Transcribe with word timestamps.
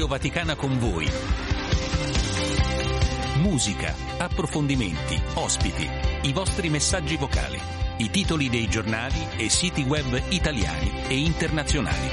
Radio 0.00 0.16
Vaticana 0.16 0.54
con 0.54 0.78
voi. 0.78 1.06
Musica, 3.42 3.94
approfondimenti, 4.16 5.20
ospiti, 5.34 5.86
i 6.22 6.32
vostri 6.32 6.70
messaggi 6.70 7.18
vocali, 7.18 7.60
i 7.98 8.08
titoli 8.08 8.48
dei 8.48 8.66
giornali 8.66 9.22
e 9.36 9.50
siti 9.50 9.82
web 9.82 10.18
italiani 10.30 10.90
e 11.06 11.18
internazionali. 11.18 12.08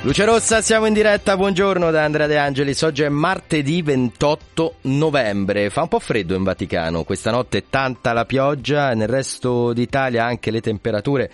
Luce 0.00 0.24
Rossa, 0.24 0.62
siamo 0.62 0.86
in 0.86 0.94
diretta, 0.94 1.36
buongiorno 1.36 1.90
da 1.90 2.04
Andrea 2.04 2.26
De 2.26 2.38
Angelis, 2.38 2.80
oggi 2.80 3.02
è 3.02 3.10
martedì 3.10 3.82
28 3.82 4.76
novembre, 4.82 5.68
fa 5.68 5.82
un 5.82 5.88
po' 5.88 5.98
freddo 5.98 6.34
in 6.34 6.44
Vaticano, 6.44 7.04
questa 7.04 7.30
notte 7.30 7.58
è 7.58 7.64
tanta 7.68 8.14
la 8.14 8.24
pioggia, 8.24 8.94
nel 8.94 9.08
resto 9.08 9.74
d'Italia 9.74 10.24
anche 10.24 10.50
le 10.50 10.62
temperature 10.62 11.30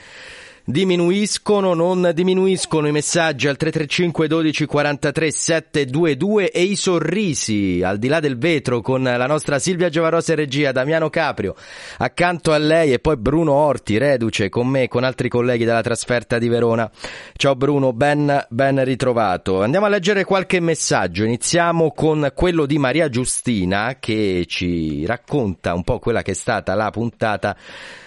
diminuiscono, 0.65 1.75
non 1.75 2.11
diminuiscono 2.15 2.89
i 2.89 2.93
messaggi 2.93 3.49
al 3.49 3.57
335 3.57 4.29
12 4.29 4.67
43 4.67 5.31
722 5.31 6.51
e 6.51 6.63
i 6.63 6.75
sorrisi 6.75 7.83
al 7.85 7.99
di 7.99 8.09
là 8.09 8.19
del 8.21 8.39
vetro 8.39 8.81
con 8.81 9.03
la 9.03 9.27
nostra 9.27 9.59
Silvia 9.59 9.91
Giovanrosa 9.91 10.33
e 10.33 10.37
regia, 10.37 10.73
Damiano 10.73 11.11
Caprio 11.11 11.55
accanto 11.99 12.53
a 12.53 12.59
lei 12.59 12.93
e 12.93 12.99
poi 12.99 13.17
Bruno 13.17 13.53
Orti, 13.53 13.99
reduce 13.99 14.49
con 14.49 14.67
me, 14.67 14.89
con 14.89 15.05
altri 15.05 15.29
colleghi 15.29 15.65
della 15.65 15.83
trasferta 15.83 16.39
di 16.39 16.49
Verona. 16.49 16.91
Ciao 17.37 17.55
Bruno, 17.55 17.93
ben, 17.93 18.47
ben 18.49 18.83
ritrovato. 18.85 19.63
Andiamo 19.63 19.87
a 19.87 19.91
leggere 19.91 20.25
qualche 20.25 20.61
messaggio, 20.61 21.25
iniziamo 21.25 21.93
con 21.93 22.33
quello 22.35 22.65
di 22.65 22.79
Maria 22.79 23.11
Giustina 23.11 23.97
che 24.01 24.45
ci 24.49 25.05
racconta 25.05 25.75
un 25.75 25.85
po' 25.85 25.99
quella 25.99 26.23
che 26.23 26.31
è 26.31 26.35
stata 26.35 26.75
la 26.75 26.91
puntata 26.91 27.55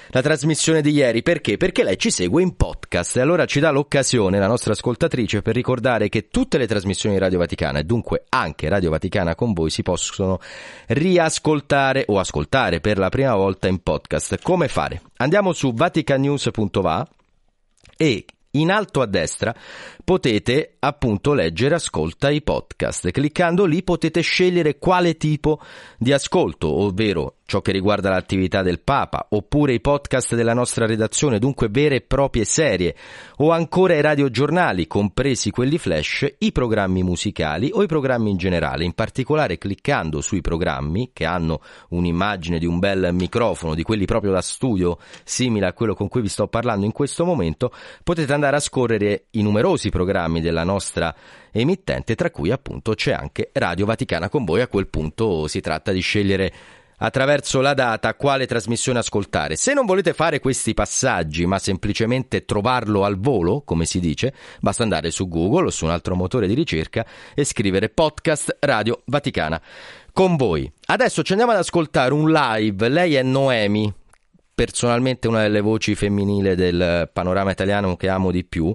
la 0.10 0.22
trasmissione 0.22 0.82
di 0.82 0.92
ieri. 0.92 1.22
Perché? 1.24 1.58
Perché 1.58 1.84
lei 1.84 1.98
ci 1.98 2.12
segue 2.12 2.42
in 2.42 2.56
podcast 2.56 3.18
e 3.18 3.22
allora 3.22 3.46
ci 3.46 3.60
dà 3.60 3.72
l'occasione, 3.72 4.40
la 4.40 4.48
nostra 4.48 4.74
ascoltatrice, 4.74 5.42
per 5.42 5.56
ricordare 5.56 6.10
che 6.10 6.28
tutte 6.28 6.58
le 6.58 6.68
trasmissioni 6.68 7.16
di 7.16 7.22
Radio 7.22 7.40
Vaticana 7.40 7.80
e 7.80 7.84
dunque 7.84 8.24
anche 8.30 8.70
Radio 8.70 8.90
Vaticana 8.90 9.36
con 9.36 9.54
voi 9.54 9.70
si 9.70 9.84
possono 9.84 10.40
riascoltare 10.88 12.06
o 12.08 12.20
ascoltare 12.20 12.80
per 12.80 12.98
la 12.98 13.10
prima 13.10 13.36
volta 13.36 13.68
in 13.68 13.82
podcast. 13.82 14.42
Come 14.42 14.68
fare? 14.68 15.02
Andiamo 15.18 15.54
su 15.54 15.74
vaticanews.va 15.74 17.08
e 17.98 18.26
in 18.52 18.72
alto 18.72 19.02
a 19.02 19.06
destra 19.06 19.54
potete 20.08 20.78
appunto 20.80 21.34
leggere 21.34 21.76
ascolta 21.76 22.30
i 22.30 22.42
podcast. 22.42 23.12
Cliccando 23.12 23.66
lì 23.66 23.84
potete 23.84 24.22
scegliere 24.22 24.78
quale 24.78 25.18
tipo 25.18 25.60
di 25.98 26.14
ascolto, 26.14 26.74
ovvero 26.74 27.34
ciò 27.48 27.62
che 27.62 27.72
riguarda 27.72 28.10
l'attività 28.10 28.62
del 28.62 28.82
Papa, 28.82 29.28
oppure 29.30 29.74
i 29.74 29.80
podcast 29.80 30.36
della 30.36 30.54
nostra 30.54 30.86
redazione, 30.86 31.40
dunque 31.40 31.70
vere 31.70 31.96
e 31.96 32.02
proprie 32.02 32.44
serie, 32.44 32.94
o 33.38 33.52
ancora 33.52 33.96
i 33.96 34.02
radiogiornali, 34.02 34.86
compresi 34.86 35.50
quelli 35.50 35.78
flash, 35.78 36.26
i 36.40 36.52
programmi 36.52 37.04
musicali 37.04 37.70
o 37.74 37.84
i 37.84 37.88
programmi 37.88 38.32
in 38.32 38.38
generale. 38.38 38.84
In 38.84 38.94
particolare 38.94 39.58
cliccando 39.58 40.20
sui 40.20 40.42
programmi 40.42 41.12
che 41.14 41.26
hanno 41.26 41.62
un'immagine 41.90 42.60
di 42.60 42.66
un 42.66 42.80
bel 42.80 43.14
microfono, 43.14 43.76
di 43.76 43.84
quelli 43.84 44.06
proprio 44.06 44.32
da 44.32 44.42
studio, 44.42 44.98
simile 45.24 45.68
a 45.68 45.74
quello 45.74 45.96
con 45.96 46.10
cui 46.10 46.22
vi 46.22 46.30
sto 46.30 46.48
parlando 46.48 46.86
in 46.86 46.92
questo 46.92 47.24
momento, 47.24 47.72
potete 48.04 48.34
andare 48.34 48.58
a 48.58 48.62
scorrere 48.62 49.28
i 49.32 49.42
numerosi 49.42 49.90
programmi 49.98 50.42
della 50.42 50.64
nostra 50.64 51.14
emittente, 51.52 52.14
tra 52.14 52.30
cui 52.30 52.52
appunto 52.52 52.94
c'è 52.94 53.14
anche 53.14 53.50
Radio 53.54 53.88
Vaticana 53.88 54.30
con 54.30 54.46
voi. 54.46 54.62
A 54.62 54.68
quel 54.68 54.88
punto 54.88 55.48
si 55.48 55.60
tratta 55.60 55.92
di 55.92 56.02
scegliere 56.02 56.54
attraverso 57.00 57.62
la 57.62 57.74
data 57.74 58.14
quale 58.14 58.46
trasmissione 58.46 59.00
ascoltare. 59.00 59.56
Se 59.56 59.74
non 59.74 59.86
volete 59.86 60.14
fare 60.14 60.40
questi 60.40 60.76
passaggi, 60.76 61.46
ma 61.48 61.58
semplicemente 61.58 62.46
trovarlo 62.46 63.04
al 63.04 63.20
volo, 63.20 63.62
come 63.66 63.86
si 63.86 64.00
dice, 64.00 64.34
basta 64.60 64.84
andare 64.84 65.10
su 65.10 65.28
Google 65.28 65.68
o 65.68 65.72
su 65.72 65.86
un 65.86 65.92
altro 65.92 66.16
motore 66.16 66.48
di 66.48 66.54
ricerca 66.54 67.06
e 67.34 67.44
scrivere 67.44 67.90
podcast 67.90 68.58
Radio 68.60 69.02
Vaticana 69.06 69.60
con 70.14 70.36
voi. 70.36 70.72
Adesso 70.86 71.24
ci 71.24 71.32
andiamo 71.32 71.54
ad 71.54 71.60
ascoltare 71.60 72.14
un 72.14 72.32
live. 72.32 72.88
Lei 72.88 73.16
è 73.16 73.24
Noemi, 73.24 73.92
personalmente 74.54 75.28
una 75.28 75.42
delle 75.42 75.62
voci 75.62 75.94
femminili 75.94 76.56
del 76.56 77.10
panorama 77.12 77.52
italiano 77.52 77.96
che 77.96 78.10
amo 78.10 78.32
di 78.32 78.44
più. 78.44 78.74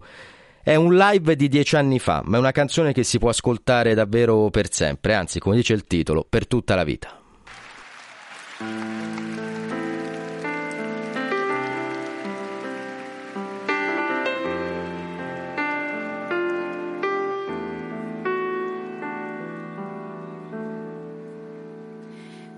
È 0.64 0.76
un 0.76 0.94
live 0.94 1.34
di 1.34 1.48
dieci 1.48 1.74
anni 1.74 1.98
fa, 1.98 2.22
ma 2.24 2.36
è 2.36 2.38
una 2.38 2.52
canzone 2.52 2.92
che 2.92 3.02
si 3.02 3.18
può 3.18 3.30
ascoltare 3.30 3.94
davvero 3.94 4.48
per 4.48 4.72
sempre, 4.72 5.12
anzi, 5.12 5.40
come 5.40 5.56
dice 5.56 5.72
il 5.72 5.86
titolo, 5.86 6.24
per 6.24 6.46
tutta 6.46 6.76
la 6.76 6.84
vita. 6.84 7.18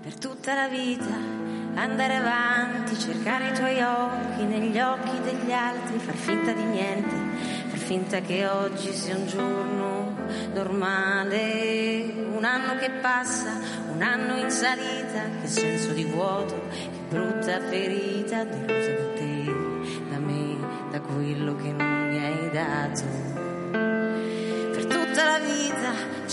Per 0.03 0.15
tutta 0.19 0.53
la 0.53 0.67
vita 0.67 1.45
andare 1.75 2.15
avanti, 2.15 2.97
cercare 2.97 3.49
i 3.49 3.53
tuoi 3.53 3.81
occhi 3.81 4.43
negli 4.43 4.79
occhi 4.79 5.19
degli 5.21 5.51
altri, 5.51 5.97
far 5.99 6.15
finta 6.15 6.51
di 6.51 6.63
niente, 6.63 7.34
finta 7.85 8.19
che 8.19 8.47
oggi 8.47 8.91
sia 8.91 9.15
un 9.15 9.27
giorno 9.27 10.15
normale, 10.55 12.03
un 12.35 12.43
anno 12.43 12.79
che 12.79 12.89
passa, 12.89 13.51
un 13.93 14.01
anno 14.01 14.37
in 14.37 14.49
salita, 14.49 15.21
che 15.39 15.47
senso 15.47 15.91
di 15.93 16.03
vuoto, 16.03 16.63
che 16.71 16.89
brutta 17.09 17.59
ferita, 17.59 18.43
delusa 18.43 18.91
da 18.91 19.13
te, 19.13 19.43
da 20.09 20.17
me, 20.17 20.57
da 20.89 20.99
quello 20.99 21.55
che 21.57 21.71
non 21.73 22.07
mi 22.09 22.17
hai 22.17 22.49
dato. 22.49 23.03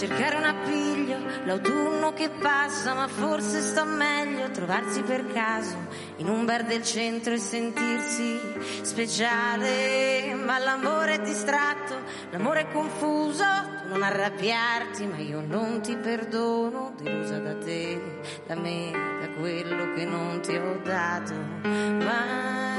Cercare 0.07 0.35
un 0.35 0.45
appiglio, 0.45 1.17
l'autunno 1.45 2.13
che 2.13 2.29
passa, 2.29 2.93
ma 2.93 3.07
forse 3.07 3.61
sta 3.61 3.85
meglio 3.85 4.51
trovarsi 4.51 5.01
per 5.03 5.33
caso 5.33 5.77
in 6.17 6.29
un 6.29 6.45
bar 6.45 6.65
del 6.65 6.83
centro 6.83 7.33
e 7.33 7.39
sentirsi 7.39 8.41
speciale. 8.83 10.35
Ma 10.35 10.59
l'amore 10.59 11.15
è 11.15 11.21
distratto, 11.21 12.01
l'amore 12.31 12.63
è 12.63 12.73
confuso, 12.73 13.45
tu 13.83 13.89
non 13.91 14.03
arrabbiarti, 14.03 15.07
ma 15.07 15.19
io 15.19 15.41
non 15.41 15.81
ti 15.83 15.95
perdono, 15.97 16.95
delusa 17.01 17.39
da 17.39 17.55
te, 17.55 18.23
da 18.45 18.57
me, 18.57 18.91
da 18.91 19.29
quello 19.39 19.95
che 19.95 20.05
non 20.05 20.41
ti 20.41 20.57
ho 20.57 20.81
dato 20.83 21.35
mai. 21.63 22.72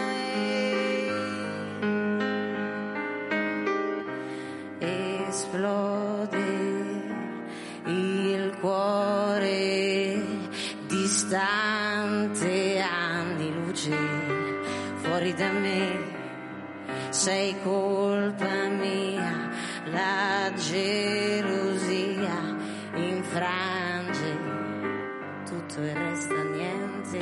Sei 17.23 17.55
colpa 17.63 18.67
mia 18.67 19.49
la 19.85 20.51
gelosia 20.55 22.37
infrange 22.95 24.37
tutto 25.45 25.81
e 25.83 25.93
resta 25.93 26.43
niente. 26.43 27.19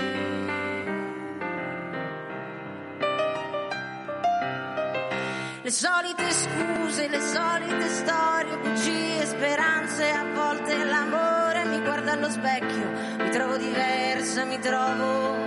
Le 5.62 5.70
solite 5.70 6.32
scuse, 6.32 7.08
le 7.08 7.22
solite 7.22 7.88
storie, 7.90 8.58
bugie, 8.58 9.24
speranze, 9.28 10.10
a 10.10 10.26
volte 10.34 10.84
l'amore 10.84 11.66
mi 11.66 11.80
guarda 11.80 12.14
allo 12.14 12.32
specchio, 12.32 12.90
mi 13.20 13.30
trovo 13.30 13.56
diversa, 13.56 14.46
mi 14.46 14.58
trovo 14.58 15.41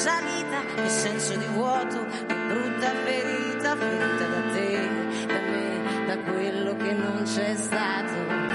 salita, 0.00 0.64
che 0.76 0.88
senso 0.88 1.36
di 1.36 1.44
vuoto, 1.52 2.06
che 2.06 2.34
brutta 2.48 2.90
ferita, 3.04 3.76
ferita 3.76 4.26
da 4.26 4.40
te, 4.54 4.88
da 5.26 5.40
me, 5.40 6.06
da 6.06 6.18
quello 6.32 6.74
che 6.76 6.92
non 6.94 7.22
c'è 7.24 7.54
stato 7.54 8.49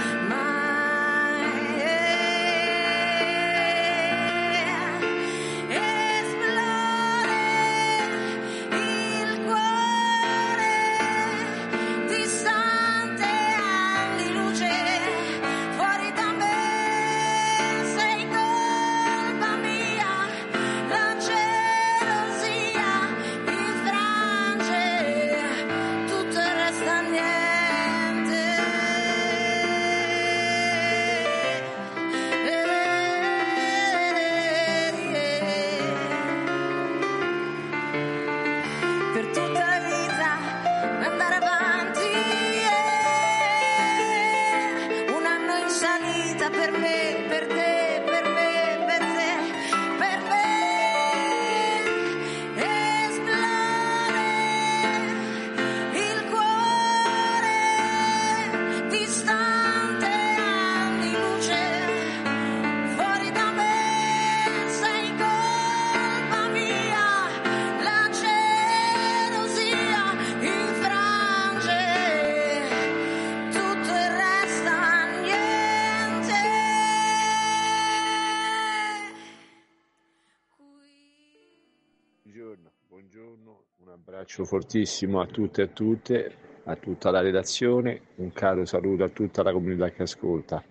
abbraccio 84.36 84.44
fortissimo 84.44 85.22
a 85.22 85.26
tutte 85.26 85.62
e 85.62 85.66
a 85.66 85.68
tutte, 85.68 86.36
a 86.66 86.76
tutta 86.76 87.10
la 87.10 87.22
redazione, 87.22 88.02
un 88.16 88.34
caro 88.34 88.66
saluto 88.66 89.06
a 89.06 89.10
tutta 89.10 89.42
la 89.44 89.54
comunità 89.54 89.90
che 89.92 90.04
ascolta. 90.04 90.62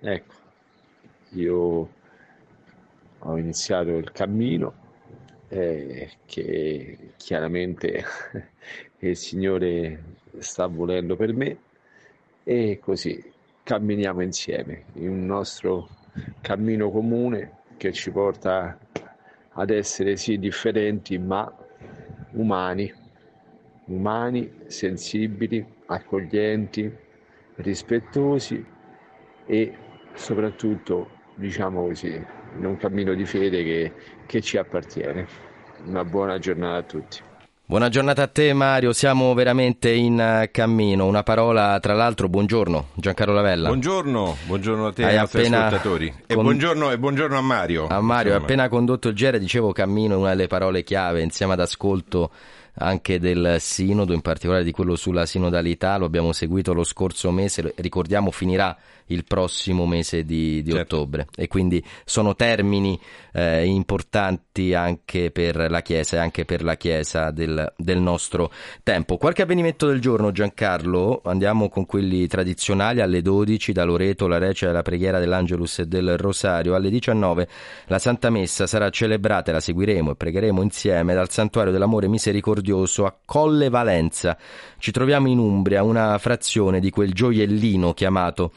Ecco, 0.00 0.34
io 1.30 1.88
ho 3.18 3.36
iniziato 3.36 3.96
il 3.96 4.12
cammino 4.12 4.74
eh, 5.48 6.10
che 6.26 7.12
chiaramente 7.16 8.04
il 8.98 9.16
Signore 9.16 10.02
sta 10.38 10.66
volendo 10.66 11.16
per 11.16 11.32
me 11.32 11.58
e 12.44 12.78
così 12.82 13.22
camminiamo 13.62 14.20
insieme 14.20 14.84
in 14.94 15.08
un 15.08 15.26
nostro 15.26 15.88
cammino 16.40 16.90
comune 16.90 17.58
che 17.76 17.92
ci 17.92 18.10
porta 18.10 18.78
ad 19.52 19.70
essere 19.70 20.16
sì 20.16 20.38
differenti 20.38 21.18
ma 21.18 21.59
umani, 22.32 22.92
umani, 23.86 24.50
sensibili, 24.66 25.64
accoglienti, 25.86 26.90
rispettosi 27.56 28.64
e 29.46 29.76
soprattutto, 30.14 31.18
diciamo 31.34 31.82
così, 31.86 32.14
in 32.56 32.64
un 32.64 32.76
cammino 32.76 33.14
di 33.14 33.24
fede 33.24 33.62
che, 33.62 33.92
che 34.26 34.40
ci 34.40 34.56
appartiene. 34.56 35.26
Una 35.84 36.04
buona 36.04 36.38
giornata 36.38 36.76
a 36.76 36.82
tutti. 36.82 37.29
Buona 37.70 37.88
giornata 37.88 38.24
a 38.24 38.26
te 38.26 38.52
Mario, 38.52 38.92
siamo 38.92 39.32
veramente 39.32 39.92
in 39.92 40.18
eh, 40.18 40.50
cammino. 40.50 41.06
Una 41.06 41.22
parola, 41.22 41.78
tra 41.78 41.94
l'altro, 41.94 42.28
buongiorno 42.28 42.88
Giancarlo 42.94 43.32
Lavella. 43.32 43.68
Buongiorno, 43.68 44.38
buongiorno 44.44 44.86
a 44.88 44.92
te 44.92 45.02
e 45.02 45.04
ai 45.04 45.16
nostri 45.18 45.46
ascoltatori. 45.46 46.12
E, 46.26 46.34
con... 46.34 46.42
buongiorno, 46.42 46.90
e, 46.90 46.98
buongiorno, 46.98 47.38
a 47.38 47.40
Mario. 47.40 47.86
A 47.86 48.00
Mario, 48.00 48.32
hai 48.32 48.40
appena 48.40 48.68
condotto 48.68 49.06
il 49.06 49.14
GR, 49.14 49.38
dicevo 49.38 49.70
cammino 49.70 50.14
è 50.14 50.16
una 50.16 50.30
delle 50.30 50.48
parole 50.48 50.82
chiave 50.82 51.22
insieme 51.22 51.52
ad 51.52 51.60
ascolto 51.60 52.32
anche 52.80 53.18
del 53.18 53.56
sinodo, 53.58 54.14
in 54.14 54.22
particolare 54.22 54.64
di 54.64 54.72
quello 54.72 54.96
sulla 54.96 55.26
sinodalità, 55.26 55.96
lo 55.98 56.06
abbiamo 56.06 56.32
seguito 56.32 56.72
lo 56.72 56.84
scorso 56.84 57.30
mese, 57.30 57.74
ricordiamo 57.76 58.30
finirà 58.30 58.76
il 59.06 59.24
prossimo 59.24 59.86
mese 59.86 60.24
di, 60.24 60.62
di 60.62 60.70
certo. 60.70 60.96
ottobre 60.98 61.26
e 61.34 61.48
quindi 61.48 61.84
sono 62.04 62.36
termini 62.36 62.98
eh, 63.32 63.64
importanti 63.66 64.72
anche 64.72 65.32
per 65.32 65.68
la 65.68 65.82
Chiesa 65.82 66.16
e 66.16 66.18
anche 66.20 66.44
per 66.44 66.62
la 66.62 66.76
Chiesa 66.76 67.30
del, 67.32 67.72
del, 67.76 68.00
nostro 68.00 68.52
tempo. 68.84 69.16
Qualche 69.16 69.42
avvenimento 69.42 69.86
del 69.86 70.00
giorno 70.00 70.30
Giancarlo, 70.30 71.22
andiamo 71.24 71.68
con 71.68 71.86
quelli 71.86 72.26
tradizionali 72.28 73.00
alle 73.00 73.20
12 73.20 73.72
da 73.72 73.82
Loreto 73.84 74.28
la 74.28 74.38
recita 74.38 74.68
della 74.68 74.82
preghiera 74.82 75.18
dell'Angelus 75.18 75.80
e 75.80 75.86
del 75.86 76.16
Rosario, 76.16 76.76
alle 76.76 76.88
19 76.88 77.48
la 77.86 77.98
Santa 77.98 78.30
Messa 78.30 78.68
sarà 78.68 78.90
celebrata 78.90 79.50
e 79.50 79.54
la 79.54 79.60
seguiremo 79.60 80.12
e 80.12 80.14
pregheremo 80.14 80.62
insieme 80.62 81.14
dal 81.14 81.30
Santuario 81.30 81.72
dell'Amore 81.72 82.06
Misericordioso 82.06 82.69
a 83.04 83.16
Colle 83.24 83.68
Valenza. 83.68 84.36
Ci 84.78 84.90
troviamo 84.90 85.28
in 85.28 85.38
Umbria, 85.38 85.82
una 85.82 86.16
frazione 86.18 86.80
di 86.80 86.90
quel 86.90 87.12
gioiellino 87.12 87.92
chiamato 87.94 88.52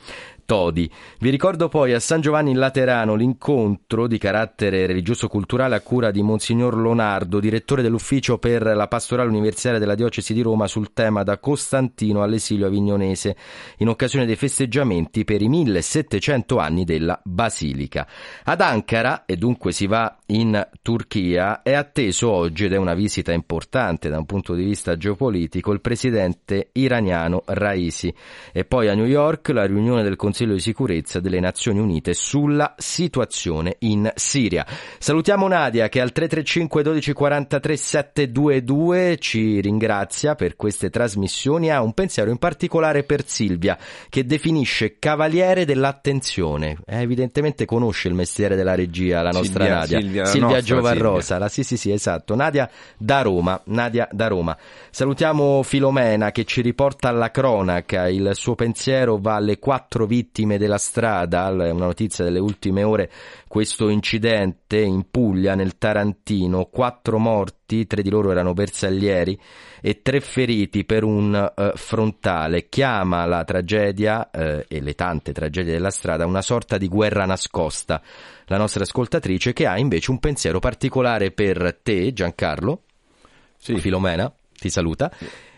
Todi. 0.46 0.90
Vi 1.20 1.30
ricordo 1.30 1.70
poi 1.70 1.94
a 1.94 2.00
San 2.00 2.22
Giovanni 2.22 2.52
in 2.52 2.60
Laterano 2.60 3.16
l'incontro 3.16 4.08
di 4.08 4.18
carattere 4.18 4.86
religioso-culturale 4.86 5.76
a 5.76 5.82
cura 5.82 6.12
di 6.12 6.22
Monsignor 6.22 6.78
Lonardo, 6.78 7.40
direttore 7.40 7.82
dell'ufficio 7.82 8.38
per 8.38 8.64
la 8.64 8.88
pastorale 8.88 9.30
universitaria 9.30 9.80
della 9.80 9.96
diocesi 9.96 10.34
di 10.34 10.42
Roma 10.42 10.68
sul 10.68 10.94
tema 10.94 11.24
da 11.24 11.38
Costantino 11.40 12.22
all'esilio 12.22 12.68
avignonese, 12.68 13.36
in 13.78 13.88
occasione 13.88 14.26
dei 14.26 14.36
festeggiamenti 14.36 15.24
per 15.24 15.42
i 15.42 15.48
1700 15.48 16.58
anni 16.58 16.84
della 16.84 17.20
Basilica. 17.24 18.08
Ad 18.44 18.62
Ankara, 18.62 19.24
e 19.26 19.38
dunque 19.38 19.72
si 19.72 19.88
va 19.88 20.18
in 20.28 20.68
Turchia, 20.82 21.62
è 21.62 21.74
atteso 21.74 22.30
oggi, 22.30 22.66
ed 22.66 22.74
è 22.74 22.78
una 22.78 22.94
visita 22.94 23.32
importante 23.32 24.10
da 24.10 24.18
un 24.18 24.26
punto 24.26 24.54
di 24.54 24.64
vista 24.64 24.98
geopolitico, 24.98 25.72
il 25.72 25.82
presidente 25.82 26.70
iraniano 26.74 27.44
Raisi. 27.46 28.14
E 28.52 28.66
poi 28.66 28.90
a 28.90 28.94
New 28.94 29.06
York 29.06 29.50
la 29.50 29.66
riunione 29.66 30.04
del 30.04 30.16
Consiglio 30.16 30.32
Consiglio 30.34 30.56
di 30.56 30.62
sicurezza 30.62 31.20
delle 31.20 31.40
Nazioni 31.40 31.78
Unite 31.78 32.16
sulla 32.16 32.74
situazione 32.80 33.76
in 33.82 34.12
Siria. 34.16 34.66
Salutiamo 34.98 35.48
Nadia 35.48 35.90
che 35.90 36.02
al 36.02 36.12
335 36.12 36.82
12 36.82 37.14
43 37.14 37.78
722 37.78 39.18
ci 39.20 39.62
ringrazia 39.62 40.34
per 40.34 40.56
queste 40.56 40.90
trasmissioni 40.90 41.70
ha 41.70 41.84
un 41.84 41.94
pensiero 41.94 42.32
in 42.32 42.38
particolare 42.38 43.04
per 43.04 43.28
Silvia 43.28 43.78
che 44.10 44.26
definisce 44.26 44.98
cavaliere 44.98 45.66
dell'attenzione. 45.66 46.78
Eh, 46.88 47.02
evidentemente 47.02 47.66
conosce 47.66 48.08
il 48.08 48.16
mestiere 48.16 48.56
della 48.56 48.74
regia 48.74 49.22
la 49.22 49.30
nostra 49.30 49.66
Silvia, 49.66 49.78
Nadia. 49.78 50.00
Silvia, 50.00 50.26
Silvia 50.26 50.62
Giovarrosa, 50.62 51.38
la, 51.38 51.48
sì 51.48 51.62
sì 51.62 51.78
sì 51.78 51.92
esatto. 51.92 52.34
Nadia 52.34 52.68
da 52.98 53.22
Roma, 53.22 53.62
Nadia 53.66 54.10
da 54.12 54.26
Roma. 54.26 54.58
Salutiamo 54.90 55.62
Filomena 55.62 56.32
che 56.32 56.44
ci 56.44 56.62
riporta 56.62 57.10
alla 57.10 57.30
cronaca, 57.30 58.10
il 58.10 58.32
suo 58.34 58.56
pensiero 58.56 59.20
va 59.20 59.36
alle 59.36 59.60
quattro 59.60 60.08
vittime 60.08 60.22
vittime 60.24 60.58
della 60.58 60.78
strada, 60.78 61.50
una 61.50 61.74
notizia 61.74 62.24
delle 62.24 62.40
ultime 62.40 62.84
ore, 62.84 63.12
questo 63.48 63.90
incidente 63.90 64.80
in 64.80 65.10
Puglia, 65.12 65.54
nel 65.54 65.78
Tarantino, 65.78 66.66
quattro 66.66 67.20
morti, 67.20 67.86
tre 67.86 68.02
di 68.02 68.10
loro 68.10 68.32
erano 68.32 68.54
bersaglieri 68.54 69.38
e 69.82 70.02
tre 70.02 70.22
feriti 70.22 70.86
per 70.86 71.04
un 71.04 71.52
uh, 71.56 71.72
frontale. 71.76 72.70
Chiama 72.70 73.26
la 73.26 73.44
tragedia 73.44 74.30
uh, 74.32 74.64
e 74.68 74.82
le 74.82 74.96
tante 74.96 75.34
tragedie 75.34 75.74
della 75.74 75.92
strada 75.92 76.26
una 76.26 76.42
sorta 76.42 76.78
di 76.78 76.88
guerra 76.88 77.26
nascosta. 77.26 78.02
La 78.46 78.58
nostra 78.58 78.84
ascoltatrice 78.84 79.52
che 79.52 79.68
ha 79.68 79.78
invece 79.78 80.12
un 80.12 80.20
pensiero 80.20 80.60
particolare 80.60 81.32
per 81.32 81.80
te, 81.84 82.14
Giancarlo. 82.14 82.84
Sì. 83.58 83.78
Filomena, 83.78 84.32
ti 84.58 84.70
saluta. 84.70 85.12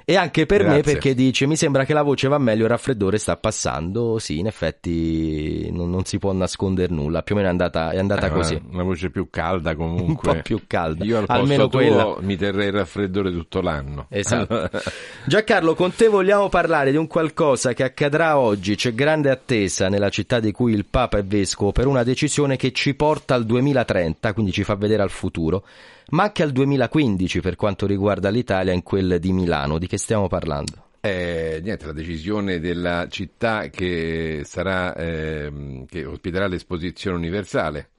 E 0.07 0.17
anche 0.17 0.45
per 0.45 0.59
Grazie. 0.59 0.75
me 0.75 0.83
perché 0.83 1.15
dice 1.15 1.47
mi 1.47 1.55
sembra 1.55 1.83
che 1.83 1.91
la 1.91 2.03
voce 2.03 2.27
va 2.27 2.37
meglio, 2.37 2.65
il 2.65 2.69
raffreddore 2.69 3.17
sta 3.17 3.37
passando. 3.37 4.19
Sì, 4.19 4.37
in 4.37 4.45
effetti 4.45 5.71
non, 5.71 5.89
non 5.89 6.05
si 6.05 6.19
può 6.19 6.31
nascondere 6.31 6.93
nulla, 6.93 7.23
più 7.23 7.33
o 7.33 7.37
meno 7.39 7.49
è 7.49 7.51
andata, 7.51 7.89
è 7.89 7.97
andata 7.97 8.27
eh, 8.27 8.29
così. 8.29 8.53
Una, 8.53 8.73
una, 8.73 8.83
voce 8.83 9.09
più 9.09 9.31
calda 9.31 9.75
comunque. 9.75 10.29
Un 10.29 10.35
po' 10.35 10.41
più 10.43 10.61
calda. 10.67 11.03
Io 11.03 11.17
al 11.17 11.25
Almeno 11.27 11.67
quella. 11.69 12.17
mi 12.19 12.37
terrei 12.37 12.67
il 12.67 12.73
raffreddore 12.73 13.31
tutto 13.31 13.61
l'anno. 13.61 14.05
Esatto. 14.09 14.69
Giancarlo, 15.25 15.73
con 15.73 15.91
te 15.95 16.07
vogliamo 16.07 16.49
parlare 16.49 16.91
di 16.91 16.97
un 16.97 17.07
qualcosa 17.07 17.73
che 17.73 17.81
accadrà 17.81 18.37
oggi. 18.37 18.75
C'è 18.75 18.93
grande 18.93 19.31
attesa 19.31 19.89
nella 19.89 20.09
città 20.09 20.39
di 20.39 20.51
cui 20.51 20.73
il 20.73 20.85
Papa 20.85 21.17
è 21.17 21.23
vescovo 21.23 21.71
per 21.71 21.87
una 21.87 22.03
decisione 22.03 22.57
che 22.57 22.71
ci 22.73 22.93
porta 22.93 23.33
al 23.33 23.43
2030, 23.43 24.33
quindi 24.33 24.51
ci 24.51 24.63
fa 24.63 24.75
vedere 24.75 25.01
al 25.01 25.09
futuro 25.09 25.63
ma 26.09 26.23
anche 26.23 26.43
al 26.43 26.51
2015 26.51 27.41
per 27.41 27.55
quanto 27.55 27.85
riguarda 27.85 28.29
l'Italia 28.29 28.73
in 28.73 28.83
quel 28.83 29.19
di 29.19 29.31
Milano. 29.31 29.77
Di 29.77 29.87
che 29.87 29.97
stiamo 29.97 30.27
parlando? 30.27 30.83
Eh, 31.01 31.59
niente, 31.61 31.85
la 31.85 31.93
decisione 31.93 32.59
della 32.59 33.07
città 33.09 33.69
che, 33.69 34.41
sarà, 34.43 34.95
eh, 34.95 35.85
che 35.87 36.03
ospiterà 36.03 36.47
l'esposizione 36.47 37.17
universale, 37.17 37.89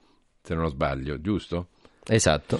se 0.41 0.53
non 0.55 0.67
sbaglio, 0.69 1.21
giusto? 1.21 1.67
Esatto. 2.05 2.59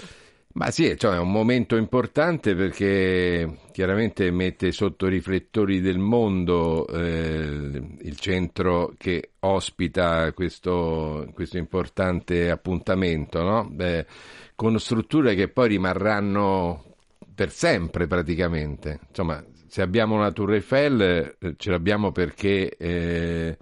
Ma 0.53 0.71
sì, 0.71 0.97
cioè 0.97 1.15
è 1.15 1.19
un 1.19 1.31
momento 1.31 1.75
importante 1.75 2.55
perché 2.55 3.59
chiaramente 3.71 4.31
mette 4.31 4.71
sotto 4.71 5.05
i 5.05 5.11
riflettori 5.11 5.81
del 5.81 5.99
mondo 5.99 6.87
eh, 6.87 7.79
il 8.01 8.17
centro 8.17 8.93
che 8.97 9.33
ospita 9.41 10.31
questo, 10.31 11.29
questo 11.33 11.57
importante 11.57 12.49
appuntamento, 12.49 13.43
no? 13.43 13.67
Beh, 13.69 14.05
con 14.57 14.79
strutture 14.79 15.35
che 15.35 15.49
poi 15.49 15.67
rimarranno 15.67 16.83
per 17.35 17.51
sempre 17.51 18.07
praticamente. 18.07 19.01
Insomma, 19.09 19.43
se 19.67 19.83
abbiamo 19.83 20.15
una 20.15 20.31
Tour 20.31 20.53
Eiffel 20.53 21.35
eh, 21.39 21.53
ce 21.57 21.69
l'abbiamo 21.69 22.11
perché 22.11 22.75
eh, 22.75 23.55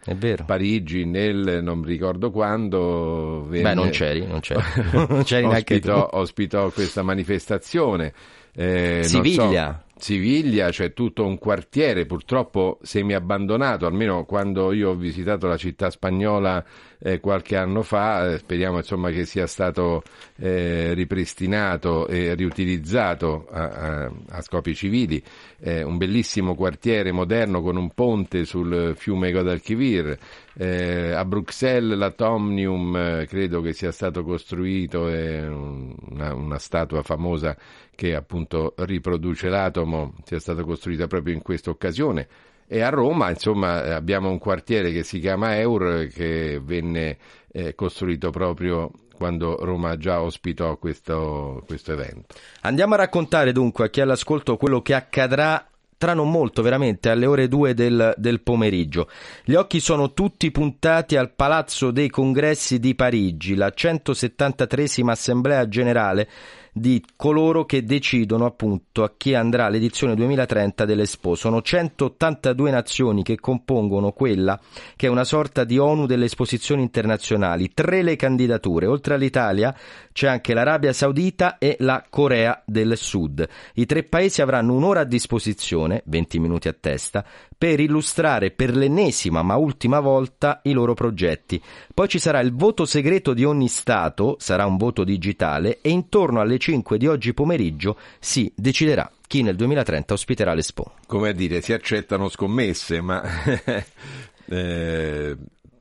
Parigi 0.46 1.04
nel 1.04 1.60
non 1.62 1.84
ricordo 1.84 2.32
quando 2.32 3.46
venne, 3.46 3.64
Beh, 3.64 3.74
non 3.74 3.90
c'eri, 3.90 4.26
non 4.26 4.40
c'eri. 4.40 4.62
non 5.10 5.24
c'eri 5.24 5.46
ospitò, 5.46 6.10
ospitò 6.14 6.70
questa 6.70 7.04
manifestazione. 7.04 8.14
Eh, 8.56 9.02
Siviglia. 9.04 9.84
So, 9.86 9.86
Siviglia, 9.98 10.72
cioè 10.72 10.94
tutto 10.94 11.26
un 11.26 11.38
quartiere 11.38 12.06
purtroppo 12.06 12.80
semi-abbandonato, 12.82 13.86
almeno 13.86 14.24
quando 14.24 14.72
io 14.72 14.92
ho 14.92 14.96
visitato 14.96 15.48
la 15.48 15.58
città 15.58 15.90
spagnola 15.90 16.64
eh, 17.00 17.20
qualche 17.20 17.56
anno 17.56 17.82
fa, 17.82 18.34
eh, 18.34 18.38
speriamo 18.38 18.78
insomma 18.78 19.10
che 19.12 19.26
sia 19.26 19.48
stato 19.48 20.04
eh, 20.38 20.94
ripristinato 20.94 22.08
e 22.08 22.34
riutilizzato 22.36 23.48
a, 23.50 23.64
a, 23.64 24.12
a 24.30 24.42
scopi 24.42 24.76
civili, 24.76 25.22
un 25.66 25.98
bellissimo 25.98 26.54
quartiere 26.54 27.12
moderno 27.12 27.62
con 27.64 27.76
un 27.76 27.90
ponte 27.96 28.46
sul 28.46 28.94
fiume 28.96 29.32
Guadalquivir, 29.32 30.16
eh, 30.58 31.12
a 31.12 31.26
Bruxelles 31.26 31.98
l'Atomnium 31.98 32.96
eh, 32.96 33.26
credo 33.28 33.60
che 33.62 33.74
sia 33.74 33.92
stato 33.92 34.24
costruito, 34.24 35.02
una, 35.02 36.34
una 36.34 36.60
statua 36.60 37.02
famosa 37.04 37.58
che 37.94 38.16
appunto 38.16 38.74
riproduce 38.78 39.50
l'atomo 39.50 40.14
sia 40.24 40.40
stata 40.40 40.64
costruita 40.64 41.08
proprio 41.08 41.34
in 41.34 41.42
questa 41.42 41.70
occasione. 41.72 42.28
E 42.68 42.82
a 42.82 42.90
Roma, 42.90 43.30
insomma, 43.30 43.96
abbiamo 43.96 44.30
un 44.30 44.40
quartiere 44.40 44.92
che 44.92 45.04
si 45.04 45.20
chiama 45.20 45.58
Eur 45.58 46.08
che 46.08 46.60
venne 46.64 47.18
eh, 47.52 47.76
costruito 47.76 48.32
proprio 48.32 48.92
quando 49.16 49.64
Roma 49.64 49.98
già 49.98 50.22
ospitò 50.22 50.78
questo, 50.78 51.64
questo 51.66 51.94
evento. 51.94 52.36
Andiamo 52.62 52.96
a 52.96 52.98
raccontare 52.98 53.52
dunque 53.52 53.86
a 53.86 53.90
chi 53.90 54.00
è 54.00 54.04
all'ascolto 54.04 54.58
quello 54.58 54.82
che 54.82 54.94
accadrà 54.94 55.68
tra 55.98 56.14
non 56.14 56.30
molto, 56.30 56.62
veramente, 56.62 57.10
alle 57.10 57.26
ore 57.26 57.48
2 57.48 57.74
del, 57.74 58.14
del, 58.18 58.42
pomeriggio. 58.42 59.10
Gli 59.44 59.54
occhi 59.54 59.80
sono 59.80 60.14
tutti 60.14 60.52
puntati 60.52 61.16
al 61.16 61.32
Palazzo 61.32 61.92
dei 61.92 62.10
Congressi 62.10 62.80
di 62.80 62.96
Parigi, 62.96 63.56
la 63.56 63.72
173esima 63.74 65.12
Assemblea 65.12 65.68
Generale 65.68 66.30
di 66.78 67.02
coloro 67.16 67.64
che 67.64 67.86
decidono 67.86 68.46
appunto 68.46 69.04
a 69.04 69.14
chi 69.16 69.34
andrà 69.34 69.70
l'edizione 69.70 70.14
2030 70.14 70.84
dell'Expo. 70.84 71.34
Sono 71.34 71.62
182 71.62 72.70
nazioni 72.70 73.24
che 73.24 73.40
compongono 73.40 74.12
quella 74.12 74.60
che 74.98 75.08
è 75.08 75.10
una 75.10 75.24
sorta 75.24 75.64
di 75.64 75.78
ONU 75.78 76.06
delle 76.06 76.26
esposizioni 76.26 76.82
internazionali. 76.82 77.72
Tre 77.74 78.04
le 78.04 78.18
candidature. 78.18 78.88
Oltre 78.88 79.14
all'Italia 79.14 79.74
c'è 80.12 80.28
anche 80.28 80.54
l'Arabia 80.54 80.92
Saudita 80.92 81.60
e 81.60 81.78
la 81.80 82.04
Corea 82.10 82.62
del 82.66 82.98
Sud. 82.98 83.48
I 83.76 83.86
tre 83.86 84.04
paesi 84.04 84.42
avranno 84.42 84.74
un'ora 84.74 85.00
a 85.00 85.06
disposizione, 85.06 86.04
20 86.08 86.40
minuti 86.40 86.68
a 86.68 86.76
testa, 86.78 87.24
per 87.58 87.80
illustrare 87.80 88.52
per 88.52 88.76
l'ennesima 88.76 89.42
ma 89.42 89.56
ultima 89.56 90.00
volta 90.00 90.60
i 90.64 90.74
loro 90.74 90.94
progetti. 90.94 91.62
Poi 91.94 92.08
ci 92.08 92.20
sarà 92.20 92.40
il 92.40 92.54
voto 92.54 92.86
segreto 92.86 93.34
di 93.34 93.44
ogni 93.44 93.68
Stato, 93.68 94.36
sarà 94.40 94.66
un 94.66 94.78
voto 94.78 95.04
digitale, 95.04 95.80
e 95.82 95.90
intorno 95.90 96.42
alle 96.42 96.58
5 96.58 96.98
di 96.98 97.08
oggi 97.08 97.34
pomeriggio 97.34 97.98
si 98.20 98.52
deciderà 98.56 99.10
chi 99.28 99.42
nel 99.42 99.56
2030 99.56 100.14
ospiterà 100.14 100.54
l'Expo. 100.54 100.94
Come 101.08 101.30
a 101.30 101.34
dire, 101.34 101.62
si 101.62 101.74
accettano 101.74 102.30
scommesse, 102.30 103.02
ma 103.02 103.24
eh, 104.46 105.38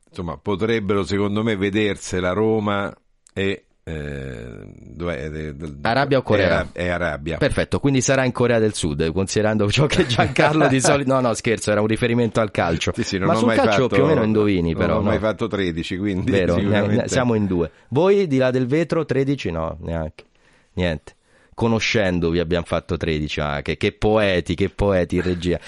insomma, 0.08 0.36
potrebbero 0.36 1.04
secondo 1.04 1.42
me 1.42 1.56
vedersela 1.56 2.32
Roma 2.32 2.94
e 3.32 3.64
eh, 3.86 4.66
dov'è? 4.66 5.54
Arabia 5.82 6.18
o 6.18 6.22
Corea? 6.22 6.68
È, 6.72 6.84
è, 6.84 6.88
Arabia. 6.88 7.36
Perfetto, 7.36 7.78
quindi 7.80 8.00
sarà 8.00 8.24
in 8.24 8.32
Corea 8.32 8.58
del 8.58 8.72
Sud, 8.72 9.12
considerando 9.12 9.70
ciò 9.70 9.86
che 9.86 10.06
Giancarlo 10.06 10.66
di 10.68 10.80
solito... 10.82 11.12
No, 11.12 11.20
no, 11.20 11.34
scherzo, 11.34 11.70
era 11.70 11.82
un 11.82 11.86
riferimento 11.86 12.40
al 12.40 12.50
calcio. 12.50 12.92
Sì, 12.94 13.02
sì, 13.02 13.18
Ma 13.18 13.34
sul 13.34 13.52
calcio 13.52 13.82
fatto, 13.82 13.88
più 13.88 14.04
o 14.04 14.06
meno 14.06 14.22
indovini, 14.22 14.74
però. 14.74 14.94
Non 14.94 14.96
ho 14.96 15.02
no? 15.02 15.08
mai 15.10 15.18
fatto 15.18 15.46
13, 15.46 15.98
quindi 15.98 16.30
Vero, 16.30 16.58
sicuramente... 16.58 17.08
siamo 17.08 17.34
in 17.34 17.46
due. 17.46 17.70
Voi 17.88 18.26
di 18.26 18.38
là 18.38 18.50
del 18.50 18.66
vetro 18.66 19.04
13? 19.04 19.50
No, 19.50 19.76
neanche. 19.80 20.24
Niente 20.72 21.14
conoscendovi 21.54 22.38
abbiamo 22.38 22.64
fatto 22.66 22.96
13. 22.96 23.40
Ah, 23.40 23.62
che, 23.62 23.76
che, 23.76 23.92
poeti, 23.92 24.54
che 24.54 24.68
poeti 24.68 25.16
in 25.16 25.22
regia. 25.22 25.58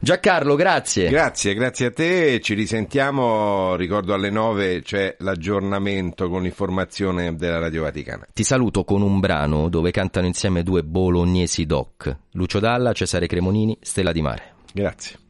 Giancarlo, 0.00 0.54
grazie. 0.54 1.08
Grazie, 1.08 1.54
grazie 1.54 1.86
a 1.86 1.90
te. 1.90 2.40
Ci 2.40 2.54
risentiamo. 2.54 3.74
Ricordo 3.76 4.14
alle 4.14 4.30
9 4.30 4.82
c'è 4.82 5.16
l'aggiornamento 5.18 6.28
con 6.28 6.42
l'informazione 6.42 7.34
della 7.36 7.58
Radio 7.58 7.82
Vaticana. 7.82 8.26
Ti 8.32 8.44
saluto 8.44 8.84
con 8.84 9.02
un 9.02 9.20
brano 9.20 9.68
dove 9.68 9.90
cantano 9.90 10.26
insieme 10.26 10.62
due 10.62 10.82
bolognesi 10.82 11.66
doc. 11.66 12.16
Lucio 12.32 12.58
Dalla, 12.58 12.92
Cesare 12.92 13.26
Cremonini, 13.26 13.76
Stella 13.80 14.12
di 14.12 14.22
Mare. 14.22 14.54
Grazie. 14.72 15.21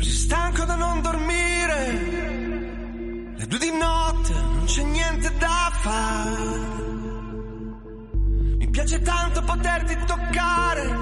Così 0.00 0.12
stanco 0.12 0.64
da 0.64 0.76
non 0.76 1.02
dormire, 1.02 1.90
le 3.36 3.46
due 3.46 3.58
di 3.58 3.70
notte 3.70 4.32
non 4.32 4.64
c'è 4.64 4.82
niente 4.82 5.30
da 5.36 5.70
fare. 5.74 6.58
Mi 8.60 8.70
piace 8.70 9.02
tanto 9.02 9.42
poterti 9.42 9.98
toccare, 10.06 10.96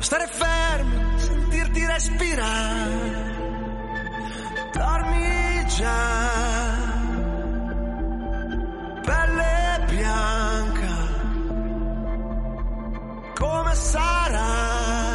stare 0.00 0.26
fermo, 0.26 1.18
sentirti 1.18 1.86
respirare. 1.86 3.34
Dormi 4.74 5.66
già, 5.68 6.30
pelle 9.04 9.84
bianca, 9.88 10.96
come 13.38 13.74
sarà? 13.74 15.05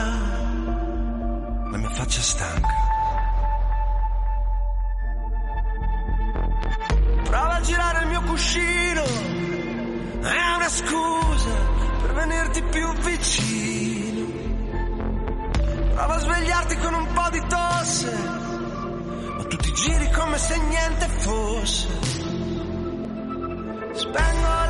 Faccia 1.94 2.22
stanca. 2.22 2.90
Prova 7.24 7.56
a 7.56 7.62
girare 7.62 8.02
il 8.02 8.08
mio 8.08 8.22
cuscino, 8.22 9.04
è 10.22 10.56
una 10.56 10.70
scusa 10.70 11.56
per 12.02 12.14
venirti 12.14 12.62
più 12.64 12.94
vicino. 12.94 14.26
Prova 15.94 16.16
a 16.16 16.20
svegliarti 16.20 16.78
con 16.78 16.94
un 16.94 17.08
po' 17.14 17.30
di 17.32 17.42
tosse, 17.48 18.12
ma 19.38 19.44
tu 19.44 19.56
ti 19.58 19.74
giri 19.74 20.12
come 20.12 20.38
se 20.38 20.58
niente 20.58 21.08
fosse. 21.08 21.88
Spengo 23.94 24.61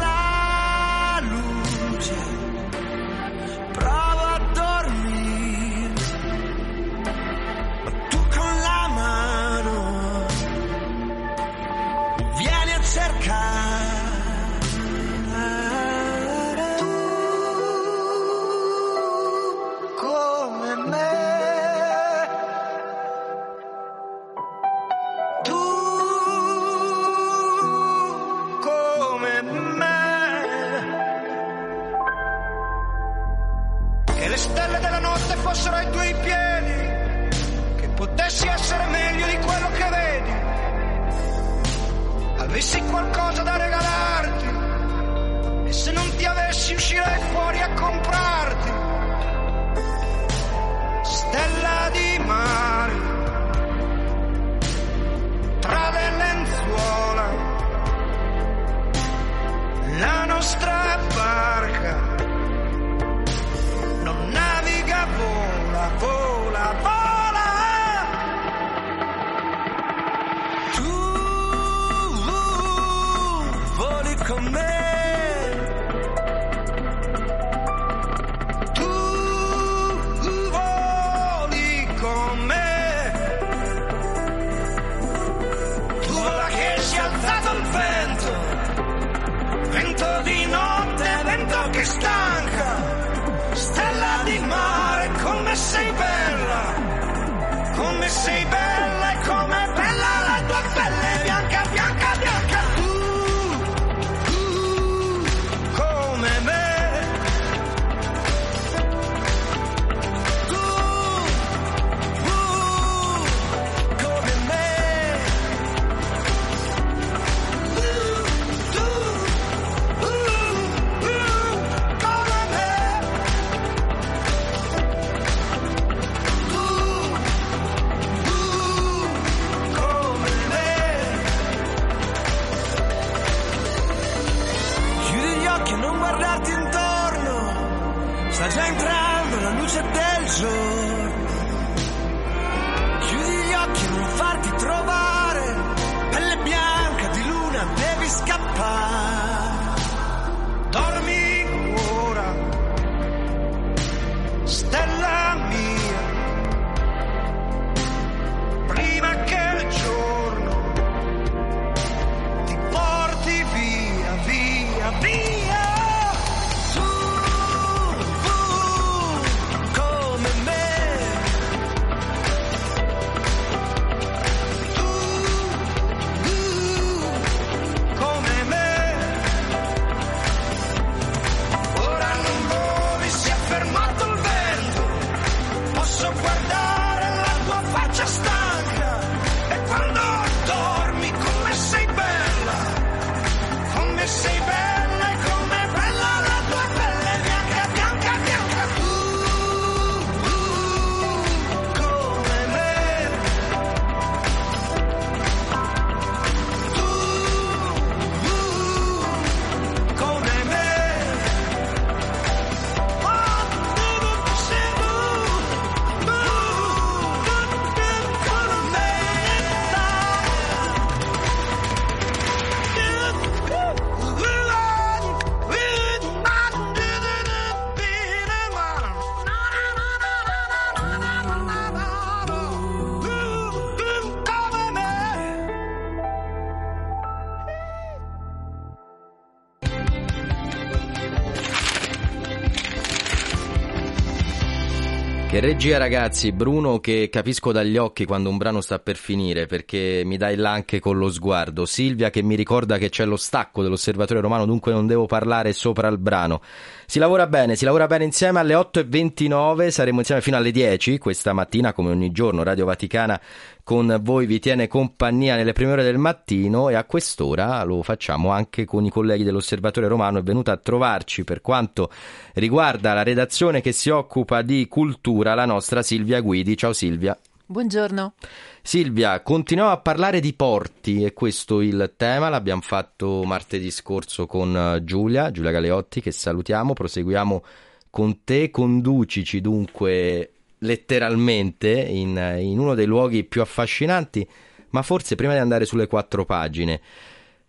regia 245.42 245.80
ragazzi, 245.80 246.32
Bruno 246.32 246.80
che 246.80 247.10
capisco 247.12 247.52
dagli 247.52 247.76
occhi 247.76 248.06
quando 248.06 248.30
un 248.30 248.38
brano 248.38 248.62
sta 248.62 248.78
per 248.78 248.96
finire 248.96 249.48
perché 249.48 250.04
mi 250.06 250.16
dai 250.16 250.36
là 250.36 250.52
anche 250.52 250.80
con 250.80 251.00
lo 251.00 251.10
sguardo, 251.10 251.66
Silvia 251.66 252.12
che 252.12 252.22
mi 252.22 252.36
ricorda 252.36 252.78
che 252.78 252.90
c'è 252.90 253.06
lo 253.06 253.18
stacco 253.18 253.64
dell'osservatorio 253.64 254.22
romano 254.22 254.46
dunque 254.46 254.72
non 254.72 254.86
devo 254.86 255.08
parlare 255.08 255.52
sopra 255.54 255.88
il 255.88 255.98
brano. 255.98 256.42
Si 256.86 257.00
lavora 257.00 257.26
bene, 257.26 257.56
si 257.56 257.66
lavora 257.66 257.88
bene 257.88 258.04
insieme 258.04 258.38
alle 258.38 258.54
8.29, 258.54 259.70
saremo 259.70 260.00
insieme 260.00 260.22
fino 260.22 260.38
alle 260.38 260.52
10 260.52 261.00
questa 261.00 261.34
mattina 261.34 261.74
come 261.74 261.90
ogni 261.90 262.12
giorno 262.12 262.44
Radio 262.44 262.66
Vaticana 262.66 263.20
con 263.64 264.00
voi 264.02 264.26
vi 264.26 264.40
tiene 264.40 264.68
compagnia 264.68 265.36
nelle 265.36 265.54
prime 265.54 265.74
ore 265.74 265.84
del 265.84 265.98
mattino 265.98 266.70
e 266.70 266.76
a 266.76 266.84
quest'ora 266.84 267.64
lo 267.64 267.84
facciamo 267.84 268.30
anche 268.30 268.66
con 268.66 268.86
i 268.86 268.90
colleghi 268.90 269.24
dell'Osservatorio 269.24 269.90
Romano. 269.90 270.20
È 270.20 270.24
venuta 270.24 270.52
a 270.52 270.58
trovarci 270.58 271.24
per 271.24 271.42
quanto 271.42 271.92
riguarda 272.34 272.94
la 272.94 273.04
redazione 273.04 273.62
che 273.62 273.72
si 273.72 273.90
occupa 273.90 274.42
di 274.42 274.68
cultura 274.68 275.34
la 275.34 275.46
nostra 275.46 275.82
Silvia 275.82 276.22
Guidi. 276.22 276.58
Ciao 276.58 276.74
Silvia. 276.74 277.18
Buongiorno. 277.46 278.14
Silvia, 278.62 279.22
continuiamo 279.22 279.72
a 279.72 279.80
parlare 279.80 280.22
di 280.22 280.34
porti 280.34 281.04
e 281.04 281.12
questo 281.12 281.60
il 281.60 281.96
tema, 281.98 282.30
l'abbiamo 282.30 282.62
fatto 282.62 283.24
martedì 283.26 283.70
scorso 283.72 284.26
con 284.26 284.56
eh, 284.56 284.84
Giulia, 284.86 285.32
Giulia 285.32 285.52
Galeotti 285.52 286.00
che 286.00 286.12
salutiamo, 286.12 286.72
proseguiamo 286.72 287.44
con 287.90 288.24
te, 288.24 288.50
conducici 288.52 289.42
dunque 289.42 290.32
letteralmente 290.64 291.70
in, 291.70 292.38
in 292.40 292.60
uno 292.60 292.74
dei 292.76 292.86
luoghi 292.86 293.24
più 293.24 293.42
affascinanti, 293.42 294.28
ma 294.70 294.82
forse 294.82 295.16
prima 295.16 295.34
di 295.34 295.40
andare 295.40 295.66
sulle 295.66 295.88
quattro 295.88 296.26
pagine, 296.26 296.82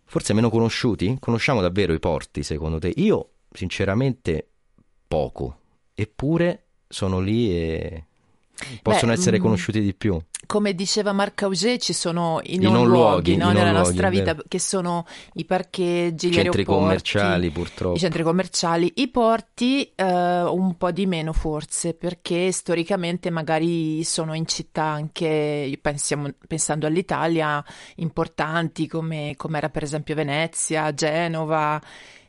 forse 0.04 0.32
meno 0.32 0.50
conosciuti? 0.50 1.16
Conosciamo 1.18 1.60
davvero 1.60 1.92
i 1.92 1.98
porti 1.98 2.42
secondo 2.42 2.78
te? 2.78 2.92
Io 2.96 3.30
sinceramente 3.50 4.48
poco, 5.06 5.58
eppure 5.94 6.66
sono 6.88 7.20
lì 7.20 7.50
e 7.50 8.06
possono 8.82 9.12
Beh, 9.12 9.18
essere 9.18 9.38
mm, 9.38 9.42
conosciuti 9.42 9.80
di 9.80 9.94
più. 9.94 10.20
Come 10.46 10.74
diceva 10.74 11.12
Marc 11.12 11.42
Auger, 11.42 11.78
ci 11.78 11.92
sono 11.92 12.40
i 12.42 12.54
I 12.54 12.58
non, 12.58 12.72
non 12.72 12.86
luoghi, 12.88 13.34
luoghi, 13.34 13.36
no, 13.36 13.44
non 13.44 13.54
nella 13.54 13.70
luoghi, 13.70 13.86
nostra 13.86 14.08
vita, 14.10 14.36
che 14.48 14.58
sono 14.58 15.06
i 15.34 15.44
parcheggi, 15.44 16.28
gli 16.28 16.34
Centri 16.34 16.64
commerciali 16.64 17.50
purtroppo. 17.50 17.96
i 17.96 17.98
centri 18.00 18.22
commerciali, 18.22 18.92
i 18.96 19.08
porti 19.08 19.90
eh, 19.94 20.42
un 20.42 20.76
po' 20.76 20.90
di 20.90 21.06
meno 21.06 21.32
forse, 21.32 21.94
perché 21.94 22.50
storicamente 22.52 23.30
magari 23.30 24.02
sono 24.04 24.34
in 24.34 24.46
città 24.46 24.84
anche, 24.84 25.78
pensiamo, 25.80 26.28
pensando 26.46 26.86
all'Italia, 26.86 27.64
importanti 27.96 28.86
come, 28.86 29.34
come 29.36 29.58
era 29.58 29.70
per 29.70 29.84
esempio 29.84 30.14
Venezia, 30.14 30.92
Genova, 30.92 31.80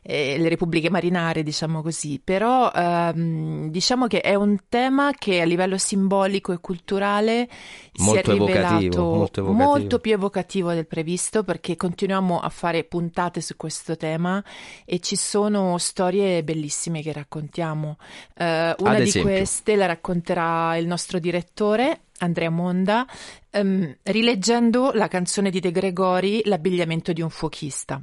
eh, 0.06 0.36
le 0.38 0.48
repubbliche 0.50 0.90
marinare, 0.90 1.42
diciamo 1.42 1.80
così, 1.80 2.20
però 2.22 2.70
ehm, 2.70 3.70
diciamo 3.70 4.06
che 4.06 4.20
è 4.20 4.34
un 4.34 4.58
tema 4.68 5.12
che 5.16 5.40
a 5.40 5.44
livello 5.44 5.78
simbolico 5.78 6.52
e 6.52 6.58
culturale 6.60 7.48
Molto 7.96 8.12
si 8.12 8.18
è 8.18 8.22
rivelato 8.38 9.02
molto 9.02 9.40
evocativo. 9.40 9.52
molto 9.52 9.98
più 10.00 10.12
evocativo 10.12 10.72
del 10.74 10.86
previsto 10.86 11.42
perché 11.42 11.76
continuiamo 11.76 12.38
a 12.38 12.48
fare 12.50 12.84
puntate 12.84 13.40
su 13.40 13.56
questo 13.56 13.96
tema 13.96 14.44
e 14.84 14.98
ci 15.00 15.16
sono 15.16 15.78
storie 15.78 16.44
bellissime 16.44 17.00
che 17.00 17.12
raccontiamo. 17.12 17.96
Eh, 18.36 18.74
una 18.78 19.00
di 19.00 19.12
queste 19.12 19.74
la 19.74 19.86
racconterà 19.86 20.76
il 20.76 20.86
nostro 20.86 21.18
direttore. 21.18 22.00
Andrea 22.18 22.50
Monda, 22.50 23.06
ehm, 23.50 23.96
rileggendo 24.02 24.92
la 24.92 25.08
canzone 25.08 25.50
di 25.50 25.60
De 25.60 25.72
Gregori, 25.72 26.42
L'abbigliamento 26.44 27.12
di 27.12 27.22
un 27.22 27.30
fuochista, 27.30 28.00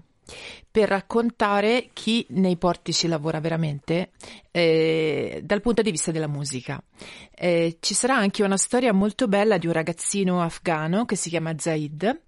per 0.69 0.87
raccontare 0.87 1.89
chi 1.93 2.25
nei 2.29 2.57
porti 2.57 2.93
ci 2.93 3.07
lavora 3.07 3.39
veramente 3.39 4.11
eh, 4.51 5.41
dal 5.43 5.61
punto 5.61 5.81
di 5.81 5.91
vista 5.91 6.11
della 6.11 6.27
musica. 6.27 6.81
Eh, 7.33 7.77
ci 7.79 7.93
sarà 7.93 8.15
anche 8.15 8.43
una 8.43 8.57
storia 8.57 8.93
molto 8.93 9.27
bella 9.27 9.57
di 9.57 9.67
un 9.67 9.73
ragazzino 9.73 10.41
afgano 10.41 11.05
che 11.05 11.15
si 11.15 11.29
chiama 11.29 11.57
Zaid, 11.57 12.21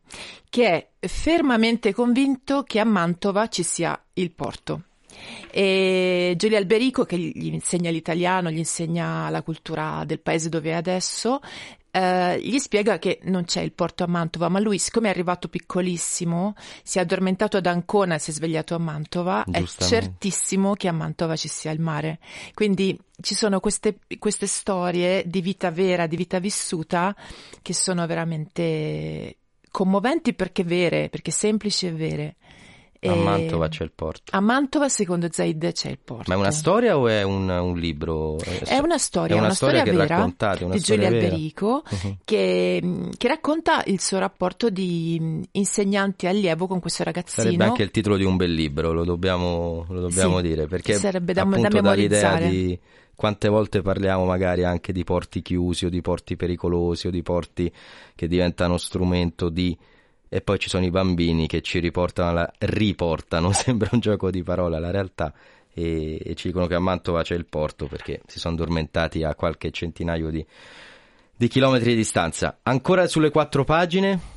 che 0.50 0.90
è 1.00 1.08
fermamente 1.08 1.94
convinto 1.94 2.64
che 2.64 2.80
a 2.80 2.86
Mantova 2.86 3.48
ci 3.48 3.64
sia 3.64 4.00
il 4.14 4.32
porto. 4.32 4.84
E 5.52 6.34
Giulia 6.36 6.58
Alberico, 6.58 7.06
che 7.06 7.18
gli 7.18 7.46
insegna 7.46 7.92
l'italiano, 7.92 8.50
gli 8.50 8.58
insegna 8.58 9.30
la 9.30 9.44
cultura 9.44 10.04
del 10.06 10.20
paese 10.20 10.50
dove 10.50 10.72
è 10.72 10.74
adesso, 10.74 11.40
eh, 11.96 12.40
gli 12.42 12.58
spiega 12.58 12.98
che 12.98 13.20
non 13.26 13.46
c'è 13.46 13.62
il 13.62 13.72
porto 13.72 14.04
a 14.04 14.08
Mantova, 14.08 14.50
ma 14.50 14.60
lui, 14.60 14.80
siccome 14.80 15.08
è 15.08 15.12
arrivato 15.12 15.48
piccolissimo, 15.48 16.56
si 16.82 16.98
è 16.98 17.02
addormentato 17.02 17.58
ad 17.58 17.68
Ancona 17.68 18.16
e 18.16 18.20
si 18.20 18.32
è 18.32 18.34
svegliato 18.34 18.74
a 18.74 18.80
Mantova, 18.80 19.46
è 19.52 19.64
certissimo 19.64 20.74
che 20.74 20.88
a 20.88 20.92
Mantova 20.92 21.36
ci 21.36 21.48
sia 21.48 21.70
il 21.70 21.80
mare. 21.80 22.18
Quindi 22.56 23.00
ci 23.22 23.36
sono 23.36 23.60
queste, 23.60 24.00
queste 24.18 24.48
storie 24.48 25.22
di 25.28 25.42
vita 25.42 25.70
vera, 25.70 26.08
di 26.08 26.16
vita 26.16 26.40
vissuta, 26.40 27.16
che 27.62 27.74
sono 27.76 28.08
veramente 28.08 29.38
commoventi 29.70 30.34
perché 30.34 30.64
vere, 30.64 31.10
perché 31.10 31.30
semplici 31.30 31.86
e 31.86 31.92
vere. 31.92 32.36
A 33.06 33.12
E- 33.14 33.16
Mantova 33.16 33.68
c'è 33.68 33.84
il 33.84 33.92
porto. 33.94 34.36
a 34.36 34.40
Mantova, 34.40 34.88
secondo 34.90 35.28
Zaid, 35.32 35.72
c'è 35.72 35.90
il 35.90 36.00
porto. 36.04 36.24
Ma 36.28 36.36
è 36.36 36.38
una 36.38 36.52
storia 36.52 36.98
o 36.98 37.08
è 37.08 37.24
un, 37.24 37.50
un 37.50 37.78
libro? 37.78 38.38
È 38.40 38.78
una 38.80 38.98
storia, 38.98 39.36
È 39.36 39.38
una 39.38 39.48
una 39.48 39.54
storia 39.56 39.82
storia, 39.82 40.00
vera 40.02 40.16
raccontate, 40.16 40.64
una 40.64 40.74
di 40.76 40.80
Giulia. 40.80 41.08
Alberico 41.08 41.84
Mhm. 41.90 42.18
che, 42.24 43.10
che 43.18 43.28
racconta 43.28 43.84
il 43.88 44.00
suo 44.00 44.20
rapporto 44.20 44.70
di 44.70 45.18
mh, 45.20 45.42
insegnante 45.52 46.28
allievo 46.28 46.68
con 46.68 46.80
questo 46.80 47.04
ragazzino. 47.04 47.46
Sarebbe 47.46 47.64
anche 47.66 47.84
il 47.84 47.92
titolo 47.92 48.18
di 48.18 48.24
un 48.24 48.36
bel 48.38 48.54
libro, 48.54 48.92
lo 48.94 49.04
dobbiamo, 49.04 49.86
lo 49.90 50.00
dobbiamo 50.02 50.38
Sì, 50.38 50.44
dire, 50.44 50.68
perché 50.68 50.94
sarebbe 50.94 51.34
da- 51.34 51.42
appunto 51.42 51.68
da 51.68 51.82
dall'idea 51.82 52.38
di 52.38 52.78
quante 53.16 53.48
volte 53.48 53.82
parliamo 53.82 54.26
magari 54.26 54.64
anche 54.64 54.92
di 54.92 55.04
porti 55.04 55.42
chiusi 55.42 55.86
o 55.86 55.90
di 55.90 56.02
porti 56.02 56.36
pericolosi 56.36 57.08
o 57.08 57.12
di 57.12 57.22
porti 57.22 57.72
che 58.16 58.28
diventano 58.28 58.78
strumento 58.78 59.50
di... 59.50 59.78
E 60.34 60.42
poi 60.42 60.58
ci 60.58 60.68
sono 60.68 60.84
i 60.84 60.90
bambini 60.90 61.46
che 61.46 61.62
ci 61.62 61.78
riportano, 61.78 62.30
alla... 62.30 62.52
riportano, 62.58 63.52
sembra 63.54 63.90
un 63.92 64.00
gioco 64.00 64.32
di 64.32 64.42
parole 64.42 64.78
alla 64.78 64.90
realtà 64.90 65.32
e, 65.72 66.20
e 66.24 66.34
ci 66.34 66.48
dicono 66.48 66.66
che 66.66 66.74
a 66.74 66.80
Mantova 66.80 67.22
c'è 67.22 67.36
il 67.36 67.46
porto 67.46 67.86
perché 67.86 68.22
si 68.26 68.40
sono 68.40 68.56
addormentati 68.56 69.24
a 69.24 69.36
qualche 69.36 69.70
centinaio 69.70 70.32
di, 70.32 70.44
di 71.36 71.48
chilometri 71.48 71.92
di 71.92 71.98
distanza. 71.98 72.58
Ancora 72.64 73.06
sulle 73.06 73.30
quattro 73.30 73.64
pagine. 73.64 74.33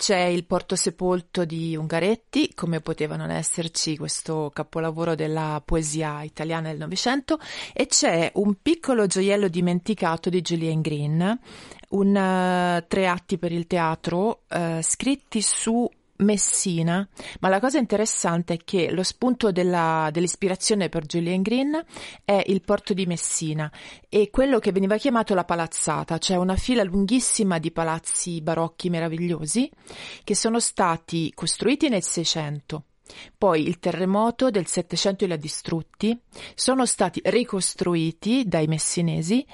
C'è 0.00 0.16
il 0.16 0.46
Porto 0.46 0.76
Sepolto 0.76 1.44
di 1.44 1.76
Ungaretti, 1.76 2.54
come 2.54 2.80
poteva 2.80 3.16
non 3.16 3.30
esserci 3.30 3.98
questo 3.98 4.50
capolavoro 4.50 5.14
della 5.14 5.60
poesia 5.62 6.22
italiana 6.22 6.70
del 6.70 6.78
Novecento, 6.78 7.38
e 7.74 7.84
c'è 7.84 8.32
un 8.36 8.54
piccolo 8.62 9.06
gioiello 9.06 9.48
dimenticato 9.48 10.30
di 10.30 10.40
Julian 10.40 10.80
Green, 10.80 11.38
un 11.90 12.08
uh, 12.16 12.82
tre 12.88 13.08
atti 13.08 13.36
per 13.36 13.52
il 13.52 13.66
teatro 13.66 14.44
uh, 14.48 14.80
scritti 14.80 15.42
su 15.42 15.86
Messina, 16.20 17.06
ma 17.40 17.48
la 17.48 17.60
cosa 17.60 17.78
interessante 17.78 18.54
è 18.54 18.56
che 18.64 18.90
lo 18.90 19.02
spunto 19.02 19.52
della, 19.52 20.08
dell'ispirazione 20.12 20.88
per 20.88 21.06
Julian 21.06 21.42
Green 21.42 21.84
è 22.24 22.42
il 22.46 22.62
porto 22.62 22.94
di 22.94 23.06
Messina 23.06 23.70
e 24.08 24.30
quello 24.30 24.58
che 24.58 24.72
veniva 24.72 24.96
chiamato 24.96 25.34
la 25.34 25.44
palazzata, 25.44 26.18
cioè 26.18 26.36
una 26.36 26.56
fila 26.56 26.82
lunghissima 26.82 27.58
di 27.58 27.70
palazzi 27.70 28.40
barocchi 28.40 28.90
meravigliosi 28.90 29.70
che 30.24 30.34
sono 30.34 30.60
stati 30.60 31.32
costruiti 31.34 31.88
nel 31.88 32.02
600. 32.02 32.84
Poi 33.36 33.66
il 33.66 33.78
terremoto 33.78 34.50
del 34.50 34.66
700 34.66 35.26
li 35.26 35.32
ha 35.32 35.36
distrutti, 35.36 36.18
sono 36.54 36.86
stati 36.86 37.20
ricostruiti 37.24 38.44
dai 38.46 38.66
messinesi 38.66 39.44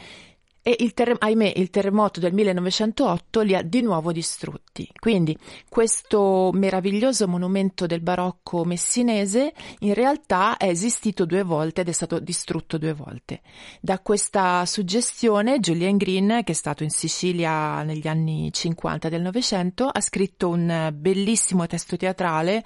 e 0.66 0.74
il 0.80 0.94
terre- 0.94 1.14
ahimè 1.16 1.52
il 1.54 1.70
terremoto 1.70 2.18
del 2.18 2.32
1908 2.32 3.42
li 3.42 3.54
ha 3.54 3.62
di 3.62 3.82
nuovo 3.82 4.10
distrutti. 4.10 4.90
Quindi 4.98 5.38
questo 5.68 6.50
meraviglioso 6.52 7.28
monumento 7.28 7.86
del 7.86 8.00
barocco 8.00 8.64
messinese 8.64 9.52
in 9.80 9.94
realtà 9.94 10.56
è 10.56 10.66
esistito 10.66 11.24
due 11.24 11.44
volte 11.44 11.82
ed 11.82 11.88
è 11.88 11.92
stato 11.92 12.18
distrutto 12.18 12.78
due 12.78 12.94
volte. 12.94 13.42
Da 13.80 14.00
questa 14.00 14.66
suggestione 14.66 15.60
Julian 15.60 15.98
Green, 15.98 16.40
che 16.42 16.50
è 16.50 16.56
stato 16.56 16.82
in 16.82 16.90
Sicilia 16.90 17.84
negli 17.84 18.08
anni 18.08 18.52
50 18.52 19.08
del 19.08 19.22
Novecento, 19.22 19.86
ha 19.86 20.00
scritto 20.00 20.48
un 20.48 20.92
bellissimo 20.92 21.64
testo 21.68 21.96
teatrale 21.96 22.64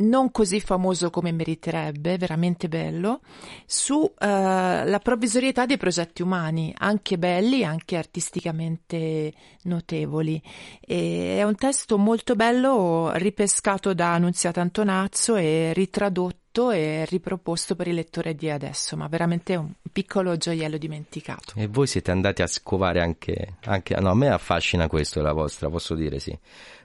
non 0.00 0.30
così 0.30 0.60
famoso 0.60 1.10
come 1.10 1.32
meriterebbe, 1.32 2.18
veramente 2.18 2.68
bello, 2.68 3.20
sulla 3.66 4.84
eh, 4.84 4.94
uh, 4.94 4.98
provvisorietà 5.00 5.66
dei 5.66 5.76
progetti 5.76 6.22
umani, 6.22 6.74
anche 6.76 7.18
belli, 7.18 7.64
anche 7.64 7.96
artisticamente 7.96 9.32
notevoli. 9.64 10.40
E 10.80 11.38
è 11.38 11.42
un 11.42 11.54
testo 11.54 11.98
molto 11.98 12.34
bello, 12.34 13.12
ripescato 13.14 13.94
da 13.94 14.14
Annunziata 14.14 14.60
Antonazzo 14.60 15.36
e 15.36 15.72
ritradotto 15.74 16.39
e 16.52 17.04
riproposto 17.08 17.76
per 17.76 17.86
il 17.86 17.94
lettore 17.94 18.34
di 18.34 18.50
adesso, 18.50 18.96
ma 18.96 19.06
veramente 19.06 19.54
un 19.54 19.70
piccolo 19.92 20.36
gioiello 20.36 20.78
dimenticato. 20.78 21.52
E 21.54 21.68
voi 21.68 21.86
siete 21.86 22.10
andati 22.10 22.42
a 22.42 22.48
scovare 22.48 23.00
anche, 23.00 23.54
anche 23.66 23.94
no, 24.00 24.10
a 24.10 24.14
me 24.14 24.28
affascina 24.30 24.88
questo 24.88 25.22
la 25.22 25.32
vostra, 25.32 25.70
posso 25.70 25.94
dire 25.94 26.18
sì, 26.18 26.36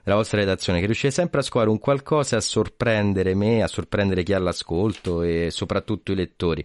la 0.04 0.14
vostra 0.14 0.38
redazione, 0.38 0.78
che 0.78 0.86
riuscite 0.86 1.10
sempre 1.10 1.40
a 1.40 1.42
scovare 1.42 1.68
un 1.68 1.80
qualcosa 1.80 2.36
a 2.36 2.40
sorprendere 2.40 3.34
me, 3.34 3.62
a 3.62 3.66
sorprendere 3.66 4.22
chi 4.22 4.32
ha 4.32 4.38
l'ascolto 4.38 5.22
e 5.22 5.48
soprattutto 5.50 6.12
i 6.12 6.14
lettori. 6.14 6.64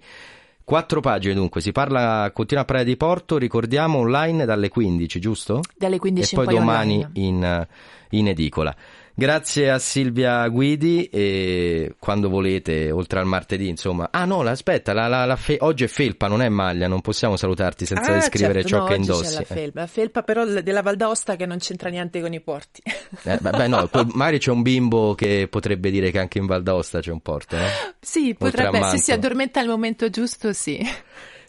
Quattro 0.64 1.02
pagine 1.02 1.34
dunque, 1.34 1.60
si 1.60 1.72
parla, 1.72 2.30
continua 2.32 2.62
a 2.64 2.66
parlare 2.66 2.88
di 2.88 2.96
Porto, 2.96 3.38
ricordiamo 3.38 3.98
online 3.98 4.46
dalle 4.46 4.70
15, 4.70 5.20
giusto? 5.20 5.62
Dalle 5.76 5.98
15 5.98 6.34
e 6.34 6.38
poi, 6.38 6.46
poi 6.46 6.56
domani 6.56 7.08
in, 7.14 7.68
in 8.12 8.28
edicola. 8.28 8.74
Grazie 9.22 9.70
a 9.70 9.78
Silvia 9.78 10.48
Guidi 10.48 11.06
e 11.06 11.94
quando 12.00 12.28
volete, 12.28 12.90
oltre 12.90 13.20
al 13.20 13.28
martedì, 13.28 13.68
insomma. 13.68 14.08
Ah 14.10 14.26
no, 14.26 14.42
aspetta, 14.42 14.94
la, 14.94 15.06
la, 15.06 15.26
la 15.26 15.36
fe... 15.36 15.58
oggi 15.60 15.84
è 15.84 15.88
felpa, 15.88 16.28
non 16.28 16.42
è 16.42 16.50
maglia, 16.50 16.88
non 16.88 17.02
possiamo 17.02 17.36
salutarti 17.36 17.86
senza 17.86 18.14
ah, 18.14 18.16
descrivere 18.16 18.64
certo, 18.64 18.68
ciò 18.70 18.78
no, 18.80 18.86
che 18.86 18.96
indossi. 18.96 19.36
La 19.36 19.44
felpa, 19.44 19.80
la 19.82 19.86
felpa 19.86 20.24
però 20.24 20.44
della 20.44 20.82
Val 20.82 20.96
d'Aosta 20.96 21.36
che 21.36 21.46
non 21.46 21.60
c'entra 21.60 21.90
niente 21.90 22.20
con 22.20 22.34
i 22.34 22.42
porti. 22.42 22.82
Eh, 23.22 23.38
beh, 23.40 23.50
beh, 23.52 23.68
no, 23.68 23.88
magari 24.14 24.40
c'è 24.40 24.50
un 24.50 24.64
bimbo 24.64 25.14
che 25.14 25.48
potrebbe 25.48 25.92
dire 25.92 26.10
che 26.10 26.18
anche 26.18 26.40
in 26.40 26.48
Val 26.48 26.64
d'Aosta 26.64 27.00
c'è 27.00 27.12
un 27.12 27.20
porto, 27.20 27.58
no? 27.58 27.66
Sì, 28.00 28.34
potrebbe, 28.34 28.82
se 28.90 28.98
si 28.98 29.12
addormenta 29.12 29.60
al 29.60 29.68
momento 29.68 30.10
giusto, 30.10 30.52
sì. 30.52 30.84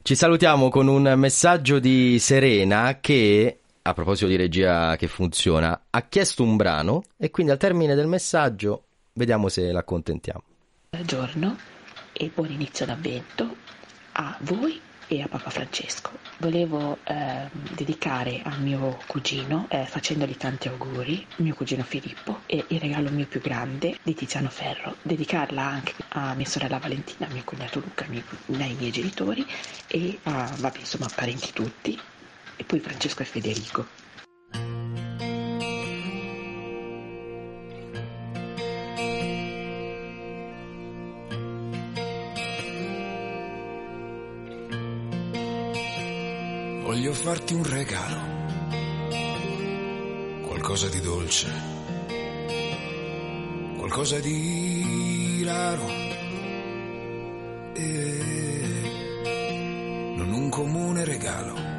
Ci 0.03 0.15
salutiamo 0.15 0.69
con 0.69 0.89
un 0.89 1.15
messaggio 1.17 1.79
di 1.79 2.19
Serena 2.19 2.99
che 3.01 3.61
a 3.83 3.95
proposito 3.95 4.29
di 4.29 4.37
regia 4.37 4.97
che 4.97 5.09
funziona, 5.09 5.87
ha 5.91 6.03
chiesto 6.03 6.43
un 6.43 6.57
brano 6.57 7.03
e 7.17 7.31
quindi 7.31 7.53
al 7.53 7.59
termine 7.59 7.95
del 7.95 8.07
messaggio 8.07 8.85
vediamo 9.15 9.49
se 9.49 9.73
l'accontentiamo. 9.73 10.43
Buongiorno 10.91 11.57
e 12.13 12.31
buon 12.33 12.51
inizio 12.51 12.87
d'avvento 12.87 13.57
a 14.13 14.37
voi 14.43 14.81
e 15.09 15.21
a 15.21 15.27
Papa 15.27 15.51
Francesco. 15.51 16.11
Volevo 16.39 16.99
eh, 17.05 17.49
dedicare 17.75 18.41
a 18.45 18.57
mio 18.57 18.99
cugino, 19.07 19.67
eh, 19.69 19.85
facendogli 19.85 20.37
tanti 20.37 20.69
auguri, 20.69 21.27
mio 21.37 21.55
cugino 21.55 21.83
Filippo, 21.83 22.41
e 22.47 22.65
il 22.69 22.81
regalo 22.81 23.11
mio 23.11 23.27
più 23.27 23.41
grande 23.41 23.99
di 24.03 24.15
Tiziano 24.15 24.49
Ferro, 24.49 24.97
dedicarla 25.03 25.63
anche 25.63 25.95
a 26.11 26.35
mia 26.35 26.47
sorella 26.47 26.79
Valentina, 26.79 27.29
mio 27.33 27.43
cognato 27.45 27.81
Luca, 27.81 28.07
miei, 28.09 28.23
ai 28.59 28.75
miei 28.79 28.91
genitori 28.91 29.45
e 29.89 30.19
a, 30.23 30.51
vabbè, 30.59 30.79
insomma, 30.79 31.09
parenti 31.15 31.53
tutti, 31.53 31.99
poi 32.73 32.81
Francesco 32.81 33.21
e 33.21 33.25
Federico. 33.27 33.87
Voglio 46.83 47.13
farti 47.13 47.53
un 47.53 47.69
regalo, 47.69 48.21
qualcosa 50.47 50.89
di 50.89 51.01
dolce, 51.01 51.53
qualcosa 53.77 54.19
di 54.19 55.43
raro. 55.45 55.89
E 57.75 58.21
non 60.17 60.33
un 60.33 60.49
comune 60.49 61.05
regalo 61.05 61.72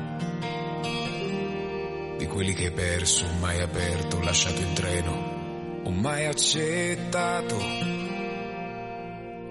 quelli 2.34 2.54
che 2.54 2.65
hai 2.65 2.72
perso, 2.72 3.28
mai 3.39 3.62
aperto, 3.62 4.19
lasciato 4.19 4.60
in 4.60 4.74
treno, 4.74 5.82
o 5.84 5.91
mai 5.91 6.26
accettato. 6.26 7.60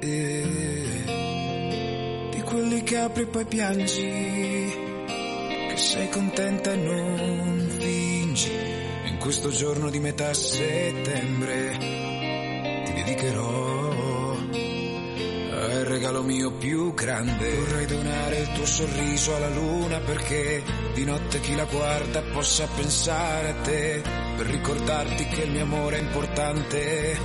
E 0.00 0.44
di 2.32 2.40
quelli 2.40 2.82
che 2.82 2.96
apri 2.96 3.22
e 3.22 3.26
poi 3.26 3.44
piangi, 3.44 4.02
che 5.68 5.76
sei 5.76 6.08
contenta 6.08 6.72
e 6.72 6.76
non 6.76 7.68
fingi. 7.78 8.50
E 8.50 9.08
in 9.08 9.18
questo 9.18 9.50
giorno 9.50 9.88
di 9.88 10.00
metà 10.00 10.34
settembre 10.34 11.78
ti 12.84 12.92
dedicherò 12.94 13.71
regalo 16.02 16.24
mio 16.24 16.50
più 16.50 16.92
grande. 16.94 17.54
Vorrei 17.54 17.86
donare 17.86 18.38
il 18.38 18.52
tuo 18.54 18.66
sorriso 18.66 19.36
alla 19.36 19.50
luna 19.50 20.00
perché 20.00 20.60
di 20.94 21.04
notte 21.04 21.38
chi 21.38 21.54
la 21.54 21.64
guarda 21.64 22.20
possa 22.22 22.66
pensare 22.74 23.50
a 23.50 23.54
te. 23.62 24.02
Per 24.36 24.46
ricordarti 24.46 25.28
che 25.28 25.42
il 25.42 25.52
mio 25.52 25.62
amore 25.62 25.98
è 25.98 26.00
importante. 26.00 27.16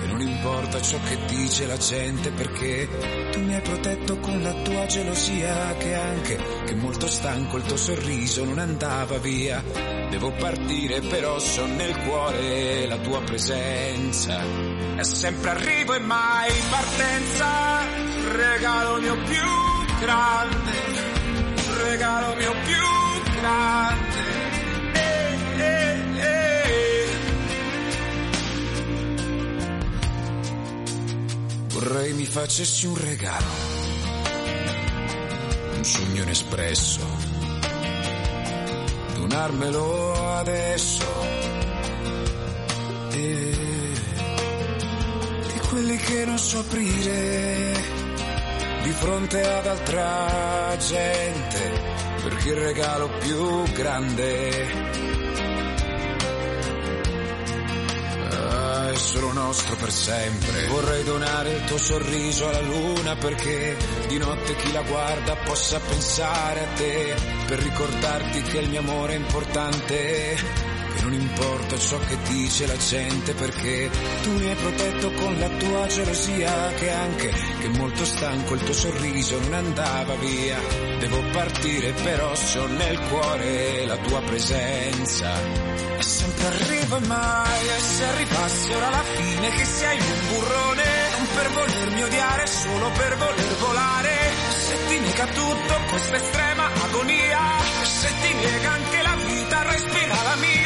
Che 0.00 0.06
non 0.06 0.22
importa 0.22 0.80
ciò 0.80 0.98
che 1.06 1.18
dice 1.26 1.66
la 1.66 1.76
gente 1.76 2.30
perché 2.30 2.88
tu 3.30 3.40
mi 3.40 3.56
hai 3.56 3.60
protetto 3.60 4.16
con 4.16 4.40
la 4.40 4.54
tua 4.54 4.86
gelosia. 4.86 5.74
Che 5.76 5.94
anche 5.94 6.38
che 6.64 6.74
molto 6.76 7.06
stanco 7.06 7.58
il 7.58 7.64
tuo 7.64 7.76
sorriso 7.76 8.42
non 8.42 8.58
andava 8.58 9.18
via. 9.18 9.62
Devo 10.08 10.30
partire 10.30 11.00
però 11.00 11.38
so 11.38 11.66
nel 11.66 11.94
cuore 12.06 12.86
la 12.86 12.96
tua 12.96 13.20
presenza. 13.20 14.40
È 14.96 15.02
sempre 15.02 15.50
arrivo 15.50 15.92
e 15.92 15.98
mai 15.98 16.50
partenza. 16.70 17.93
Regalo 18.32 19.00
mio 19.00 19.16
più 19.24 19.48
grande. 20.00 20.72
Regalo 21.82 22.34
mio 22.36 22.52
più 22.64 23.40
grande. 23.40 24.22
Eh, 24.92 25.38
eh, 25.56 25.98
eh. 26.16 27.06
Vorrei 31.68 32.12
mi 32.12 32.26
facessi 32.26 32.86
un 32.86 32.96
regalo. 32.96 33.72
Un 35.76 35.84
sogno 35.84 36.22
inespresso 36.22 37.34
donarmelo 39.34 40.36
adesso. 40.38 41.04
E 43.10 43.56
di 45.52 45.58
quelli 45.68 45.96
che 45.96 46.24
non 46.24 46.38
so 46.38 46.60
aprire 46.60 47.93
fronte 49.04 49.46
ad 49.46 49.66
altra 49.66 50.74
gente, 50.78 51.82
perché 52.22 52.48
il 52.48 52.56
regalo 52.56 53.10
più 53.18 53.62
grande. 53.74 54.66
Ah, 58.30 58.88
è 58.88 58.96
solo 58.96 59.32
nostro 59.34 59.76
per 59.76 59.92
sempre. 59.92 60.68
Vorrei 60.68 61.04
donare 61.04 61.52
il 61.52 61.64
tuo 61.64 61.76
sorriso 61.76 62.48
alla 62.48 62.62
luna 62.62 63.14
perché 63.16 63.76
di 64.08 64.16
notte 64.16 64.56
chi 64.56 64.72
la 64.72 64.80
guarda 64.80 65.36
possa 65.36 65.78
pensare 65.80 66.60
a 66.60 66.68
te, 66.74 67.14
per 67.46 67.58
ricordarti 67.58 68.40
che 68.40 68.58
il 68.58 68.70
mio 68.70 68.80
amore 68.80 69.12
è 69.12 69.16
importante 69.16 70.73
non 71.04 71.12
importa 71.12 71.78
ciò 71.78 71.98
che 71.98 72.16
dice 72.28 72.66
la 72.66 72.76
gente 72.78 73.34
perché 73.34 73.90
tu 74.22 74.32
mi 74.32 74.48
hai 74.48 74.54
protetto 74.54 75.12
con 75.12 75.38
la 75.38 75.48
tua 75.48 75.86
gelosia 75.86 76.72
che 76.78 76.90
anche 76.90 77.30
che 77.60 77.68
molto 77.68 78.04
stanco 78.06 78.54
il 78.54 78.62
tuo 78.62 78.72
sorriso 78.72 79.38
non 79.40 79.52
andava 79.52 80.14
via. 80.14 80.58
Devo 80.98 81.22
partire 81.30 81.92
però 81.92 82.34
so 82.34 82.66
nel 82.66 82.98
cuore 83.08 83.84
la 83.84 83.96
tua 83.98 84.20
presenza. 84.22 85.30
E 85.98 86.02
sempre 86.02 86.46
arrivo 86.46 86.96
e 86.96 87.06
mai 87.06 87.66
e 87.68 87.80
se 87.80 88.04
arrivassi 88.04 88.72
ora 88.72 88.86
alla 88.86 89.04
fine 89.04 89.48
che 89.50 89.64
sei 89.64 89.98
un 89.98 90.28
burrone 90.28 90.84
non 91.12 91.26
per 91.34 91.50
volermi 91.50 92.02
odiare 92.02 92.46
solo 92.46 92.90
per 92.90 93.16
voler 93.18 93.56
volare. 93.58 94.12
Se 94.56 94.76
ti 94.88 94.98
nega 95.00 95.26
tutto 95.26 95.74
questa 95.90 96.16
estrema 96.16 96.70
agonia, 96.72 97.40
se 97.82 98.08
ti 98.22 98.32
nega 98.32 98.70
anche 98.72 99.02
la 99.02 99.16
vita 99.16 99.62
respira 99.64 100.22
la 100.22 100.36
mia 100.36 100.63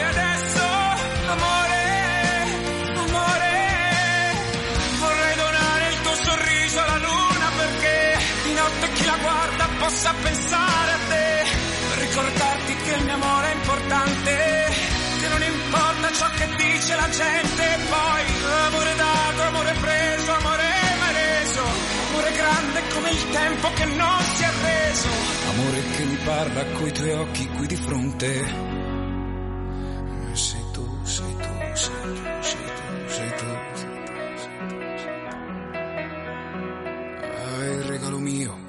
e 0.00 0.04
adesso, 0.04 0.64
amore. 1.28 1.80
Vorrei 4.98 5.34
donare 5.36 5.88
il 5.90 6.00
tuo 6.02 6.14
sorriso 6.14 6.80
alla 6.80 6.98
luna 6.98 7.50
perché 7.56 8.18
di 8.44 8.52
notte 8.54 8.92
chi 8.92 9.04
la 9.04 9.16
guarda 9.20 9.68
possa 9.78 10.14
pensare 10.22 10.92
a 10.92 10.98
te. 11.08 11.44
Ricordarti 12.00 12.76
che 12.76 12.94
il 12.94 13.04
mio 13.04 13.14
amore 13.14 13.50
è 13.50 13.54
importante, 13.54 14.74
che 15.20 15.28
non 15.28 15.42
importa 15.42 16.12
ciò 16.12 16.30
che 16.36 16.48
dice 16.56 16.94
la 16.96 17.08
gente. 17.08 17.78
Poi 17.88 18.22
amore 18.66 18.94
dato, 18.96 19.42
amore 19.42 19.72
preso, 19.80 20.32
amore 20.34 20.72
amore 22.12 22.32
grande 22.32 22.82
come 22.92 23.10
il 23.10 23.30
tempo 23.30 23.72
che 23.72 23.84
non 23.86 24.31
Amore 25.48 25.82
che 25.96 26.04
mi 26.04 26.16
parla 26.24 26.64
coi 26.78 26.92
tuoi 26.92 27.12
occhi 27.12 27.46
qui 27.48 27.66
di 27.66 27.76
fronte. 27.76 28.44
Sei 30.32 30.64
tu, 30.72 30.86
sei 31.02 31.36
tu, 31.36 31.48
sei 31.74 32.12
tu, 32.14 32.22
sei 32.40 32.66
tu, 32.66 32.82
sei 33.06 33.30
tu, 33.36 33.46
sei 33.76 33.90
tu, 33.96 34.76
sei 34.96 35.16
tu. 35.28 35.34
Ah, 37.24 37.64
il 37.64 37.82
regalo 37.82 38.18
mio 38.18 38.61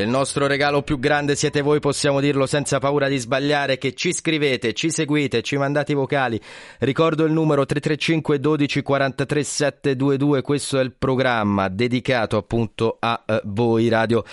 il 0.00 0.08
nostro 0.08 0.48
regalo 0.48 0.82
più 0.82 0.98
grande 0.98 1.36
siete 1.36 1.60
voi, 1.60 1.78
possiamo 1.78 2.18
dirlo 2.18 2.46
senza 2.46 2.80
paura 2.80 3.06
di 3.06 3.16
sbagliare, 3.16 3.78
che 3.78 3.94
ci 3.94 4.12
scrivete, 4.12 4.72
ci 4.72 4.90
seguite, 4.90 5.40
ci 5.42 5.56
mandate 5.56 5.92
i 5.92 5.94
vocali. 5.94 6.40
Ricordo 6.80 7.24
il 7.24 7.32
numero 7.32 7.64
335 7.64 8.40
12 8.40 8.82
43 8.82 9.42
722, 9.44 10.42
questo 10.42 10.80
è 10.80 10.82
il 10.82 10.92
programma 10.92 11.68
dedicato 11.68 12.36
appunto 12.36 12.96
a 12.98 13.22
uh, 13.24 13.40
voi 13.44 13.88
radio. 13.88 14.24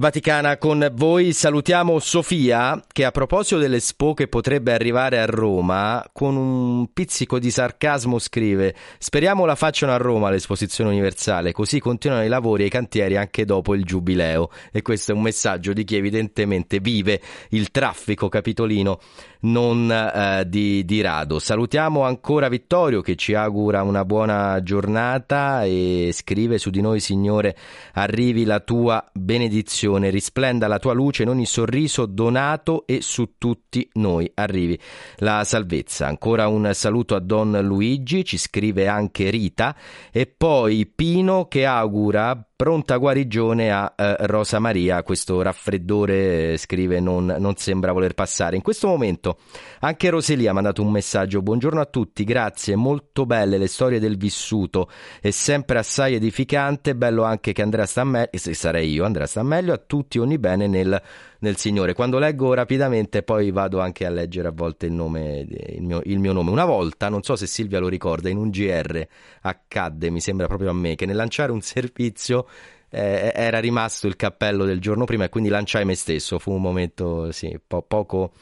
Vaticana 0.00 0.58
con 0.58 0.88
voi. 0.94 1.32
Salutiamo 1.32 1.98
Sofia 1.98 2.80
che 2.86 3.04
a 3.04 3.10
proposito 3.10 3.58
dell'Expo 3.58 4.14
che 4.14 4.28
potrebbe 4.28 4.72
arrivare 4.72 5.18
a 5.18 5.26
Roma, 5.26 6.08
con 6.12 6.36
un 6.36 6.92
pizzico 6.92 7.40
di 7.40 7.50
sarcasmo 7.50 8.20
scrive 8.20 8.76
speriamo 8.96 9.44
la 9.44 9.56
facciano 9.56 9.92
a 9.92 9.96
Roma 9.96 10.30
l'esposizione 10.30 10.90
universale, 10.90 11.50
così 11.50 11.80
continuano 11.80 12.24
i 12.24 12.28
lavori 12.28 12.62
e 12.62 12.66
i 12.66 12.70
cantieri 12.70 13.16
anche 13.16 13.44
dopo 13.44 13.74
il 13.74 13.82
giubileo. 13.82 14.50
E 14.70 14.82
questo 14.82 15.10
è 15.10 15.14
un 15.16 15.22
messaggio 15.22 15.72
di 15.72 15.82
chi 15.82 15.96
evidentemente 15.96 16.78
vive 16.78 17.20
il 17.48 17.72
traffico 17.72 18.28
capitolino 18.28 19.00
non 19.40 19.90
eh, 19.90 20.44
di, 20.46 20.84
di, 20.84 21.00
rado. 21.00 21.38
Salutiamo 21.38 22.02
ancora 22.02 22.48
Vittorio 22.48 23.00
che 23.00 23.14
ci 23.14 23.34
augura 23.34 23.82
una 23.82 24.04
buona 24.04 24.62
giornata 24.62 25.64
e 25.64 26.10
scrive 26.12 26.58
su 26.58 26.70
di 26.70 26.80
noi 26.80 27.00
Signore 27.00 27.56
arrivi 27.94 28.44
la 28.44 28.60
tua 28.60 29.04
benedizione, 29.12 29.87
risplenda 29.96 30.66
la 30.66 30.78
tua 30.78 30.92
luce 30.92 31.22
in 31.22 31.28
ogni 31.28 31.46
sorriso 31.46 32.06
donato 32.06 32.86
e 32.86 33.00
su 33.00 33.34
tutti 33.38 33.88
noi 33.94 34.30
arrivi 34.34 34.78
la 35.18 35.44
salvezza. 35.44 36.06
Ancora 36.06 36.48
un 36.48 36.70
saluto 36.74 37.14
a 37.14 37.20
Don 37.20 37.58
Luigi, 37.62 38.24
ci 38.24 38.38
scrive 38.38 38.88
anche 38.88 39.30
Rita 39.30 39.74
e 40.12 40.26
poi 40.26 40.86
Pino 40.86 41.46
che 41.46 41.66
augura 41.66 42.47
pronta 42.58 42.96
guarigione 42.96 43.70
a 43.70 43.94
eh, 43.94 44.16
Rosa 44.26 44.58
Maria, 44.58 45.04
questo 45.04 45.40
raffreddore, 45.42 46.54
eh, 46.54 46.56
scrive, 46.56 46.98
non, 46.98 47.36
non, 47.38 47.54
sembra 47.54 47.92
voler 47.92 48.14
passare. 48.14 48.56
In 48.56 48.62
questo 48.62 48.88
momento 48.88 49.38
anche 49.78 50.10
Roselia 50.10 50.50
ha 50.50 50.54
mandato 50.54 50.82
un 50.82 50.90
messaggio, 50.90 51.40
buongiorno 51.40 51.80
a 51.80 51.84
tutti, 51.84 52.24
grazie, 52.24 52.74
molto 52.74 53.26
belle 53.26 53.58
le 53.58 53.68
storie 53.68 54.00
del 54.00 54.16
vissuto, 54.16 54.90
è 55.20 55.30
sempre 55.30 55.78
assai 55.78 56.14
edificante, 56.14 56.96
bello 56.96 57.22
anche 57.22 57.52
che 57.52 57.62
Andrea 57.62 57.86
sta 57.86 58.02
meglio, 58.02 58.30
se 58.32 58.52
sarei 58.54 58.90
io, 58.90 59.04
Andrea 59.04 59.28
sta 59.28 59.44
meglio, 59.44 59.72
a 59.72 59.78
tutti 59.78 60.18
ogni 60.18 60.36
bene 60.36 60.66
nel, 60.66 61.00
nel 61.40 61.56
Signore. 61.56 61.92
Quando 61.92 62.18
leggo 62.18 62.54
rapidamente 62.54 63.22
poi 63.22 63.50
vado 63.50 63.80
anche 63.80 64.06
a 64.06 64.10
leggere 64.10 64.48
a 64.48 64.52
volte 64.52 64.86
il, 64.86 64.92
nome, 64.92 65.46
il, 65.48 65.82
mio, 65.82 66.00
il 66.04 66.18
mio 66.18 66.32
nome. 66.32 66.50
Una 66.50 66.64
volta, 66.64 67.08
non 67.08 67.22
so 67.22 67.36
se 67.36 67.46
Silvia 67.46 67.78
lo 67.78 67.88
ricorda, 67.88 68.28
in 68.28 68.36
un 68.36 68.50
GR 68.50 69.06
accadde, 69.42 70.10
mi 70.10 70.20
sembra 70.20 70.46
proprio 70.46 70.70
a 70.70 70.74
me, 70.74 70.94
che 70.94 71.06
nel 71.06 71.16
lanciare 71.16 71.52
un 71.52 71.60
servizio 71.60 72.46
eh, 72.90 73.32
era 73.34 73.60
rimasto 73.60 74.06
il 74.06 74.16
cappello 74.16 74.64
del 74.64 74.80
giorno 74.80 75.04
prima 75.04 75.24
e 75.24 75.28
quindi 75.28 75.48
lanciai 75.48 75.84
me 75.84 75.94
stesso. 75.94 76.38
Fu 76.38 76.52
un 76.52 76.62
momento 76.62 77.30
sì, 77.32 77.58
po- 77.64 77.82
poco, 77.82 78.32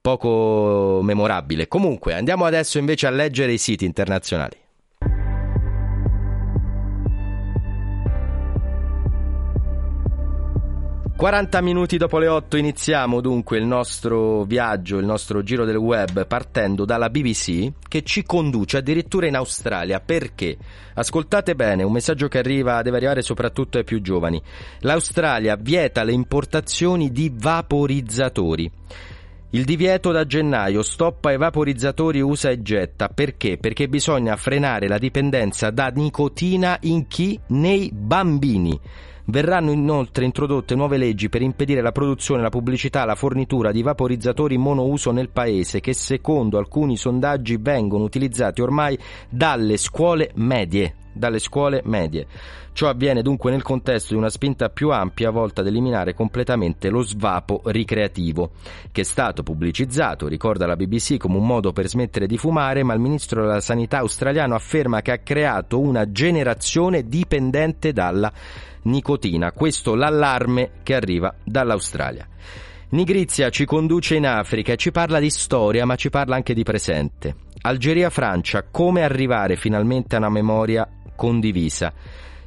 poco 0.00 1.00
memorabile. 1.02 1.68
Comunque, 1.68 2.14
andiamo 2.14 2.44
adesso 2.44 2.78
invece 2.78 3.06
a 3.06 3.10
leggere 3.10 3.52
i 3.52 3.58
siti 3.58 3.84
internazionali. 3.84 4.61
40 11.22 11.60
minuti 11.60 11.98
dopo 11.98 12.18
le 12.18 12.26
8 12.26 12.56
iniziamo 12.56 13.20
dunque 13.20 13.56
il 13.56 13.64
nostro 13.64 14.42
viaggio, 14.42 14.98
il 14.98 15.04
nostro 15.04 15.44
giro 15.44 15.64
del 15.64 15.76
web 15.76 16.26
partendo 16.26 16.84
dalla 16.84 17.10
BBC 17.10 17.74
che 17.86 18.02
ci 18.02 18.24
conduce 18.24 18.78
addirittura 18.78 19.28
in 19.28 19.36
Australia. 19.36 20.00
Perché? 20.00 20.56
Ascoltate 20.94 21.54
bene, 21.54 21.84
un 21.84 21.92
messaggio 21.92 22.26
che 22.26 22.38
arriva, 22.38 22.82
deve 22.82 22.96
arrivare 22.96 23.22
soprattutto 23.22 23.78
ai 23.78 23.84
più 23.84 24.00
giovani. 24.00 24.42
L'Australia 24.80 25.54
vieta 25.54 26.02
le 26.02 26.10
importazioni 26.10 27.12
di 27.12 27.30
vaporizzatori. 27.32 28.68
Il 29.50 29.64
divieto 29.64 30.10
da 30.10 30.26
gennaio 30.26 30.82
stoppa 30.82 31.30
i 31.30 31.36
vaporizzatori 31.36 32.20
usa 32.20 32.50
e 32.50 32.62
getta. 32.62 33.06
Perché? 33.06 33.58
Perché 33.58 33.86
bisogna 33.86 34.34
frenare 34.34 34.88
la 34.88 34.98
dipendenza 34.98 35.70
da 35.70 35.86
nicotina 35.86 36.78
in 36.80 37.06
chi? 37.06 37.38
Nei 37.46 37.92
bambini. 37.94 38.80
Verranno 39.26 39.70
inoltre 39.70 40.24
introdotte 40.24 40.74
nuove 40.74 40.96
leggi 40.96 41.28
per 41.28 41.42
impedire 41.42 41.80
la 41.80 41.92
produzione, 41.92 42.42
la 42.42 42.48
pubblicità, 42.48 43.04
la 43.04 43.14
fornitura 43.14 43.70
di 43.70 43.82
vaporizzatori 43.82 44.58
monouso 44.58 45.12
nel 45.12 45.28
paese 45.28 45.80
che 45.80 45.92
secondo 45.94 46.58
alcuni 46.58 46.96
sondaggi 46.96 47.56
vengono 47.56 48.04
utilizzati 48.04 48.60
ormai 48.60 48.98
dalle 49.28 49.76
scuole 49.76 50.30
medie. 50.34 50.96
Dalle 51.14 51.38
scuole 51.40 51.82
medie. 51.84 52.26
Ciò 52.72 52.88
avviene 52.88 53.20
dunque 53.20 53.50
nel 53.50 53.60
contesto 53.60 54.14
di 54.14 54.18
una 54.18 54.30
spinta 54.30 54.70
più 54.70 54.90
ampia 54.90 55.30
volta 55.30 55.60
ad 55.60 55.66
eliminare 55.66 56.14
completamente 56.14 56.88
lo 56.88 57.02
svapo 57.02 57.60
ricreativo, 57.66 58.52
che 58.90 59.02
è 59.02 59.04
stato 59.04 59.42
pubblicizzato, 59.42 60.26
ricorda 60.26 60.66
la 60.66 60.74
BBC, 60.74 61.18
come 61.18 61.36
un 61.36 61.46
modo 61.46 61.72
per 61.72 61.86
smettere 61.86 62.26
di 62.26 62.38
fumare, 62.38 62.82
ma 62.82 62.94
il 62.94 63.00
ministro 63.00 63.42
della 63.42 63.60
Sanità 63.60 63.98
australiano 63.98 64.54
afferma 64.54 65.02
che 65.02 65.12
ha 65.12 65.18
creato 65.18 65.78
una 65.78 66.10
generazione 66.10 67.06
dipendente 67.06 67.92
dalla 67.92 68.32
nicotina. 68.82 69.52
Questo 69.52 69.94
l'allarme 69.94 70.70
che 70.82 70.94
arriva 70.94 71.34
dall'Australia. 71.44 72.26
Nigrizia 72.90 73.48
ci 73.48 73.64
conduce 73.64 74.16
in 74.16 74.26
Africa 74.26 74.72
e 74.72 74.76
ci 74.76 74.90
parla 74.90 75.18
di 75.18 75.30
storia, 75.30 75.86
ma 75.86 75.96
ci 75.96 76.10
parla 76.10 76.36
anche 76.36 76.52
di 76.54 76.62
presente. 76.62 77.36
Algeria-Francia, 77.62 78.64
come 78.70 79.02
arrivare 79.02 79.56
finalmente 79.56 80.14
a 80.14 80.18
una 80.18 80.28
memoria 80.28 80.86
condivisa 81.16 81.92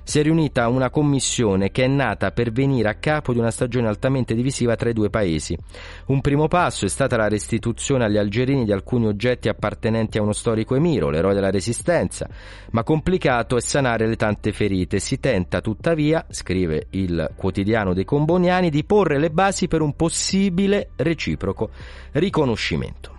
si 0.05 0.19
è 0.19 0.21
riunita 0.21 0.69
una 0.69 0.91
commissione 0.91 1.71
che 1.71 1.83
è 1.83 1.87
nata 1.87 2.31
per 2.31 2.51
venire 2.51 2.87
a 2.87 2.93
capo 2.93 3.33
di 3.33 3.39
una 3.39 3.49
stagione 3.49 3.87
altamente 3.87 4.35
divisiva 4.35 4.75
tra 4.75 4.89
i 4.89 4.93
due 4.93 5.09
paesi. 5.09 5.57
Un 6.05 6.21
primo 6.21 6.47
passo 6.47 6.85
è 6.85 6.89
stata 6.89 7.17
la 7.17 7.27
restituzione 7.27 8.05
agli 8.05 8.17
algerini 8.17 8.65
di 8.65 8.71
alcuni 8.71 9.07
oggetti 9.07 9.49
appartenenti 9.49 10.19
a 10.19 10.21
uno 10.21 10.31
storico 10.31 10.75
emiro, 10.75 11.09
l'eroe 11.09 11.33
della 11.33 11.49
resistenza, 11.49 12.29
ma 12.71 12.83
complicato 12.83 13.57
è 13.57 13.61
sanare 13.61 14.07
le 14.07 14.15
tante 14.15 14.53
ferite. 14.53 14.99
Si 14.99 15.19
tenta 15.19 15.59
tuttavia, 15.59 16.23
scrive 16.29 16.85
il 16.91 17.31
quotidiano 17.35 17.95
dei 17.95 18.05
Comboniani, 18.05 18.69
di 18.69 18.83
porre 18.83 19.17
le 19.17 19.31
basi 19.31 19.67
per 19.67 19.81
un 19.81 19.95
possibile 19.95 20.89
reciproco 20.97 21.71
riconoscimento. 22.11 23.13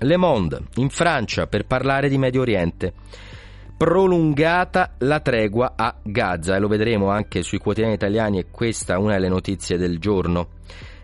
Le 0.00 0.16
Monde, 0.16 0.62
in 0.76 0.88
Francia, 0.88 1.46
per 1.48 1.66
parlare 1.66 2.08
di 2.08 2.16
Medio 2.16 2.40
Oriente. 2.40 2.94
Prolungata 3.78 4.94
la 4.98 5.20
tregua 5.20 5.74
a 5.76 5.94
Gaza 6.02 6.56
e 6.56 6.58
lo 6.58 6.66
vedremo 6.66 7.10
anche 7.10 7.44
sui 7.44 7.58
quotidiani 7.58 7.94
italiani 7.94 8.40
e 8.40 8.46
questa 8.50 8.94
è 8.94 8.96
una 8.96 9.12
delle 9.12 9.28
notizie 9.28 9.78
del 9.78 10.00
giorno. 10.00 10.48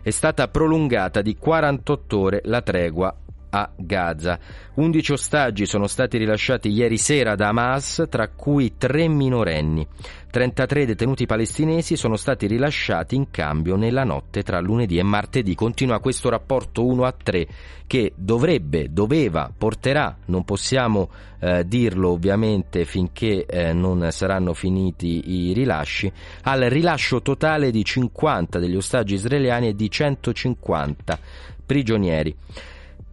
È 0.01 0.09
stata 0.09 0.49
prolungata 0.49 1.21
di 1.21 1.37
48 1.37 2.19
ore 2.19 2.41
la 2.43 2.61
tregua 2.61 3.15
a 3.55 3.71
Gaza. 3.77 4.37
11 4.73 5.13
ostaggi 5.13 5.65
sono 5.65 5.87
stati 5.87 6.17
rilasciati 6.17 6.69
ieri 6.69 6.97
sera 6.97 7.35
da 7.35 7.47
Hamas, 7.47 8.03
tra 8.09 8.27
cui 8.27 8.73
tre 8.77 9.07
minorenni. 9.07 9.87
33 10.29 10.85
detenuti 10.85 11.25
palestinesi 11.25 11.95
sono 11.95 12.17
stati 12.17 12.47
rilasciati 12.47 13.15
in 13.15 13.31
cambio 13.31 13.77
nella 13.77 14.03
notte 14.03 14.43
tra 14.43 14.59
lunedì 14.59 14.97
e 14.97 15.03
martedì. 15.03 15.55
Continua 15.55 16.01
questo 16.01 16.27
rapporto 16.27 16.85
1 16.85 17.05
a 17.05 17.13
3 17.13 17.47
che 17.87 18.11
dovrebbe, 18.17 18.91
doveva, 18.91 19.49
porterà, 19.57 20.17
non 20.25 20.43
possiamo 20.43 21.09
eh, 21.39 21.65
dirlo 21.65 22.09
ovviamente 22.09 22.83
finché 22.83 23.45
eh, 23.45 23.71
non 23.71 24.05
saranno 24.11 24.53
finiti 24.53 25.49
i 25.49 25.53
rilasci, 25.53 26.11
al 26.41 26.63
rilascio 26.63 27.21
totale 27.21 27.71
di 27.71 27.85
50 27.85 28.59
degli 28.59 28.75
ostaggi 28.75 29.13
israeliani 29.13 29.69
e 29.69 29.75
di 29.75 29.89
150 29.89 31.19
prigionieri 31.65 32.35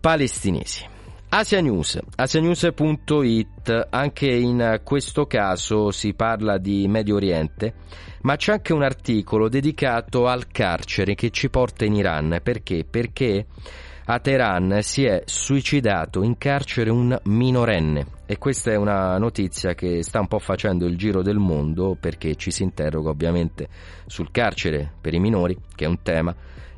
palestinesi. 0.02 0.84
Asia 1.28 1.60
News, 1.60 1.96
asianews.it, 2.16 3.86
anche 3.88 4.26
in 4.26 4.80
questo 4.82 5.26
caso 5.26 5.92
si 5.92 6.12
parla 6.12 6.58
di 6.58 6.88
Medio 6.88 7.14
Oriente, 7.14 7.74
ma 8.22 8.34
c'è 8.34 8.50
anche 8.50 8.72
un 8.72 8.82
articolo 8.82 9.48
dedicato 9.48 10.26
al 10.26 10.48
carcere 10.48 11.14
che 11.14 11.30
ci 11.30 11.50
porta 11.50 11.84
in 11.84 11.94
Iran. 11.94 12.40
Perché? 12.42 12.84
Perché 12.84 13.46
a 14.06 14.18
Teheran 14.18 14.80
si 14.82 15.04
è 15.04 15.22
suicidato 15.24 16.24
in 16.24 16.36
carcere 16.36 16.90
un 16.90 17.16
minorenne 17.26 18.06
e 18.26 18.38
questa 18.38 18.72
è 18.72 18.74
una 18.74 19.16
notizia 19.18 19.74
che 19.74 20.02
sta 20.02 20.18
un 20.18 20.26
po' 20.26 20.40
facendo 20.40 20.84
il 20.84 20.96
giro 20.96 21.22
del 21.22 21.38
mondo 21.38 21.96
perché 21.98 22.34
ci 22.34 22.50
si 22.50 22.64
interroga 22.64 23.10
ovviamente 23.10 23.68
sul 24.06 24.32
carcere 24.32 24.90
per 25.00 25.14
i 25.14 25.20
minori, 25.20 25.56
che 25.76 25.84
è 25.84 25.88
un 25.88 26.02
tema, 26.02 26.34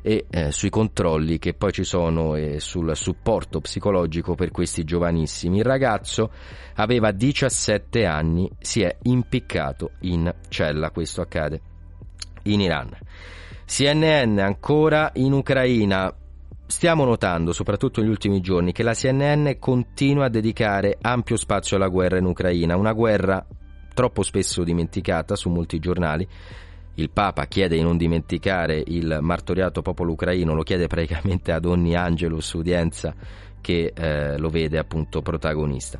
e 0.07 0.27
eh, 0.29 0.51
sui 0.51 0.69
controlli 0.69 1.39
che 1.39 1.55
poi 1.55 1.71
ci 1.71 1.83
sono 1.83 2.35
e 2.35 2.59
sul 2.59 2.95
supporto 2.95 3.59
psicologico 3.59 4.35
per 4.35 4.51
questi 4.51 4.83
giovanissimi. 4.83 5.57
Il 5.57 5.63
ragazzo 5.63 6.29
aveva 6.75 7.09
17 7.09 8.05
anni, 8.05 8.47
si 8.59 8.83
è 8.83 8.95
impiccato 9.01 9.93
in 10.01 10.31
cella, 10.47 10.91
questo 10.91 11.21
accade 11.21 11.59
in 12.43 12.61
Iran. 12.61 12.95
CNN 13.65 14.37
ancora 14.37 15.09
in 15.15 15.33
Ucraina. 15.33 16.13
Stiamo 16.67 17.03
notando, 17.03 17.51
soprattutto 17.51 17.99
negli 17.99 18.11
ultimi 18.11 18.41
giorni, 18.41 18.73
che 18.73 18.83
la 18.83 18.93
CNN 18.93 19.53
continua 19.57 20.25
a 20.25 20.29
dedicare 20.29 20.99
ampio 21.01 21.35
spazio 21.35 21.77
alla 21.77 21.87
guerra 21.87 22.19
in 22.19 22.25
Ucraina, 22.25 22.77
una 22.77 22.93
guerra 22.93 23.43
troppo 23.91 24.21
spesso 24.21 24.63
dimenticata 24.63 25.35
su 25.35 25.49
molti 25.49 25.79
giornali 25.79 26.27
il 26.95 27.09
Papa 27.09 27.45
chiede 27.45 27.75
di 27.75 27.81
non 27.81 27.97
dimenticare 27.97 28.81
il 28.85 29.19
martoriato 29.21 29.81
popolo 29.81 30.13
ucraino, 30.13 30.53
lo 30.53 30.63
chiede 30.63 30.87
praticamente 30.87 31.51
ad 31.51 31.65
ogni 31.65 31.95
Angelus 31.95 32.53
udienza 32.53 33.13
che 33.61 33.91
eh, 33.95 34.37
lo 34.37 34.49
vede 34.49 34.77
appunto 34.77 35.21
protagonista. 35.21 35.99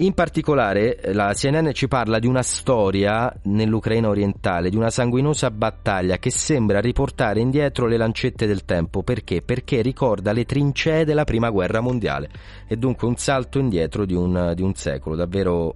In 0.00 0.14
particolare 0.14 1.00
la 1.12 1.32
CNN 1.34 1.70
ci 1.72 1.88
parla 1.88 2.20
di 2.20 2.28
una 2.28 2.42
storia 2.42 3.34
nell'Ucraina 3.44 4.08
orientale, 4.08 4.70
di 4.70 4.76
una 4.76 4.90
sanguinosa 4.90 5.50
battaglia 5.50 6.18
che 6.18 6.30
sembra 6.30 6.78
riportare 6.78 7.40
indietro 7.40 7.88
le 7.88 7.96
lancette 7.96 8.46
del 8.46 8.64
tempo. 8.64 9.02
Perché? 9.02 9.42
Perché 9.42 9.82
ricorda 9.82 10.30
le 10.30 10.44
trincee 10.44 11.04
della 11.04 11.24
Prima 11.24 11.50
Guerra 11.50 11.80
Mondiale 11.80 12.28
e 12.68 12.76
dunque 12.76 13.08
un 13.08 13.16
salto 13.16 13.58
indietro 13.58 14.04
di 14.04 14.14
un, 14.14 14.52
di 14.54 14.62
un 14.62 14.72
secolo, 14.74 15.16
davvero 15.16 15.74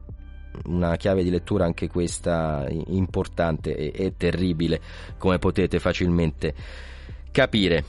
una 0.66 0.96
chiave 0.96 1.22
di 1.22 1.30
lettura 1.30 1.64
anche 1.64 1.88
questa 1.88 2.66
importante 2.68 3.74
e, 3.76 3.92
e 3.94 4.16
terribile, 4.16 4.80
come 5.18 5.38
potete 5.38 5.78
facilmente 5.78 6.54
capire. 7.30 7.84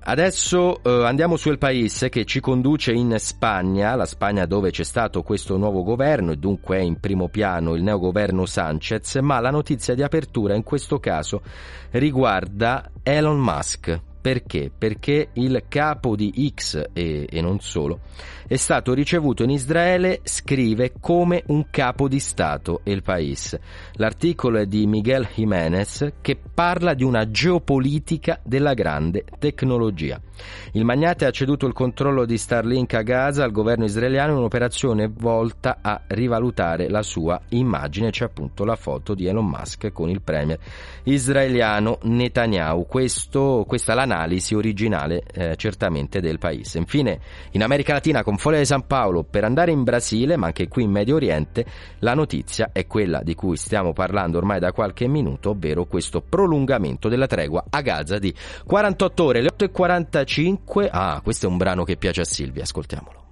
Adesso 0.00 0.82
eh, 0.82 1.04
andiamo 1.04 1.36
su 1.36 1.50
El 1.50 1.58
País 1.58 2.06
che 2.10 2.24
ci 2.24 2.40
conduce 2.40 2.92
in 2.92 3.14
Spagna, 3.18 3.94
la 3.94 4.06
Spagna 4.06 4.46
dove 4.46 4.70
c'è 4.70 4.84
stato 4.84 5.22
questo 5.22 5.58
nuovo 5.58 5.82
governo 5.82 6.32
e 6.32 6.36
dunque 6.36 6.78
è 6.78 6.80
in 6.80 6.98
primo 6.98 7.28
piano 7.28 7.74
il 7.74 7.82
neogoverno 7.82 8.46
Sanchez, 8.46 9.16
ma 9.16 9.38
la 9.40 9.50
notizia 9.50 9.94
di 9.94 10.02
apertura 10.02 10.54
in 10.54 10.62
questo 10.62 10.98
caso 10.98 11.42
riguarda 11.90 12.90
Elon 13.02 13.38
Musk. 13.38 14.00
Perché? 14.20 14.70
Perché 14.76 15.28
il 15.34 15.64
capo 15.68 16.16
di 16.16 16.52
X 16.54 16.82
e, 16.92 17.26
e 17.30 17.40
non 17.42 17.60
solo 17.60 18.00
è 18.48 18.56
stato 18.56 18.94
ricevuto 18.94 19.42
in 19.42 19.50
Israele, 19.50 20.20
scrive, 20.22 20.94
come 20.98 21.42
un 21.48 21.66
capo 21.70 22.08
di 22.08 22.18
Stato 22.18 22.80
il 22.84 23.02
paese. 23.02 23.60
L'articolo 23.96 24.58
è 24.58 24.64
di 24.64 24.86
Miguel 24.86 25.28
Jiménez 25.34 26.14
che 26.22 26.38
parla 26.54 26.94
di 26.94 27.04
una 27.04 27.30
geopolitica 27.30 28.40
della 28.42 28.72
grande 28.72 29.24
tecnologia. 29.38 30.18
Il 30.72 30.84
magnate 30.84 31.26
ha 31.26 31.30
ceduto 31.30 31.66
il 31.66 31.74
controllo 31.74 32.24
di 32.24 32.38
Starlink 32.38 32.94
a 32.94 33.02
Gaza 33.02 33.44
al 33.44 33.50
governo 33.50 33.84
israeliano 33.84 34.32
in 34.32 34.38
un'operazione 34.38 35.10
volta 35.12 35.78
a 35.82 36.00
rivalutare 36.06 36.88
la 36.88 37.02
sua 37.02 37.38
immagine. 37.50 38.10
C'è 38.10 38.24
appunto 38.24 38.64
la 38.64 38.76
foto 38.76 39.14
di 39.14 39.26
Elon 39.26 39.46
Musk 39.46 39.92
con 39.92 40.08
il 40.08 40.22
premier 40.22 40.58
israeliano 41.02 41.98
Netanyahu. 42.02 42.86
Questo, 42.86 43.64
questa 43.66 43.92
è 43.92 43.94
l'analisi 43.94 44.54
originale 44.54 45.22
eh, 45.32 45.56
certamente 45.56 46.20
del 46.20 46.38
paese. 46.38 46.78
Infine, 46.78 47.20
in 47.50 47.62
America 47.62 47.92
Latina 47.92 48.22
con 48.22 48.37
Foglia 48.38 48.58
di 48.58 48.66
San 48.66 48.86
Paolo 48.86 49.24
per 49.24 49.42
andare 49.42 49.72
in 49.72 49.82
Brasile, 49.82 50.36
ma 50.36 50.46
anche 50.46 50.68
qui 50.68 50.84
in 50.84 50.92
Medio 50.92 51.16
Oriente, 51.16 51.66
la 51.98 52.14
notizia 52.14 52.70
è 52.72 52.86
quella 52.86 53.20
di 53.22 53.34
cui 53.34 53.56
stiamo 53.56 53.92
parlando 53.92 54.38
ormai 54.38 54.60
da 54.60 54.72
qualche 54.72 55.08
minuto, 55.08 55.50
ovvero 55.50 55.86
questo 55.86 56.20
prolungamento 56.20 57.08
della 57.08 57.26
tregua 57.26 57.64
a 57.68 57.80
Gaza 57.80 58.18
di 58.18 58.32
48 58.64 59.24
ore, 59.24 59.42
le 59.42 59.50
8.45. 59.56 60.88
Ah, 60.90 61.20
questo 61.22 61.46
è 61.46 61.48
un 61.48 61.56
brano 61.56 61.82
che 61.82 61.96
piace 61.96 62.20
a 62.20 62.24
Silvia, 62.24 62.62
ascoltiamolo. 62.62 63.27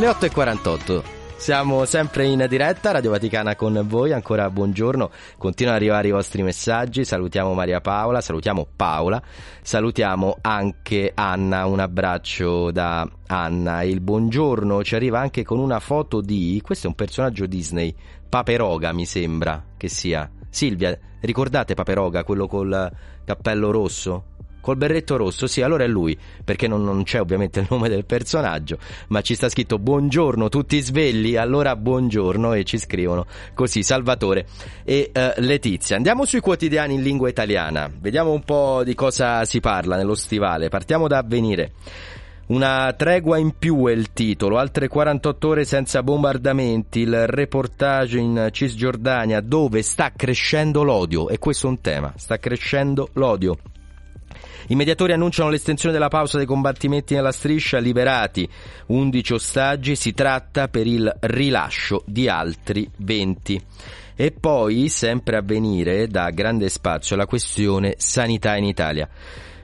Le 0.00 0.06
8.48. 0.06 1.02
Siamo 1.36 1.84
sempre 1.84 2.24
in 2.24 2.46
diretta, 2.48 2.90
Radio 2.90 3.10
Vaticana 3.10 3.54
con 3.54 3.84
voi, 3.86 4.14
ancora 4.14 4.48
buongiorno, 4.48 5.10
continuano 5.36 5.76
ad 5.76 5.82
arrivare 5.82 6.08
i 6.08 6.12
vostri 6.12 6.42
messaggi, 6.42 7.04
salutiamo 7.04 7.52
Maria 7.52 7.82
Paola, 7.82 8.22
salutiamo 8.22 8.66
Paola, 8.74 9.22
salutiamo 9.60 10.38
anche 10.40 11.12
Anna, 11.14 11.66
un 11.66 11.80
abbraccio 11.80 12.70
da 12.70 13.06
Anna, 13.26 13.82
il 13.82 14.00
buongiorno 14.00 14.82
ci 14.82 14.94
arriva 14.94 15.20
anche 15.20 15.44
con 15.44 15.58
una 15.58 15.80
foto 15.80 16.22
di, 16.22 16.62
questo 16.64 16.86
è 16.86 16.88
un 16.88 16.96
personaggio 16.96 17.44
Disney, 17.44 17.94
Paperoga 18.26 18.94
mi 18.94 19.04
sembra 19.04 19.62
che 19.76 19.88
sia, 19.88 20.30
Silvia, 20.48 20.98
ricordate 21.20 21.74
Paperoga, 21.74 22.24
quello 22.24 22.46
col 22.46 22.90
cappello 23.26 23.70
rosso? 23.70 24.24
Col 24.60 24.76
berretto 24.76 25.16
rosso, 25.16 25.46
sì, 25.46 25.62
allora 25.62 25.84
è 25.84 25.86
lui, 25.86 26.16
perché 26.44 26.68
non, 26.68 26.84
non, 26.84 27.02
c'è 27.02 27.20
ovviamente 27.20 27.60
il 27.60 27.66
nome 27.70 27.88
del 27.88 28.04
personaggio, 28.04 28.78
ma 29.08 29.20
ci 29.22 29.34
sta 29.34 29.48
scritto 29.48 29.78
buongiorno, 29.78 30.48
tutti 30.48 30.80
svegli, 30.80 31.36
allora 31.36 31.76
buongiorno 31.76 32.52
e 32.52 32.64
ci 32.64 32.78
scrivono 32.78 33.26
così 33.54 33.82
Salvatore 33.82 34.46
e 34.84 35.10
uh, 35.14 35.40
Letizia. 35.40 35.96
Andiamo 35.96 36.24
sui 36.24 36.40
quotidiani 36.40 36.94
in 36.94 37.02
lingua 37.02 37.28
italiana, 37.28 37.90
vediamo 38.00 38.32
un 38.32 38.42
po' 38.42 38.82
di 38.84 38.94
cosa 38.94 39.44
si 39.44 39.60
parla 39.60 39.96
nello 39.96 40.14
stivale, 40.14 40.68
partiamo 40.68 41.08
da 41.08 41.18
avvenire. 41.18 41.72
Una 42.50 42.92
tregua 42.94 43.38
in 43.38 43.52
più 43.56 43.86
è 43.86 43.92
il 43.92 44.12
titolo, 44.12 44.58
altre 44.58 44.88
48 44.88 45.48
ore 45.48 45.64
senza 45.64 46.02
bombardamenti, 46.02 46.98
il 46.98 47.28
reportage 47.28 48.18
in 48.18 48.48
Cisgiordania 48.50 49.40
dove 49.40 49.82
sta 49.82 50.10
crescendo 50.16 50.82
l'odio, 50.82 51.28
e 51.28 51.38
questo 51.38 51.68
è 51.68 51.70
un 51.70 51.80
tema, 51.80 52.12
sta 52.16 52.38
crescendo 52.38 53.10
l'odio. 53.12 53.56
I 54.70 54.76
mediatori 54.76 55.12
annunciano 55.12 55.50
l'estensione 55.50 55.92
della 55.92 56.06
pausa 56.06 56.36
dei 56.36 56.46
combattimenti 56.46 57.14
nella 57.14 57.32
striscia, 57.32 57.78
liberati 57.78 58.48
11 58.86 59.32
ostaggi, 59.32 59.96
si 59.96 60.14
tratta 60.14 60.68
per 60.68 60.86
il 60.86 61.12
rilascio 61.22 62.04
di 62.06 62.28
altri 62.28 62.88
20. 62.98 63.60
E 64.14 64.30
poi, 64.30 64.88
sempre 64.88 65.36
a 65.36 65.42
venire, 65.42 66.06
da 66.06 66.30
grande 66.30 66.68
spazio 66.68 67.16
la 67.16 67.26
questione 67.26 67.94
sanità 67.98 68.56
in 68.56 68.62
Italia. 68.62 69.08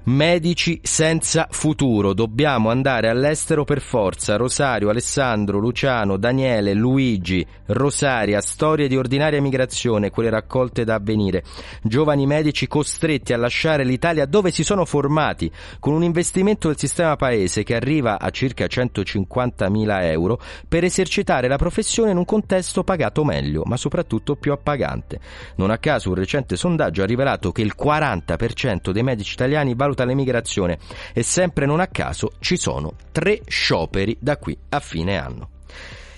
Medici 0.08 0.78
senza 0.84 1.48
futuro, 1.50 2.12
dobbiamo 2.12 2.70
andare 2.70 3.08
all'estero 3.08 3.64
per 3.64 3.80
forza. 3.80 4.36
Rosario, 4.36 4.88
Alessandro, 4.88 5.58
Luciano, 5.58 6.16
Daniele, 6.16 6.74
Luigi, 6.74 7.44
Rosaria, 7.66 8.40
storie 8.40 8.86
di 8.86 8.96
ordinaria 8.96 9.40
migrazione, 9.40 10.10
quelle 10.10 10.30
raccolte 10.30 10.84
da 10.84 10.94
avvenire. 10.94 11.42
Giovani 11.82 12.24
medici 12.24 12.68
costretti 12.68 13.32
a 13.32 13.36
lasciare 13.36 13.82
l'Italia 13.82 14.26
dove 14.26 14.52
si 14.52 14.62
sono 14.62 14.84
formati, 14.84 15.50
con 15.80 15.92
un 15.92 16.04
investimento 16.04 16.68
del 16.68 16.78
sistema 16.78 17.16
paese 17.16 17.64
che 17.64 17.74
arriva 17.74 18.20
a 18.20 18.30
circa 18.30 18.66
150.000 18.66 20.02
euro 20.04 20.40
per 20.68 20.84
esercitare 20.84 21.48
la 21.48 21.58
professione 21.58 22.12
in 22.12 22.18
un 22.18 22.24
contesto 22.24 22.84
pagato 22.84 23.24
meglio, 23.24 23.64
ma 23.64 23.76
soprattutto 23.76 24.36
più 24.36 24.52
appagante. 24.52 25.18
Non 25.56 25.70
a 25.70 25.78
caso 25.78 26.10
un 26.10 26.14
recente 26.14 26.54
sondaggio 26.54 27.02
ha 27.02 27.06
rivelato 27.06 27.50
che 27.50 27.62
il 27.62 27.74
40% 27.76 28.90
dei 28.90 29.02
medici 29.02 29.32
italiani 29.32 29.74
valuta 29.74 29.94
valuta 29.96 30.04
l'emigrazione 30.04 30.78
e 31.14 31.22
sempre 31.22 31.64
non 31.64 31.80
a 31.80 31.86
caso 31.86 32.32
ci 32.40 32.56
sono 32.58 32.92
tre 33.10 33.40
scioperi 33.46 34.16
da 34.20 34.36
qui 34.36 34.56
a 34.68 34.80
fine 34.80 35.18
anno. 35.18 35.48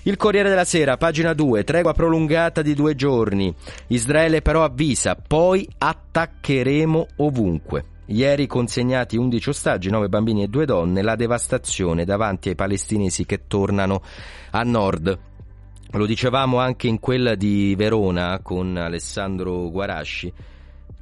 Il 0.02 0.16
Corriere 0.16 0.48
della 0.48 0.64
Sera, 0.64 0.96
pagina 0.96 1.34
2, 1.34 1.64
tregua 1.64 1.92
prolungata 1.92 2.62
di 2.62 2.74
due 2.74 2.94
giorni. 2.94 3.54
Israele 3.88 4.40
però 4.40 4.64
avvisa, 4.64 5.14
poi 5.14 5.68
attaccheremo 5.76 7.06
ovunque. 7.16 7.84
Ieri 8.06 8.46
consegnati 8.46 9.18
11 9.18 9.50
ostaggi, 9.50 9.90
9 9.90 10.08
bambini 10.08 10.42
e 10.42 10.48
2 10.48 10.64
donne, 10.64 11.02
la 11.02 11.14
devastazione 11.14 12.06
davanti 12.06 12.48
ai 12.48 12.54
palestinesi 12.54 13.26
che 13.26 13.42
tornano 13.46 14.02
a 14.52 14.62
nord. 14.62 15.18
Lo 15.90 16.06
dicevamo 16.06 16.58
anche 16.58 16.86
in 16.86 17.00
quella 17.00 17.34
di 17.34 17.74
Verona 17.76 18.40
con 18.42 18.76
Alessandro 18.78 19.68
Guarasci 19.68 20.32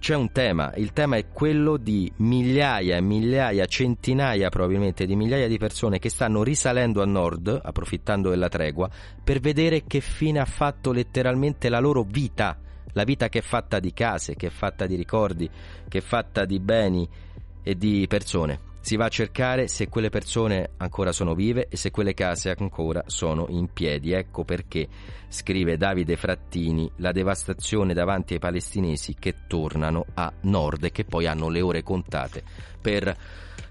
c'è 0.06 0.14
un 0.14 0.30
tema, 0.30 0.72
il 0.76 0.92
tema 0.92 1.16
è 1.16 1.24
quello 1.32 1.76
di 1.76 2.08
migliaia 2.18 2.96
e 2.96 3.00
migliaia, 3.00 3.66
centinaia 3.66 4.50
probabilmente 4.50 5.04
di 5.04 5.16
migliaia 5.16 5.48
di 5.48 5.58
persone 5.58 5.98
che 5.98 6.10
stanno 6.10 6.44
risalendo 6.44 7.02
a 7.02 7.04
nord, 7.04 7.60
approfittando 7.60 8.30
della 8.30 8.48
tregua, 8.48 8.88
per 9.24 9.40
vedere 9.40 9.82
che 9.84 10.00
fine 10.00 10.38
ha 10.38 10.44
fatto 10.44 10.92
letteralmente 10.92 11.68
la 11.68 11.80
loro 11.80 12.04
vita, 12.08 12.56
la 12.92 13.02
vita 13.02 13.28
che 13.28 13.40
è 13.40 13.42
fatta 13.42 13.80
di 13.80 13.92
case, 13.92 14.36
che 14.36 14.46
è 14.46 14.50
fatta 14.50 14.86
di 14.86 14.94
ricordi, 14.94 15.50
che 15.88 15.98
è 15.98 16.02
fatta 16.02 16.44
di 16.44 16.60
beni 16.60 17.08
e 17.64 17.76
di 17.76 18.06
persone. 18.08 18.65
Si 18.86 18.94
va 18.94 19.06
a 19.06 19.08
cercare 19.08 19.66
se 19.66 19.88
quelle 19.88 20.10
persone 20.10 20.70
ancora 20.76 21.10
sono 21.10 21.34
vive 21.34 21.66
e 21.68 21.76
se 21.76 21.90
quelle 21.90 22.14
case 22.14 22.54
ancora 22.56 23.02
sono 23.06 23.46
in 23.48 23.72
piedi. 23.72 24.12
Ecco 24.12 24.44
perché, 24.44 24.86
scrive 25.26 25.76
Davide 25.76 26.16
Frattini, 26.16 26.88
la 26.98 27.10
devastazione 27.10 27.94
davanti 27.94 28.34
ai 28.34 28.38
palestinesi 28.38 29.16
che 29.18 29.34
tornano 29.48 30.06
a 30.14 30.32
nord 30.42 30.84
e 30.84 30.92
che 30.92 31.04
poi 31.04 31.26
hanno 31.26 31.48
le 31.48 31.62
ore 31.62 31.82
contate 31.82 32.44
per 32.80 33.12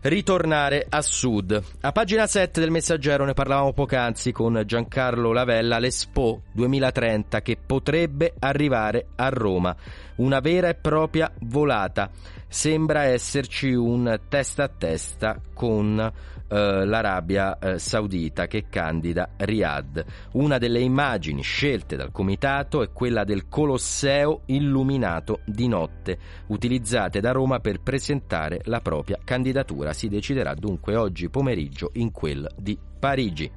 ritornare 0.02 0.86
a 0.90 1.02
sud. 1.02 1.64
A 1.80 1.92
pagina 1.94 2.28
7 2.28 2.60
del 2.60 2.70
messaggero 2.70 3.24
ne 3.24 3.34
parlavamo 3.34 3.72
poc'anzi 3.72 4.34
con 4.34 4.64
Giancarlo 4.66 5.32
Lavella, 5.32 5.80
l'Expo 5.80 6.42
2030 6.52 7.42
che 7.42 7.58
potrebbe 7.66 8.34
arrivare 8.40 9.08
a 9.16 9.30
Roma, 9.30 9.74
una 10.18 10.42
vera 10.42 10.68
e 10.68 10.76
propria 10.76 11.32
volata 11.40 12.12
sembra 12.56 13.04
esserci 13.04 13.74
un 13.74 14.18
testa 14.30 14.64
a 14.64 14.70
testa 14.70 15.42
con 15.54 16.00
eh, 16.00 16.86
l'Arabia 16.86 17.60
eh, 17.60 17.78
Saudita 17.80 18.48
che 18.48 18.68
candida 18.70 19.32
Riyadh. 19.36 20.06
Una 20.32 20.58
delle 20.58 20.80
immagini 20.80 21.42
scelte 21.42 21.98
dal 21.98 22.14
comitato 22.14 22.82
è 22.82 22.94
quella 22.94 23.26
del 23.26 23.50
Colosseo 23.50 24.44
illuminato 24.46 25.42
di 25.44 25.68
notte, 25.68 26.18
utilizzate 26.48 27.20
da 27.20 27.34
Roma 27.34 27.60
per 27.60 27.82
presentare 27.82 28.62
la 28.64 28.80
propria 28.80 29.20
candidatura. 29.22 29.92
Si 29.92 30.08
deciderà 30.08 30.54
dunque 30.54 30.96
oggi 30.96 31.28
pomeriggio 31.28 31.90
in 31.96 32.12
quel 32.12 32.50
di 32.56 32.80
Parigi. 32.98 33.52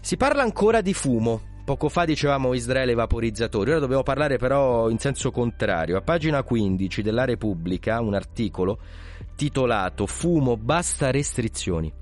Si 0.00 0.16
parla 0.16 0.42
ancora 0.42 0.80
di 0.80 0.92
fumo, 0.92 1.57
Poco 1.68 1.90
fa 1.90 2.06
dicevamo 2.06 2.54
Israele 2.54 2.94
vaporizzatori, 2.94 3.72
ora 3.72 3.78
dobbiamo 3.78 4.02
parlare 4.02 4.38
però 4.38 4.88
in 4.88 4.98
senso 4.98 5.30
contrario. 5.30 5.98
A 5.98 6.00
pagina 6.00 6.42
15 6.42 7.02
della 7.02 7.26
Repubblica 7.26 8.00
un 8.00 8.14
articolo 8.14 8.78
titolato 9.36 10.06
Fumo 10.06 10.56
basta 10.56 11.10
restrizioni. 11.10 11.92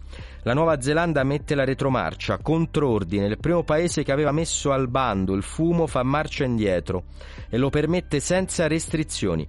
La 0.47 0.55
Nuova 0.55 0.81
Zelanda 0.81 1.25
mette 1.25 1.57
la 1.57 1.65
retromarcia, 1.65 2.39
controordine, 2.39 3.27
il 3.27 3.37
primo 3.37 3.65
paese 3.65 4.05
che 4.05 4.13
aveva 4.13 4.31
messo 4.31 4.71
al 4.71 4.87
bando 4.87 5.35
il 5.35 5.43
fumo 5.43 5.89
fa 5.89 6.05
marcia 6.05 6.45
indietro 6.45 7.07
e 7.51 7.59
lo 7.59 7.69
permette 7.69 8.21
senza 8.21 8.69
restrizioni. 8.69 9.45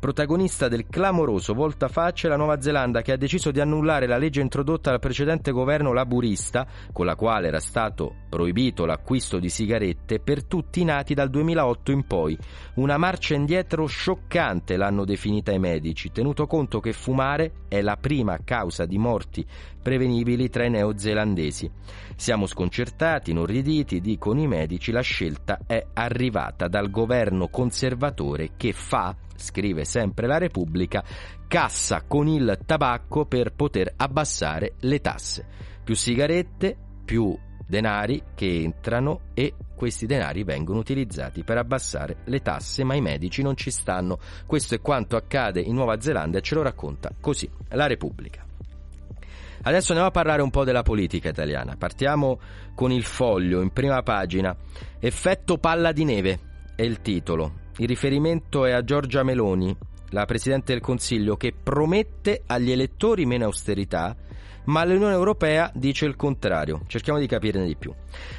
Protagonista 0.00 0.68
del 0.68 0.86
clamoroso 0.86 1.52
voltafaccia 1.52 2.28
è 2.28 2.30
la 2.30 2.36
Nuova 2.36 2.62
Zelanda 2.62 3.02
che 3.02 3.12
ha 3.12 3.18
deciso 3.18 3.50
di 3.50 3.60
annullare 3.60 4.06
la 4.06 4.16
legge 4.16 4.40
introdotta 4.40 4.88
dal 4.88 5.00
precedente 5.00 5.50
governo 5.50 5.92
laburista, 5.92 6.66
con 6.94 7.04
la 7.04 7.14
quale 7.14 7.48
era 7.48 7.60
stato 7.60 8.14
proibito 8.30 8.86
l'acquisto 8.86 9.38
di 9.38 9.50
sigarette 9.50 10.18
per 10.18 10.44
tutti 10.44 10.80
i 10.80 10.84
nati 10.84 11.12
dal 11.12 11.28
2008 11.28 11.90
in 11.90 12.06
poi. 12.06 12.38
Una 12.74 12.96
marcia 12.96 13.34
indietro 13.34 13.84
scioccante 13.84 14.78
l'hanno 14.78 15.04
definita 15.04 15.52
i 15.52 15.58
medici, 15.58 16.10
tenuto 16.10 16.46
conto 16.46 16.80
che 16.80 16.94
fumare 16.94 17.52
è 17.68 17.82
la 17.82 17.98
prima 18.00 18.38
causa 18.44 18.86
di 18.86 18.96
morti 18.96 19.46
prevenibili 19.88 20.37
tra 20.48 20.64
i 20.64 20.70
neozelandesi. 20.70 21.68
Siamo 22.14 22.46
sconcertati, 22.46 23.32
inorriditi, 23.32 24.00
dicono 24.00 24.40
i 24.40 24.46
medici, 24.46 24.92
la 24.92 25.00
scelta 25.00 25.60
è 25.66 25.84
arrivata 25.94 26.68
dal 26.68 26.90
governo 26.90 27.48
conservatore 27.48 28.50
che 28.56 28.72
fa, 28.72 29.14
scrive 29.34 29.84
sempre 29.84 30.28
la 30.28 30.38
Repubblica, 30.38 31.02
cassa 31.48 32.04
con 32.06 32.28
il 32.28 32.60
tabacco 32.64 33.24
per 33.24 33.52
poter 33.54 33.92
abbassare 33.96 34.74
le 34.80 35.00
tasse. 35.00 35.46
Più 35.82 35.96
sigarette, 35.96 36.76
più 37.04 37.36
denari 37.68 38.22
che 38.34 38.62
entrano 38.62 39.20
e 39.34 39.54
questi 39.76 40.06
denari 40.06 40.42
vengono 40.42 40.80
utilizzati 40.80 41.44
per 41.44 41.58
abbassare 41.58 42.18
le 42.24 42.40
tasse, 42.40 42.82
ma 42.82 42.96
i 42.96 43.00
medici 43.00 43.42
non 43.42 43.56
ci 43.56 43.70
stanno. 43.70 44.18
Questo 44.46 44.74
è 44.74 44.80
quanto 44.80 45.16
accade 45.16 45.60
in 45.60 45.74
Nuova 45.74 46.00
Zelanda 46.00 46.38
e 46.38 46.42
ce 46.42 46.54
lo 46.54 46.62
racconta 46.62 47.12
così 47.20 47.48
la 47.70 47.86
Repubblica. 47.86 48.47
Adesso 49.62 49.88
andiamo 49.88 50.08
a 50.08 50.12
parlare 50.12 50.42
un 50.42 50.50
po' 50.50 50.64
della 50.64 50.82
politica 50.82 51.28
italiana. 51.28 51.76
Partiamo 51.76 52.38
con 52.74 52.92
il 52.92 53.04
foglio 53.04 53.60
in 53.60 53.70
prima 53.70 54.02
pagina. 54.02 54.56
Effetto 55.00 55.58
palla 55.58 55.92
di 55.92 56.04
neve 56.04 56.38
è 56.74 56.82
il 56.82 57.00
titolo. 57.00 57.66
Il 57.78 57.88
riferimento 57.88 58.64
è 58.64 58.72
a 58.72 58.82
Giorgia 58.82 59.22
Meloni, 59.22 59.76
la 60.10 60.24
Presidente 60.24 60.72
del 60.72 60.82
Consiglio, 60.82 61.36
che 61.36 61.52
promette 61.52 62.42
agli 62.46 62.70
elettori 62.70 63.26
meno 63.26 63.44
austerità 63.44 64.16
ma 64.68 64.84
l'Unione 64.84 65.12
Europea 65.12 65.70
dice 65.74 66.06
il 66.06 66.16
contrario. 66.16 66.82
Cerchiamo 66.86 67.18
di 67.18 67.26
capirne 67.26 67.66
di 67.66 67.76
più. 67.76 67.92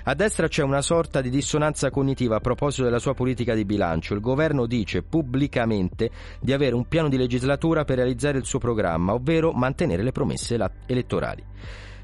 A 0.04 0.14
destra 0.14 0.48
c'è 0.48 0.64
una 0.64 0.82
sorta 0.82 1.22
di 1.22 1.30
dissonanza 1.30 1.90
cognitiva 1.90 2.38
a 2.38 2.40
proposito 2.40 2.84
della 2.84 3.00
sua 3.00 3.14
politica 3.14 3.54
di 3.54 3.66
bilancio. 3.66 4.14
Il 4.14 4.22
governo 4.22 4.66
dice 4.66 5.02
pubblicamente 5.02 6.10
di 6.40 6.54
avere 6.54 6.76
un 6.76 6.88
piano 6.88 7.10
di 7.10 7.18
legislatura 7.18 7.84
per 7.84 7.98
realizzare 7.98 8.38
il 8.38 8.46
suo 8.46 8.60
programma, 8.60 9.14
ovvero 9.14 9.52
mantenere 9.52 10.04
le 10.04 10.12
promesse 10.12 10.58
elettorali. 10.86 11.44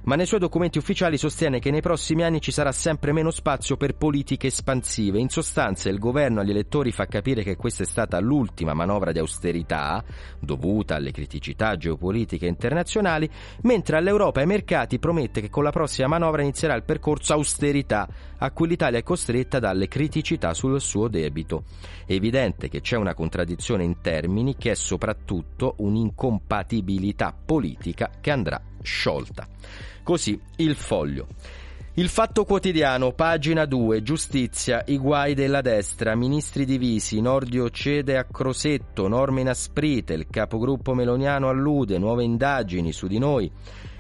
Ma 0.06 0.16
nei 0.16 0.28
suoi 0.28 0.40
documenti 0.40 0.78
ufficiali 0.78 1.18
sostiene 1.18 1.60
che 1.60 1.72
nei 1.72 1.82
prossimi 1.82 2.24
anni 2.24 2.40
ci 2.40 2.52
sarà 2.52 2.72
sempre 2.72 3.12
meno 3.12 3.32
spazio 3.32 3.76
per 3.76 3.96
politiche 3.96 4.48
espansive. 4.48 5.20
In 5.20 5.30
sostanza 5.30 5.90
il 5.90 5.98
governo 5.98 6.42
agli 6.42 6.52
elettori 6.52 6.92
fa 6.92 7.08
capire 7.08 7.42
che 7.44 7.56
questa 7.56 7.84
è 7.84 7.86
stata 7.88 8.20
l'ultima 8.20 8.74
manovra 8.74 9.12
di 9.12 9.18
austerità 9.18 10.04
dovuta 10.40 10.96
alle 10.96 11.12
criticità 11.12 11.76
geopolitiche 11.76 12.46
internazionali, 12.46 13.28
mentre 13.62 13.98
all'Europa 13.98 14.40
e 14.40 14.44
ai 14.44 14.48
mercati 14.48 15.00
promette 15.00 15.42
che 15.42 15.50
con 15.50 15.64
la 15.64 15.72
prossima 15.72 16.08
manovra 16.08 16.44
inizierà 16.44 16.76
il 16.76 16.84
percorso 16.84 17.34
austerità 17.34 18.08
a 18.38 18.52
cui 18.52 18.68
l'Italia 18.68 19.00
è 19.00 19.04
costretta 19.04 19.58
dalle 19.58 19.88
criticità 19.88 20.54
sul 20.54 20.80
suo 20.82 21.08
debito. 21.08 21.64
È 22.06 22.14
evidente 22.14 22.70
che 22.70 22.82
c'è 22.82 22.96
una 22.96 23.16
contraddizione 23.16 23.84
in 23.84 24.02
termini 24.02 24.56
che 24.56 24.72
è 24.72 24.76
soprattutto 24.76 25.74
un'incompatibilità 25.78 27.36
politica 27.44 28.12
che 28.22 28.30
andrà 28.30 28.62
sciolta. 28.84 29.48
Così 30.06 30.40
il 30.58 30.76
foglio. 30.76 31.26
Il 31.96 32.10
Fatto 32.10 32.44
Quotidiano, 32.46 33.14
pagina 33.14 33.66
2, 33.66 34.04
giustizia, 34.04 34.84
i 34.86 35.00
guai 35.00 35.34
della 35.34 35.62
destra, 35.62 36.14
ministri 36.14 36.64
divisi, 36.64 37.20
Nordio 37.22 37.72
cede 37.72 38.16
a 38.16 38.26
Crosetto, 38.26 39.08
norme 39.08 39.42
inasprite, 39.42 40.14
il 40.14 40.28
capogruppo 40.30 40.94
meloniano 40.94 41.50
allude, 41.50 41.98
nuove 41.98 42.24
indagini 42.24 42.92
su 42.92 43.08
di 43.08 43.18
noi. 43.18 43.52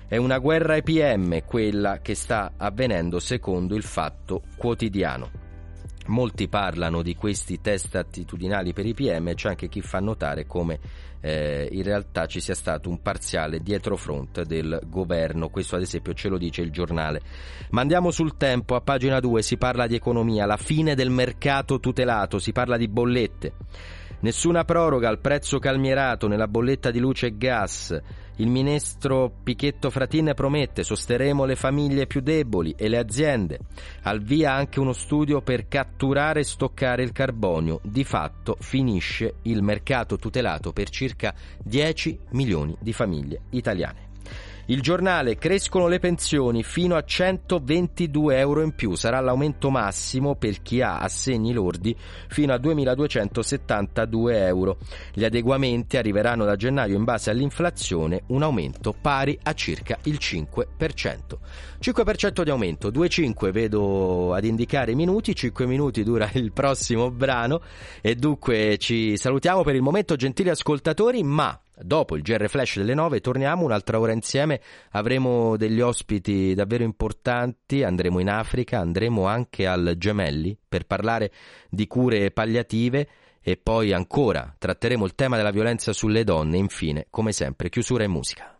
È 0.07 0.17
una 0.17 0.37
guerra 0.37 0.75
EPM 0.75 1.43
quella 1.43 1.97
che 2.03 2.13
sta 2.13 2.51
avvenendo 2.55 3.17
secondo 3.17 3.73
il 3.73 3.81
Fatto 3.81 4.43
Quotidiano. 4.57 5.44
Molti 6.07 6.47
parlano 6.47 7.01
di 7.01 7.15
questi 7.15 7.59
test 7.61 7.95
attitudinali 7.95 8.73
per 8.73 8.85
i 8.85 8.93
PM, 8.93 9.33
c'è 9.33 9.49
anche 9.49 9.67
chi 9.67 9.81
fa 9.81 9.99
notare 9.99 10.45
come 10.45 10.79
eh, 11.25 11.67
in 11.71 11.81
realtà 11.81 12.27
ci 12.27 12.39
sia 12.39 12.53
stato 12.53 12.89
un 12.89 13.01
parziale 13.01 13.59
dietrofront 13.59 14.43
del 14.43 14.79
governo, 14.85 15.49
questo 15.49 15.75
ad 15.75 15.81
esempio 15.81 16.13
ce 16.13 16.29
lo 16.29 16.37
dice 16.37 16.61
il 16.61 16.69
giornale. 16.69 17.21
Ma 17.71 17.81
andiamo 17.81 18.11
sul 18.11 18.37
tempo, 18.37 18.75
a 18.75 18.81
pagina 18.81 19.19
2 19.19 19.41
si 19.41 19.57
parla 19.57 19.87
di 19.87 19.95
economia, 19.95 20.45
la 20.45 20.57
fine 20.57 20.93
del 20.93 21.09
mercato 21.09 21.79
tutelato, 21.79 22.37
si 22.37 22.51
parla 22.51 22.77
di 22.77 22.87
bollette. 22.87 23.53
Nessuna 24.19 24.63
proroga 24.63 25.09
al 25.09 25.19
prezzo 25.19 25.57
calmierato 25.57 26.27
nella 26.27 26.47
bolletta 26.47 26.91
di 26.91 26.99
luce 26.99 27.27
e 27.27 27.37
gas. 27.37 27.99
Il 28.37 28.49
ministro 28.49 29.31
Pichetto 29.43 29.89
Fratin 29.89 30.33
promette 30.35 30.83
sosterremo 30.83 31.45
le 31.45 31.55
famiglie 31.55 32.05
più 32.05 32.19
deboli 32.19 32.73
e 32.77 32.89
le 32.89 32.97
aziende. 32.97 33.59
Al 34.03 34.21
via 34.21 34.51
anche 34.51 34.81
uno 34.81 34.91
studio 34.91 35.41
per 35.41 35.69
catturare 35.69 36.41
e 36.41 36.43
stoccare 36.43 37.01
il 37.01 37.13
carbonio. 37.13 37.79
Di 37.81 38.03
fatto 38.03 38.57
finisce 38.59 39.35
il 39.43 39.61
mercato 39.61 40.17
tutelato 40.17 40.73
per 40.73 40.89
circa 40.89 41.33
10 41.63 42.19
milioni 42.31 42.75
di 42.79 42.91
famiglie 42.91 43.43
italiane. 43.51 44.04
Il 44.67 44.81
giornale 44.81 45.35
crescono 45.35 45.87
le 45.87 45.99
pensioni 45.99 46.63
fino 46.63 46.95
a 46.95 47.03
122 47.03 48.39
euro 48.39 48.63
in 48.63 48.73
più, 48.73 48.95
sarà 48.95 49.19
l'aumento 49.19 49.69
massimo 49.69 50.33
per 50.33 50.63
chi 50.63 50.81
ha 50.81 50.97
assegni 50.97 51.53
lordi 51.53 51.95
fino 52.29 52.51
a 52.51 52.57
2272 52.57 54.43
euro. 54.43 54.77
Gli 55.13 55.23
adeguamenti 55.23 55.97
arriveranno 55.97 56.45
da 56.45 56.55
gennaio 56.55 56.97
in 56.97 57.03
base 57.03 57.29
all'inflazione, 57.29 58.23
un 58.29 58.41
aumento 58.41 58.95
pari 58.99 59.37
a 59.43 59.53
circa 59.53 59.99
il 60.05 60.17
5%. 60.19 60.65
5% 61.79 62.41
di 62.41 62.49
aumento, 62.49 62.89
2,5 62.89 63.51
vedo 63.51 64.33
ad 64.33 64.45
indicare 64.45 64.93
i 64.93 64.95
minuti, 64.95 65.35
5 65.35 65.67
minuti 65.67 66.03
dura 66.03 66.27
il 66.33 66.51
prossimo 66.51 67.11
brano 67.11 67.61
e 68.01 68.15
dunque 68.15 68.79
ci 68.79 69.15
salutiamo 69.15 69.61
per 69.61 69.75
il 69.75 69.83
momento 69.83 70.15
gentili 70.15 70.49
ascoltatori, 70.49 71.21
ma 71.21 71.59
Dopo 71.77 72.15
il 72.15 72.21
GR 72.21 72.47
Flash 72.47 72.77
delle 72.77 72.93
9 72.93 73.19
torniamo 73.19 73.65
un'altra 73.65 73.99
ora 73.99 74.13
insieme, 74.13 74.61
avremo 74.91 75.57
degli 75.57 75.81
ospiti 75.81 76.53
davvero 76.53 76.83
importanti, 76.83 77.83
andremo 77.83 78.19
in 78.19 78.29
Africa, 78.29 78.79
andremo 78.79 79.25
anche 79.25 79.67
al 79.67 79.95
Gemelli 79.97 80.57
per 80.67 80.85
parlare 80.85 81.31
di 81.69 81.87
cure 81.87 82.31
palliative. 82.31 83.07
E 83.47 83.57
poi 83.57 83.93
ancora 83.93 84.55
tratteremo 84.57 85.05
il 85.05 85.13
tema 85.13 85.37
della 85.37 85.51
violenza 85.51 85.93
sulle 85.93 86.23
donne, 86.23 86.57
infine, 86.57 87.05
come 87.11 87.31
sempre, 87.31 87.69
chiusura 87.69 88.03
e 88.03 88.07
musica. 88.07 88.54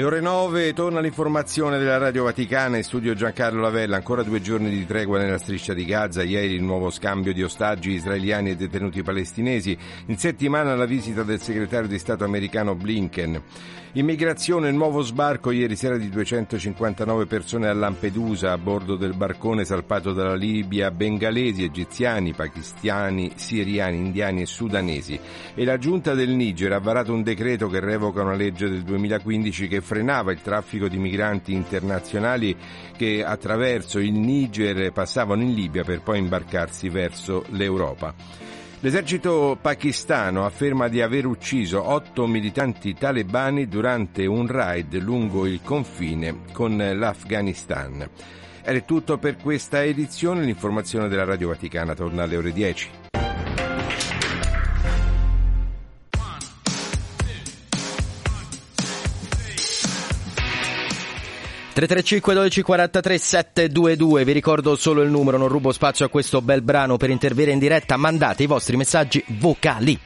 Le 0.00 0.06
ore 0.06 0.20
9 0.22 0.72
torna 0.72 1.00
l'informazione 1.00 1.76
della 1.76 1.98
Radio 1.98 2.24
Vaticana 2.24 2.78
in 2.78 2.84
studio 2.84 3.12
Giancarlo 3.12 3.60
Lavella. 3.60 3.96
Ancora 3.96 4.22
due 4.22 4.40
giorni 4.40 4.70
di 4.70 4.86
tregua 4.86 5.18
nella 5.18 5.36
striscia 5.36 5.74
di 5.74 5.84
Gaza. 5.84 6.22
Ieri 6.22 6.54
il 6.54 6.62
nuovo 6.62 6.88
scambio 6.88 7.34
di 7.34 7.42
ostaggi 7.42 7.90
israeliani 7.90 8.48
e 8.48 8.56
detenuti 8.56 9.02
palestinesi. 9.02 9.76
In 10.06 10.16
settimana 10.16 10.74
la 10.74 10.86
visita 10.86 11.22
del 11.22 11.42
segretario 11.42 11.86
di 11.86 11.98
Stato 11.98 12.24
americano 12.24 12.74
Blinken. 12.74 13.42
Immigrazione, 13.94 14.70
nuovo 14.70 15.02
sbarco 15.02 15.50
ieri 15.50 15.74
sera 15.74 15.96
di 15.96 16.08
259 16.10 17.26
persone 17.26 17.66
a 17.66 17.72
Lampedusa 17.72 18.52
a 18.52 18.56
bordo 18.56 18.94
del 18.94 19.14
barcone 19.14 19.64
salpato 19.64 20.12
dalla 20.12 20.36
Libia, 20.36 20.92
bengalesi, 20.92 21.64
egiziani, 21.64 22.32
pakistani, 22.32 23.32
siriani, 23.34 23.96
indiani 23.96 24.42
e 24.42 24.46
sudanesi. 24.46 25.18
E 25.56 25.64
la 25.64 25.76
giunta 25.76 26.14
del 26.14 26.30
Niger 26.30 26.72
ha 26.72 26.78
varato 26.78 27.12
un 27.12 27.24
decreto 27.24 27.66
che 27.66 27.80
revoca 27.80 28.22
una 28.22 28.36
legge 28.36 28.68
del 28.68 28.84
2015 28.84 29.66
che 29.66 29.80
frenava 29.80 30.30
il 30.30 30.40
traffico 30.40 30.86
di 30.86 30.98
migranti 30.98 31.52
internazionali 31.52 32.56
che 32.96 33.24
attraverso 33.24 33.98
il 33.98 34.12
Niger 34.12 34.92
passavano 34.92 35.42
in 35.42 35.52
Libia 35.52 35.82
per 35.82 36.00
poi 36.02 36.20
imbarcarsi 36.20 36.88
verso 36.90 37.44
l'Europa. 37.48 38.14
L'esercito 38.82 39.58
pakistano 39.60 40.46
afferma 40.46 40.88
di 40.88 41.02
aver 41.02 41.26
ucciso 41.26 41.86
otto 41.86 42.26
militanti 42.26 42.94
talebani 42.94 43.68
durante 43.68 44.24
un 44.24 44.46
raid 44.46 44.98
lungo 45.02 45.44
il 45.46 45.60
confine 45.62 46.44
con 46.52 46.78
l'Afghanistan. 46.78 48.08
Ed 48.64 48.76
è 48.76 48.84
tutto 48.86 49.18
per 49.18 49.36
questa 49.36 49.84
edizione, 49.84 50.44
l'informazione 50.44 51.08
della 51.08 51.24
Radio 51.24 51.48
Vaticana 51.48 51.94
torna 51.94 52.22
alle 52.22 52.36
ore 52.38 52.52
10. 52.52 52.90
335 61.86 62.34
12 62.34 62.62
43 62.62 63.18
722 63.18 64.24
vi 64.24 64.32
ricordo 64.32 64.76
solo 64.76 65.02
il 65.02 65.10
numero 65.10 65.38
non 65.38 65.48
rubo 65.48 65.72
spazio 65.72 66.04
a 66.04 66.08
questo 66.08 66.42
bel 66.42 66.60
brano 66.60 66.98
per 66.98 67.08
intervenire 67.08 67.52
in 67.52 67.58
diretta. 67.58 67.96
Mandate 67.96 68.42
i 68.42 68.46
vostri 68.46 68.76
messaggi 68.76 69.24
vocali 69.38 69.98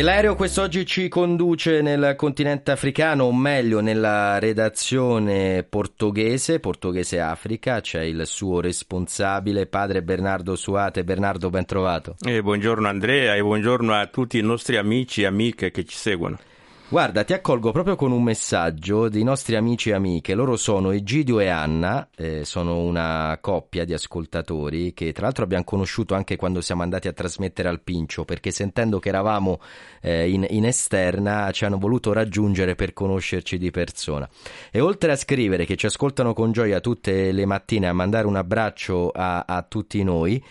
E 0.00 0.02
l'aereo 0.02 0.34
quest'oggi 0.34 0.86
ci 0.86 1.08
conduce 1.08 1.82
nel 1.82 2.14
continente 2.16 2.70
africano, 2.70 3.24
o 3.24 3.34
meglio 3.34 3.80
nella 3.80 4.38
redazione 4.38 5.62
portoghese, 5.62 6.58
Portoghese 6.58 7.20
Africa, 7.20 7.82
c'è 7.82 8.00
il 8.00 8.22
suo 8.24 8.60
responsabile, 8.60 9.66
padre 9.66 10.02
Bernardo 10.02 10.56
Suate. 10.56 11.04
Bernardo, 11.04 11.50
ben 11.50 11.66
trovato. 11.66 12.16
Eh, 12.26 12.40
buongiorno 12.40 12.88
Andrea 12.88 13.34
e 13.34 13.42
buongiorno 13.42 13.92
a 13.92 14.06
tutti 14.06 14.38
i 14.38 14.42
nostri 14.42 14.78
amici 14.78 15.20
e 15.20 15.26
amiche 15.26 15.70
che 15.70 15.84
ci 15.84 15.96
seguono. 15.98 16.38
Guarda, 16.90 17.22
ti 17.22 17.32
accolgo 17.32 17.70
proprio 17.70 17.94
con 17.94 18.10
un 18.10 18.20
messaggio 18.20 19.08
dei 19.08 19.22
nostri 19.22 19.54
amici 19.54 19.90
e 19.90 19.92
amiche. 19.92 20.34
Loro 20.34 20.56
sono 20.56 20.90
Egidio 20.90 21.38
e 21.38 21.46
Anna, 21.46 22.08
eh, 22.16 22.44
sono 22.44 22.78
una 22.78 23.38
coppia 23.40 23.84
di 23.84 23.94
ascoltatori 23.94 24.92
che 24.92 25.12
tra 25.12 25.26
l'altro 25.26 25.44
abbiamo 25.44 25.62
conosciuto 25.62 26.16
anche 26.16 26.34
quando 26.34 26.60
siamo 26.60 26.82
andati 26.82 27.06
a 27.06 27.12
trasmettere 27.12 27.68
al 27.68 27.80
Pincio, 27.80 28.24
perché 28.24 28.50
sentendo 28.50 28.98
che 28.98 29.08
eravamo 29.08 29.60
eh, 30.02 30.30
in, 30.30 30.44
in 30.50 30.66
esterna 30.66 31.52
ci 31.52 31.64
hanno 31.64 31.78
voluto 31.78 32.12
raggiungere 32.12 32.74
per 32.74 32.92
conoscerci 32.92 33.56
di 33.56 33.70
persona. 33.70 34.28
E 34.72 34.80
oltre 34.80 35.12
a 35.12 35.16
scrivere 35.16 35.66
che 35.66 35.76
ci 35.76 35.86
ascoltano 35.86 36.34
con 36.34 36.50
gioia 36.50 36.80
tutte 36.80 37.30
le 37.30 37.46
mattine, 37.46 37.86
a 37.86 37.92
mandare 37.92 38.26
un 38.26 38.34
abbraccio 38.34 39.12
a, 39.14 39.44
a 39.46 39.62
tutti 39.62 40.02
noi, 40.02 40.42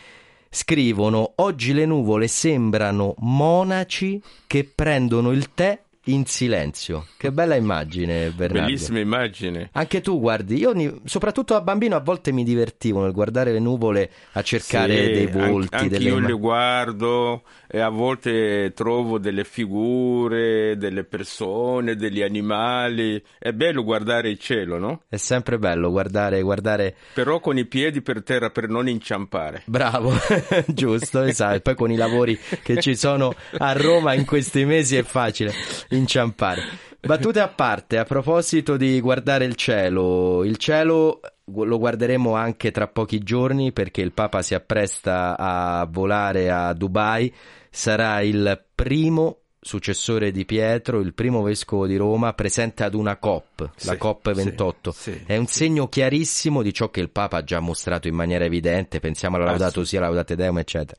scrivono 0.50 1.34
oggi 1.36 1.74
le 1.74 1.86
nuvole 1.86 2.28
sembrano 2.28 3.14
monaci 3.18 4.22
che 4.48 4.64
prendono 4.74 5.32
il 5.32 5.54
tè 5.54 5.78
in 6.06 6.26
silenzio. 6.26 7.08
Che 7.18 7.32
bella 7.32 7.56
immagine, 7.56 8.30
Bernardo. 8.30 8.66
Bellissima 8.66 9.00
immagine. 9.00 9.70
Anche 9.74 10.02
tu 10.02 10.20
guardi, 10.20 10.58
io 10.58 10.70
ogni- 10.70 11.02
soprattutto 11.06 11.54
da 11.54 11.62
bambino 11.62 11.96
a 11.96 12.00
volte 12.00 12.32
mi 12.32 12.44
divertivo 12.44 13.02
nel 13.04 13.12
guardare 13.12 13.52
le 13.52 13.60
nuvole 13.60 14.10
a 14.34 14.42
cercare 14.42 15.06
Sì, 15.06 15.12
dei 15.12 15.28
volti, 15.28 15.76
anche 15.76 15.90
delle 15.90 16.10
io 16.10 16.18
imma- 16.18 16.28
le 16.28 16.34
guardo 16.34 17.44
e 17.68 17.80
a 17.80 17.90
volte 17.90 18.72
trovo 18.74 19.20
delle 19.20 19.44
figure, 19.44 20.78
delle 20.78 21.04
persone, 21.04 21.96
degli 21.96 22.22
animali. 22.22 23.22
È 23.38 23.52
bello 23.52 23.84
guardare 23.84 24.30
il 24.30 24.40
cielo, 24.40 24.78
no? 24.80 25.02
È 25.08 25.18
sempre 25.18 25.60
bello 25.60 25.92
guardare, 25.92 26.42
guardare 26.42 26.96
Però 27.14 27.40
con 27.40 27.58
i 27.58 27.66
piedi 27.66 28.02
per 28.02 28.24
terra 28.24 28.50
per 28.50 28.68
non 28.70 28.88
inciampare. 28.88 29.64
Bravo, 29.66 30.14
giusto, 30.68 31.22
esatto. 31.24 31.56
E 31.56 31.62
poi 31.62 31.76
con 31.76 31.92
i 31.92 31.96
lavori 31.96 32.40
che 32.64 32.82
ci 32.82 32.96
sono 32.96 33.34
a 33.60 33.74
Roma 33.74 34.14
in 34.14 34.26
questi 34.26 34.66
mesi 34.66 34.96
è 34.96 35.04
facile 35.04 35.54
inciampare. 36.00 36.64
Battute 37.00 37.40
a 37.40 37.48
parte, 37.48 37.98
a 37.98 38.04
proposito 38.04 38.76
di 38.76 39.00
guardare 39.00 39.46
il 39.46 39.56
cielo, 39.56 40.44
il 40.44 40.58
cielo 40.58 41.22
lo 41.46 41.78
guarderemo 41.80 42.36
anche 42.36 42.72
tra 42.72 42.88
pochi 42.88 43.20
giorni 43.20 43.72
perché 43.72 44.02
il 44.02 44.12
Papa 44.12 44.42
si 44.42 44.54
appresta 44.54 45.38
a 45.38 45.88
volare 45.90 46.50
a 46.52 46.74
Dubai, 46.74 47.34
sarà 47.70 48.22
il 48.22 48.62
primo 48.76 49.38
successore 49.62 50.32
di 50.32 50.46
Pietro, 50.46 51.00
il 51.00 51.14
primo 51.14 51.42
vescovo 51.42 51.86
di 51.86 51.96
Roma, 51.96 52.34
presente 52.34 52.84
ad 52.84 52.94
una 52.94 53.18
COP, 53.18 53.60
la 53.60 53.92
Sì, 53.94 53.98
COP 53.98 54.32
28. 54.32 54.92
sì, 54.92 55.12
sì, 55.12 55.24
È 55.26 55.38
un 55.38 55.48
segno 55.48 55.88
chiarissimo 55.90 56.62
di 56.62 56.74
ciò 56.74 56.90
che 56.90 57.02
il 57.02 57.10
Papa 57.10 57.38
ha 57.38 57.44
già 57.44 57.60
mostrato 57.60 58.08
in 58.08 58.16
maniera 58.16 58.46
evidente, 58.46 59.00
pensiamo 59.00 59.36
alla 59.36 59.46
Laudato 59.46 59.84
sia, 59.84 60.00
Laudate 60.00 60.36
Deum, 60.36 60.58
eccetera. 60.60 60.98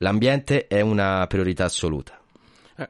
L'ambiente 0.00 0.66
è 0.68 0.80
una 0.80 1.26
priorità 1.26 1.64
assoluta. 1.64 2.18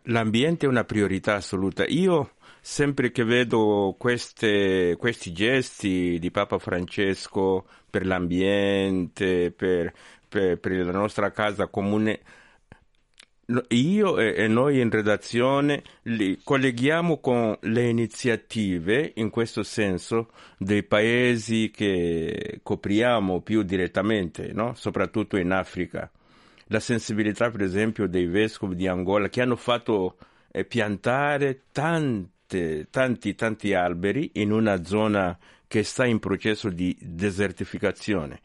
L'ambiente 0.04 0.66
è 0.66 0.68
una 0.68 0.84
priorità 0.84 1.36
assoluta. 1.36 1.84
Io 1.86 2.32
sempre 2.60 3.10
che 3.10 3.24
vedo 3.24 3.94
queste- 3.98 4.96
questi 4.98 5.32
gesti 5.32 6.18
di 6.18 6.30
Papa 6.30 6.58
Francesco 6.58 7.66
per 7.88 8.04
l'ambiente, 8.04 9.50
per, 9.50 9.92
per- 10.28 10.58
per 10.58 10.84
la 10.84 10.92
nostra 10.92 11.30
casa 11.30 11.68
comune, 11.68 12.20
io 13.68 14.18
e 14.18 14.46
noi 14.46 14.78
in 14.78 14.90
redazione 14.90 15.82
li 16.02 16.38
colleghiamo 16.44 17.18
con 17.18 17.56
le 17.62 17.88
iniziative, 17.88 19.12
in 19.16 19.30
questo 19.30 19.62
senso, 19.62 20.30
dei 20.58 20.82
paesi 20.82 21.70
che 21.70 22.60
copriamo 22.62 23.40
più 23.40 23.62
direttamente, 23.62 24.52
no? 24.52 24.74
soprattutto 24.74 25.38
in 25.38 25.50
Africa 25.52 26.10
la 26.68 26.80
sensibilità, 26.80 27.50
per 27.50 27.62
esempio, 27.62 28.06
dei 28.06 28.26
vescovi 28.26 28.74
di 28.74 28.86
Angola 28.86 29.28
che 29.28 29.40
hanno 29.40 29.56
fatto 29.56 30.16
eh, 30.50 30.64
piantare 30.64 31.64
tante, 31.72 32.88
tanti, 32.90 33.34
tanti 33.34 33.74
alberi 33.74 34.30
in 34.34 34.52
una 34.52 34.84
zona 34.84 35.36
che 35.66 35.82
sta 35.82 36.04
in 36.04 36.18
processo 36.18 36.70
di 36.70 36.96
desertificazione. 37.00 38.40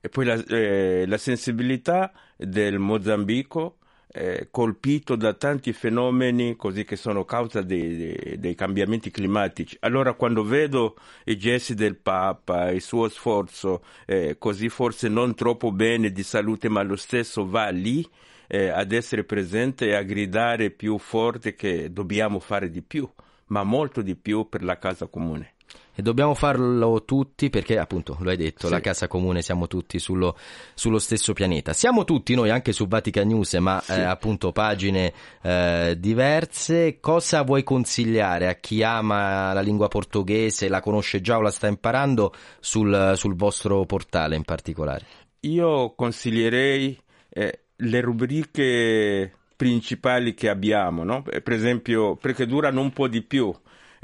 E 0.00 0.08
poi 0.08 0.24
la, 0.24 0.34
eh, 0.34 1.04
la 1.06 1.18
sensibilità 1.18 2.12
del 2.36 2.78
Mozambico, 2.78 3.78
eh, 4.16 4.48
colpito 4.50 5.14
da 5.14 5.34
tanti 5.34 5.74
fenomeni 5.74 6.56
così 6.56 6.84
che 6.84 6.96
sono 6.96 7.26
causa 7.26 7.60
dei, 7.60 7.96
dei- 7.96 8.38
dei 8.38 8.54
cambiamenti 8.54 9.10
climatici. 9.10 9.76
Allora 9.80 10.14
quando 10.14 10.42
vedo 10.42 10.96
i 11.24 11.36
gesti 11.36 11.74
del 11.74 11.96
Papa, 11.96 12.70
il 12.70 12.80
suo 12.80 13.08
sforzo, 13.08 13.84
eh, 14.06 14.36
così 14.38 14.70
forse 14.70 15.08
non 15.08 15.34
troppo 15.34 15.70
bene 15.70 16.10
di 16.12 16.22
salute, 16.22 16.70
ma 16.70 16.82
lo 16.82 16.96
stesso 16.96 17.46
va 17.46 17.68
lì 17.68 18.08
eh, 18.48 18.68
ad 18.68 18.92
essere 18.92 19.24
presente 19.24 19.88
e 19.88 19.94
a 19.94 20.02
gridare 20.02 20.70
più 20.70 20.96
forte 20.96 21.54
che 21.54 21.92
dobbiamo 21.92 22.38
fare 22.38 22.70
di 22.70 22.80
più, 22.80 23.06
ma 23.48 23.64
molto 23.64 24.00
di 24.00 24.16
più 24.16 24.48
per 24.48 24.64
la 24.64 24.78
casa 24.78 25.08
comune. 25.08 25.55
E 25.98 26.02
dobbiamo 26.02 26.34
farlo 26.34 27.04
tutti 27.06 27.48
perché, 27.48 27.78
appunto, 27.78 28.18
lo 28.20 28.28
hai 28.28 28.36
detto, 28.36 28.66
Sì. 28.66 28.72
la 28.72 28.80
casa 28.80 29.08
comune 29.08 29.40
siamo 29.40 29.66
tutti 29.66 29.98
sullo, 29.98 30.36
sullo 30.74 30.98
stesso 30.98 31.32
pianeta. 31.32 31.72
Siamo 31.72 32.04
tutti 32.04 32.34
noi 32.34 32.50
anche 32.50 32.72
su 32.72 32.86
Vatican 32.86 33.26
News, 33.28 33.54
ma 33.54 33.82
eh, 33.88 34.02
appunto 34.02 34.52
pagine 34.52 35.12
eh, 35.40 35.96
diverse. 35.98 36.98
Cosa 37.00 37.42
vuoi 37.42 37.62
consigliare 37.62 38.46
a 38.46 38.56
chi 38.56 38.82
ama 38.82 39.54
la 39.54 39.62
lingua 39.62 39.88
portoghese, 39.88 40.68
la 40.68 40.80
conosce 40.80 41.22
già 41.22 41.38
o 41.38 41.40
la 41.40 41.50
sta 41.50 41.66
imparando 41.66 42.34
sul, 42.60 43.12
sul 43.16 43.34
vostro 43.34 43.86
portale 43.86 44.36
in 44.36 44.44
particolare? 44.44 45.06
Io 45.40 45.94
consiglierei 45.94 46.98
eh, 47.30 47.60
le 47.74 48.00
rubriche 48.02 49.32
principali 49.56 50.34
che 50.34 50.50
abbiamo, 50.50 51.04
no? 51.04 51.22
Per 51.22 51.52
esempio, 51.52 52.16
perché 52.16 52.44
durano 52.46 52.82
un 52.82 52.90
po' 52.92 53.08
di 53.08 53.22
più. 53.22 53.50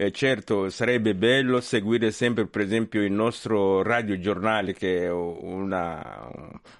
Eh, 0.05 0.11
certo, 0.11 0.69
sarebbe 0.69 1.15
bello 1.15 1.61
seguire 1.61 2.11
sempre, 2.11 2.47
per 2.49 2.63
esempio, 2.63 3.03
il 3.05 3.13
nostro 3.13 3.83
radiogiornale 3.83 4.73
che 4.75 5.03
è 5.05 5.11
una, 5.13 6.29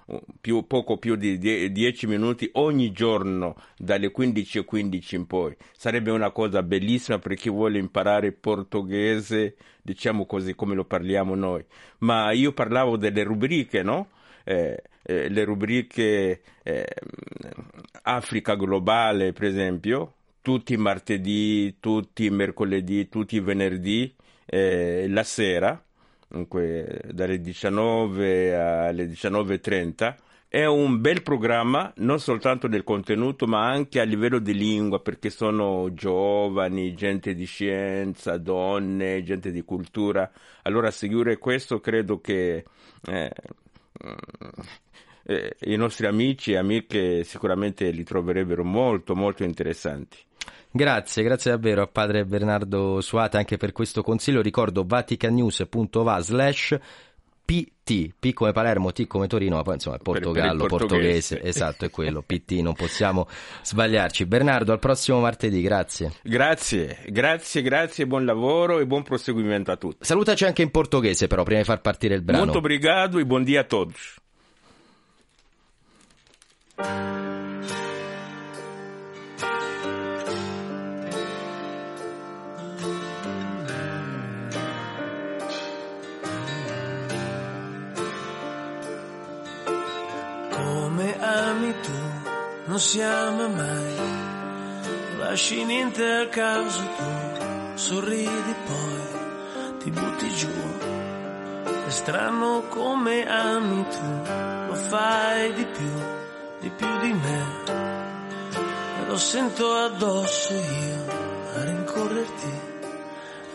un- 0.07 0.19
più, 0.41 0.67
poco 0.67 0.97
più 0.97 1.15
di 1.15 1.37
die- 1.37 1.71
10 1.71 2.05
minuti 2.05 2.49
ogni 2.55 2.91
giorno 2.91 3.55
dalle 3.77 4.11
15.15 4.11 5.15
in 5.15 5.25
poi. 5.25 5.55
Sarebbe 5.71 6.11
una 6.11 6.31
cosa 6.31 6.63
bellissima 6.63 7.17
per 7.19 7.35
chi 7.35 7.49
vuole 7.49 7.77
imparare 7.77 8.33
portoghese, 8.33 9.55
diciamo 9.81 10.25
così 10.25 10.53
come 10.53 10.75
lo 10.75 10.83
parliamo 10.83 11.33
noi. 11.35 11.63
Ma 11.99 12.31
io 12.31 12.51
parlavo 12.51 12.97
delle 12.97 13.23
rubriche, 13.23 13.83
no? 13.83 14.09
Eh, 14.43 14.81
eh, 15.03 15.29
le 15.29 15.43
rubriche 15.45 16.41
eh, 16.63 16.85
Africa 18.03 18.55
globale, 18.55 19.31
per 19.33 19.45
esempio, 19.45 20.13
tutti 20.43 20.73
i 20.73 20.77
martedì, 20.77 21.77
tutti 21.79 22.25
i 22.25 22.29
mercoledì, 22.29 23.07
tutti 23.07 23.37
i 23.37 23.39
venerdì, 23.39 24.13
eh, 24.45 25.07
la 25.07 25.23
sera, 25.23 25.81
dunque 26.27 27.01
dalle 27.11 27.39
19 27.39 28.55
alle 28.55 29.05
19.30. 29.07 30.15
È 30.49 30.65
un 30.65 30.99
bel 31.01 31.23
programma, 31.23 31.91
non 31.97 32.19
soltanto 32.19 32.67
del 32.67 32.83
contenuto, 32.83 33.47
ma 33.47 33.67
anche 33.67 34.01
a 34.01 34.03
livello 34.03 34.37
di 34.37 34.53
lingua, 34.53 34.99
perché 34.99 35.29
sono 35.31 35.93
giovani, 35.93 36.93
gente 36.93 37.33
di 37.33 37.45
scienza, 37.45 38.37
donne, 38.37 39.23
gente 39.23 39.49
di 39.49 39.63
cultura. 39.63 40.29
Allora, 40.63 40.91
seguire 40.91 41.37
questo 41.37 41.79
credo 41.79 42.19
che 42.19 42.65
eh, 43.07 43.31
eh, 45.23 45.55
i 45.61 45.75
nostri 45.75 46.05
amici 46.05 46.51
e 46.51 46.57
amiche 46.57 47.23
sicuramente 47.23 47.89
li 47.91 48.03
troverebbero 48.03 48.63
molto, 48.63 49.15
molto 49.15 49.43
interessanti. 49.43 50.17
Grazie, 50.75 51.21
grazie 51.21 51.51
davvero 51.51 51.83
a 51.83 51.87
padre 51.87 52.25
Bernardo 52.25 52.99
Suate 52.99 53.37
anche 53.37 53.57
per 53.57 53.71
questo 53.71 54.01
consiglio. 54.01 54.41
Ricordo 54.41 54.83
vaticanews.va 54.87 56.19
slash 56.19 56.77
PT, 57.45 58.13
P 58.17 58.33
come 58.33 58.53
Palermo, 58.53 58.91
T 58.91 59.05
come 59.05 59.27
Torino, 59.27 59.57
ma 59.57 59.61
poi 59.61 59.75
insomma 59.75 59.97
il 59.97 60.01
Per- 60.01 60.13
per 60.13 60.21
il 60.23 60.27
Portogallo, 60.29 60.65
portoghese. 60.65 61.35
portoghese, 61.35 61.41
esatto, 61.43 61.85
è 61.85 61.91
quello, 61.91 62.23
PT, 62.25 62.53
non 62.61 62.73
possiamo 62.73 63.27
sbagliarci. 63.61 64.25
Bernardo, 64.25 64.71
al 64.71 64.79
prossimo 64.79 65.19
martedì, 65.19 65.61
grazie. 65.61 66.13
Grazie, 66.23 67.03
grazie, 67.07 67.61
grazie, 67.61 68.07
buon 68.07 68.25
lavoro 68.25 68.79
e 68.79 68.87
buon 68.87 69.03
proseguimento 69.03 69.71
a 69.71 69.75
tutti. 69.75 69.97
Salutaci 70.05 70.45
anche 70.45 70.63
in 70.63 70.71
portoghese 70.71 71.27
però, 71.27 71.43
prima 71.43 71.59
di 71.59 71.65
far 71.65 71.81
partire 71.81 72.15
il 72.15 72.23
brano. 72.23 72.45
Muito 72.45 72.57
obrigado 72.57 73.19
e 73.19 73.25
bom 73.25 73.43
dia 73.43 73.59
a 73.59 73.63
todos. 73.65 74.15
Come 90.93 91.17
ami 91.19 91.73
tu, 91.81 91.91
non 92.65 92.79
si 92.79 93.01
ama 93.01 93.47
mai. 93.47 93.97
Lasci 95.17 95.63
niente 95.63 96.05
a 96.05 96.27
caso 96.27 96.81
tu, 96.97 97.77
sorridi 97.77 98.55
poi, 98.67 99.79
ti 99.79 99.89
butti 99.89 100.29
giù. 100.29 100.53
È 101.87 101.89
strano 101.89 102.65
come 102.69 103.27
ami 103.27 103.85
tu, 103.89 104.31
lo 104.67 104.75
fai 104.75 105.53
di 105.53 105.65
più, 105.65 105.93
di 106.59 106.69
più 106.69 106.99
di 106.99 107.13
me. 107.13 107.41
E 108.99 109.07
lo 109.07 109.17
sento 109.17 109.73
addosso 109.73 110.53
io, 110.53 111.05
a 111.55 111.63
rincorrerti, 111.63 112.59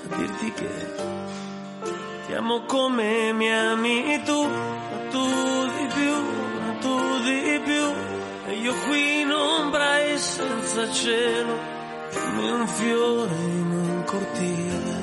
a 0.03 0.16
dirti 0.16 0.53
che 0.55 0.95
ti 2.26 2.34
amo 2.34 2.64
come 2.64 3.32
mi 3.32 3.49
ami 3.53 4.22
tu, 4.24 4.43
ma 4.43 5.11
tu 5.11 5.24
di 5.76 5.86
più, 5.95 6.47
tu 6.89 7.18
di 7.28 7.61
più. 7.64 7.86
E 8.49 8.53
io 8.66 8.74
qui 8.86 9.20
in 9.20 9.30
ombra 9.30 9.99
e 9.99 10.16
senza 10.16 10.91
cielo, 10.93 11.55
come 12.12 12.51
un 12.51 12.66
fiore 12.66 13.34
in 13.34 13.70
un 13.86 14.05
cortile. 14.05 14.97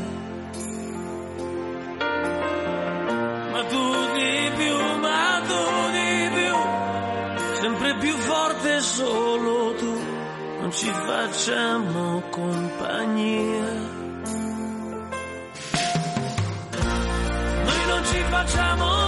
Ma 3.52 3.62
tu 3.74 3.86
di 4.18 4.52
più, 4.60 4.76
ma 5.06 5.42
tu 5.50 5.64
di 5.98 6.30
più, 6.38 6.56
sempre 7.62 7.96
più 7.98 8.16
forte 8.18 8.80
solo 8.80 9.74
tu, 9.76 9.94
non 10.62 10.72
ci 10.72 10.92
facciamo 11.10 12.24
compagnia. 12.32 14.04
Noi 17.68 17.82
non 17.88 18.06
ci 18.06 18.20
facciamo 18.30 19.05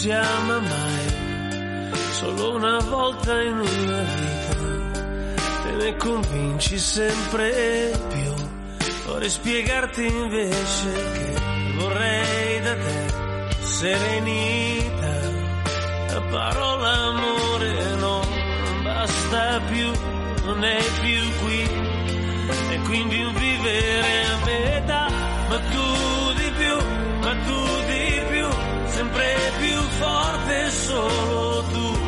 si 0.00 0.10
ama 0.10 0.58
mai, 0.60 1.92
solo 2.12 2.54
una 2.54 2.78
volta 2.88 3.38
in 3.42 3.52
una 3.52 4.00
vita, 4.00 4.54
te 5.62 5.72
ne 5.72 5.96
convinci 5.96 6.78
sempre 6.78 7.92
più, 8.08 8.34
vorrei 9.04 9.28
spiegarti 9.28 10.06
invece 10.06 10.90
che 11.12 11.34
vorrei 11.76 12.60
da 12.62 12.74
te 12.76 13.08
serenità, 13.60 15.16
la 16.14 16.20
parola 16.30 16.92
amore 16.92 17.94
no, 17.96 18.22
non 18.64 18.82
basta 18.82 19.60
più, 19.70 19.90
non 20.46 20.64
è 20.64 20.78
più 21.02 21.44
qui, 21.44 21.60
e 22.70 22.80
quindi 22.86 23.22
un 23.22 23.34
vivere 23.34 24.24
a 24.24 24.44
metà, 24.46 25.08
ma 25.46 25.58
tu 25.58 26.32
di 26.38 26.50
più, 26.56 26.76
ma 27.20 27.34
tu 27.44 27.58
di 27.60 27.84
più, 27.84 27.89
sempre 29.10 29.52
più 29.58 29.76
forte 29.76 30.70
solo 30.70 31.64
tu, 31.72 31.98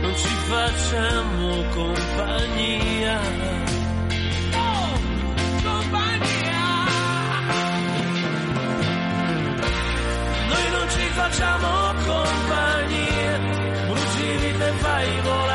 non 0.00 0.14
ci 0.16 0.34
facciamo 0.52 1.64
compagnia. 1.74 3.20
Oh, 4.54 5.00
compagnia! 5.62 6.62
Noi 10.48 10.70
non 10.70 10.88
ci 10.90 11.06
facciamo 11.18 11.68
compagnia, 12.06 13.38
bruci 13.86 14.36
vite 14.38 14.68
e 14.68 14.72
fai 14.72 15.20
volare 15.22 15.53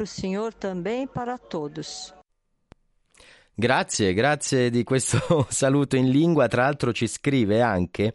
para 0.00 0.04
o 0.04 0.06
senhor 0.06 0.54
também 0.54 1.02
e 1.02 1.06
para 1.06 1.36
todos. 1.36 2.14
Grazie, 3.54 4.14
grazie 4.14 4.70
di 4.70 4.82
questo 4.82 5.18
saluto 5.50 5.96
in 5.96 6.08
lingua. 6.08 6.48
Tra 6.48 6.62
l'altro 6.62 6.92
ci 6.92 7.06
scrive 7.06 7.60
anche 7.60 8.14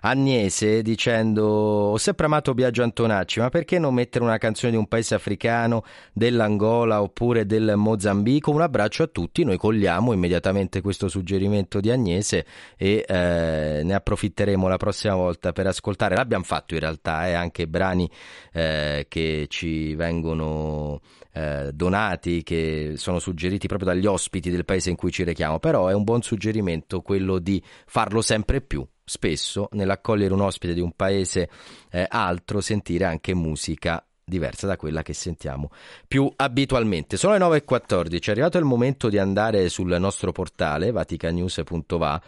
Agnese 0.00 0.82
dicendo 0.82 1.46
ho 1.46 1.96
sempre 1.96 2.26
amato 2.26 2.54
Biagio 2.54 2.82
Antonacci, 2.82 3.40
ma 3.40 3.48
perché 3.48 3.78
non 3.78 3.94
mettere 3.94 4.24
una 4.24 4.38
canzone 4.38 4.72
di 4.72 4.78
un 4.78 4.86
paese 4.86 5.14
africano, 5.14 5.84
dell'Angola 6.12 7.02
oppure 7.02 7.46
del 7.46 7.74
Mozambico? 7.76 8.50
Un 8.50 8.62
abbraccio 8.62 9.02
a 9.02 9.06
tutti, 9.06 9.44
noi 9.44 9.56
cogliamo 9.56 10.12
immediatamente 10.12 10.80
questo 10.80 11.08
suggerimento 11.08 11.80
di 11.80 11.90
Agnese 11.90 12.46
e 12.76 13.04
eh, 13.06 13.80
ne 13.84 13.94
approfitteremo 13.94 14.68
la 14.68 14.76
prossima 14.76 15.14
volta 15.14 15.52
per 15.52 15.66
ascoltare. 15.66 16.14
L'abbiamo 16.14 16.44
fatto 16.44 16.74
in 16.74 16.80
realtà, 16.80 17.26
eh, 17.26 17.32
anche 17.32 17.66
brani 17.66 18.08
eh, 18.52 19.06
che 19.08 19.46
ci 19.48 19.94
vengono 19.94 21.00
eh, 21.38 21.70
donati, 21.72 22.42
che 22.42 22.94
sono 22.96 23.20
suggeriti 23.20 23.68
proprio 23.68 23.92
dagli 23.92 24.06
ospiti 24.06 24.50
del 24.50 24.64
paese 24.64 24.90
in 24.90 24.96
cui 24.96 25.12
ci 25.12 25.22
rechiamo, 25.22 25.60
però 25.60 25.86
è 25.86 25.94
un 25.94 26.02
buon 26.02 26.22
suggerimento 26.22 27.00
quello 27.00 27.38
di 27.38 27.62
farlo 27.86 28.20
sempre 28.22 28.60
più 28.60 28.84
spesso 29.04 29.68
nell'accogliere 29.72 30.34
un 30.34 30.40
ospite 30.40 30.74
di 30.74 30.80
un 30.80 30.92
paese 30.92 31.48
eh, 31.90 32.06
altro 32.08 32.60
sentire 32.60 33.04
anche 33.04 33.34
musica 33.34 34.04
diversa 34.24 34.66
da 34.66 34.76
quella 34.76 35.02
che 35.02 35.14
sentiamo 35.14 35.70
più 36.06 36.30
abitualmente. 36.34 37.16
Sono 37.16 37.34
le 37.34 37.62
9.14, 37.64 38.26
è 38.26 38.30
arrivato 38.32 38.58
il 38.58 38.64
momento 38.64 39.08
di 39.08 39.18
andare 39.18 39.68
sul 39.68 39.96
nostro 39.98 40.32
portale 40.32 40.90
vaticanews.va 40.90 42.20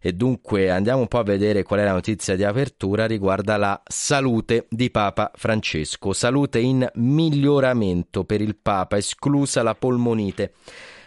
e 0.00 0.12
dunque 0.12 0.70
andiamo 0.70 1.00
un 1.00 1.08
po' 1.08 1.18
a 1.18 1.24
vedere 1.24 1.62
qual 1.62 1.80
è 1.80 1.84
la 1.84 1.92
notizia 1.92 2.36
di 2.36 2.44
apertura 2.44 3.06
riguarda 3.06 3.56
la 3.56 3.80
salute 3.84 4.66
di 4.70 4.90
Papa 4.90 5.32
Francesco. 5.34 6.12
Salute 6.12 6.60
in 6.60 6.88
miglioramento 6.94 8.24
per 8.24 8.40
il 8.40 8.56
Papa, 8.56 8.96
esclusa 8.96 9.62
la 9.62 9.74
polmonite. 9.74 10.52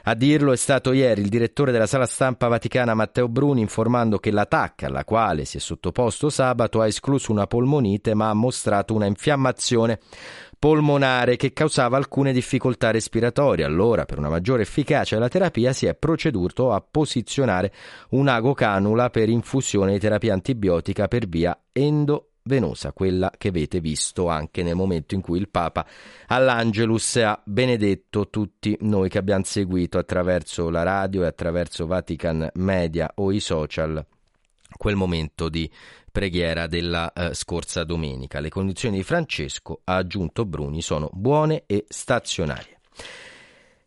A 0.04 0.16
dirlo 0.16 0.52
è 0.52 0.58
stato 0.58 0.94
ieri 0.94 1.22
il 1.22 1.30
direttore 1.30 1.72
della 1.72 1.86
sala 1.86 2.08
stampa 2.08 2.48
vaticana 2.48 2.96
Matteo 2.96 3.30
Bruni 3.30 3.62
informando 3.62 4.18
che 4.18 4.32
l'attacco 4.32 4.88
alla 4.88 5.04
quale 5.04 5.46
si 5.46 5.58
è 5.58 5.60
sottoposto 5.60 6.32
sabato 6.32 6.82
ha 6.82 6.88
escluso 6.88 7.32
una 7.32 7.46
polmonite 7.46 8.16
ma 8.16 8.30
ha 8.30 8.34
mostrato 8.34 8.96
una 8.96 9.06
infiammazione 9.06 10.00
polmonare 10.62 11.38
che 11.38 11.53
causava 11.53 11.97
alcune 11.97 12.32
difficoltà 12.32 12.91
respiratorie. 12.91 13.66
Allora, 13.66 14.05
per 14.05 14.20
una 14.20 14.30
maggiore 14.30 14.62
efficacia 14.62 15.16
della 15.16 15.28
terapia, 15.28 15.74
si 15.74 15.88
è 15.88 15.95
proceduto 15.95 16.72
a 16.72 16.86
posizionare 16.88 17.74
un'agocanula 18.09 19.09
per 19.09 19.28
infusione 19.28 19.93
di 19.93 19.99
terapia 19.99 20.34
antibiotica 20.34 21.07
per 21.07 21.28
via 21.28 21.59
endo 21.72 22.34
venosa, 22.43 22.93
quella 22.93 23.32
che 23.36 23.47
avete 23.47 23.80
visto 23.80 24.28
anche 24.28 24.62
nel 24.62 24.76
momento 24.76 25.16
in 25.16 25.22
cui 25.22 25.39
il 25.39 25.49
Papa 25.49 25.84
all'Angelus 26.28 27.16
ha 27.16 27.41
benedetto 27.43 28.30
tutti 28.30 28.78
noi 28.82 29.09
che 29.09 29.18
abbiamo 29.18 29.43
seguito 29.43 29.97
attraverso 29.97 30.70
la 30.70 30.84
radio 30.84 31.24
e 31.24 31.26
attraverso 31.26 31.88
Vatican 31.88 32.47
Media 32.53 33.12
o 33.16 33.32
i 33.32 33.39
social 33.39 34.05
quel 34.78 34.95
momento 34.95 35.49
di 35.49 35.69
preghiera 36.11 36.67
della 36.67 37.11
eh, 37.13 37.34
scorsa 37.34 37.84
domenica. 37.84 38.39
Le 38.39 38.49
condizioni 38.49 38.97
di 38.97 39.03
Francesco, 39.03 39.82
ha 39.86 39.95
aggiunto 39.95 40.45
Bruni, 40.45 40.82
sono 40.82 41.09
buone 41.13 41.63
e 41.65 41.86
stazionarie. 41.88 42.80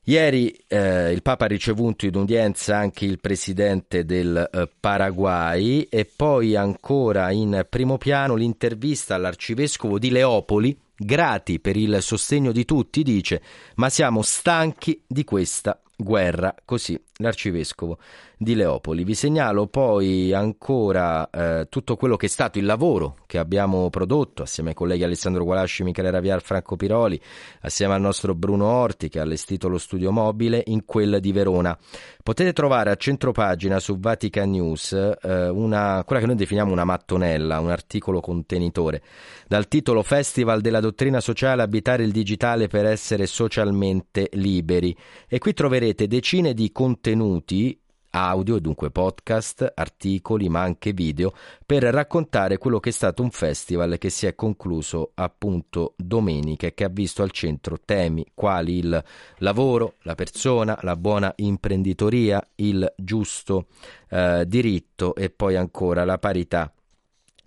Ieri 0.07 0.51
eh, 0.68 1.12
il 1.12 1.22
Papa 1.22 1.47
ha 1.47 1.49
ricevuto 1.49 2.05
in 2.05 2.14
udienza 2.14 2.76
anche 2.76 3.07
il 3.07 3.20
presidente 3.20 4.05
del 4.05 4.51
eh, 4.53 4.68
Paraguay 4.78 5.87
e 5.89 6.05
poi 6.05 6.57
ancora 6.57 7.30
in 7.30 7.66
primo 7.70 7.97
piano 7.97 8.35
l'intervista 8.35 9.14
all'arcivescovo 9.14 9.99
di 9.99 10.11
Leopoli, 10.11 10.78
grati 10.95 11.59
per 11.59 11.76
il 11.76 12.03
sostegno 12.03 12.53
di 12.53 12.66
tutti, 12.66 13.03
dice, 13.03 13.41
ma 13.76 13.89
siamo 13.89 14.20
stanchi 14.20 15.03
di 15.07 15.24
questa 15.24 15.80
guerra, 15.97 16.55
così 16.66 17.03
l'arcivescovo 17.16 17.99
di 18.45 18.55
Leopoli. 18.55 19.03
Vi 19.03 19.14
segnalo 19.14 19.66
poi 19.66 20.32
ancora 20.32 21.28
eh, 21.28 21.66
tutto 21.68 21.97
quello 21.97 22.16
che 22.16 22.26
è 22.26 22.28
stato 22.28 22.59
il 22.59 22.64
lavoro 22.64 23.16
che 23.26 23.38
abbiamo 23.38 23.90
prodotto 23.90 24.42
assieme 24.42 24.68
ai 24.68 24.74
colleghi 24.76 25.03
Alessandro 25.03 25.42
Gualasci, 25.42 25.82
Michele 25.82 26.12
Raviar, 26.12 26.40
Franco 26.40 26.76
Piroli, 26.76 27.20
assieme 27.62 27.95
al 27.95 28.01
nostro 28.01 28.36
Bruno 28.36 28.66
Orti 28.66 29.09
che 29.09 29.18
ha 29.18 29.22
allestito 29.22 29.66
lo 29.66 29.78
studio 29.78 30.12
mobile 30.12 30.62
in 30.66 30.84
quella 30.84 31.18
di 31.18 31.32
Verona. 31.32 31.76
Potete 32.22 32.53
trovare 32.53 32.90
a 32.90 32.97
centropagina 32.97 33.80
su 33.80 33.99
Vatican 33.99 34.51
News 34.51 34.92
eh, 34.92 35.49
una, 35.49 36.05
quella 36.05 36.20
che 36.20 36.28
noi 36.28 36.36
definiamo 36.36 36.70
una 36.70 36.84
mattonella, 36.84 37.59
un 37.59 37.70
articolo 37.70 38.20
contenitore, 38.20 39.03
dal 39.49 39.66
titolo 39.66 40.03
Festival 40.03 40.61
della 40.61 40.80
dottrina 40.80 41.20
sociale 41.20 41.62
abitare 41.62 42.05
il 42.05 42.12
digitale 42.12 42.68
per 42.68 42.84
essere 42.84 43.26
socialmente 43.26 44.28
liberi. 44.34 44.97
E 45.26 45.38
qui 45.38 45.55
troverete 45.55 46.07
decine 46.07 46.55
di 46.55 46.70
contenuti 46.70 47.78
audio, 48.15 48.61
dunque 48.61 48.91
podcast, 48.91 49.73
articoli, 49.75 50.49
ma 50.49 50.62
anche 50.62 50.93
video, 50.93 51.33
per 51.67 51.83
raccontare 51.83 52.59
quello 52.59 52.79
che 52.79 52.91
è 52.91 52.93
stato 52.93 53.23
un 53.23 53.31
festival 53.31 53.99
che 53.99 54.09
si 54.09 54.27
è 54.27 54.35
concluso 54.35 55.11
appunto 55.15 55.95
domenica 55.97 56.69
e 56.69 56.75
che 56.75 56.85
ha 56.85 56.89
visto 56.89 57.23
al 57.23 57.33
centro 57.33 57.79
temi 57.85 58.25
quali 58.33 58.79
il 58.79 59.05
lavoro, 59.39 59.95
la 60.03 60.15
persona, 60.15 60.79
la 60.83 60.97
buona 60.97 61.33
imprenditoria, 61.37 62.47
il 62.57 62.93
giusto 62.97 63.67
eh, 64.11 64.45
diritto 64.47 65.15
e 65.17 65.31
poi 65.31 65.57
ancora 65.57 66.05
la 66.05 66.19
parità 66.19 66.73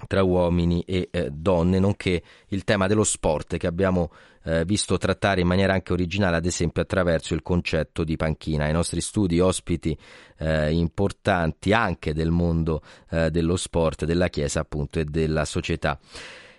tra 0.06 0.22
uomini 0.24 0.84
e 0.86 1.10
eh, 1.12 1.30
donne, 1.32 1.80
nonché 1.80 2.22
il 2.50 2.64
tema 2.64 2.88
dello 2.88 3.04
sport 3.04 3.58
che 3.58 3.68
abbiamo 3.68 4.12
eh, 4.44 4.64
visto 4.66 4.98
trattare 4.98 5.42
in 5.42 5.48
maniera 5.48 5.74
anche 5.74 5.94
originale, 5.94 6.38
ad 6.38 6.46
esempio 6.46 6.82
attraverso 6.82 7.34
il 7.34 7.42
concetto 7.42 8.04
di 8.04 8.16
panchina. 8.16 8.66
Ai 8.66 8.74
nostri 8.74 9.02
studi 9.02 9.40
ospiti 9.40 9.98
eh, 10.38 10.72
importanti 10.72 11.74
anche 11.74 12.14
del 12.14 12.30
mondo 12.30 12.82
eh, 13.10 13.32
dello 13.32 13.56
sport, 13.56 14.06
della 14.06 14.30
Chiesa 14.30 14.60
appunto 14.60 15.00
e 15.00 15.06
della 15.06 15.46
società 15.46 16.00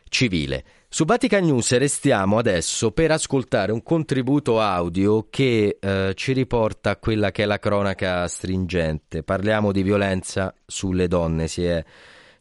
civile. 0.08 0.64
Su 0.90 1.04
Vatican 1.04 1.44
News 1.44 1.76
restiamo 1.76 2.38
adesso 2.38 2.92
per 2.92 3.10
ascoltare 3.10 3.72
un 3.72 3.82
contributo 3.82 4.58
audio 4.58 5.26
che 5.28 5.76
eh, 5.78 6.12
ci 6.14 6.32
riporta 6.32 6.90
a 6.90 6.96
quella 6.96 7.30
che 7.30 7.42
è 7.42 7.46
la 7.46 7.58
cronaca 7.58 8.26
stringente. 8.26 9.22
Parliamo 9.22 9.70
di 9.70 9.82
violenza 9.82 10.54
sulle 10.64 11.06
donne, 11.06 11.46
si 11.46 11.64
è 11.64 11.84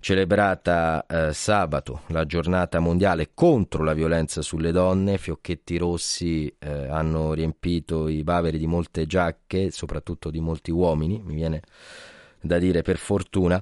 celebrata 0.08 1.06
eh, 1.06 1.34
sabato 1.34 2.04
la 2.08 2.26
giornata 2.26 2.80
mondiale 2.80 3.32
contro 3.34 3.84
la 3.84 3.94
violenza 3.94 4.42
sulle 4.42 4.72
donne. 4.72 5.18
Fiocchetti 5.18 5.78
rossi 5.78 6.48
eh, 6.60 6.88
hanno 6.88 7.34
riempito 7.34 8.08
i 8.08 8.24
baveri 8.24 8.58
di 8.58 8.68
molte 8.68 9.06
giacche, 9.06 9.70
soprattutto 9.70 10.30
di 10.30 10.40
molti 10.40 10.72
uomini, 10.72 11.22
mi 11.22 11.36
viene 11.36 11.60
da 12.40 12.58
dire 12.58 12.84
per 12.84 12.96
fortuna. 12.96 13.62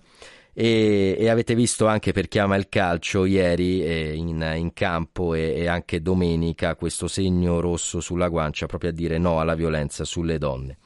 E, 0.54 1.16
e 1.18 1.30
avete 1.30 1.56
visto 1.56 1.88
anche 1.88 2.12
per 2.12 2.28
chi 2.28 2.38
ama 2.38 2.58
il 2.58 2.70
calcio 2.70 3.26
ieri 3.26 3.84
eh, 3.84 4.14
in, 4.14 4.48
in, 4.56 4.72
campo 4.74 5.34
e, 5.34 5.52
e 5.56 5.66
anche 5.68 6.00
domenica 6.00 6.76
questo 6.76 7.08
segno 7.08 7.60
rosso 7.60 8.00
sulla 8.00 8.28
guancia 8.28 8.68
proprio 8.68 8.92
a 8.92 8.94
dire 8.94 9.18
no 9.18 9.40
alla 9.40 9.56
violenza 9.56 10.06
sulle 10.06 10.38
donne. 10.38 10.78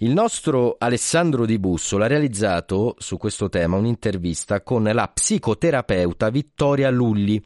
Il 0.00 0.12
nostro 0.12 0.76
Alessandro 0.78 1.46
Di 1.46 1.58
Busso 1.58 1.96
ha 1.96 2.06
realizzato 2.06 2.96
su 2.98 3.16
questo 3.16 3.48
tema 3.48 3.78
un'intervista 3.78 4.60
con 4.60 4.82
la 4.82 5.08
psicoterapeuta 5.08 6.28
Vittoria 6.28 6.90
Lulli, 6.90 7.42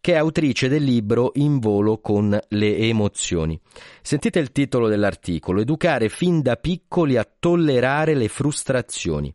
che 0.00 0.14
è 0.14 0.16
autrice 0.16 0.68
del 0.68 0.82
libro 0.82 1.32
In 1.34 1.58
volo 1.58 1.98
con 1.98 2.38
le 2.48 2.76
emozioni. 2.78 3.60
Sentite 4.00 4.38
il 4.38 4.50
titolo 4.50 4.88
dell'articolo, 4.88 5.60
Educare 5.60 6.08
fin 6.08 6.40
da 6.40 6.56
piccoli 6.56 7.18
a 7.18 7.28
tollerare 7.38 8.14
le 8.14 8.28
frustrazioni. 8.28 9.34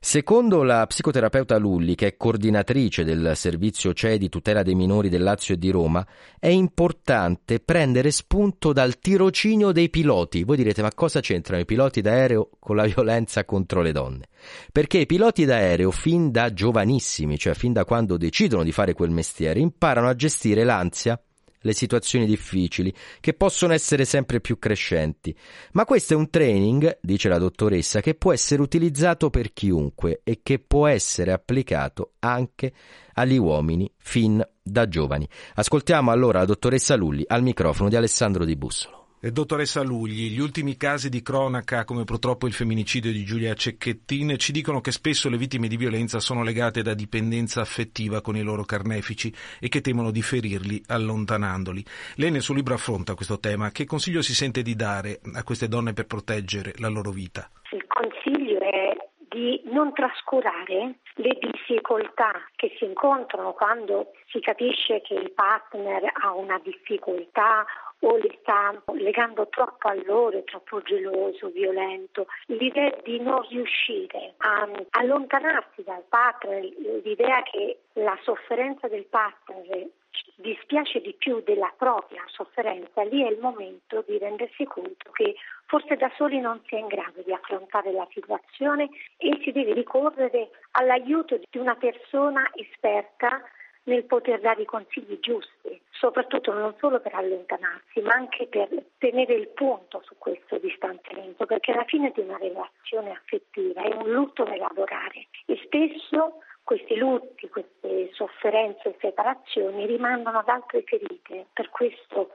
Secondo 0.00 0.62
la 0.62 0.86
psicoterapeuta 0.86 1.56
Lulli, 1.56 1.96
che 1.96 2.06
è 2.06 2.16
coordinatrice 2.16 3.02
del 3.02 3.32
servizio 3.34 3.92
CE 3.92 4.16
di 4.16 4.28
tutela 4.28 4.62
dei 4.62 4.76
minori 4.76 5.08
del 5.08 5.24
Lazio 5.24 5.54
e 5.54 5.58
di 5.58 5.70
Roma, 5.70 6.06
è 6.38 6.46
importante 6.46 7.58
prendere 7.58 8.12
spunto 8.12 8.72
dal 8.72 9.00
tirocinio 9.00 9.72
dei 9.72 9.90
piloti. 9.90 10.44
Voi 10.44 10.56
direte, 10.56 10.82
ma 10.82 10.92
cosa 10.94 11.20
c'entrano 11.20 11.60
i 11.60 11.64
piloti 11.64 12.00
d'aereo 12.00 12.50
con 12.60 12.76
la 12.76 12.84
violenza 12.84 13.44
contro 13.44 13.82
le 13.82 13.90
donne? 13.90 14.28
Perché 14.70 14.98
i 14.98 15.06
piloti 15.06 15.44
d'aereo, 15.44 15.90
fin 15.90 16.30
da 16.30 16.52
giovanissimi, 16.52 17.36
cioè 17.36 17.54
fin 17.54 17.72
da 17.72 17.84
quando 17.84 18.16
decidono 18.16 18.62
di 18.62 18.72
fare 18.72 18.94
quel 18.94 19.10
mestiere, 19.10 19.58
imparano 19.58 20.08
a 20.08 20.14
gestire 20.14 20.62
l'ansia, 20.62 21.20
le 21.60 21.72
situazioni 21.72 22.26
difficili, 22.26 22.92
che 23.20 23.34
possono 23.34 23.72
essere 23.72 24.04
sempre 24.04 24.40
più 24.40 24.58
crescenti. 24.58 25.36
Ma 25.72 25.84
questo 25.84 26.14
è 26.14 26.16
un 26.16 26.30
training, 26.30 26.98
dice 27.00 27.28
la 27.28 27.38
dottoressa, 27.38 28.00
che 28.00 28.14
può 28.14 28.32
essere 28.32 28.62
utilizzato 28.62 29.30
per 29.30 29.52
chiunque 29.52 30.20
e 30.24 30.40
che 30.42 30.58
può 30.58 30.86
essere 30.86 31.32
applicato 31.32 32.12
anche 32.20 32.72
agli 33.14 33.36
uomini 33.36 33.90
fin 33.96 34.46
da 34.62 34.88
giovani. 34.88 35.28
Ascoltiamo 35.54 36.10
allora 36.10 36.40
la 36.40 36.44
dottoressa 36.44 36.94
Lulli 36.94 37.24
al 37.26 37.42
microfono 37.42 37.88
di 37.88 37.96
Alessandro 37.96 38.44
Di 38.44 38.56
Bussolo. 38.56 38.97
Dottoressa 39.20 39.82
Lugli, 39.82 40.30
gli 40.30 40.38
ultimi 40.38 40.76
casi 40.76 41.08
di 41.08 41.22
cronaca, 41.22 41.84
come 41.84 42.04
purtroppo 42.04 42.46
il 42.46 42.52
femminicidio 42.52 43.10
di 43.10 43.24
Giulia 43.24 43.52
Cecchettin, 43.52 44.36
ci 44.38 44.52
dicono 44.52 44.80
che 44.80 44.92
spesso 44.92 45.28
le 45.28 45.36
vittime 45.36 45.66
di 45.66 45.76
violenza 45.76 46.20
sono 46.20 46.44
legate 46.44 46.82
da 46.82 46.94
dipendenza 46.94 47.60
affettiva 47.60 48.20
con 48.20 48.36
i 48.36 48.42
loro 48.42 48.62
carnefici 48.62 49.34
e 49.58 49.68
che 49.68 49.80
temono 49.80 50.12
di 50.12 50.22
ferirli 50.22 50.80
allontanandoli. 50.86 51.84
Lei 52.14 52.30
nel 52.30 52.42
suo 52.42 52.54
libro 52.54 52.74
affronta 52.74 53.16
questo 53.16 53.40
tema. 53.40 53.72
Che 53.72 53.86
consiglio 53.86 54.22
si 54.22 54.34
sente 54.34 54.62
di 54.62 54.76
dare 54.76 55.18
a 55.34 55.42
queste 55.42 55.66
donne 55.66 55.94
per 55.94 56.06
proteggere 56.06 56.74
la 56.76 56.88
loro 56.88 57.10
vita? 57.10 57.50
Il 57.72 57.84
consiglio 57.88 58.60
è 58.60 58.96
di 59.28 59.60
non 59.66 59.92
trascurare 59.92 61.00
le 61.14 61.38
difficoltà 61.40 62.32
che 62.54 62.72
si 62.78 62.84
incontrano 62.84 63.52
quando 63.52 64.12
si 64.30 64.38
capisce 64.40 65.00
che 65.02 65.14
il 65.14 65.32
partner 65.32 66.02
ha 66.22 66.32
una 66.32 66.60
difficoltà 66.62 67.66
o 68.00 68.16
li 68.16 68.38
sta 68.40 68.80
legando 68.92 69.48
troppo 69.48 69.88
a 69.88 69.94
è 69.94 70.44
troppo 70.44 70.80
geloso, 70.82 71.48
violento. 71.48 72.26
L'idea 72.46 72.96
di 73.02 73.20
non 73.20 73.44
riuscire 73.48 74.34
a 74.38 74.68
allontanarsi 74.90 75.82
dal 75.82 76.04
partner, 76.08 76.62
l'idea 77.02 77.42
che 77.42 77.80
la 77.94 78.16
sofferenza 78.22 78.88
del 78.88 79.06
partner 79.06 79.88
dispiace 80.36 81.00
di 81.00 81.14
più 81.14 81.42
della 81.42 81.72
propria 81.76 82.22
sofferenza, 82.26 83.02
lì 83.02 83.24
è 83.24 83.30
il 83.30 83.38
momento 83.40 84.04
di 84.06 84.18
rendersi 84.18 84.64
conto 84.64 85.10
che 85.12 85.34
forse 85.66 85.96
da 85.96 86.10
soli 86.16 86.40
non 86.40 86.60
si 86.66 86.76
è 86.76 86.78
in 86.78 86.86
grado 86.86 87.22
di 87.22 87.32
affrontare 87.32 87.92
la 87.92 88.06
situazione 88.12 88.88
e 89.16 89.38
si 89.42 89.52
deve 89.52 89.74
ricorrere 89.74 90.50
all'aiuto 90.72 91.38
di 91.38 91.58
una 91.58 91.74
persona 91.76 92.50
esperta 92.54 93.42
nel 93.88 94.04
poter 94.04 94.40
dare 94.40 94.62
i 94.62 94.66
consigli 94.66 95.18
giusti, 95.18 95.80
soprattutto 95.90 96.52
non 96.52 96.74
solo 96.78 97.00
per 97.00 97.14
allontanarsi, 97.14 98.00
ma 98.02 98.14
anche 98.14 98.46
per 98.46 98.68
tenere 98.98 99.34
il 99.34 99.48
punto 99.48 100.02
su 100.04 100.14
questo 100.18 100.58
distanziamento, 100.58 101.46
perché 101.46 101.72
alla 101.72 101.84
fine 101.84 102.12
di 102.14 102.20
una 102.20 102.36
relazione 102.36 103.10
affettiva 103.10 103.82
è 103.82 103.94
un 103.94 104.10
lutto 104.10 104.44
da 104.44 104.54
elaborare 104.54 105.26
e 105.46 105.58
spesso 105.64 106.42
questi 106.62 106.96
lutti, 106.96 107.48
queste 107.48 108.10
sofferenze 108.12 108.90
e 108.90 108.96
separazioni 109.00 109.86
rimandano 109.86 110.40
ad 110.40 110.48
altre 110.48 110.82
ferite, 110.82 111.46
per 111.54 111.70
questo 111.70 112.32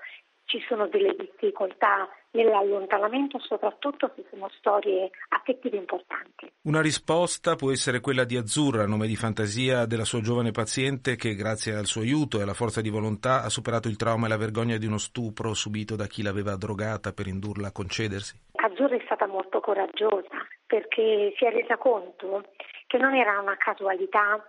ci 0.53 0.63
sono 0.67 0.87
delle 0.87 1.15
difficoltà 1.17 2.07
nell'allontanamento, 2.31 3.39
soprattutto 3.39 4.11
se 4.15 4.23
sono 4.29 4.47
storie 4.59 5.09
affettive 5.29 5.77
importanti. 5.77 6.51
Una 6.63 6.79
risposta 6.79 7.55
può 7.55 7.71
essere 7.71 7.99
quella 7.99 8.23
di 8.23 8.37
Azzurra, 8.37 8.85
nome 8.85 9.07
di 9.07 9.15
fantasia 9.15 9.87
della 9.87 10.05
sua 10.05 10.21
giovane 10.21 10.51
paziente 10.51 11.15
che 11.15 11.33
grazie 11.33 11.73
al 11.73 11.85
suo 11.85 12.01
aiuto 12.01 12.37
e 12.37 12.43
alla 12.43 12.53
forza 12.53 12.81
di 12.81 12.91
volontà 12.91 13.41
ha 13.41 13.49
superato 13.49 13.87
il 13.87 13.97
trauma 13.97 14.27
e 14.27 14.29
la 14.29 14.37
vergogna 14.37 14.77
di 14.77 14.85
uno 14.85 14.99
stupro 14.99 15.55
subito 15.55 15.95
da 15.95 16.05
chi 16.05 16.21
l'aveva 16.21 16.55
drogata 16.55 17.13
per 17.13 17.25
indurla 17.25 17.69
a 17.69 17.71
concedersi. 17.71 18.39
Azzurra 18.53 18.95
è 18.95 19.01
stata 19.05 19.25
molto 19.25 19.59
coraggiosa 19.59 20.37
perché 20.67 21.33
si 21.35 21.45
è 21.45 21.49
resa 21.49 21.77
conto 21.77 22.43
che 22.85 22.99
non 22.99 23.15
era 23.15 23.39
una 23.39 23.57
casualità 23.57 24.39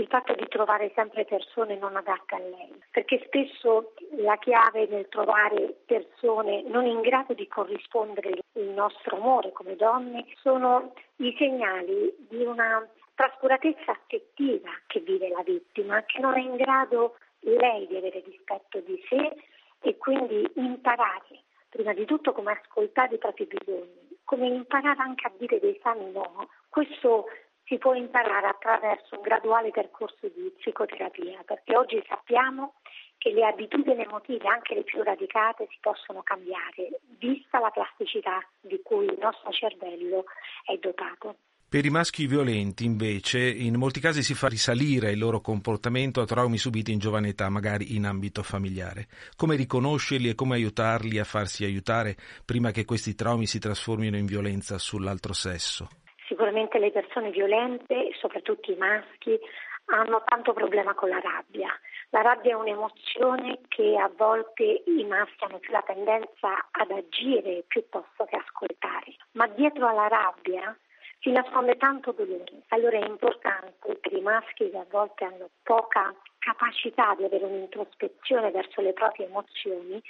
il 0.00 0.06
fatto 0.06 0.32
di 0.34 0.46
trovare 0.48 0.92
sempre 0.94 1.24
persone 1.24 1.76
non 1.76 1.96
adatte 1.96 2.34
a 2.34 2.38
lei, 2.38 2.82
perché 2.90 3.22
spesso 3.26 3.92
la 4.18 4.36
chiave 4.38 4.86
nel 4.86 5.08
trovare 5.08 5.76
persone 5.86 6.62
non 6.62 6.86
in 6.86 7.00
grado 7.00 7.34
di 7.34 7.46
corrispondere 7.48 8.38
il 8.52 8.68
nostro 8.70 9.16
amore 9.16 9.52
come 9.52 9.76
donne 9.76 10.24
sono 10.40 10.92
i 11.16 11.34
segnali 11.36 12.14
di 12.28 12.44
una 12.44 12.86
trascuratezza 13.14 13.90
affettiva 13.90 14.70
che 14.86 15.00
vive 15.00 15.28
la 15.28 15.42
vittima, 15.42 16.02
che 16.04 16.20
non 16.20 16.34
è 16.34 16.40
in 16.40 16.56
grado 16.56 17.16
lei 17.40 17.86
di 17.86 17.96
avere 17.96 18.22
rispetto 18.24 18.78
di 18.80 19.02
sé 19.08 19.32
e 19.80 19.96
quindi 19.96 20.48
imparare 20.54 21.42
prima 21.68 21.92
di 21.92 22.04
tutto 22.04 22.32
come 22.32 22.52
ascoltare 22.52 23.16
i 23.16 23.18
propri 23.18 23.46
bisogni, 23.46 24.18
come 24.24 24.46
imparare 24.46 25.00
anche 25.00 25.26
a 25.26 25.32
dire 25.36 25.58
dei 25.58 25.78
sani 25.82 26.10
no. 26.12 26.48
Questo 26.68 27.26
si 27.68 27.76
può 27.76 27.94
imparare 27.94 28.48
attraverso 28.48 29.16
un 29.16 29.20
graduale 29.20 29.70
percorso 29.70 30.26
di 30.34 30.52
psicoterapia, 30.56 31.42
perché 31.44 31.76
oggi 31.76 32.02
sappiamo 32.08 32.74
che 33.18 33.30
le 33.30 33.44
abitudini 33.44 34.02
emotive, 34.02 34.48
anche 34.48 34.74
le 34.74 34.84
più 34.84 35.02
radicate, 35.02 35.66
si 35.70 35.76
possono 35.80 36.22
cambiare, 36.22 37.00
vista 37.18 37.58
la 37.60 37.70
plasticità 37.70 38.40
di 38.60 38.80
cui 38.82 39.04
il 39.04 39.18
nostro 39.20 39.50
cervello 39.50 40.24
è 40.64 40.76
dotato. 40.78 41.36
Per 41.68 41.84
i 41.84 41.90
maschi 41.90 42.26
violenti, 42.26 42.86
invece, 42.86 43.46
in 43.46 43.74
molti 43.74 44.00
casi 44.00 44.22
si 44.22 44.32
fa 44.32 44.48
risalire 44.48 45.10
il 45.10 45.18
loro 45.18 45.42
comportamento 45.42 46.22
a 46.22 46.24
traumi 46.24 46.56
subiti 46.56 46.92
in 46.92 46.98
giovane 46.98 47.28
età, 47.28 47.50
magari 47.50 47.94
in 47.94 48.06
ambito 48.06 48.42
familiare. 48.42 49.08
Come 49.36 49.56
riconoscerli 49.56 50.30
e 50.30 50.34
come 50.34 50.54
aiutarli 50.54 51.18
a 51.18 51.24
farsi 51.24 51.64
aiutare 51.64 52.16
prima 52.46 52.70
che 52.70 52.86
questi 52.86 53.14
traumi 53.14 53.46
si 53.46 53.58
trasformino 53.58 54.16
in 54.16 54.24
violenza 54.24 54.78
sull'altro 54.78 55.34
sesso? 55.34 55.88
Sicuramente 56.28 56.78
le 56.78 56.90
persone 56.90 57.30
violente, 57.30 58.12
soprattutto 58.20 58.70
i 58.70 58.76
maschi, 58.76 59.40
hanno 59.86 60.22
tanto 60.26 60.52
problema 60.52 60.92
con 60.92 61.08
la 61.08 61.20
rabbia. 61.20 61.72
La 62.10 62.20
rabbia 62.20 62.50
è 62.50 62.54
un'emozione 62.54 63.60
che 63.68 63.96
a 63.96 64.10
volte 64.14 64.82
i 64.84 65.04
maschi 65.04 65.44
hanno 65.44 65.58
più 65.58 65.72
la 65.72 65.82
tendenza 65.86 66.68
ad 66.70 66.90
agire 66.90 67.64
piuttosto 67.66 68.26
che 68.26 68.36
ascoltare, 68.36 69.16
ma 69.32 69.46
dietro 69.46 69.88
alla 69.88 70.08
rabbia 70.08 70.76
si 71.20 71.30
nasconde 71.30 71.78
tanto 71.78 72.12
dolore. 72.12 72.62
Allora 72.68 72.98
è 72.98 73.06
importante 73.06 73.94
per 73.94 74.12
i 74.12 74.20
maschi 74.20 74.68
che 74.70 74.76
a 74.76 74.86
volte 74.90 75.24
hanno 75.24 75.48
poca 75.62 76.14
capacità 76.38 77.14
di 77.16 77.24
avere 77.24 77.44
un'introspezione 77.44 78.50
verso 78.50 78.82
le 78.82 78.92
proprie 78.92 79.26
emozioni, 79.26 80.02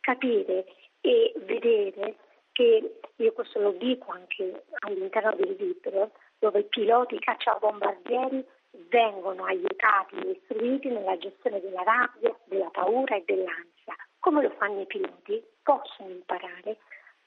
capire 0.00 0.64
e 1.02 1.34
vedere 1.44 2.16
che 2.58 2.98
io 3.14 3.32
questo 3.34 3.60
lo 3.60 3.70
dico 3.70 4.10
anche 4.10 4.64
all'interno 4.80 5.32
del 5.36 5.54
libro, 5.56 6.10
dove 6.40 6.58
i 6.58 6.64
piloti 6.64 7.16
cacciabombardieri 7.20 8.44
vengono 8.88 9.44
aiutati 9.44 10.16
e 10.16 10.30
istruiti 10.30 10.88
nella 10.88 11.16
gestione 11.18 11.60
della 11.60 11.84
rabbia, 11.84 12.36
della 12.46 12.68
paura 12.70 13.14
e 13.14 13.22
dell'ansia. 13.24 13.94
Come 14.18 14.42
lo 14.42 14.50
fanno 14.58 14.80
i 14.80 14.86
piloti? 14.86 15.40
Possono 15.62 16.08
imparare 16.08 16.78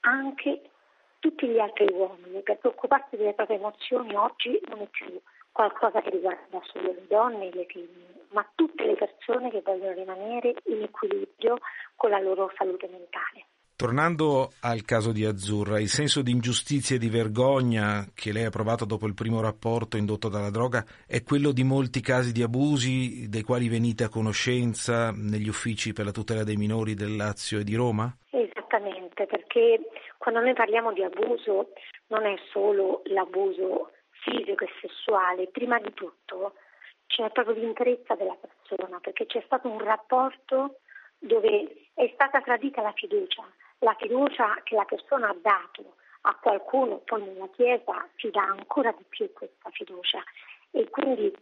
anche 0.01 0.63
tutti 1.19 1.47
gli 1.47 1.59
altri 1.59 1.87
uomini, 1.93 2.41
perché 2.41 2.67
occuparsi 2.67 3.15
delle 3.15 3.33
proprie 3.33 3.55
emozioni 3.55 4.13
oggi 4.13 4.59
non 4.67 4.81
è 4.81 4.87
più 4.87 5.17
qualcosa 5.53 6.01
che 6.01 6.09
riguarda 6.09 6.59
solo 6.63 6.91
le 6.91 7.05
donne 7.07 7.47
e 7.47 7.55
le 7.55 7.65
femmine, 7.67 8.25
ma 8.31 8.45
tutte 8.53 8.83
le 8.83 8.95
persone 8.95 9.49
che 9.49 9.61
vogliono 9.61 9.93
rimanere 9.93 10.55
in 10.65 10.81
equilibrio 10.81 11.59
con 11.95 12.09
la 12.09 12.19
loro 12.19 12.51
salute 12.57 12.89
mentale. 12.89 13.45
Tornando 13.81 14.51
al 14.61 14.83
caso 14.85 15.11
di 15.11 15.25
Azzurra, 15.25 15.79
il 15.79 15.87
senso 15.87 16.21
di 16.21 16.29
ingiustizia 16.29 16.97
e 16.97 16.99
di 16.99 17.09
vergogna 17.09 18.05
che 18.13 18.31
lei 18.31 18.45
ha 18.45 18.51
provato 18.51 18.85
dopo 18.85 19.07
il 19.07 19.15
primo 19.15 19.41
rapporto 19.41 19.97
indotto 19.97 20.29
dalla 20.29 20.51
droga 20.51 20.85
è 21.07 21.23
quello 21.23 21.51
di 21.51 21.63
molti 21.63 21.99
casi 21.99 22.31
di 22.31 22.43
abusi 22.43 23.27
dei 23.27 23.41
quali 23.41 23.69
venite 23.69 24.03
a 24.03 24.09
conoscenza 24.09 25.09
negli 25.09 25.47
uffici 25.47 25.93
per 25.93 26.05
la 26.05 26.11
tutela 26.11 26.43
dei 26.43 26.57
minori 26.57 26.93
del 26.93 27.15
Lazio 27.15 27.57
e 27.57 27.63
di 27.63 27.73
Roma? 27.73 28.15
Esattamente, 28.29 29.25
perché 29.25 29.79
quando 30.19 30.41
noi 30.41 30.53
parliamo 30.53 30.93
di 30.93 31.01
abuso 31.01 31.69
non 32.09 32.27
è 32.27 32.35
solo 32.51 33.01
l'abuso 33.05 33.93
fisico 34.11 34.63
e 34.63 34.69
sessuale, 34.79 35.47
prima 35.47 35.79
di 35.79 35.91
tutto 35.95 36.53
c'è 37.07 37.31
proprio 37.31 37.55
l'interezza 37.55 38.13
della 38.13 38.37
persona, 38.39 38.99
perché 38.99 39.25
c'è 39.25 39.41
stato 39.47 39.67
un 39.67 39.79
rapporto 39.79 40.81
dove 41.17 41.89
è 41.95 42.11
stata 42.13 42.41
tradita 42.41 42.83
la 42.83 42.93
fiducia, 42.93 43.43
la 43.81 43.95
fiducia 43.99 44.59
che 44.63 44.75
la 44.75 44.85
persona 44.85 45.29
ha 45.29 45.35
dato 45.39 45.95
a 46.21 46.35
qualcuno, 46.35 46.97
poi 46.97 47.23
nella 47.23 47.49
Chiesa 47.49 48.07
si 48.15 48.29
dà 48.29 48.43
ancora 48.43 48.91
di 48.91 49.03
più 49.09 49.31
questa 49.33 49.69
fiducia 49.71 50.23
e 50.71 50.89
quindi 50.89 51.35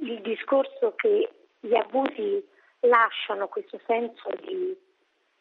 il 0.00 0.20
discorso 0.22 0.94
che 0.96 1.30
gli 1.60 1.74
abusi 1.74 2.46
lasciano 2.80 3.48
questo 3.48 3.80
senso 3.86 4.30
di 4.40 4.76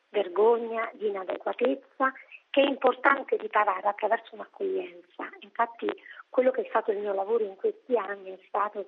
vergogna, 0.09 0.89
di 0.93 1.07
inadeguatezza, 1.07 2.13
che 2.49 2.61
è 2.61 2.65
importante 2.65 3.35
riparare 3.37 3.87
attraverso 3.87 4.35
un'accoglienza. 4.35 5.27
Infatti 5.39 5.89
quello 6.29 6.51
che 6.51 6.61
è 6.61 6.67
stato 6.69 6.91
il 6.91 6.99
mio 6.99 7.13
lavoro 7.13 7.43
in 7.43 7.55
questi 7.55 7.97
anni 7.97 8.31
è 8.31 8.39
stato 8.47 8.85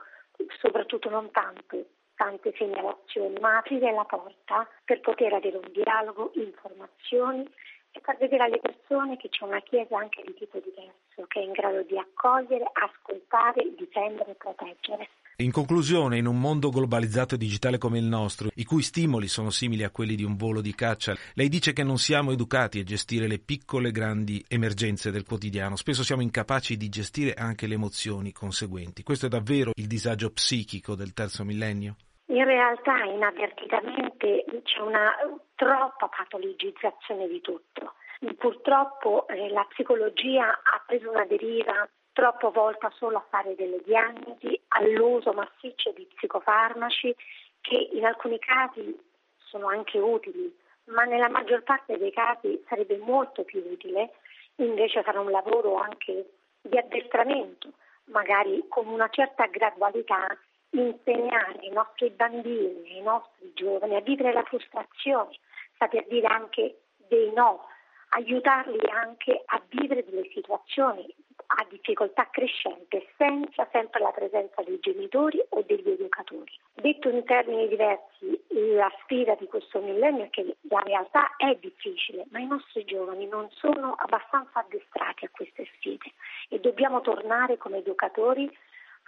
soprattutto 0.59 1.09
non 1.09 1.31
tanto 1.31 1.85
tante 2.15 2.53
segnalazioni, 2.57 3.37
ma 3.39 3.57
aprire 3.57 3.91
la 3.93 4.05
porta 4.05 4.67
per 4.83 5.01
poter 5.01 5.33
avere 5.33 5.57
un 5.57 5.71
dialogo, 5.71 6.31
informazioni 6.35 7.47
e 7.91 8.01
far 8.01 8.17
vedere 8.17 8.43
alle 8.43 8.59
persone 8.59 9.15
che 9.17 9.29
c'è 9.29 9.45
una 9.45 9.61
Chiesa 9.61 9.97
anche 9.97 10.21
di 10.25 10.33
tipo 10.33 10.59
diverso, 10.59 11.25
che 11.27 11.39
è 11.39 11.43
in 11.43 11.53
grado 11.53 11.81
di 11.83 11.97
accogliere, 11.97 12.65
ascoltare, 12.73 13.73
difendere 13.77 14.31
e 14.31 14.35
proteggere. 14.35 15.09
In 15.37 15.51
conclusione, 15.51 16.17
in 16.17 16.27
un 16.27 16.39
mondo 16.39 16.69
globalizzato 16.69 17.35
e 17.35 17.37
digitale 17.37 17.77
come 17.77 17.97
il 17.97 18.05
nostro, 18.05 18.49
i 18.55 18.63
cui 18.63 18.81
stimoli 18.81 19.27
sono 19.27 19.49
simili 19.49 19.83
a 19.83 19.89
quelli 19.89 20.15
di 20.15 20.23
un 20.23 20.37
volo 20.37 20.61
di 20.61 20.73
caccia, 20.73 21.13
lei 21.33 21.49
dice 21.49 21.73
che 21.73 21.83
non 21.83 21.97
siamo 21.97 22.31
educati 22.31 22.79
a 22.79 22.83
gestire 22.83 23.27
le 23.27 23.39
piccole 23.39 23.89
e 23.89 23.91
grandi 23.91 24.43
emergenze 24.47 25.11
del 25.11 25.25
quotidiano. 25.25 25.75
Spesso 25.75 26.03
siamo 26.03 26.21
incapaci 26.21 26.77
di 26.77 26.87
gestire 26.87 27.33
anche 27.33 27.67
le 27.67 27.73
emozioni 27.73 28.31
conseguenti. 28.31 29.03
Questo 29.03 29.25
è 29.25 29.29
davvero 29.29 29.71
il 29.75 29.87
disagio 29.87 30.31
psichico 30.31 30.95
del 30.95 31.13
terzo 31.13 31.43
millennio? 31.43 31.95
In 32.35 32.43
realtà 32.43 33.01
inavvertitamente 33.05 34.43
c'è 34.63 34.81
una 34.81 35.09
troppa 35.55 36.09
patologizzazione 36.09 37.29
di 37.29 37.39
tutto. 37.39 37.93
Purtroppo 38.37 39.25
eh, 39.29 39.49
la 39.51 39.65
psicologia 39.69 40.49
ha 40.49 40.83
preso 40.85 41.09
una 41.09 41.23
deriva 41.23 41.87
troppo 42.11 42.51
volta 42.51 42.91
solo 42.97 43.19
a 43.19 43.25
fare 43.29 43.55
delle 43.55 43.81
diagnosi, 43.85 44.59
all'uso 44.69 45.31
massiccio 45.31 45.91
di 45.91 46.05
psicofarmaci 46.13 47.15
che 47.61 47.89
in 47.93 48.03
alcuni 48.03 48.37
casi 48.39 48.93
sono 49.37 49.67
anche 49.69 49.97
utili, 49.97 50.53
ma 50.87 51.05
nella 51.05 51.29
maggior 51.29 51.63
parte 51.63 51.97
dei 51.97 52.11
casi 52.11 52.61
sarebbe 52.67 52.97
molto 52.97 53.43
più 53.43 53.63
utile 53.65 54.11
invece 54.55 55.03
fare 55.03 55.19
un 55.19 55.31
lavoro 55.31 55.75
anche 55.77 56.31
di 56.59 56.77
addestramento, 56.77 57.69
magari 58.05 58.65
con 58.67 58.87
una 58.87 59.07
certa 59.07 59.45
gradualità 59.45 60.37
insegnare 60.79 61.59
ai 61.59 61.71
nostri 61.71 62.09
bambini, 62.09 62.91
ai 62.91 63.01
nostri 63.01 63.51
giovani 63.53 63.95
a 63.95 64.01
vivere 64.01 64.33
la 64.33 64.43
frustrazione, 64.43 65.37
saper 65.77 66.05
dire 66.07 66.27
anche 66.27 66.79
dei 67.07 67.31
no, 67.33 67.67
aiutarli 68.09 68.87
anche 68.89 69.41
a 69.45 69.61
vivere 69.69 70.03
delle 70.03 70.29
situazioni 70.33 71.05
a 71.47 71.65
difficoltà 71.69 72.27
crescente 72.31 73.07
senza 73.17 73.67
sempre 73.71 74.01
la 74.01 74.11
presenza 74.11 74.61
dei 74.63 74.79
genitori 74.79 75.41
o 75.49 75.61
degli 75.61 75.89
educatori. 75.89 76.51
Detto 76.73 77.09
in 77.09 77.23
termini 77.23 77.67
diversi, 77.67 78.43
la 78.75 78.91
sfida 79.01 79.35
di 79.35 79.45
questo 79.47 79.79
millennio 79.79 80.25
è 80.25 80.29
che 80.29 80.57
la 80.69 80.81
realtà 80.83 81.35
è 81.37 81.55
difficile, 81.55 82.25
ma 82.31 82.39
i 82.39 82.47
nostri 82.47 82.83
giovani 82.85 83.27
non 83.27 83.49
sono 83.51 83.93
abbastanza 83.97 84.59
addestrati 84.59 85.25
a 85.25 85.29
queste 85.29 85.67
sfide 85.77 86.11
e 86.49 86.59
dobbiamo 86.59 87.01
tornare 87.01 87.57
come 87.57 87.77
educatori 87.77 88.49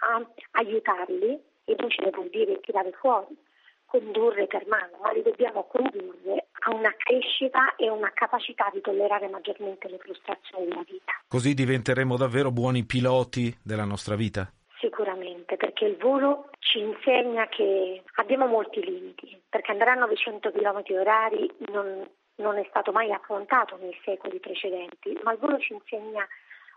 a 0.00 0.24
aiutarli 0.52 1.56
e 1.68 2.02
ne 2.02 2.10
vuol 2.10 2.28
dire 2.30 2.60
tirare 2.60 2.92
fuori, 2.92 3.36
condurre 3.84 4.46
per 4.46 4.66
mano, 4.66 4.98
ma 5.02 5.12
li 5.12 5.22
dobbiamo 5.22 5.64
condurre 5.64 6.48
a 6.60 6.74
una 6.74 6.94
crescita 6.96 7.74
e 7.76 7.88
una 7.88 8.10
capacità 8.12 8.70
di 8.72 8.80
tollerare 8.80 9.28
maggiormente 9.28 9.88
le 9.88 9.98
frustrazioni 9.98 10.66
della 10.66 10.84
vita. 10.86 11.12
Così 11.28 11.54
diventeremo 11.54 12.16
davvero 12.16 12.50
buoni 12.50 12.84
piloti 12.84 13.54
della 13.62 13.84
nostra 13.84 14.14
vita? 14.14 14.50
Sicuramente, 14.80 15.56
perché 15.56 15.86
il 15.86 15.96
volo 15.96 16.50
ci 16.60 16.78
insegna 16.78 17.46
che 17.48 18.02
abbiamo 18.16 18.46
molti 18.46 18.82
limiti, 18.84 19.40
perché 19.48 19.72
andare 19.72 19.90
a 19.90 19.94
900 19.94 20.52
km 20.52 20.82
orari 20.98 21.50
non, 21.72 22.08
non 22.36 22.58
è 22.58 22.66
stato 22.68 22.92
mai 22.92 23.12
affrontato 23.12 23.76
nei 23.76 23.98
secoli 24.04 24.38
precedenti, 24.38 25.18
ma 25.24 25.32
il 25.32 25.38
volo 25.38 25.58
ci 25.58 25.72
insegna 25.72 26.26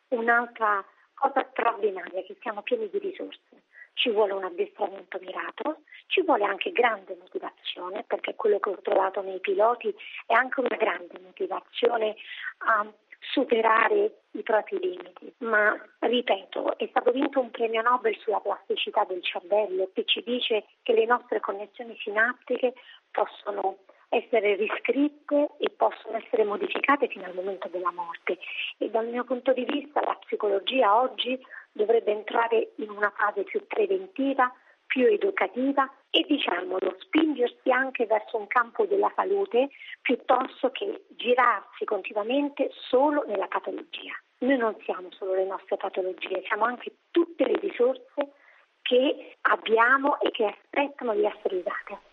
un'altra 0.10 0.84
cosa 1.14 1.46
straordinaria, 1.52 2.24
che 2.24 2.36
siamo 2.42 2.64
pieni 2.64 2.90
di 2.90 2.98
risorse 2.98 3.62
ci 3.94 4.10
vuole 4.10 4.34
un 4.34 4.44
addestramento 4.44 5.20
mirato, 5.22 5.82
ci 6.08 6.22
vuole 6.24 6.46
anche 6.46 6.72
grande 6.72 7.16
motivazione, 7.20 8.04
perché 8.08 8.36
quello 8.36 8.60
che 8.60 8.70
ho 8.70 8.82
trovato 8.82 9.22
nei 9.22 9.40
piloti 9.40 9.94
è 10.26 10.34
anche 10.34 10.60
una 10.60 10.76
grande 10.76 11.20
motivazione 11.20 12.16
a 12.60 12.86
superare 13.20 14.22
i 14.32 14.42
propri 14.44 14.80
limiti. 14.80 15.34
Ma 15.40 15.76
ripeto, 16.00 16.78
è 16.78 16.88
stato 16.90 17.12
vinto 17.12 17.40
un 17.40 17.52
premio 17.52 17.82
Nobel 17.82 18.18
sulla 18.20 18.40
plasticità 18.40 19.04
del 19.06 19.24
cervello 19.24 19.90
che 19.94 20.06
ci 20.06 20.22
dice 20.24 20.66
che 20.82 20.94
le 20.94 21.06
nostre 21.06 21.40
connessioni 21.40 21.96
sinaptiche 22.00 22.74
possono 23.12 23.78
essere 24.10 24.56
riscritte 24.56 25.52
e 25.58 25.70
possono 25.70 26.18
essere 26.18 26.44
modificate 26.44 27.08
fino 27.08 27.26
al 27.26 27.34
momento 27.34 27.70
della 27.70 27.92
morte. 27.92 28.40
E 28.78 28.90
dal 28.90 29.08
mio 29.08 29.24
punto 29.24 29.54
di 29.54 29.64
vista 29.64 30.02
la 30.02 30.18
psicologia 30.26 31.00
oggi 31.00 31.40
dovrebbe 31.72 32.12
entrare 32.12 32.72
in 32.78 32.90
una 32.90 33.12
fase 33.16 33.44
più 33.44 33.66
preventiva, 33.68 34.52
più 34.86 35.06
educativa 35.08 35.90
e 36.10 36.26
diciamolo, 36.28 36.98
spingersi 37.00 37.72
anche 37.72 38.06
verso 38.06 38.38
un 38.38 38.48
campo 38.48 38.86
della 38.86 39.12
salute 39.16 39.70
piuttosto 40.02 40.70
che 40.72 41.06
girarsi 41.10 41.86
continuamente 41.86 42.72
solo 42.90 43.24
nella 43.26 43.48
patologia. 43.48 44.14
Noi 44.40 44.58
non 44.58 44.76
siamo 44.84 45.10
solo 45.12 45.36
le 45.36 45.46
nostre 45.46 45.78
patologie, 45.78 46.44
siamo 46.46 46.66
anche 46.66 46.92
tutte 47.12 47.46
le 47.46 47.60
risorse 47.60 48.34
che 48.82 49.38
abbiamo 49.42 50.20
e 50.20 50.32
che 50.32 50.46
aspettano 50.46 51.14
di 51.14 51.24
essere 51.24 51.58
usate. 51.58 52.11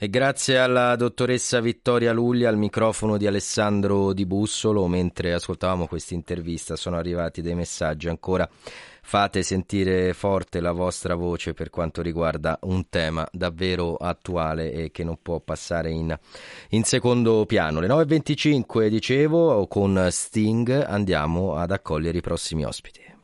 E 0.00 0.08
grazie 0.08 0.58
alla 0.58 0.94
dottoressa 0.94 1.58
Vittoria 1.58 2.12
Luglia 2.12 2.48
al 2.48 2.56
microfono 2.56 3.16
di 3.16 3.26
Alessandro 3.26 4.12
Di 4.12 4.26
Bussolo, 4.26 4.86
mentre 4.86 5.32
ascoltavamo 5.32 5.88
questa 5.88 6.14
intervista 6.14 6.76
sono 6.76 6.96
arrivati 6.96 7.42
dei 7.42 7.56
messaggi 7.56 8.08
ancora. 8.08 8.48
Fate 9.02 9.42
sentire 9.42 10.12
forte 10.12 10.60
la 10.60 10.70
vostra 10.70 11.16
voce 11.16 11.52
per 11.52 11.70
quanto 11.70 12.00
riguarda 12.00 12.60
un 12.62 12.88
tema 12.88 13.26
davvero 13.32 13.96
attuale 13.96 14.70
e 14.70 14.92
che 14.92 15.02
non 15.02 15.18
può 15.20 15.40
passare 15.40 15.90
in, 15.90 16.16
in 16.68 16.84
secondo 16.84 17.44
piano. 17.44 17.80
Le 17.80 17.88
9.25, 17.88 18.86
dicevo, 18.86 19.66
con 19.66 20.06
Sting 20.12 20.84
andiamo 20.86 21.56
ad 21.56 21.72
accogliere 21.72 22.18
i 22.18 22.22
prossimi 22.22 22.64
ospiti. 22.64 23.17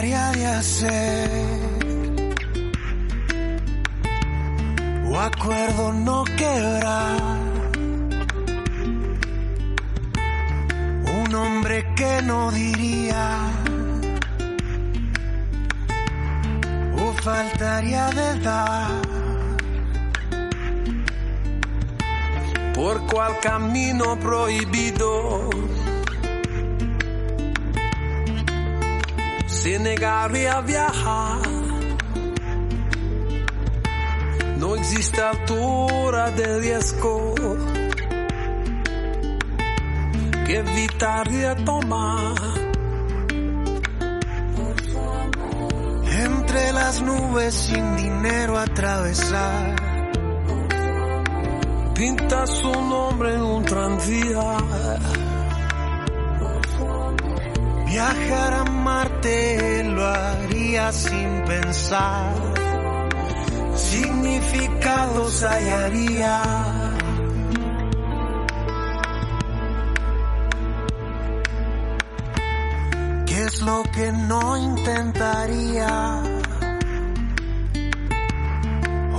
De 0.00 0.46
hacer. 0.46 1.28
O 5.10 5.18
acuerdo 5.18 5.92
no 5.92 6.22
quebrar. 6.24 7.18
Un 11.20 11.34
hombre 11.34 11.84
que 11.96 12.22
no 12.22 12.52
diría. 12.52 13.50
O 16.96 17.12
faltaría 17.14 18.06
de 18.10 18.40
dar. 18.40 19.02
Por 22.72 23.04
cual 23.06 23.40
camino 23.40 24.16
prohibido 24.20 25.67
se 29.68 29.78
negaría 29.78 30.52
a 30.56 30.60
viajar. 30.62 31.42
No 34.56 34.76
existe 34.76 35.20
altura 35.20 36.30
de 36.30 36.58
riesgo 36.60 37.34
que 40.46 40.56
evitaría 40.56 41.54
tomar. 41.66 42.34
Entre 46.28 46.72
las 46.72 47.02
nubes 47.02 47.54
sin 47.54 47.96
dinero 47.96 48.58
atravesar. 48.58 49.76
Pinta 51.94 52.46
su 52.46 52.72
nombre 52.72 53.34
en 53.34 53.42
un 53.42 53.64
tranvía 53.64 55.17
Viajar 57.88 58.52
a 58.52 58.64
Marte 58.64 59.82
lo 59.84 60.06
haría 60.06 60.92
sin 60.92 61.42
pensar. 61.44 62.34
Significados 63.76 65.42
hallaría. 65.42 66.42
¿Qué 73.26 73.42
es 73.44 73.62
lo 73.62 73.82
que 73.94 74.12
no 74.12 74.56
intentaría? 74.58 76.22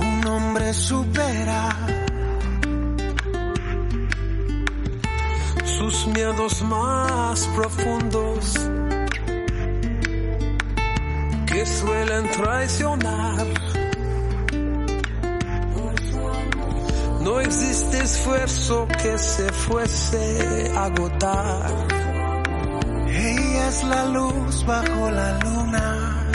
Un 0.00 0.26
hombre 0.28 0.72
supera 0.74 1.69
miedos 6.06 6.62
más 6.62 7.46
profundos 7.54 8.54
que 11.46 11.66
suelen 11.66 12.30
traicionar. 12.30 13.46
No 17.22 17.40
existe 17.40 17.98
esfuerzo 17.98 18.88
que 19.02 19.18
se 19.18 19.52
fuese 19.52 20.72
a 20.76 20.84
agotar. 20.86 21.70
Ella 23.08 23.68
es 23.68 23.84
la 23.84 24.04
luz 24.06 24.64
bajo 24.64 25.10
la 25.10 25.38
luna, 25.40 26.32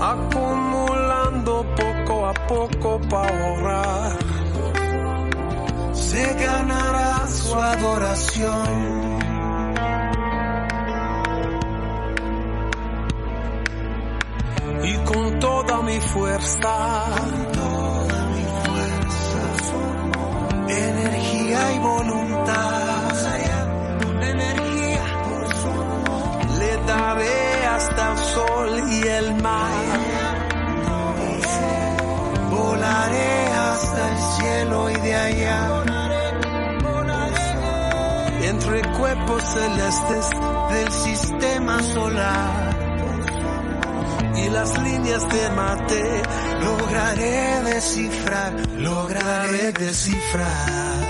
acumulando 0.00 1.66
poco 1.74 2.26
a 2.26 2.34
poco 2.46 3.00
para 3.08 3.46
ahorrar 3.46 4.21
se 6.12 6.34
ganará 6.34 7.26
su 7.26 7.54
adoración. 7.54 9.18
Y 14.84 14.94
con 15.10 15.38
toda 15.38 15.82
mi 15.82 15.98
fuerza, 16.00 16.74
toda 17.52 18.20
mi 18.34 18.44
fuerza, 18.62 19.44
energía 20.68 21.60
y 21.76 21.78
voluntad, 21.78 23.12
energía, 24.34 25.04
le 26.58 26.72
daré 26.92 27.66
hasta 27.76 28.12
el 28.12 28.18
sol 28.18 28.70
y 28.90 29.08
el 29.08 29.42
mar. 29.42 29.72
Volaré 32.50 33.46
hasta 33.70 34.02
el 34.12 34.18
cielo 34.36 34.90
y 34.90 34.94
de 34.96 35.14
allá 35.14 35.91
cuerpos 39.02 39.42
celestes 39.42 40.30
del 40.70 40.92
sistema 40.92 41.82
solar 41.82 42.76
y 44.36 44.48
las 44.48 44.80
líneas 44.80 45.28
de 45.28 45.50
mate 45.50 46.22
lograré 46.62 47.62
descifrar, 47.64 48.52
lograré 48.78 49.72
descifrar. 49.72 51.01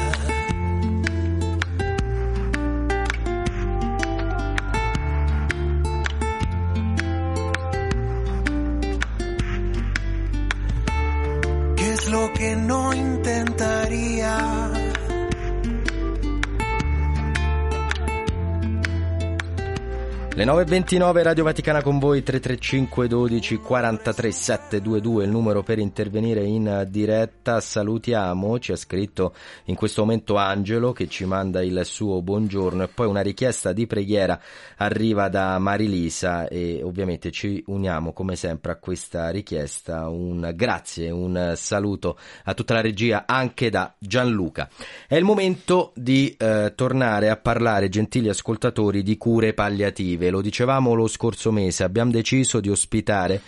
9.29 20.52 21.22
Radio 21.22 21.44
Vaticana 21.44 21.80
con 21.80 21.98
voi 21.98 22.22
335 22.22 23.08
12 23.08 23.56
43 23.56 24.30
722 24.30 25.24
il 25.24 25.30
numero 25.30 25.62
per 25.62 25.78
intervenire 25.78 26.44
in 26.44 26.86
diretta. 26.90 27.58
Salutiamo 27.58 28.58
ci 28.58 28.70
ha 28.72 28.76
scritto 28.76 29.32
in 29.64 29.76
questo 29.76 30.02
momento 30.02 30.36
Angelo 30.36 30.92
che 30.92 31.08
ci 31.08 31.24
manda 31.24 31.62
il 31.62 31.80
suo 31.86 32.20
buongiorno. 32.20 32.82
E 32.82 32.88
poi 32.88 33.06
una 33.06 33.22
richiesta 33.22 33.72
di 33.72 33.86
preghiera 33.86 34.38
arriva 34.76 35.30
da 35.30 35.58
Marilisa 35.58 36.46
e 36.48 36.82
ovviamente 36.82 37.30
ci 37.30 37.64
uniamo 37.68 38.12
come 38.12 38.36
sempre 38.36 38.72
a 38.72 38.76
questa 38.76 39.30
richiesta. 39.30 40.06
Un 40.08 40.52
grazie 40.54 41.08
un 41.08 41.54
saluto 41.56 42.18
a 42.44 42.52
tutta 42.52 42.74
la 42.74 42.82
regia 42.82 43.24
anche 43.26 43.70
da 43.70 43.94
Gianluca. 43.98 44.68
È 45.08 45.16
il 45.16 45.24
momento 45.24 45.92
di 45.94 46.36
eh, 46.36 46.74
tornare 46.76 47.30
a 47.30 47.38
parlare 47.38 47.88
gentili 47.88 48.28
ascoltatori 48.28 49.02
di 49.02 49.16
cure 49.16 49.54
palliative. 49.54 50.28
Lo 50.28 50.40
dicevamo 50.42 50.92
lo 50.92 51.06
scorso 51.06 51.50
mese, 51.50 51.84
abbiamo 51.84 52.10
deciso 52.10 52.60
di 52.60 52.68
ospitare 52.68 53.40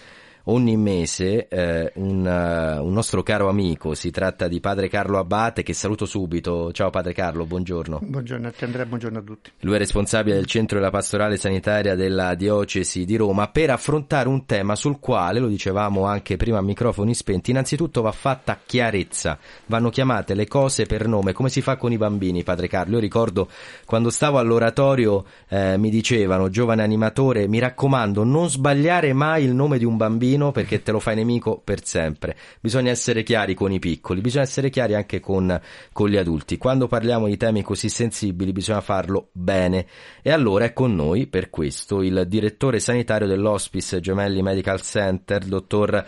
ogni 0.45 0.77
mese 0.77 1.49
eh, 1.49 1.93
un, 1.95 2.27
uh, 2.27 2.85
un, 2.85 2.93
nostro 2.93 3.23
caro 3.23 3.49
amico, 3.49 3.95
si 3.95 4.11
tratta 4.11 4.49
di 4.49 4.61
padre 4.61 4.89
Carlo 4.89 5.19
Abate 5.19 5.63
che 5.63 5.73
saluto 5.73 6.05
subito. 6.05 6.73
Ciao 6.73 6.91
padre 6.91 7.13
Carlo, 7.13 7.47
buongiorno. 7.47 8.01
Buongiorno 8.03 8.49
a 8.49 8.51
te 8.51 8.65
Andrea, 8.65 8.85
buongiorno 8.85 9.19
a 9.19 9.23
tutti. 9.23 9.53
Lui 9.61 9.77
è 9.77 9.79
responsabile 9.79 10.37
del 10.37 10.47
centro 10.47 10.79
della 10.79 10.91
pastorale 10.91 11.37
sanitaria 11.37 11.95
della 11.95 12.35
diocesi 12.35 13.05
di 13.05 13.17
Roma 13.17 13.49
per 13.49 13.71
affrontare 13.71 14.29
un 14.29 14.45
tema 14.45 14.75
sul 14.75 14.99
quale, 14.99 15.41
lo 15.41 15.49
dicevamo 15.49 16.05
anche 16.05 16.37
prima 16.37 16.59
a 16.59 16.63
microfoni 16.63 17.15
spenti, 17.15 17.51
innanzitutto 17.51 18.03
va 18.03 18.13
fatta 18.13 18.59
chiarezza, 18.65 19.39
vanno 19.67 19.91
chiamate 19.91 20.35
le 20.35 20.47
cose 20.47 20.85
per 20.85 21.07
nome, 21.09 21.33
come 21.33 21.49
si 21.49 21.63
fa 21.63 21.77
con 21.77 21.93
i 21.93 21.97
bambini 21.97 22.43
padre 22.43 22.69
Carlo. 22.69 22.95
Io 22.95 23.01
ricordo 23.01 23.49
quando 23.87 24.11
stavo 24.11 24.39
all'oratorio 24.39 25.25
eh, 25.49 25.79
mi 25.79 25.91
dicevano, 25.91 26.51
giovane 26.51 26.83
animatore, 26.83 27.49
mi 27.49 27.59
raccomando 27.59 28.25
non 28.25 28.51
sbagliare 28.51 29.13
mai 29.13 29.45
il 29.45 29.55
nome 29.55 29.79
di 29.79 29.85
un 29.85 29.97
bambino 29.97 30.34
bambino 30.35 30.53
perché 30.53 30.83
te 30.83 30.93
lo 30.93 31.01
fai 31.01 31.15
nemico 31.15 31.61
per 31.63 31.85
sempre. 31.85 32.37
Bisogna 32.61 32.91
essere 32.91 33.23
chiari 33.23 33.55
con 33.55 33.73
i 33.73 33.79
piccoli, 33.79 34.21
bisogna 34.21 34.45
essere 34.45 34.71
chiari 34.71 34.95
anche 34.95 35.21
con, 35.21 35.59
con 35.93 36.09
gli 36.09 36.17
adulti. 36.17 36.59
Quando 36.59 36.87
parliamo 36.87 37.27
di 37.27 37.37
temi 37.37 37.63
così 37.63 37.89
sensibili 37.89 38.53
bisogna 38.53 38.81
farlo 38.81 39.29
bene. 39.33 39.87
E 40.23 40.31
allora 40.31 40.65
è 40.65 40.73
con 40.73 40.95
noi 40.95 41.27
per 41.27 41.51
questo 41.51 42.03
il 42.03 42.25
direttore 42.27 42.79
sanitario 42.79 43.27
dell'Hospice 43.27 44.01
Gemelli 44.01 44.43
Medical 44.43 44.81
Center, 44.81 45.45
dottor 45.45 46.05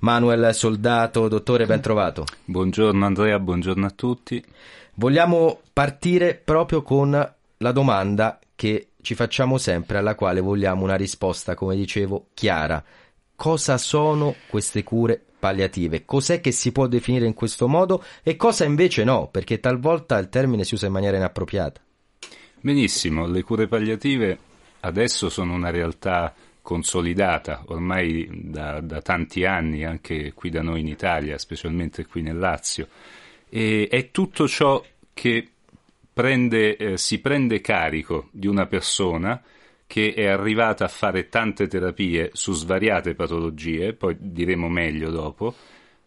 Manuel 0.00 0.54
Soldato. 0.54 1.28
Dottore, 1.28 1.66
ben 1.66 1.80
trovato. 1.80 2.24
Buongiorno 2.44 3.04
Andrea, 3.04 3.38
buongiorno 3.38 3.86
a 3.86 3.90
tutti. 3.90 4.42
Vogliamo 4.94 5.60
partire 5.72 6.34
proprio 6.34 6.82
con 6.82 7.10
la 7.10 7.72
domanda 7.72 8.38
che 8.54 8.88
ci 9.02 9.14
facciamo 9.14 9.56
sempre, 9.56 9.96
alla 9.96 10.14
quale 10.14 10.40
vogliamo 10.40 10.84
una 10.84 10.96
risposta, 10.96 11.54
come 11.54 11.74
dicevo, 11.74 12.26
chiara 12.34 12.84
cosa 13.40 13.78
sono 13.78 14.34
queste 14.48 14.84
cure 14.84 15.18
palliative, 15.38 16.04
cos'è 16.04 16.42
che 16.42 16.52
si 16.52 16.72
può 16.72 16.86
definire 16.86 17.24
in 17.24 17.32
questo 17.32 17.68
modo 17.68 18.04
e 18.22 18.36
cosa 18.36 18.66
invece 18.66 19.02
no, 19.02 19.28
perché 19.28 19.60
talvolta 19.60 20.18
il 20.18 20.28
termine 20.28 20.62
si 20.62 20.74
usa 20.74 20.84
in 20.84 20.92
maniera 20.92 21.16
inappropriata. 21.16 21.80
Benissimo, 22.60 23.26
le 23.26 23.42
cure 23.42 23.66
palliative 23.66 24.38
adesso 24.80 25.30
sono 25.30 25.54
una 25.54 25.70
realtà 25.70 26.34
consolidata 26.60 27.64
ormai 27.68 28.28
da, 28.30 28.82
da 28.82 29.00
tanti 29.00 29.46
anni 29.46 29.86
anche 29.86 30.34
qui 30.34 30.50
da 30.50 30.60
noi 30.60 30.80
in 30.80 30.88
Italia, 30.88 31.38
specialmente 31.38 32.04
qui 32.04 32.20
nel 32.20 32.36
Lazio, 32.36 32.88
e 33.48 33.88
è 33.90 34.10
tutto 34.10 34.46
ciò 34.46 34.84
che 35.14 35.48
prende, 36.12 36.76
eh, 36.76 36.98
si 36.98 37.20
prende 37.20 37.62
carico 37.62 38.28
di 38.32 38.46
una 38.46 38.66
persona 38.66 39.42
che 39.90 40.14
è 40.14 40.26
arrivata 40.26 40.84
a 40.84 40.88
fare 40.88 41.28
tante 41.28 41.66
terapie 41.66 42.30
su 42.32 42.52
svariate 42.52 43.16
patologie, 43.16 43.92
poi 43.92 44.16
diremo 44.20 44.68
meglio 44.68 45.10
dopo, 45.10 45.52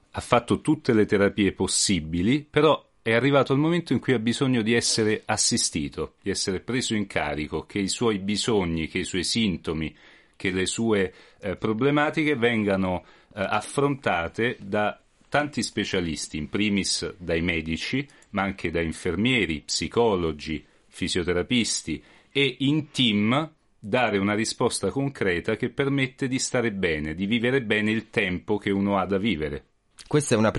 ha 0.09 0.21
fatto 0.21 0.61
tutte 0.61 0.93
le 0.93 1.05
terapie 1.05 1.51
possibili, 1.51 2.47
però 2.49 2.81
è 3.01 3.11
arrivato 3.11 3.51
il 3.51 3.59
momento 3.59 3.91
in 3.91 3.99
cui 3.99 4.13
ha 4.13 4.19
bisogno 4.19 4.61
di 4.61 4.73
essere 4.73 5.23
assistito, 5.25 6.13
di 6.21 6.29
essere 6.29 6.61
preso 6.61 6.95
in 6.95 7.07
carico, 7.07 7.65
che 7.65 7.79
i 7.79 7.89
suoi 7.89 8.19
bisogni, 8.19 8.87
che 8.87 8.99
i 8.99 9.03
suoi 9.03 9.25
sintomi, 9.25 9.93
che 10.37 10.51
le 10.51 10.65
sue 10.65 11.13
eh, 11.41 11.57
problematiche 11.57 12.37
vengano 12.37 13.03
eh, 13.35 13.41
affrontate 13.41 14.55
da 14.61 14.97
tanti 15.27 15.61
specialisti, 15.61 16.37
in 16.37 16.47
primis 16.47 17.15
dai 17.17 17.41
medici, 17.41 18.07
ma 18.29 18.43
anche 18.43 18.71
da 18.71 18.79
infermieri, 18.79 19.59
psicologi, 19.59 20.65
fisioterapisti 20.87 22.01
e 22.31 22.55
in 22.59 22.91
team 22.91 23.51
dare 23.85 24.17
una 24.17 24.33
risposta 24.33 24.91
concreta 24.91 25.57
che 25.57 25.69
permette 25.69 26.29
di 26.29 26.39
stare 26.39 26.71
bene, 26.71 27.13
di 27.15 27.25
vivere 27.25 27.61
bene 27.61 27.91
il 27.91 28.09
tempo 28.09 28.57
che 28.57 28.71
uno 28.71 28.97
ha 28.97 29.05
da 29.05 29.17
vivere. 29.17 29.65
Questo 30.07 30.35
è 30.35 30.37
un 30.37 30.49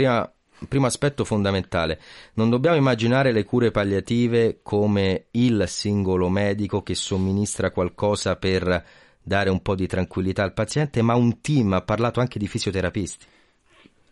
primo 0.69 0.85
aspetto 0.85 1.25
fondamentale. 1.25 1.99
Non 2.35 2.51
dobbiamo 2.51 2.77
immaginare 2.77 3.33
le 3.33 3.45
cure 3.45 3.71
palliative 3.71 4.61
come 4.63 5.29
il 5.31 5.65
singolo 5.67 6.29
medico 6.29 6.83
che 6.83 6.95
somministra 6.95 7.71
qualcosa 7.71 8.37
per 8.37 8.85
dare 9.23 9.49
un 9.49 9.63
po' 9.63 9.75
di 9.75 9.87
tranquillità 9.87 10.43
al 10.43 10.53
paziente, 10.53 11.01
ma 11.01 11.15
un 11.15 11.41
team, 11.41 11.73
ha 11.73 11.81
parlato 11.81 12.21
anche 12.21 12.39
di 12.39 12.47
fisioterapisti 12.47 13.27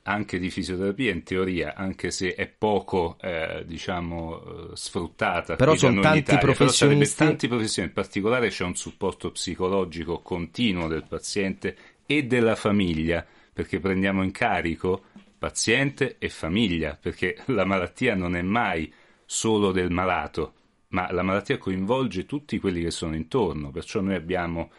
anche 0.04 0.38
di 0.38 0.50
fisioterapia 0.50 1.12
in 1.12 1.22
teoria, 1.22 1.74
anche 1.76 2.10
se 2.10 2.34
è 2.34 2.48
poco 2.48 3.16
eh, 3.20 3.62
diciamo, 3.66 4.42
eh, 4.42 4.76
sfruttata. 4.76 5.56
Però 5.56 5.74
sono 5.76 6.00
tanti 6.00 6.36
professionisti. 6.38 7.16
Però 7.16 7.30
tanti 7.30 7.48
professionisti, 7.48 7.80
in 7.82 7.92
particolare 7.92 8.48
c'è 8.48 8.64
un 8.64 8.74
supporto 8.74 9.30
psicologico 9.30 10.20
continuo 10.20 10.88
del 10.88 11.04
paziente 11.06 11.76
e 12.04 12.24
della 12.24 12.56
famiglia, 12.56 13.24
perché 13.52 13.78
prendiamo 13.78 14.22
in 14.22 14.32
carico 14.32 15.04
paziente 15.38 16.16
e 16.18 16.28
famiglia, 16.28 16.96
perché 17.00 17.36
la 17.46 17.64
malattia 17.64 18.14
non 18.14 18.36
è 18.36 18.42
mai 18.42 18.92
solo 19.24 19.72
del 19.72 19.90
malato, 19.90 20.54
ma 20.88 21.10
la 21.10 21.22
malattia 21.22 21.58
coinvolge 21.58 22.26
tutti 22.26 22.58
quelli 22.58 22.82
che 22.82 22.90
sono 22.90 23.14
intorno, 23.14 23.70
perciò 23.70 24.00
noi 24.00 24.14
abbiamo 24.14 24.70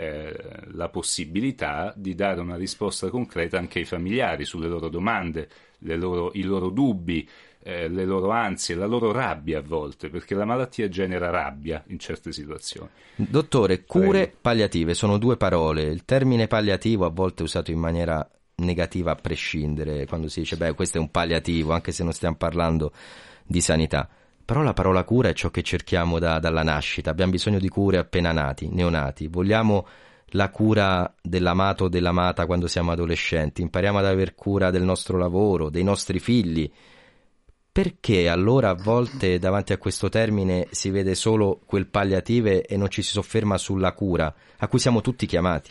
eh, 0.00 0.34
la 0.72 0.88
possibilità 0.88 1.92
di 1.94 2.14
dare 2.14 2.40
una 2.40 2.56
risposta 2.56 3.10
concreta 3.10 3.58
anche 3.58 3.80
ai 3.80 3.84
familiari 3.84 4.46
sulle 4.46 4.66
loro 4.66 4.88
domande, 4.88 5.46
loro, 5.80 6.30
i 6.32 6.42
loro 6.42 6.70
dubbi, 6.70 7.28
eh, 7.62 7.86
le 7.88 8.06
loro 8.06 8.30
ansie, 8.30 8.74
la 8.74 8.86
loro 8.86 9.12
rabbia 9.12 9.58
a 9.58 9.62
volte, 9.62 10.08
perché 10.08 10.34
la 10.34 10.46
malattia 10.46 10.88
genera 10.88 11.28
rabbia 11.28 11.84
in 11.88 11.98
certe 11.98 12.32
situazioni. 12.32 12.88
Dottore, 13.14 13.84
cure 13.84 14.20
Prego. 14.22 14.36
palliative 14.40 14.94
sono 14.94 15.18
due 15.18 15.36
parole. 15.36 15.82
Il 15.82 16.06
termine 16.06 16.46
palliativo 16.46 17.04
a 17.04 17.10
volte 17.10 17.42
è 17.42 17.44
usato 17.44 17.70
in 17.70 17.78
maniera 17.78 18.26
negativa 18.56 19.10
a 19.10 19.16
prescindere, 19.16 20.06
quando 20.06 20.28
si 20.28 20.40
dice 20.40 20.56
beh 20.56 20.72
questo 20.72 20.96
è 20.96 21.00
un 21.00 21.10
palliativo, 21.10 21.72
anche 21.72 21.92
se 21.92 22.04
non 22.04 22.14
stiamo 22.14 22.36
parlando 22.36 22.90
di 23.44 23.60
sanità. 23.60 24.08
Però 24.50 24.62
la 24.62 24.72
parola 24.72 25.04
cura 25.04 25.28
è 25.28 25.32
ciò 25.32 25.48
che 25.50 25.62
cerchiamo 25.62 26.18
da, 26.18 26.40
dalla 26.40 26.64
nascita. 26.64 27.08
Abbiamo 27.10 27.30
bisogno 27.30 27.60
di 27.60 27.68
cure 27.68 27.98
appena 27.98 28.32
nati, 28.32 28.68
neonati. 28.68 29.28
Vogliamo 29.28 29.86
la 30.30 30.50
cura 30.50 31.14
dell'amato 31.22 31.84
o 31.84 31.88
dell'amata 31.88 32.46
quando 32.46 32.66
siamo 32.66 32.90
adolescenti. 32.90 33.62
Impariamo 33.62 33.98
ad 33.98 34.06
aver 34.06 34.34
cura 34.34 34.72
del 34.72 34.82
nostro 34.82 35.18
lavoro, 35.18 35.70
dei 35.70 35.84
nostri 35.84 36.18
figli. 36.18 36.68
Perché 37.70 38.28
allora 38.28 38.70
a 38.70 38.74
volte 38.74 39.38
davanti 39.38 39.72
a 39.72 39.78
questo 39.78 40.08
termine 40.08 40.66
si 40.72 40.90
vede 40.90 41.14
solo 41.14 41.60
quel 41.64 41.86
palliative 41.86 42.66
e 42.66 42.76
non 42.76 42.90
ci 42.90 43.02
si 43.02 43.12
sofferma 43.12 43.56
sulla 43.56 43.92
cura 43.92 44.34
a 44.56 44.66
cui 44.66 44.80
siamo 44.80 45.00
tutti 45.00 45.26
chiamati? 45.26 45.70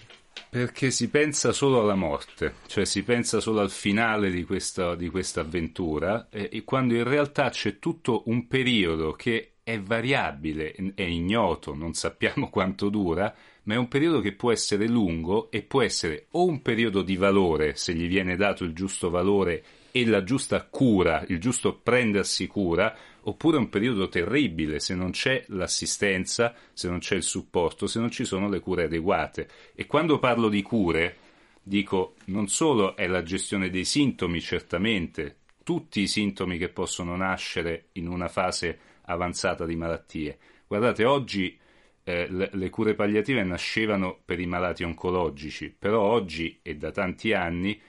Perché 0.49 0.91
si 0.91 1.10
pensa 1.10 1.52
solo 1.52 1.82
alla 1.82 1.95
morte, 1.95 2.56
cioè 2.68 2.86
si 2.86 3.03
pensa 3.03 3.40
solo 3.40 3.60
al 3.60 3.72
finale 3.72 4.32
di 4.32 4.44
questa, 4.44 4.95
di 4.95 5.10
questa 5.10 5.41
avventura, 5.41 6.28
eh, 6.30 6.64
quando 6.64 6.95
in 6.95 7.03
realtà 7.03 7.49
c'è 7.49 7.80
tutto 7.80 8.24
un 8.26 8.48
periodo 8.48 9.14
che 9.14 9.53
è 9.64 9.80
variabile, 9.80 10.74
è 10.95 11.03
ignoto, 11.03 11.76
non 11.76 11.94
sappiamo 11.94 12.49
quanto 12.52 12.90
dura, 12.90 13.34
ma 13.64 13.76
è 13.76 13.78
un 13.78 13.88
periodo 13.88 14.20
che 14.20 14.34
può 14.34 14.52
essere 14.52 14.88
lungo 14.88 15.52
e 15.52 15.61
può 15.61 15.84
essere 15.84 16.26
o 16.32 16.45
un 16.45 16.61
periodo 16.61 17.03
di 17.03 17.16
valore, 17.16 17.76
se 17.76 17.94
gli 17.94 18.07
viene 18.07 18.36
dato 18.36 18.64
il 18.64 18.74
giusto 18.74 19.11
valore 19.11 19.64
e 19.91 20.06
la 20.06 20.24
giusta 20.24 20.64
cura, 20.64 21.24
il 21.28 21.40
giusto 21.40 21.76
prendersi 21.76 22.48
cura, 22.48 22.95
oppure 23.23 23.57
un 23.57 23.69
periodo 23.69 24.09
terribile 24.09 24.79
se 24.79 24.95
non 24.95 25.11
c'è 25.11 25.43
l'assistenza, 25.47 26.53
se 26.73 26.89
non 26.89 26.99
c'è 26.99 27.15
il 27.15 27.23
supporto, 27.23 27.87
se 27.87 27.99
non 27.99 28.09
ci 28.09 28.25
sono 28.25 28.49
le 28.49 28.59
cure 28.59 28.83
adeguate. 28.83 29.47
E 29.75 29.85
quando 29.85 30.19
parlo 30.19 30.49
di 30.49 30.61
cure, 30.61 31.17
dico 31.61 32.15
non 32.25 32.47
solo 32.47 32.95
è 32.95 33.07
la 33.07 33.23
gestione 33.23 33.69
dei 33.69 33.85
sintomi, 33.85 34.41
certamente, 34.41 35.37
tutti 35.63 36.01
i 36.01 36.07
sintomi 36.07 36.57
che 36.57 36.69
possono 36.69 37.15
nascere 37.15 37.89
in 37.93 38.07
una 38.07 38.27
fase 38.27 38.79
avanzata 39.03 39.65
di 39.65 39.75
malattie. 39.75 40.37
Guardate, 40.67 41.03
oggi 41.03 41.57
eh, 42.03 42.27
le, 42.29 42.49
le 42.53 42.69
cure 42.69 42.95
palliative 42.95 43.43
nascevano 43.43 44.19
per 44.23 44.39
i 44.39 44.45
malati 44.45 44.83
oncologici, 44.83 45.73
però 45.77 46.01
oggi 46.01 46.59
e 46.61 46.75
da 46.75 46.91
tanti 46.91 47.33
anni 47.33 47.79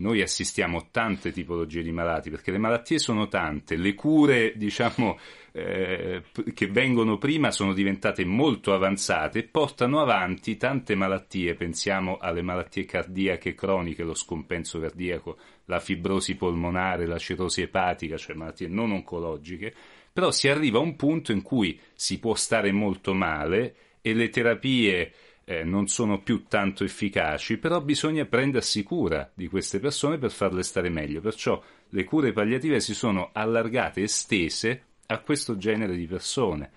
noi 0.00 0.22
assistiamo 0.22 0.78
a 0.78 0.86
tante 0.90 1.30
tipologie 1.30 1.82
di 1.82 1.92
malati, 1.92 2.30
perché 2.30 2.50
le 2.50 2.58
malattie 2.58 2.98
sono 2.98 3.28
tante, 3.28 3.76
le 3.76 3.94
cure, 3.94 4.54
diciamo, 4.56 5.18
eh, 5.52 6.22
che 6.54 6.66
vengono 6.68 7.18
prima 7.18 7.50
sono 7.50 7.72
diventate 7.72 8.24
molto 8.24 8.72
avanzate 8.72 9.40
e 9.40 9.42
portano 9.44 10.00
avanti 10.00 10.56
tante 10.56 10.94
malattie, 10.94 11.54
pensiamo 11.54 12.16
alle 12.18 12.42
malattie 12.42 12.84
cardiache 12.84 13.54
croniche, 13.54 14.02
lo 14.02 14.14
scompenso 14.14 14.80
cardiaco, 14.80 15.36
la 15.66 15.80
fibrosi 15.80 16.34
polmonare, 16.34 17.06
la 17.06 17.18
cirrosi 17.18 17.62
epatica, 17.62 18.16
cioè 18.16 18.34
malattie 18.34 18.68
non 18.68 18.92
oncologiche, 18.92 19.72
però 20.12 20.30
si 20.30 20.48
arriva 20.48 20.78
a 20.78 20.82
un 20.82 20.96
punto 20.96 21.30
in 21.30 21.42
cui 21.42 21.78
si 21.94 22.18
può 22.18 22.34
stare 22.34 22.72
molto 22.72 23.14
male 23.14 23.74
e 24.00 24.14
le 24.14 24.28
terapie 24.30 25.12
eh, 25.50 25.64
non 25.64 25.88
sono 25.88 26.20
più 26.20 26.44
tanto 26.46 26.84
efficaci, 26.84 27.58
però 27.58 27.80
bisogna 27.80 28.24
prendersi 28.24 28.84
cura 28.84 29.28
di 29.34 29.48
queste 29.48 29.80
persone 29.80 30.16
per 30.16 30.30
farle 30.30 30.62
stare 30.62 30.90
meglio. 30.90 31.20
Perciò 31.20 31.60
le 31.88 32.04
cure 32.04 32.32
palliative 32.32 32.78
si 32.78 32.94
sono 32.94 33.30
allargate 33.32 34.02
estese 34.02 34.82
a 35.06 35.18
questo 35.18 35.56
genere 35.56 35.96
di 35.96 36.06
persone. 36.06 36.70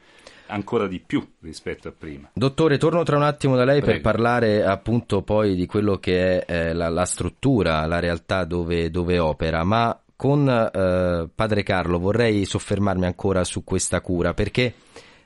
ancora 0.45 0.87
di 0.87 0.99
più 0.99 1.25
rispetto 1.39 1.87
a 1.87 1.93
prima. 1.97 2.29
Dottore, 2.33 2.77
torno 2.77 3.01
tra 3.03 3.15
un 3.15 3.23
attimo 3.23 3.55
da 3.55 3.63
lei 3.63 3.79
Prego. 3.79 3.93
per 3.93 4.01
parlare 4.01 4.63
appunto 4.63 5.21
poi 5.21 5.55
di 5.55 5.65
quello 5.65 5.97
che 5.97 6.43
è 6.43 6.69
eh, 6.69 6.73
la, 6.73 6.89
la 6.89 7.05
struttura, 7.05 7.85
la 7.85 7.99
realtà 7.99 8.43
dove, 8.43 8.91
dove 8.91 9.17
opera, 9.17 9.63
ma 9.63 9.99
con 10.15 10.47
eh, 10.47 11.29
padre 11.33 11.63
Carlo 11.63 11.97
vorrei 11.97 12.45
soffermarmi 12.45 13.05
ancora 13.05 13.43
su 13.45 13.63
questa 13.63 14.01
cura 14.01 14.33
perché 14.35 14.73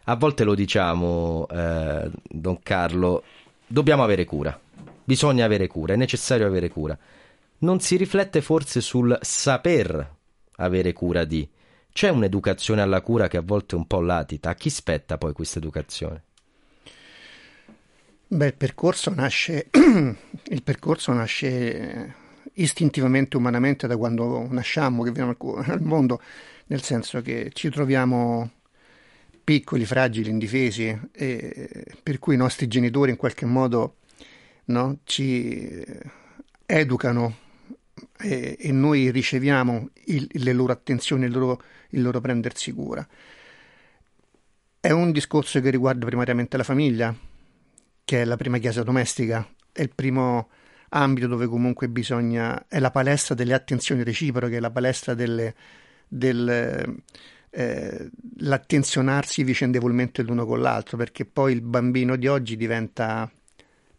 a 0.09 0.15
volte 0.15 0.43
lo 0.45 0.55
diciamo, 0.55 1.47
eh, 1.49 2.09
don 2.23 2.59
Carlo, 2.63 3.23
dobbiamo 3.67 4.03
avere 4.03 4.25
cura, 4.25 4.57
bisogna 5.03 5.45
avere 5.45 5.67
cura, 5.67 5.93
è 5.93 5.97
necessario 5.97 6.47
avere 6.47 6.69
cura. 6.69 6.97
Non 7.59 7.79
si 7.79 7.97
riflette 7.97 8.41
forse 8.41 8.81
sul 8.81 9.17
saper 9.21 10.15
avere 10.57 10.93
cura 10.93 11.25
di. 11.25 11.47
C'è 11.91 12.09
un'educazione 12.09 12.81
alla 12.81 13.01
cura 13.01 13.27
che 13.27 13.37
a 13.37 13.41
volte 13.41 13.75
è 13.75 13.77
un 13.77 13.87
po' 13.87 14.01
latita. 14.01 14.51
A 14.51 14.55
chi 14.55 14.69
spetta 14.69 15.17
poi 15.17 15.33
questa 15.33 15.57
educazione? 15.57 16.23
Beh, 18.27 18.45
il 18.47 18.53
percorso 18.53 19.11
nasce, 19.13 19.69
il 19.73 20.63
percorso 20.63 21.13
nasce 21.13 22.13
istintivamente, 22.53 23.37
umanamente, 23.37 23.87
da 23.87 23.97
quando 23.97 24.45
nasciamo, 24.49 25.03
che 25.03 25.11
veniamo 25.11 25.35
al 25.63 25.81
mondo, 25.81 26.21
nel 26.67 26.81
senso 26.83 27.21
che 27.21 27.51
ci 27.53 27.69
troviamo 27.69 28.51
piccoli, 29.47 29.85
fragili, 29.85 30.29
indifesi, 30.29 30.99
per 31.13 32.19
cui 32.19 32.33
i 32.33 32.37
nostri 32.37 32.67
genitori 32.67 33.11
in 33.11 33.15
qualche 33.15 33.45
modo 33.45 33.95
no, 34.65 34.97
ci 35.05 35.85
educano 36.65 37.37
e, 38.19 38.57
e 38.59 38.71
noi 38.73 39.09
riceviamo 39.09 39.91
il, 40.07 40.27
le 40.29 40.51
loro 40.51 40.73
attenzioni, 40.73 41.23
il 41.23 41.31
loro, 41.31 41.61
il 41.91 42.01
loro 42.01 42.19
prendersi 42.19 42.73
cura. 42.73 43.07
È 44.81 44.91
un 44.91 45.13
discorso 45.13 45.61
che 45.61 45.69
riguarda 45.69 46.05
primariamente 46.05 46.57
la 46.57 46.63
famiglia, 46.63 47.15
che 48.03 48.21
è 48.21 48.25
la 48.25 48.35
prima 48.35 48.57
chiesa 48.57 48.83
domestica, 48.83 49.47
è 49.71 49.81
il 49.81 49.95
primo 49.95 50.49
ambito 50.89 51.27
dove 51.27 51.47
comunque 51.47 51.87
bisogna, 51.87 52.65
è 52.67 52.79
la 52.79 52.91
palestra 52.91 53.33
delle 53.33 53.53
attenzioni 53.53 54.03
reciproche, 54.03 54.59
la 54.59 54.71
palestra 54.71 55.13
delle, 55.13 55.55
del, 56.05 57.01
eh, 57.57 58.11
l'attenzionarsi 58.41 59.43
vicendevolmente 59.43 60.21
l'uno 60.21 60.45
con 60.45 60.61
l'altro, 60.61 60.95
perché 60.95 61.25
poi 61.25 61.53
il 61.53 61.61
bambino 61.61 62.15
di 62.15 62.27
oggi 62.27 62.55
diventa 62.55 63.31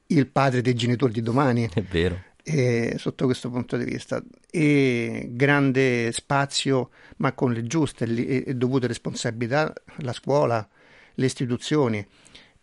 il 0.06 0.28
padre 0.28 0.62
dei 0.62 0.74
genitori 0.74 1.12
di 1.12 1.22
domani. 1.22 1.68
È 1.74 1.82
vero. 1.82 2.22
E, 2.44 2.94
sotto 2.98 3.24
questo 3.24 3.51
punto 3.51 3.76
di 3.76 3.82
vista 3.85 4.22
e 4.48 5.28
grande 5.32 6.12
spazio 6.12 6.90
ma 7.16 7.32
con 7.32 7.52
le 7.52 7.64
giuste 7.64 8.05
e, 8.05 8.44
e 8.47 8.55
dovute 8.55 8.86
responsabilità 8.86 9.72
la 9.97 10.12
scuola 10.12 10.66
le 11.14 11.26
istituzioni 11.26 12.06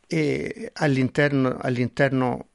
e 0.07 0.71
all'interno, 0.75 1.57
all'interno 1.59 2.47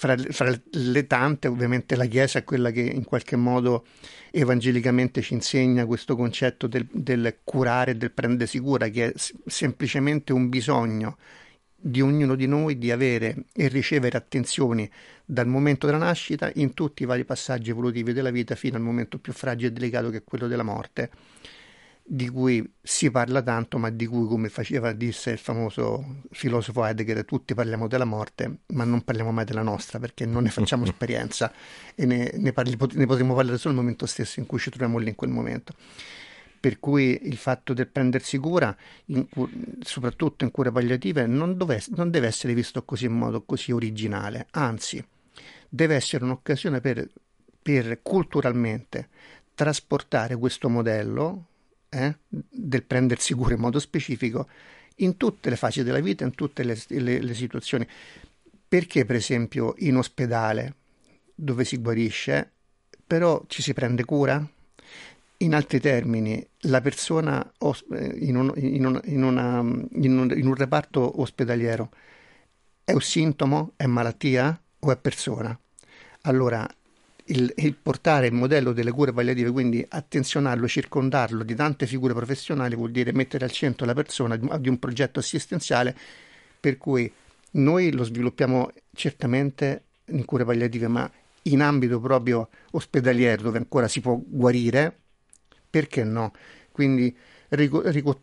fra, 0.00 0.16
fra, 0.16 0.58
le 0.70 1.06
tante 1.06 1.46
ovviamente 1.46 1.94
la 1.94 2.06
Chiesa 2.06 2.38
è 2.38 2.44
quella 2.44 2.70
che 2.70 2.80
in 2.80 3.04
qualche 3.04 3.36
modo 3.36 3.84
evangelicamente 4.30 5.20
ci 5.20 5.34
insegna 5.34 5.84
questo 5.84 6.16
concetto 6.16 6.66
del, 6.66 6.88
del 6.90 7.40
curare 7.44 7.98
del 7.98 8.10
prendersi 8.10 8.58
cura 8.60 8.88
che 8.88 9.12
è 9.12 9.14
semplicemente 9.44 10.32
un 10.32 10.48
bisogno 10.48 11.18
di 11.76 12.00
ognuno 12.00 12.34
di 12.34 12.46
noi 12.46 12.78
di 12.78 12.90
avere 12.90 13.44
e 13.52 13.68
ricevere 13.68 14.16
attenzioni 14.16 14.90
dal 15.22 15.46
momento 15.46 15.84
della 15.84 15.98
nascita 15.98 16.50
in 16.54 16.72
tutti 16.72 17.02
i 17.02 17.06
vari 17.06 17.26
passaggi 17.26 17.68
evolutivi 17.68 18.14
della 18.14 18.30
vita 18.30 18.54
fino 18.54 18.76
al 18.76 18.82
momento 18.82 19.18
più 19.18 19.34
fragile 19.34 19.68
e 19.68 19.72
delicato 19.72 20.08
che 20.08 20.18
è 20.18 20.24
quello 20.24 20.46
della 20.46 20.62
morte 20.62 21.10
di 22.12 22.28
cui 22.28 22.68
si 22.82 23.08
parla 23.08 23.40
tanto 23.40 23.78
ma 23.78 23.88
di 23.88 24.04
cui 24.04 24.26
come 24.26 24.48
faceva 24.48 24.90
disse 24.90 25.30
il 25.30 25.38
famoso 25.38 26.22
filosofo 26.32 26.84
Heidegger 26.84 27.24
tutti 27.24 27.54
parliamo 27.54 27.86
della 27.86 28.04
morte 28.04 28.62
ma 28.72 28.82
non 28.82 29.02
parliamo 29.02 29.30
mai 29.30 29.44
della 29.44 29.62
nostra 29.62 30.00
perché 30.00 30.26
non 30.26 30.42
ne 30.42 30.50
facciamo 30.50 30.82
esperienza 30.90 31.52
e 31.94 32.06
ne, 32.06 32.32
ne, 32.34 32.52
parli, 32.52 32.76
ne 32.94 33.06
potremo 33.06 33.36
parlare 33.36 33.58
solo 33.58 33.74
nel 33.74 33.84
momento 33.84 34.06
stesso 34.06 34.40
in 34.40 34.46
cui 34.46 34.58
ci 34.58 34.70
troviamo 34.70 34.98
lì 34.98 35.08
in 35.08 35.14
quel 35.14 35.30
momento. 35.30 35.72
Per 36.58 36.80
cui 36.80 37.28
il 37.28 37.36
fatto 37.36 37.74
del 37.74 37.86
prendersi 37.86 38.38
cura, 38.38 38.76
in, 39.06 39.24
soprattutto 39.82 40.42
in 40.42 40.50
cure 40.50 40.72
palliative, 40.72 41.26
non, 41.26 41.56
dove, 41.56 41.80
non, 41.94 42.10
deve 42.10 42.26
essere 42.26 42.54
visto 42.54 42.82
così 42.82 43.04
in 43.04 43.12
modo 43.12 43.42
così 43.44 43.70
originale, 43.70 44.48
anzi 44.50 45.02
deve 45.68 45.94
essere 45.94 46.24
un'occasione 46.24 46.80
per, 46.80 47.08
per 47.62 48.00
culturalmente 48.02 49.08
trasportare 49.54 50.36
questo 50.36 50.68
modello 50.68 51.49
eh, 51.90 52.16
del 52.26 52.82
prendersi 52.84 53.34
cura 53.34 53.54
in 53.54 53.60
modo 53.60 53.78
specifico 53.78 54.48
in 54.96 55.16
tutte 55.16 55.50
le 55.50 55.56
fasi 55.56 55.82
della 55.82 56.00
vita, 56.00 56.24
in 56.24 56.34
tutte 56.34 56.62
le, 56.62 56.78
le, 56.88 57.20
le 57.20 57.34
situazioni. 57.34 57.86
Perché 58.68 59.04
per 59.04 59.16
esempio 59.16 59.74
in 59.78 59.96
ospedale 59.96 60.74
dove 61.34 61.64
si 61.64 61.78
guarisce, 61.78 62.50
però 63.06 63.42
ci 63.48 63.62
si 63.62 63.72
prende 63.74 64.04
cura? 64.04 64.46
In 65.38 65.54
altri 65.54 65.80
termini, 65.80 66.46
la 66.64 66.80
persona 66.80 67.52
in 68.14 68.36
un, 68.36 68.52
in 68.56 68.84
un, 68.84 69.00
in 69.04 69.22
una, 69.24 69.60
in 69.60 70.18
un, 70.18 70.32
in 70.36 70.46
un 70.46 70.54
reparto 70.54 71.20
ospedaliero 71.20 71.90
è 72.84 72.92
un 72.92 73.00
sintomo, 73.00 73.72
è 73.76 73.86
malattia 73.86 74.60
o 74.80 74.92
è 74.92 74.96
persona? 74.96 75.58
Allora, 76.22 76.68
il, 77.30 77.52
il, 77.56 77.74
portare 77.74 78.26
il 78.26 78.32
modello 78.32 78.72
delle 78.72 78.90
cure 78.90 79.12
palliative, 79.12 79.50
quindi 79.50 79.84
attenzionarlo, 79.88 80.68
circondarlo 80.68 81.42
di 81.42 81.54
tante 81.54 81.86
figure 81.86 82.14
professionali, 82.14 82.74
vuol 82.74 82.90
dire 82.90 83.12
mettere 83.12 83.44
al 83.44 83.50
centro 83.50 83.86
la 83.86 83.94
persona 83.94 84.36
di 84.36 84.68
un 84.68 84.78
progetto 84.78 85.18
assistenziale 85.18 85.96
per 86.60 86.76
cui 86.76 87.10
noi 87.52 87.92
lo 87.92 88.04
sviluppiamo 88.04 88.70
certamente 88.94 89.84
in 90.06 90.24
cure 90.24 90.44
palliative, 90.44 90.88
ma 90.88 91.10
in 91.44 91.62
ambito 91.62 92.00
proprio 92.00 92.48
ospedaliero 92.72 93.42
dove 93.42 93.58
ancora 93.58 93.88
si 93.88 94.00
può 94.00 94.20
guarire, 94.22 94.94
perché 95.68 96.04
no? 96.04 96.32
Quindi 96.70 97.14
rico, 97.48 97.80
rico, 97.88 98.18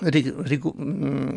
rico, 0.00 0.74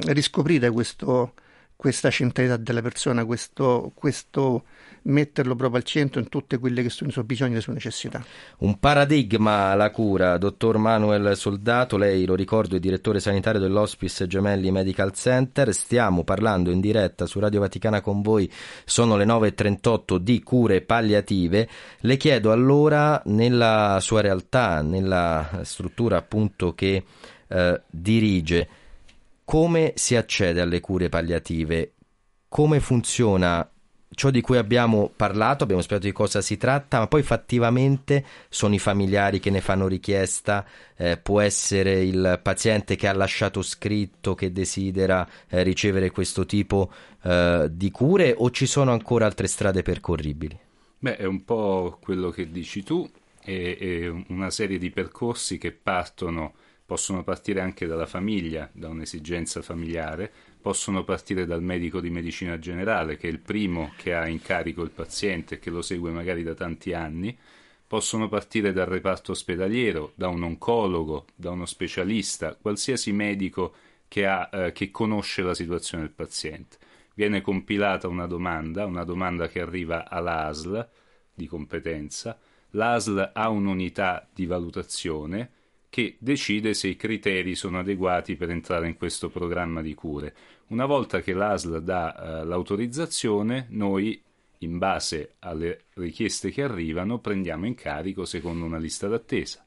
riscoprire 0.06 0.70
questo, 0.70 1.34
questa 1.76 2.10
centralità 2.10 2.58
della 2.58 2.82
persona, 2.82 3.26
questo, 3.26 3.92
questo 3.94 4.64
metterlo 5.04 5.56
proprio 5.56 5.80
al 5.80 5.86
centro 5.86 6.20
in 6.20 6.30
tutte 6.30 6.58
quelle 6.58 6.82
che 6.82 6.90
sono 6.90 7.10
i 7.10 7.14
suoi 7.14 7.26
bisogni 7.26 7.52
e 7.52 7.56
le 7.56 7.62
sue 7.62 7.74
necessità. 7.74 8.24
Un 8.60 8.80
paradigma 8.80 9.74
la 9.76 9.92
cura, 9.92 10.38
dottor 10.38 10.78
Manuel 10.78 11.36
Soldato, 11.36 11.98
lei 11.98 12.26
lo 12.26 12.36
ricordo 12.36 12.76
è 12.76 12.80
direttore 12.80 13.20
sanitario 13.20 13.60
dell'Hospice 13.60 14.28
Gemelli 14.28 14.72
Medical 14.72 15.14
Center, 15.14 15.74
stiamo 15.74 16.24
parlando 16.24 16.72
in 16.72 16.80
diretta 16.80 17.26
su 17.26 17.40
Radio 17.40 17.60
Vaticana 17.60 18.02
con 18.02 18.22
voi, 18.22 18.52
sono 18.84 19.16
le 19.18 19.26
9.38 19.26 20.18
di 20.18 20.42
cure 20.42 20.82
palliative, 20.82 21.68
le 22.00 22.18
chiedo 22.18 22.52
allora 22.52 23.22
nella 23.26 24.00
sua 24.02 24.22
realtà, 24.22 24.82
nella 24.82 25.62
struttura 25.64 26.18
appunto 26.18 26.74
che 26.74 27.04
eh, 27.48 27.82
dirige, 27.88 28.68
come 29.46 29.94
si 29.96 30.16
accede 30.16 30.60
alle 30.60 30.82
cure 30.82 31.08
palliative? 31.08 31.94
Come 32.50 32.80
funziona 32.80 33.70
ciò 34.16 34.30
di 34.30 34.42
cui 34.42 34.58
abbiamo 34.58 35.12
parlato, 35.16 35.64
abbiamo 35.64 35.82
spiegato 35.82 36.08
di 36.08 36.14
cosa 36.14 36.42
si 36.42 36.58
tratta, 36.58 37.00
ma 37.00 37.08
poi 37.08 37.22
fattivamente 37.22 38.26
sono 38.50 38.74
i 38.74 38.80
familiari 38.80 39.40
che 39.40 39.50
ne 39.52 39.62
fanno 39.62 39.88
richiesta, 39.88 40.66
eh, 40.96 41.18
può 41.18 41.42
essere 41.42 42.04
il 42.04 42.40
paziente 42.42 42.96
che 42.96 43.08
ha 43.08 43.14
lasciato 43.14 43.62
scritto 43.62 44.34
che 44.34 44.52
desidera 44.52 45.28
eh, 45.48 45.62
ricevere 45.64 46.10
questo 46.10 46.46
tipo 46.46 46.92
eh, 47.24 47.68
di 47.70 47.92
cure 47.92 48.34
o 48.36 48.50
ci 48.50 48.66
sono 48.66 48.92
ancora 48.92 49.26
altre 49.26 49.48
strade 49.48 49.84
percorribili? 49.84 50.58
Beh, 50.98 51.18
è 51.18 51.26
un 51.26 51.44
po' 51.44 52.00
quello 52.02 52.30
che 52.30 52.50
dici 52.50 52.84
tu, 52.84 53.08
è, 53.44 53.78
è 53.78 54.08
una 54.30 54.50
serie 54.50 54.80
di 54.80 54.90
percorsi 54.90 55.58
che 55.58 55.72
partono, 55.72 56.54
possono 56.86 57.24
partire 57.24 57.62
anche 57.62 57.88
dalla 57.88 58.06
famiglia, 58.06 58.70
da 58.72 58.90
un'esigenza 58.90 59.62
familiare, 59.62 60.32
possono 60.62 61.04
partire 61.04 61.46
dal 61.46 61.64
medico 61.64 62.00
di 62.00 62.10
medicina 62.10 62.60
generale, 62.60 63.18
che 63.18 63.28
è 63.28 63.32
il 63.32 63.40
primo 63.40 63.92
che 63.98 64.14
ha 64.14 64.28
in 64.28 64.42
carico 64.42 64.84
il 64.84 64.92
paziente 64.92 65.56
e 65.56 65.60
che 65.60 65.72
lo 65.72 65.82
segue 65.82 66.12
magari 66.12 66.44
da 66.44 66.54
tanti 66.54 66.94
anni, 66.94 67.36
possono 67.88 68.28
partire 68.28 68.72
dal 68.72 68.88
reparto 68.88 69.32
ospedaliero, 69.32 70.12
da 70.16 70.28
un 70.28 70.44
oncologo, 70.44 71.26
da 71.36 71.52
uno 71.52 71.66
specialista, 71.66 72.56
qualsiasi 72.56 73.12
medico 73.12 73.74
che, 74.08 74.26
ha, 74.26 74.50
eh, 74.52 74.72
che 74.72 74.92
conosce 74.92 75.42
la 75.42 75.54
situazione 75.54 76.04
del 76.04 76.14
paziente. 76.14 76.78
Viene 77.16 77.42
compilata 77.42 78.08
una 78.08 78.28
domanda, 78.28 78.86
una 78.86 79.04
domanda 79.04 79.48
che 79.48 79.62
arriva 79.62 80.08
all'ASL 80.10 80.88
di 81.34 81.48
competenza, 81.48 82.38
l'ASL 82.72 83.32
ha 83.34 83.50
un'unità 83.50 84.28
di 84.34 84.46
valutazione 84.46 85.52
che 85.96 86.18
decide 86.20 86.74
se 86.74 86.90
i 86.90 86.98
criteri 86.98 87.56
sono 87.56 87.80
adeguati 87.80 88.36
per 88.36 88.50
entrare 88.50 88.86
in 88.86 88.98
questo 88.98 89.30
programma 89.30 89.82
di 89.82 89.94
cure. 89.94 90.36
Una 90.68 90.86
volta 90.86 91.22
che 91.22 91.32
l'ASL 91.32 91.82
dà 91.82 92.42
uh, 92.42 92.46
l'autorizzazione, 92.46 93.68
noi, 93.70 94.22
in 94.58 94.78
base 94.78 95.36
alle 95.40 95.84
richieste 95.94 96.52
che 96.52 96.64
arrivano, 96.64 97.20
prendiamo 97.20 97.66
in 97.66 97.76
carico 97.76 98.26
secondo 98.26 98.66
una 98.66 98.78
lista 98.78 99.08
d'attesa 99.08 99.66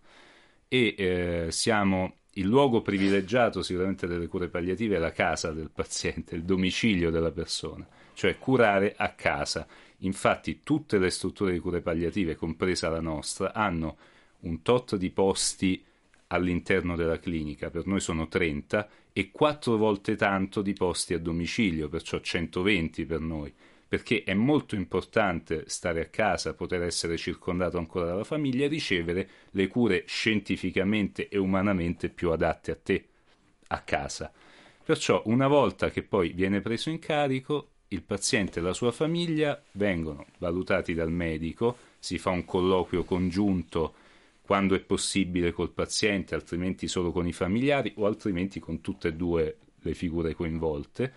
e 0.69 0.95
eh, 0.99 1.47
siamo 1.49 2.17
il 2.33 2.47
luogo 2.47 2.83
privilegiato 2.83 3.63
sicuramente 3.63 4.07
delle 4.07 4.27
cure 4.27 4.49
palliative 4.49 4.97
è 4.97 4.99
la 4.99 5.13
casa 5.13 5.51
del 5.53 5.71
paziente, 5.75 6.35
il 6.35 6.45
domicilio 6.45 7.09
della 7.09 7.31
persona, 7.31 7.89
cioè 8.13 8.37
curare 8.37 8.93
a 8.99 9.13
casa. 9.13 9.67
Infatti 10.01 10.61
tutte 10.63 10.99
le 10.99 11.09
strutture 11.09 11.53
di 11.53 11.59
cure 11.59 11.81
palliative, 11.81 12.37
compresa 12.37 12.91
la 12.91 13.01
nostra, 13.01 13.55
hanno 13.55 13.97
un 14.41 14.61
tot 14.61 14.95
di 14.97 15.09
posti 15.09 15.87
all'interno 16.29 16.97
della 16.97 17.19
clinica, 17.19 17.71
per 17.71 17.87
noi 17.87 18.01
sono 18.01 18.29
30, 18.29 18.89
e 19.13 19.31
quattro 19.31 19.77
volte 19.77 20.17
tanto 20.17 20.63
di 20.63 20.73
posti 20.73 21.15
a 21.15 21.19
domicilio, 21.19 21.89
perciò 21.89 22.21
120 22.21 23.05
per 23.05 23.21
noi, 23.21 23.53
perché 23.89 24.23
è 24.23 24.35
molto 24.35 24.75
importante 24.75 25.65
stare 25.67 26.01
a 26.01 26.07
casa, 26.07 26.55
poter 26.55 26.83
essere 26.83 27.17
circondato 27.17 27.79
ancora 27.79 28.05
dalla 28.05 28.25
famiglia 28.25 28.67
e 28.67 28.69
ricevere 28.69 29.29
le 29.53 29.67
cure 29.67 30.05
scientificamente 30.07 31.29
e 31.29 31.39
umanamente 31.39 32.11
più 32.11 32.31
adatte 32.31 32.71
a 32.71 32.77
te, 32.77 33.05
a 33.69 33.81
casa. 33.81 34.31
Perciò 34.85 35.23
una 35.27 35.49
volta 35.49 35.91
che 35.91 36.03
poi 36.03 36.31
viene 36.31 36.61
preso 36.61 36.91
in 36.91 36.99
carico, 36.99 37.71
il 37.89 38.03
paziente 38.03 38.59
e 38.59 38.63
la 38.63 38.75
sua 38.75 38.93
famiglia 38.93 39.61
vengono 39.73 40.27
valutati 40.39 40.93
dal 40.93 41.11
medico, 41.11 41.77
si 41.99 42.19
fa 42.19 42.31
un 42.31 42.45
colloquio 42.45 43.05
congiunto 43.05 43.95
quando 44.49 44.75
è 44.75 44.81
possibile 44.81 45.53
col 45.53 45.73
paziente, 45.73 46.35
altrimenti 46.35 46.89
solo 46.89 47.13
con 47.13 47.27
i 47.27 47.35
familiari 47.35 47.93
o 47.97 48.07
altrimenti 48.07 48.61
con 48.61 48.81
tutte 48.81 49.09
e 49.09 49.13
due 49.13 49.57
le 49.83 49.93
figure 49.93 50.33
coinvolte. 50.33 51.13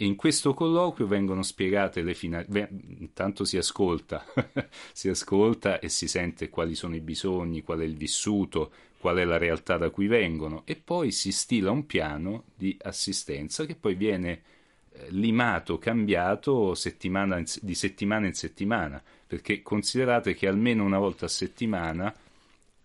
In 0.00 0.16
questo 0.16 0.52
colloquio 0.52 1.06
vengono 1.06 1.42
spiegate 1.42 2.02
le 2.02 2.12
finalità, 2.12 2.68
intanto 2.98 3.46
si 3.46 3.56
ascolta, 3.56 4.22
si 4.92 5.08
ascolta 5.08 5.78
e 5.78 5.88
si 5.88 6.08
sente 6.08 6.50
quali 6.50 6.74
sono 6.74 6.94
i 6.94 7.00
bisogni, 7.00 7.62
qual 7.62 7.78
è 7.78 7.84
il 7.84 7.96
vissuto, 7.96 8.70
qual 8.98 9.16
è 9.16 9.24
la 9.24 9.38
realtà 9.38 9.78
da 9.78 9.88
cui 9.88 10.06
vengono 10.06 10.60
e 10.66 10.76
poi 10.76 11.10
si 11.10 11.32
stila 11.32 11.70
un 11.70 11.86
piano 11.86 12.44
di 12.54 12.76
assistenza 12.82 13.64
che 13.64 13.76
poi 13.76 13.94
viene 13.94 14.42
eh, 14.90 15.06
limato, 15.08 15.78
cambiato 15.78 16.74
settimana 16.74 17.38
in, 17.38 17.46
di 17.62 17.74
settimana 17.74 18.26
in 18.26 18.34
settimana, 18.34 19.02
perché 19.26 19.62
considerate 19.62 20.34
che 20.34 20.46
almeno 20.46 20.84
una 20.84 20.98
volta 20.98 21.24
a 21.24 21.28
settimana 21.28 22.14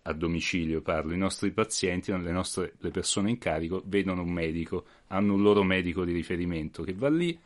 a 0.06 0.12
domicilio 0.12 0.80
parlo, 0.80 1.12
i 1.12 1.18
nostri 1.18 1.50
pazienti, 1.50 2.10
le, 2.12 2.30
nostre, 2.30 2.74
le 2.78 2.90
persone 2.90 3.30
in 3.30 3.38
carico 3.38 3.82
vedono 3.86 4.22
un 4.22 4.30
medico, 4.30 4.84
hanno 5.08 5.34
un 5.34 5.42
loro 5.42 5.62
medico 5.62 6.04
di 6.04 6.12
riferimento 6.12 6.82
che 6.82 6.94
va 6.94 7.08
lì, 7.08 7.38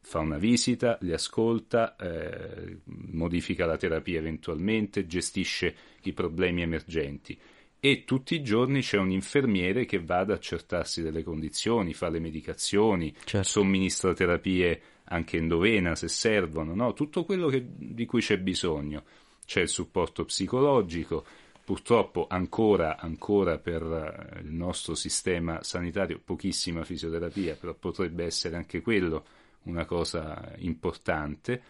fa 0.00 0.18
una 0.18 0.38
visita, 0.38 0.98
li 1.02 1.12
ascolta, 1.12 1.96
eh, 1.96 2.78
modifica 2.84 3.66
la 3.66 3.76
terapia 3.76 4.18
eventualmente, 4.18 5.06
gestisce 5.06 5.74
i 6.02 6.12
problemi 6.12 6.62
emergenti 6.62 7.38
e 7.82 8.04
tutti 8.04 8.34
i 8.34 8.42
giorni 8.42 8.82
c'è 8.82 8.98
un 8.98 9.10
infermiere 9.10 9.86
che 9.86 10.02
va 10.02 10.18
ad 10.18 10.30
accertarsi 10.30 11.00
delle 11.00 11.22
condizioni, 11.22 11.94
fa 11.94 12.10
le 12.10 12.20
medicazioni, 12.20 13.12
certo. 13.24 13.48
somministra 13.48 14.12
terapie 14.12 14.80
anche 15.04 15.38
endovena 15.38 15.94
se 15.94 16.06
servono, 16.06 16.74
no? 16.74 16.92
tutto 16.92 17.24
quello 17.24 17.48
che, 17.48 17.64
di 17.66 18.04
cui 18.04 18.20
c'è 18.20 18.38
bisogno. 18.38 19.02
C'è 19.46 19.62
il 19.62 19.68
supporto 19.68 20.26
psicologico, 20.26 21.24
Purtroppo 21.70 22.26
ancora, 22.28 22.98
ancora 22.98 23.58
per 23.58 23.80
eh, 23.80 24.40
il 24.40 24.52
nostro 24.52 24.96
sistema 24.96 25.62
sanitario 25.62 26.18
pochissima 26.18 26.82
fisioterapia, 26.82 27.54
però 27.54 27.74
potrebbe 27.74 28.24
essere 28.24 28.56
anche 28.56 28.80
quello 28.80 29.24
una 29.66 29.84
cosa 29.84 30.52
importante. 30.56 31.62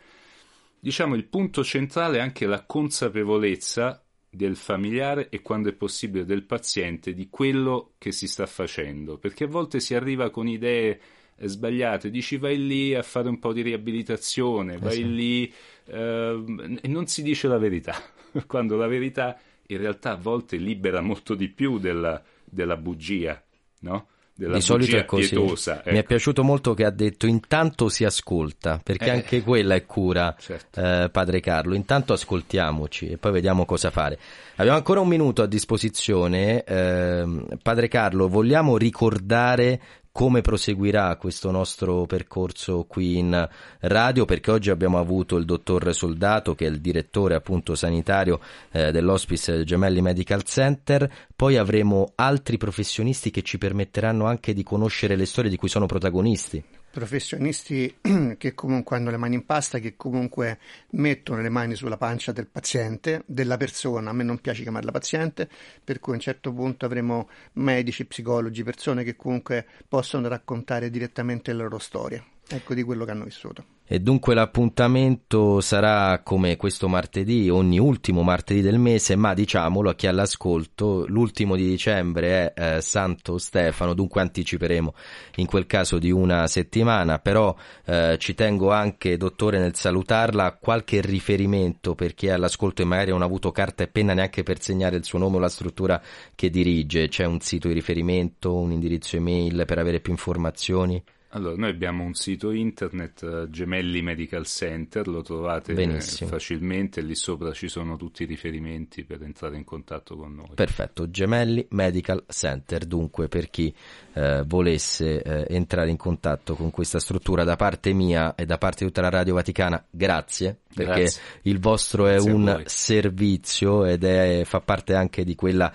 Diciamo 0.81 1.17
il 1.17 1.27
punto 1.27 1.63
centrale 1.63 2.17
è 2.17 2.21
anche 2.23 2.47
la 2.47 2.65
consapevolezza 2.65 4.03
del 4.31 4.57
familiare 4.57 5.29
e 5.29 5.43
quando 5.43 5.69
è 5.69 5.75
possibile 5.75 6.25
del 6.25 6.45
paziente 6.45 7.13
di 7.13 7.29
quello 7.29 7.93
che 7.99 8.11
si 8.11 8.27
sta 8.27 8.47
facendo, 8.47 9.19
perché 9.19 9.45
a 9.45 9.49
volte 9.49 9.81
si 9.81 9.95
arriva 9.95 10.31
con 10.31 10.49
idee 10.49 10.99
sbagliate, 11.43 12.09
dici 12.09 12.39
vai 12.39 12.57
lì 12.57 12.95
a 12.95 13.03
fare 13.03 13.29
un 13.29 13.39
po' 13.39 13.53
di 13.53 13.61
riabilitazione, 13.61 14.79
vai 14.79 14.93
eh 14.93 14.95
sì. 14.95 15.15
lì 15.15 15.55
eh, 15.89 16.79
e 16.81 16.89
non 16.89 17.07
si 17.07 17.23
dice 17.23 17.49
la 17.49 17.59
verità, 17.59 18.03
quando 18.47 18.79
la 18.79 18.87
verità 18.87 19.39
in 19.71 19.79
realtà 19.79 20.13
a 20.13 20.17
volte 20.17 20.57
libera 20.57 21.01
molto 21.01 21.35
di 21.35 21.49
più 21.49 21.79
della, 21.79 22.23
della 22.45 22.77
bugia, 22.77 23.43
no? 23.81 24.07
Della 24.41 24.55
di 24.55 24.63
solito 24.63 24.97
è 24.97 25.05
così. 25.05 25.29
Pietosa, 25.29 25.81
ecco. 25.81 25.91
Mi 25.91 25.97
è 25.97 25.99
ecco. 25.99 26.09
piaciuto 26.09 26.43
molto 26.43 26.73
che 26.73 26.87
ha 26.87 26.91
detto 26.91 27.27
intanto 27.27 27.91
si 27.91 28.07
ascolta, 28.07 28.81
perché 28.83 29.05
eh, 29.05 29.11
anche 29.11 29.43
quella 29.43 29.75
è 29.75 29.85
cura, 29.85 30.35
certo. 30.39 30.81
eh, 30.81 31.11
padre 31.11 31.41
Carlo. 31.41 31.75
Intanto 31.75 32.15
ascoltiamoci 32.15 33.11
e 33.11 33.19
poi 33.19 33.33
vediamo 33.33 33.67
cosa 33.67 33.91
fare. 33.91 34.19
Abbiamo 34.57 34.79
ancora 34.79 35.01
un 35.01 35.09
minuto 35.09 35.43
a 35.43 35.47
disposizione. 35.47 36.65
Eh, 36.65 37.45
padre 37.63 37.89
Carlo, 37.89 38.29
vogliamo 38.29 38.79
ricordare 38.79 39.79
come 40.12 40.41
proseguirà 40.41 41.15
questo 41.16 41.51
nostro 41.51 42.05
percorso 42.07 42.85
qui 42.89 43.19
in 43.19 43.49
radio 43.81 44.24
perché 44.24 44.51
oggi 44.51 44.70
abbiamo 44.70 44.99
avuto 44.99 45.37
il 45.37 45.45
dottor 45.45 45.95
Soldato 45.95 46.55
che 46.55 46.66
è 46.66 46.69
il 46.69 46.81
direttore 46.81 47.35
appunto 47.35 47.74
sanitario 47.74 48.41
eh, 48.73 48.91
dell'Hospice 48.91 49.65
Gemelli 49.65 50.01
Medical 50.01 50.43
Center. 50.43 51.11
Poi 51.35 51.57
avremo 51.57 52.12
altri 52.16 52.57
professionisti 52.57 53.31
che 53.31 53.43
ci 53.43 53.59
permetteranno 53.59 54.27
anche 54.27 54.53
di 54.53 54.62
conoscere 54.62 55.16
le 55.16 55.27
storie 55.27 55.51
di 55.51 55.57
cui 55.57 55.69
sono 55.69 55.87
protagonisti 55.87 56.62
professionisti 56.91 57.97
che 58.37 58.55
comunque 58.55 58.97
hanno 58.97 59.11
le 59.11 59.17
mani 59.17 59.37
in 59.37 59.47
pasta, 59.47 59.79
che 59.79 59.97
comunque 59.97 60.59
mettono 60.91 61.41
le 61.41 61.49
mani 61.49 61.75
sulla 61.75 61.97
pancia 61.97 62.33
del 62.33 62.47
paziente, 62.47 63.23
della 63.27 63.57
persona, 63.57 64.11
a 64.11 64.12
me 64.12 64.25
non 64.25 64.39
piace 64.39 64.62
chiamarla 64.62 64.91
paziente, 64.91 65.49
per 65.83 66.01
cui 66.01 66.12
a 66.12 66.17
un 66.17 66.23
certo 66.23 66.53
punto 66.53 66.85
avremo 66.85 67.29
medici, 67.55 68.05
psicologi, 68.05 68.62
persone 68.62 69.05
che 69.05 69.17
comunque 69.17 69.67
possono 69.89 70.29
raccontare 70.29 70.91
direttamente 70.91 71.53
la 71.53 71.62
loro 71.62 71.79
storia, 71.79 72.25
ecco 72.49 72.75
di 72.75 72.83
quello 72.83 73.05
che 73.05 73.11
hanno 73.11 73.25
vissuto. 73.25 73.79
E 73.93 73.99
dunque 73.99 74.35
l'appuntamento 74.35 75.61
sarà 75.61 76.21
come 76.23 76.57
questo 76.57 76.87
martedì, 76.87 77.51
ogni 77.51 77.81
ultimo 77.81 78.23
martedì 78.23 78.61
del 78.61 78.79
mese, 78.79 79.17
ma 79.17 79.35
diciamolo 79.35 79.91
a 79.91 79.97
chi 79.97 80.07
all'ascolto, 80.07 81.07
l'ultimo 81.09 81.57
di 81.57 81.67
dicembre 81.67 82.53
è 82.55 82.77
eh, 82.77 82.81
Santo 82.83 83.37
Stefano, 83.37 83.93
dunque 83.93 84.21
anticiperemo 84.21 84.95
in 85.39 85.47
quel 85.47 85.67
caso 85.67 85.99
di 85.99 86.12
una 86.12 86.47
settimana, 86.47 87.19
però 87.19 87.53
eh, 87.85 88.15
ci 88.21 88.35
tengo 88.35 88.71
anche, 88.71 89.17
dottore, 89.17 89.59
nel 89.59 89.75
salutarla, 89.75 90.57
qualche 90.61 91.01
riferimento 91.01 91.97
per 91.97 92.15
chi 92.15 92.29
è 92.29 92.31
all'ascolto 92.31 92.83
e 92.83 92.85
magari 92.85 93.11
non 93.11 93.23
ha 93.23 93.25
avuto 93.25 93.51
carta 93.51 93.83
e 93.83 93.89
penna 93.89 94.15
neanche 94.15 94.45
per 94.45 94.62
segnare 94.62 94.99
il 94.99 95.05
suo 95.05 95.19
nome 95.19 95.39
o 95.39 95.41
la 95.41 95.49
struttura 95.49 96.01
che 96.37 96.49
dirige, 96.49 97.09
c'è 97.09 97.25
un 97.25 97.41
sito 97.41 97.67
di 97.67 97.75
riferimento, 97.75 98.55
un 98.55 98.71
indirizzo 98.71 99.17
email 99.17 99.65
per 99.67 99.81
avere 99.81 99.99
più 99.99 100.12
informazioni? 100.12 101.03
Allora, 101.32 101.55
noi 101.57 101.70
abbiamo 101.70 102.02
un 102.02 102.15
sito 102.15 102.51
internet, 102.51 103.23
uh, 103.23 103.48
Gemelli 103.48 104.02
Medical 104.02 104.44
Center, 104.47 105.07
lo 105.07 105.23
trovate 105.23 105.74
Benissimo. 105.74 106.28
facilmente, 106.28 107.01
lì 107.02 107.15
sopra 107.15 107.52
ci 107.52 107.69
sono 107.69 107.97
tutti 107.97 108.24
i 108.24 108.27
riferimenti 108.27 109.05
per 109.05 109.23
entrare 109.23 109.57
in 109.57 109.62
contatto 109.62 110.16
con 110.16 110.35
noi. 110.35 110.48
Perfetto, 110.55 111.09
Gemelli 111.09 111.65
Medical 111.70 112.24
Center, 112.27 112.85
dunque 112.85 113.28
per 113.28 113.48
chi 113.48 113.73
eh, 114.15 114.43
volesse 114.44 115.23
eh, 115.23 115.47
entrare 115.55 115.90
in 115.90 115.97
contatto 115.97 116.57
con 116.57 116.70
questa 116.70 116.98
struttura 116.98 117.44
da 117.44 117.55
parte 117.55 117.93
mia 117.93 118.35
e 118.35 118.44
da 118.44 118.59
parte 118.59 118.85
di 118.85 118.86
tutta 118.86 119.02
la 119.02 119.11
Radio 119.11 119.35
Vaticana, 119.35 119.85
grazie, 119.89 120.59
perché 120.74 121.01
grazie. 121.02 121.23
il 121.43 121.61
vostro 121.61 122.07
è 122.07 122.15
grazie 122.15 122.32
un 122.32 122.62
servizio 122.66 123.85
ed 123.85 124.02
è, 124.02 124.43
fa 124.44 124.61
parte 124.61 124.94
anche 124.94 125.23
di 125.23 125.36
quella 125.36 125.73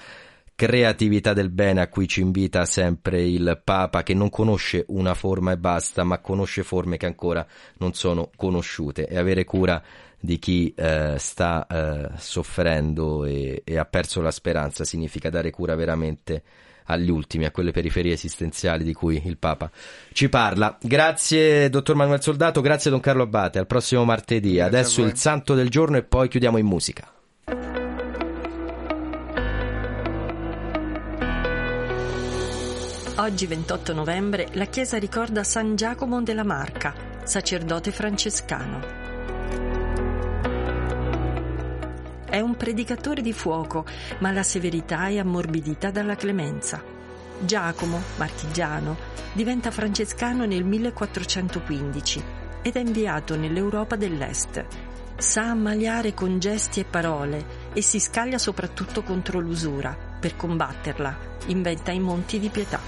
creatività 0.55 1.33
del 1.33 1.49
bene 1.49 1.81
a 1.81 1.89
cui 1.89 2.07
ci 2.07 2.21
invita 2.21 2.65
sempre 2.65 3.21
il 3.21 3.59
Papa 3.61 4.03
che 4.03 4.13
non 4.13 4.29
conosce 4.29 4.85
una 4.87 5.13
forma 5.13 5.51
e 5.51 5.57
basta, 5.57 6.03
ma 6.03 6.19
conosce 6.19 6.63
forme 6.63 6.97
che 6.97 7.05
ancora 7.05 7.45
non 7.79 7.93
sono 7.93 8.29
conosciute 8.35 9.07
e 9.07 9.17
avere 9.17 9.43
cura 9.43 9.81
di 10.17 10.39
chi 10.39 10.73
eh, 10.75 11.15
sta 11.17 11.67
eh, 11.67 12.09
soffrendo 12.17 13.25
e, 13.25 13.61
e, 13.65 13.77
ha 13.77 13.85
perso 13.85 14.21
la 14.21 14.31
speranza 14.31 14.85
significa 14.85 15.29
dare 15.29 15.51
cura 15.51 15.75
veramente 15.75 16.41
agli 16.85 17.09
ultimi, 17.09 17.45
a 17.45 17.51
quelle 17.51 17.71
periferie 17.71 18.13
esistenziali 18.13 18.83
di 18.83 18.93
cui 18.93 19.21
il 19.25 19.37
Papa 19.37 19.69
ci 20.13 20.29
parla. 20.29 20.77
Grazie 20.81 21.69
dottor 21.69 21.95
Manuel 21.95 22.21
Soldato, 22.21 22.61
grazie 22.61 22.91
don 22.91 22.99
Carlo 23.01 23.23
Abate, 23.23 23.59
al 23.59 23.67
prossimo 23.67 24.05
martedì. 24.05 24.53
Grazie 24.53 24.77
Adesso 24.77 25.01
il 25.03 25.17
santo 25.17 25.53
del 25.53 25.69
giorno 25.69 25.97
e 25.97 26.03
poi 26.03 26.27
chiudiamo 26.27 26.57
in 26.57 26.65
musica. 26.65 27.14
Oggi 33.17 33.47
28 33.47 33.93
novembre 33.93 34.49
la 34.55 34.65
Chiesa 34.65 34.97
ricorda 34.97 35.45
San 35.45 35.77
Giacomo 35.77 36.21
della 36.21 36.43
Marca, 36.43 36.93
sacerdote 37.23 37.93
francescano. 37.93 38.81
È 42.25 42.37
un 42.41 42.57
predicatore 42.57 43.21
di 43.21 43.31
fuoco, 43.31 43.85
ma 44.19 44.31
la 44.31 44.43
severità 44.43 45.07
è 45.07 45.17
ammorbidita 45.17 45.91
dalla 45.91 46.17
clemenza. 46.17 46.83
Giacomo, 47.39 48.01
marchigiano, 48.17 48.97
diventa 49.31 49.71
francescano 49.71 50.43
nel 50.43 50.65
1415 50.65 52.23
ed 52.63 52.75
è 52.75 52.79
inviato 52.79 53.37
nell'Europa 53.37 53.95
dell'Est. 53.95 54.65
Sa 55.15 55.51
ammaliare 55.51 56.13
con 56.13 56.37
gesti 56.39 56.81
e 56.81 56.83
parole 56.83 57.45
e 57.71 57.81
si 57.81 57.97
scaglia 58.01 58.37
soprattutto 58.37 59.03
contro 59.03 59.39
l'usura 59.39 60.04
Per 60.25 60.35
combatterla, 60.37 61.15
inventa 61.49 61.91
i 61.91 61.99
monti 61.99 62.39
di 62.39 62.49
pietà. 62.49 62.79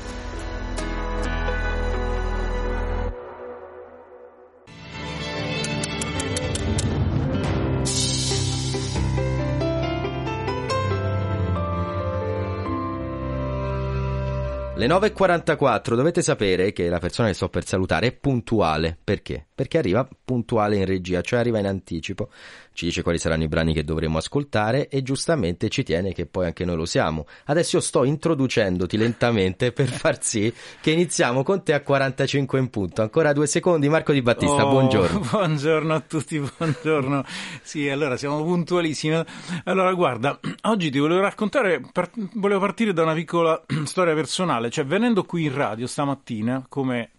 Le 14.78 14.86
9.44 14.86 15.96
dovete 15.96 16.22
sapere 16.22 16.72
che 16.72 16.88
la 16.88 17.00
persona 17.00 17.30
che 17.30 17.34
sto 17.34 17.50
per 17.50 17.66
salutare 17.66 18.08
è 18.08 18.12
puntuale. 18.14 18.96
Perché? 19.04 19.48
Perché 19.54 19.80
arriva 19.80 20.08
puntuale 20.24 20.76
in 20.76 20.86
regia, 20.86 21.22
cioè 21.22 21.40
arriva 21.40 21.58
in 21.58 21.66
anticipo, 21.66 22.30
ci 22.78 22.86
dice 22.86 23.02
quali 23.02 23.18
saranno 23.18 23.42
i 23.42 23.48
brani 23.48 23.74
che 23.74 23.84
dovremo 23.84 24.20
ascoltare 24.20 24.88
e 24.88 25.02
giustamente 25.02 25.68
ci 25.68 25.82
tiene 25.82 26.14
che 26.14 26.28
poi 26.28 26.46
anche 26.46 26.64
noi 26.64 26.76
lo 26.76 26.86
siamo. 26.86 27.26
Adesso 27.46 27.78
io 27.78 27.82
sto 27.82 28.04
introducendoti 28.04 28.98
lentamente 28.98 29.72
per 29.74 29.88
far 29.88 30.24
sì 30.24 30.54
che 30.80 30.92
iniziamo 30.92 31.42
con 31.42 31.64
te 31.64 31.74
a 31.74 31.82
45 31.82 32.60
in 32.60 32.70
punto. 32.70 33.02
Ancora 33.02 33.34
due 33.34 33.48
secondi, 33.48 33.90
Marco 33.90 34.12
Di 34.12 34.22
Battista, 34.22 34.64
Oh, 34.68 34.70
buongiorno. 34.70 35.20
Buongiorno 35.32 35.96
a 35.96 36.00
tutti, 36.02 36.40
buongiorno. 36.40 37.24
Sì, 37.64 37.90
allora 37.90 38.16
siamo 38.16 38.44
puntualissimi. 38.44 39.24
Allora, 39.64 39.92
guarda, 39.94 40.40
oggi 40.66 40.92
ti 40.92 41.00
volevo 41.00 41.22
raccontare, 41.22 41.82
par- 41.92 42.12
volevo 42.34 42.60
partire 42.60 42.94
da 42.94 43.02
una 43.02 43.16
piccola 43.16 43.60
storia 43.86 44.14
personale, 44.14 44.70
cioè 44.70 44.86
venendo 44.86 45.24
qui 45.24 45.46
in 45.46 45.56
radio 45.56 45.88
stamattina, 45.88 46.64
come 46.70 47.10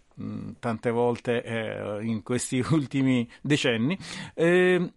tante 0.58 0.90
volte 0.90 1.42
eh, 1.42 2.04
in 2.04 2.22
questi 2.22 2.64
ultimi 2.70 3.28
decenni, 3.40 3.96
eh, 4.34 4.92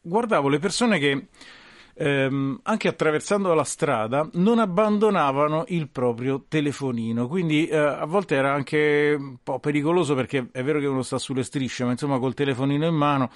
guardavo 0.00 0.48
le 0.48 0.58
persone 0.58 0.98
che 0.98 1.28
ehm, 1.94 2.60
anche 2.62 2.88
attraversando 2.88 3.52
la 3.54 3.64
strada 3.64 4.28
non 4.34 4.58
abbandonavano 4.58 5.64
il 5.68 5.88
proprio 5.88 6.44
telefonino. 6.48 7.28
Quindi 7.28 7.66
eh, 7.66 7.76
a 7.76 8.06
volte 8.06 8.36
era 8.36 8.52
anche 8.52 9.14
un 9.18 9.36
po' 9.42 9.58
pericoloso 9.58 10.14
perché 10.14 10.48
è 10.50 10.62
vero 10.62 10.80
che 10.80 10.86
uno 10.86 11.02
sta 11.02 11.18
sulle 11.18 11.42
strisce 11.42 11.84
ma 11.84 11.90
insomma 11.90 12.18
col 12.18 12.34
telefonino 12.34 12.86
in 12.86 12.94
mano. 12.94 13.30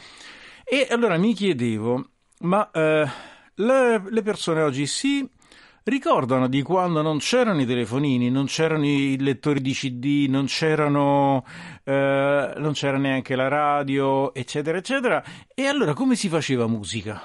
E 0.64 0.86
allora 0.90 1.18
mi 1.18 1.34
chiedevo 1.34 2.08
ma 2.40 2.70
eh, 2.70 3.06
le, 3.54 4.02
le 4.08 4.22
persone 4.22 4.62
oggi 4.62 4.86
si 4.86 5.28
ricordano 5.84 6.48
di 6.48 6.62
quando 6.62 7.02
non 7.02 7.18
c'erano 7.18 7.60
i 7.60 7.66
telefonini, 7.66 8.30
non 8.30 8.46
c'erano 8.46 8.86
i 8.86 9.16
lettori 9.18 9.60
di 9.60 9.72
CD, 9.72 10.26
non 10.28 10.46
c'erano 10.46 11.44
eh, 11.84 12.52
non 12.56 12.72
c'era 12.72 12.96
neanche 12.96 13.36
la 13.36 13.48
radio, 13.48 14.32
eccetera, 14.34 14.78
eccetera. 14.78 15.22
E 15.54 15.66
allora 15.66 15.94
come 15.94 16.16
si 16.16 16.28
faceva 16.28 16.66
musica? 16.66 17.22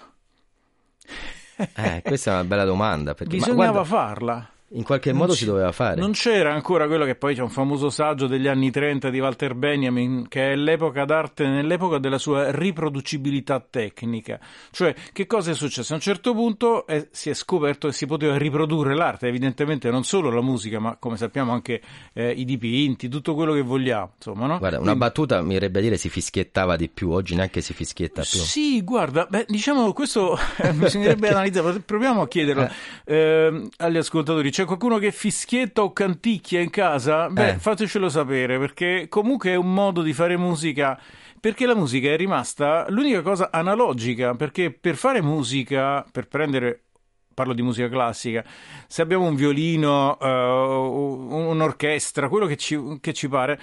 Eh, 1.55 2.01
questa 2.03 2.31
è 2.31 2.33
una 2.35 2.43
bella 2.43 2.65
domanda. 2.65 3.13
Perché, 3.13 3.37
Bisognava 3.37 3.71
guarda, 3.71 3.83
farla. 3.83 4.49
In 4.71 4.83
qualche 4.83 5.09
Non 5.09 5.19
modo 5.19 5.33
si 5.33 5.45
doveva 5.45 5.71
fare. 5.71 5.99
Non 5.99 6.11
c'era 6.11 6.53
ancora 6.53 6.87
quello 6.87 7.05
che 7.05 7.15
poi 7.15 7.33
c'è 7.35 7.41
un 7.41 7.49
famoso 7.49 7.89
saggio 7.89 8.27
degli 8.27 8.47
anni 8.47 8.69
30 8.69 9.09
di 9.09 9.19
Walter 9.19 9.55
Benjamin, 9.55 10.27
che 10.27 10.51
è 10.51 10.55
l'epoca 10.55 11.05
d'arte 11.05 11.47
nell'epoca 11.47 11.97
della 11.97 12.17
sua 12.17 12.51
riproducibilità 12.51 13.65
tecnica. 13.67 14.39
Cioè, 14.71 14.93
che 15.11 15.25
cosa 15.25 15.51
è 15.51 15.53
successo? 15.53 15.93
A 15.93 15.95
un 15.95 16.01
certo 16.01 16.33
punto 16.33 16.85
eh, 16.87 17.07
si 17.11 17.29
è 17.29 17.33
scoperto 17.33 17.87
che 17.87 17.93
si 17.93 18.05
poteva 18.05 18.37
riprodurre 18.37 18.95
l'arte, 18.95 19.27
evidentemente 19.27 19.89
non 19.89 20.03
solo 20.03 20.29
la 20.29 20.41
musica, 20.41 20.79
ma 20.79 20.97
come 20.97 21.17
sappiamo 21.17 21.51
anche 21.51 21.81
eh, 22.13 22.31
i 22.31 22.45
dipinti, 22.45 23.09
tutto 23.09 23.33
quello 23.33 23.53
che 23.53 23.61
vogliamo. 23.61 24.11
Insomma, 24.15 24.45
no? 24.45 24.57
Guarda, 24.59 24.77
una 24.77 24.91
Quindi- 24.91 24.99
battuta 24.99 25.41
mi 25.41 25.53
verrebbe 25.53 25.79
a 25.79 25.81
dire 25.81 25.97
si 25.97 26.09
fischiettava 26.09 26.75
di 26.75 26.89
più, 26.89 27.09
oggi 27.11 27.35
neanche 27.35 27.61
si 27.61 27.73
fischietta 27.73 28.21
più. 28.21 28.39
Sì, 28.39 28.83
guarda, 28.83 29.25
beh, 29.29 29.45
diciamo 29.47 29.91
questo 29.93 30.37
eh, 30.57 30.71
bisognerebbe 30.77 31.29
analizzare, 31.33 31.79
proviamo 31.79 32.21
a 32.21 32.27
chiederlo 32.27 32.69
ehm, 33.05 33.69
agli 33.77 33.97
ascoltatori. 33.97 34.51
C'è 34.59 34.65
qualcuno 34.65 34.97
che 34.97 35.13
fischietta 35.13 35.83
o 35.83 35.93
canticchia 35.93 36.59
in 36.59 36.69
casa? 36.69 37.29
Beh, 37.29 37.51
Eh. 37.51 37.59
fatecelo 37.59 38.09
sapere, 38.09 38.59
perché 38.59 39.05
comunque 39.07 39.51
è 39.51 39.55
un 39.55 39.73
modo 39.73 40.01
di 40.01 40.11
fare 40.11 40.35
musica. 40.35 40.99
Perché 41.39 41.65
la 41.65 41.75
musica 41.75 42.09
è 42.09 42.17
rimasta 42.17 42.85
l'unica 42.89 43.21
cosa 43.21 43.51
analogica, 43.53 44.35
perché 44.35 44.69
per 44.69 44.97
fare 44.97 45.21
musica, 45.21 46.05
per 46.11 46.27
prendere 46.27 46.87
parlo 47.33 47.53
di 47.53 47.61
musica 47.61 47.87
classica, 47.87 48.43
se 48.85 49.01
abbiamo 49.01 49.27
un 49.27 49.35
violino, 49.35 50.17
un- 50.19 51.31
un'orchestra, 51.31 52.27
quello 52.27 52.45
che 52.45 52.57
ci, 52.57 52.97
che 52.99 53.13
ci 53.13 53.29
pare, 53.29 53.57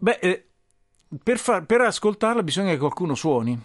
beh, 0.00 0.18
eh, 0.20 0.46
per, 1.22 1.38
far- 1.38 1.64
per 1.64 1.82
ascoltarla 1.82 2.42
bisogna 2.42 2.70
che 2.72 2.78
qualcuno 2.78 3.14
suoni. 3.14 3.56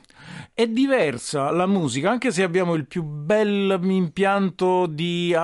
È 0.54 0.68
diversa 0.68 1.50
la 1.50 1.66
musica, 1.66 2.12
anche 2.12 2.30
se 2.32 2.44
abbiamo 2.44 2.76
il 2.76 2.86
più 2.86 3.02
bel 3.02 3.80
impianto 3.82 4.86
di 4.86 5.36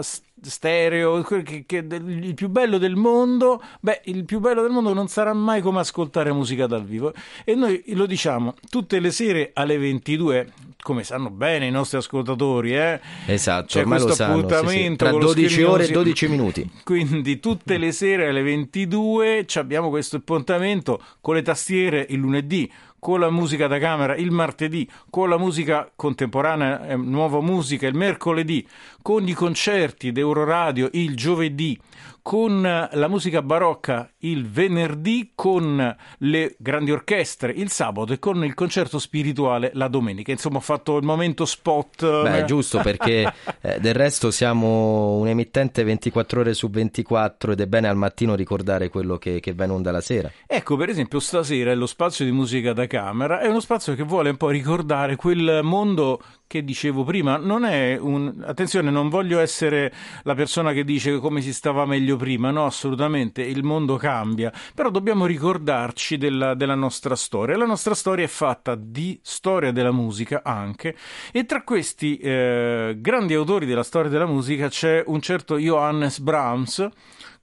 s- 0.00 0.22
stereo, 0.42 1.22
che- 1.22 1.64
che- 1.66 1.84
il 1.88 2.34
più 2.34 2.48
bello 2.48 2.78
del 2.78 2.94
mondo, 2.96 3.62
beh, 3.80 4.02
il 4.04 4.24
più 4.24 4.38
bello 4.40 4.62
del 4.62 4.70
mondo 4.70 4.92
non 4.92 5.08
sarà 5.08 5.32
mai 5.32 5.60
come 5.60 5.80
ascoltare 5.80 6.32
musica 6.32 6.66
dal 6.66 6.84
vivo. 6.84 7.12
E 7.44 7.54
noi 7.54 7.82
lo 7.88 8.06
diciamo 8.06 8.54
tutte 8.70 9.00
le 9.00 9.10
sere 9.10 9.50
alle 9.54 9.78
22, 9.78 10.52
come 10.82 11.02
sanno 11.04 11.30
bene 11.30 11.66
i 11.66 11.70
nostri 11.70 11.98
ascoltatori, 11.98 12.76
eh? 12.76 13.00
Esatto, 13.26 13.66
C'è 13.68 13.80
ormai 13.80 14.00
lo 14.00 14.14
sanno. 14.14 14.48
sì, 14.68 14.68
sì. 14.90 14.96
Tra 14.96 15.10
con 15.10 15.20
lo 15.20 15.26
12 15.26 15.62
ore 15.62 15.82
e 15.82 15.86
schermiosi- 15.86 15.92
12 15.92 16.28
minuti. 16.28 16.70
Quindi 16.84 17.40
tutte 17.40 17.76
le 17.78 17.90
sere 17.92 18.28
alle 18.28 18.42
22 18.42 19.44
ci 19.46 19.58
abbiamo 19.58 19.88
questo 19.88 20.16
appuntamento 20.16 21.00
con 21.20 21.34
le 21.34 21.42
tastiere 21.42 22.06
il 22.10 22.18
lunedì, 22.18 22.70
con 22.98 23.20
la 23.20 23.30
musica 23.30 23.66
da 23.66 23.78
camera 23.78 24.16
il 24.16 24.30
martedì, 24.30 24.88
con 25.10 25.28
la 25.28 25.38
musica 25.38 25.90
contemporanea, 25.94 26.88
eh, 26.88 26.96
nuova 26.96 27.40
musica 27.40 27.86
il 27.86 27.94
mercoledì, 27.94 28.66
con 29.06 29.28
i 29.28 29.34
concerti 29.34 30.10
d'Euroradio 30.10 30.88
il 30.94 31.14
giovedì, 31.14 31.78
con 32.22 32.66
eh, 32.66 32.88
la 32.90 33.06
musica 33.06 33.40
barocca 33.40 34.10
il 34.22 34.48
venerdì, 34.50 35.30
con 35.32 35.96
le 36.18 36.56
grandi 36.58 36.90
orchestre 36.90 37.52
il 37.52 37.70
sabato 37.70 38.14
e 38.14 38.18
con 38.18 38.44
il 38.44 38.54
concerto 38.54 38.98
spirituale 38.98 39.70
la 39.74 39.86
domenica. 39.86 40.32
Insomma, 40.32 40.56
ho 40.56 40.60
fatto 40.60 40.96
il 40.96 41.04
momento 41.04 41.44
spot. 41.44 42.00
Beh, 42.00 42.38
eh. 42.38 42.40
è 42.40 42.44
giusto 42.46 42.80
perché 42.80 43.32
eh, 43.62 43.78
del 43.78 43.94
resto 43.94 44.32
siamo 44.32 45.18
un 45.18 45.28
emittente 45.28 45.84
24 45.84 46.40
ore 46.40 46.52
su 46.52 46.68
24 46.68 47.52
ed 47.52 47.60
è 47.60 47.66
bene 47.68 47.86
al 47.86 47.96
mattino 47.96 48.34
ricordare 48.34 48.88
quello 48.88 49.18
che, 49.18 49.38
che 49.38 49.54
va 49.54 49.66
in 49.66 49.70
onda 49.70 49.92
la 49.92 50.00
sera. 50.00 50.28
Ecco, 50.48 50.74
per 50.74 50.88
esempio, 50.88 51.20
stasera 51.20 51.72
lo 51.76 51.86
spazio 51.86 52.24
di 52.24 52.32
musica 52.32 52.72
da 52.72 52.88
camera 52.88 53.38
è 53.38 53.46
uno 53.46 53.60
spazio 53.60 53.94
che 53.94 54.02
vuole 54.02 54.30
un 54.30 54.36
po' 54.36 54.48
ricordare 54.48 55.14
quel 55.14 55.60
mondo 55.62 56.20
che 56.46 56.64
dicevo 56.64 57.04
prima. 57.04 57.36
Non 57.36 57.64
è 57.64 57.96
un. 57.98 58.42
Attenzione, 58.46 58.90
non 58.90 59.08
voglio 59.08 59.40
essere 59.40 59.92
la 60.22 60.34
persona 60.34 60.72
che 60.72 60.84
dice 60.84 61.18
come 61.18 61.40
si 61.40 61.52
stava 61.52 61.84
meglio 61.86 62.16
prima, 62.16 62.50
no, 62.50 62.66
assolutamente. 62.66 63.42
Il 63.42 63.64
mondo 63.64 63.96
cambia, 63.96 64.52
però 64.74 64.90
dobbiamo 64.90 65.26
ricordarci 65.26 66.16
della, 66.16 66.54
della 66.54 66.74
nostra 66.74 67.16
storia. 67.16 67.56
La 67.56 67.66
nostra 67.66 67.94
storia 67.94 68.24
è 68.24 68.28
fatta 68.28 68.74
di 68.74 69.18
storia 69.22 69.72
della 69.72 69.92
musica 69.92 70.42
anche, 70.44 70.96
e 71.32 71.44
tra 71.44 71.62
questi 71.62 72.16
eh, 72.18 72.96
grandi 72.98 73.34
autori 73.34 73.66
della 73.66 73.82
storia 73.82 74.10
della 74.10 74.26
musica 74.26 74.68
c'è 74.68 75.02
un 75.06 75.20
certo 75.20 75.56
Johannes 75.58 76.18
Brahms 76.20 76.88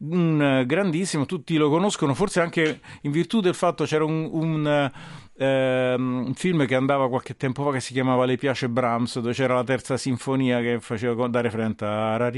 un 0.04 0.64
grandissimo, 0.66 1.26
tutti 1.26 1.56
lo 1.56 1.70
conoscono, 1.70 2.14
forse 2.14 2.42
anche 2.42 2.82
in 3.02 3.12
virtù 3.12 3.40
del 3.40 3.56
fatto 3.56 3.86
c'era 3.86 4.04
un, 4.04 4.30
un, 4.32 4.92
ehm, 5.38 6.24
un 6.28 6.34
film 6.36 6.66
che 6.66 6.76
andava 6.76 7.10
qualche 7.10 7.36
tempo 7.36 7.64
fa 7.64 7.72
che 7.72 7.80
si 7.80 7.94
chiamava 7.94 8.26
Le 8.26 8.38
piace 8.38 8.70
Brahms, 8.70 9.16
dove 9.20 9.34
c'era 9.34 9.56
la 9.56 9.64
terza 9.64 9.98
sinfonia 9.98 10.60
che 10.62 10.80
faceva 10.80 11.28
dare 11.28 11.50
frente 11.50 11.86
a 11.86 12.18
ra. 12.18 12.30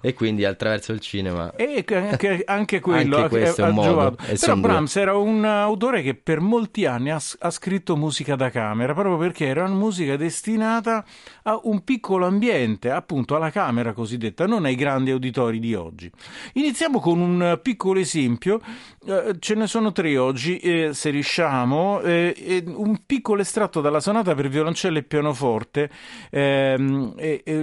E 0.00 0.14
quindi 0.14 0.44
attraverso 0.44 0.92
il 0.92 1.00
cinema. 1.00 1.54
E 1.56 1.84
che- 1.84 1.96
anche, 1.96 2.42
anche 2.44 2.80
quello 2.80 3.16
Anche 3.16 3.26
ha- 3.26 3.28
questo 3.28 3.64
è 3.64 3.68
un 3.68 3.74
modo, 3.74 4.16
Però 4.16 4.52
due. 4.54 4.60
Brahms 4.60 4.96
era 4.96 5.16
un 5.16 5.44
autore 5.44 6.02
che 6.02 6.14
per 6.14 6.40
molti 6.40 6.86
anni 6.86 7.10
ha, 7.10 7.20
ha 7.38 7.50
scritto 7.50 7.96
musica 7.96 8.36
da 8.36 8.50
camera, 8.50 8.92
proprio 8.94 9.16
perché 9.16 9.46
era 9.46 9.64
una 9.64 9.74
musica 9.74 10.16
destinata 10.16 11.04
a 11.44 11.60
un 11.64 11.82
piccolo 11.84 12.26
ambiente, 12.26 12.90
appunto 12.90 13.36
alla 13.36 13.50
camera 13.50 13.92
cosiddetta, 13.92 14.46
non 14.46 14.64
ai 14.64 14.74
grandi 14.74 15.10
auditori 15.10 15.58
di 15.58 15.74
oggi. 15.74 16.10
Iniziamo 16.54 17.00
con 17.00 17.20
un 17.20 17.58
piccolo 17.62 17.98
esempio, 17.98 18.60
eh, 19.06 19.36
ce 19.38 19.54
ne 19.54 19.66
sono 19.66 19.92
tre 19.92 20.16
oggi, 20.18 20.58
eh, 20.58 20.90
se 20.92 21.10
riusciamo, 21.10 22.00
eh, 22.00 22.34
eh, 22.36 22.64
un 22.66 23.02
piccolo 23.06 23.40
estratto 23.42 23.80
dalla 23.80 24.00
sonata 24.00 24.34
per 24.34 24.48
violoncello 24.48 24.98
e 24.98 25.02
pianoforte, 25.02 25.90
ehm, 26.30 27.14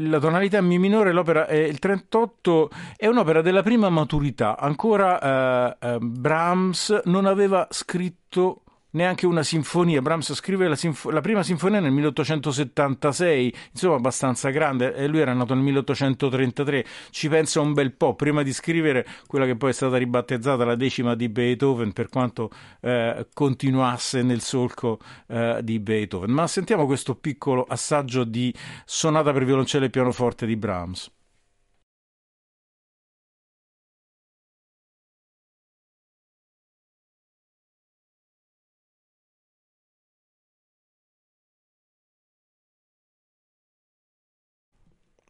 la 0.09 0.19
tonalità 0.19 0.61
Mi 0.61 0.77
minore, 0.77 1.11
l'opera 1.11 1.47
è 1.47 1.57
il 1.57 1.79
38, 1.79 2.69
è 2.95 3.07
un'opera 3.07 3.41
della 3.41 3.63
prima 3.63 3.89
maturità, 3.89 4.57
ancora 4.57 5.19
eh, 5.19 5.77
eh, 5.79 5.97
Brahms 5.99 7.01
non 7.05 7.25
aveva 7.25 7.67
scritto 7.69 8.61
neanche 8.97 9.25
una 9.25 9.43
sinfonia. 9.43 10.01
Brahms 10.01 10.33
scrive 10.33 10.67
la, 10.67 10.75
sinf- 10.75 11.05
la 11.05 11.21
prima 11.21 11.43
sinfonia 11.43 11.79
nel 11.79 11.91
1876, 11.91 13.53
insomma 13.71 13.95
abbastanza 13.95 14.49
grande, 14.49 14.93
e 14.93 15.07
lui 15.07 15.19
era 15.19 15.33
nato 15.33 15.53
nel 15.53 15.63
1833. 15.63 16.85
Ci 17.11 17.29
pensa 17.29 17.61
un 17.61 17.73
bel 17.73 17.93
po' 17.93 18.15
prima 18.15 18.43
di 18.43 18.51
scrivere 18.51 19.05
quella 19.27 19.45
che 19.45 19.55
poi 19.55 19.69
è 19.69 19.73
stata 19.73 19.95
ribattezzata 19.97 20.65
la 20.65 20.75
decima 20.75 21.15
di 21.15 21.29
Beethoven, 21.29 21.93
per 21.93 22.09
quanto 22.09 22.49
eh, 22.81 23.27
continuasse 23.33 24.23
nel 24.23 24.41
solco 24.41 24.99
eh, 25.27 25.59
di 25.63 25.79
Beethoven. 25.79 26.31
Ma 26.31 26.47
sentiamo 26.47 26.85
questo 26.85 27.15
piccolo 27.15 27.63
assaggio 27.63 28.23
di 28.23 28.53
sonata 28.83 29.31
per 29.31 29.45
violoncello 29.45 29.85
e 29.85 29.89
pianoforte 29.89 30.45
di 30.45 30.57
Brahms. 30.57 31.11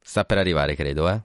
Sta 0.09 0.23
per 0.23 0.37
arrivare, 0.37 0.73
credo, 0.73 1.09
eh. 1.09 1.21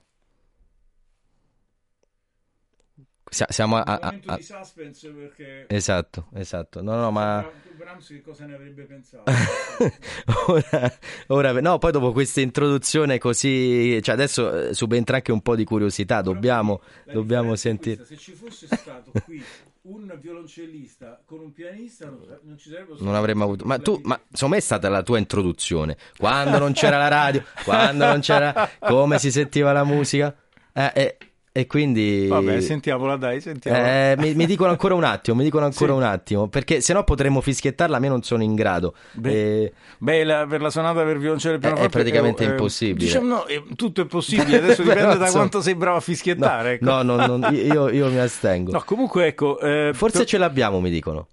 Sia- 3.29 3.47
Siamo 3.49 3.77
a, 3.77 3.81
a- 3.81 3.93
a- 3.93 3.97
momento 4.01 4.35
di 4.37 4.41
suspense 4.43 5.09
perché 5.09 5.65
Esatto, 5.67 6.27
esatto. 6.33 6.81
No, 6.81 6.95
no, 6.95 7.09
ma 7.11 7.49
Brahms 7.77 8.07
che 8.09 8.21
cosa 8.21 8.45
ne 8.45 8.53
avrebbe 8.53 8.83
pensato? 8.83 9.31
ora, 10.47 10.91
ora- 11.27 11.61
no, 11.61 11.77
poi 11.79 11.91
dopo 11.91 12.11
questa 12.11 12.41
introduzione 12.41 13.17
così, 13.17 13.99
cioè 14.03 14.13
adesso 14.13 14.67
eh, 14.69 14.73
subentra 14.73 15.15
anche 15.15 15.31
un 15.31 15.41
po' 15.41 15.55
di 15.55 15.63
curiosità, 15.63 16.21
dobbiamo, 16.21 16.81
dobbiamo 17.09 17.55
sentire. 17.55 18.03
Se 18.05 18.17
ci 18.17 18.33
fosse 18.33 18.67
stato 18.67 19.11
qui 19.23 19.41
un 19.83 20.17
violoncellista 20.19 21.21
con 21.25 21.39
un 21.39 21.51
pianista 21.51 22.05
non, 22.05 22.39
non 22.43 22.57
ci 22.57 22.69
sarebbe 22.69 22.93
Non 22.99 23.15
avremmo 23.15 23.43
avuto. 23.43 23.65
Ma 23.65 23.79
tu, 23.79 23.99
ma 24.03 24.19
me 24.47 24.57
è 24.57 24.61
stata 24.61 24.87
la 24.89 25.03
tua 25.03 25.17
introduzione. 25.17 25.97
Quando 26.17 26.57
non 26.57 26.73
c'era 26.73 26.97
la 26.97 27.09
radio, 27.09 27.43
quando 27.63 28.05
non 28.05 28.21
c'era. 28.21 28.69
come 28.79 29.19
si 29.19 29.31
sentiva 29.31 29.73
la 29.73 29.83
musica. 29.83 30.33
Eh, 30.71 30.91
eh, 30.95 31.17
e 31.55 31.67
quindi. 31.67 32.25
Vabbè, 32.27 32.59
sentiamola 32.61 33.15
dai, 33.15 33.39
sentiamola. 33.39 34.11
Eh, 34.11 34.15
mi, 34.17 34.33
mi 34.33 34.45
dicono 34.47 34.71
ancora 34.71 34.95
un 34.95 35.03
attimo, 35.03 35.37
mi 35.37 35.43
dicono 35.43 35.65
ancora 35.65 35.91
Sì. 35.93 35.97
un 35.97 36.03
attimo, 36.03 36.47
perché 36.47 36.81
se 36.81 36.93
no 36.93 37.03
potremmo 37.03 37.39
fischiettarla, 37.41 37.99
ma 37.99 38.05
io 38.05 38.11
non 38.11 38.23
sono 38.23 38.41
in 38.43 38.55
grado. 38.55 38.95
Beh, 39.13 39.31
Eh, 39.63 39.73
Beh, 39.99 40.23
la- 40.23 40.45
per 40.47 40.61
la 40.61 40.69
sonata 40.71 41.03
per 41.03 41.17
violoncello 41.19 41.53
e 41.53 41.57
È- 41.57 41.61
pianoforte 41.61 41.87
è 41.87 41.91
praticamente 41.91 42.43
eh, 42.43 42.47
impossibile. 42.47 43.05
Diciamo 43.05 43.27
no, 43.27 43.45
eh, 43.45 43.63
tutto 43.75 44.01
è 44.01 44.05
possibile, 44.05 44.57
adesso 44.57 44.81
dipende 44.83 45.03
da 45.03 45.11
insomma, 45.13 45.29
quanto 45.31 45.61
sei 45.61 45.75
bravo 45.75 45.97
a 45.97 46.01
fischiettare. 46.01 46.71
ecco. 46.73 46.85
no, 46.85 47.01
no, 47.03 47.37
no, 47.37 47.49
io, 47.51 47.87
io 47.89 48.09
mi 48.09 48.17
astengo. 48.17 48.71
No, 48.71 48.81
comunque 48.83 49.27
ecco, 49.27 49.59
eh, 49.59 49.91
Forse 49.93 50.17
to- 50.19 50.25
ce 50.25 50.37
l'abbiamo, 50.39 50.79
mi 50.81 50.89
dicono. 50.89 51.27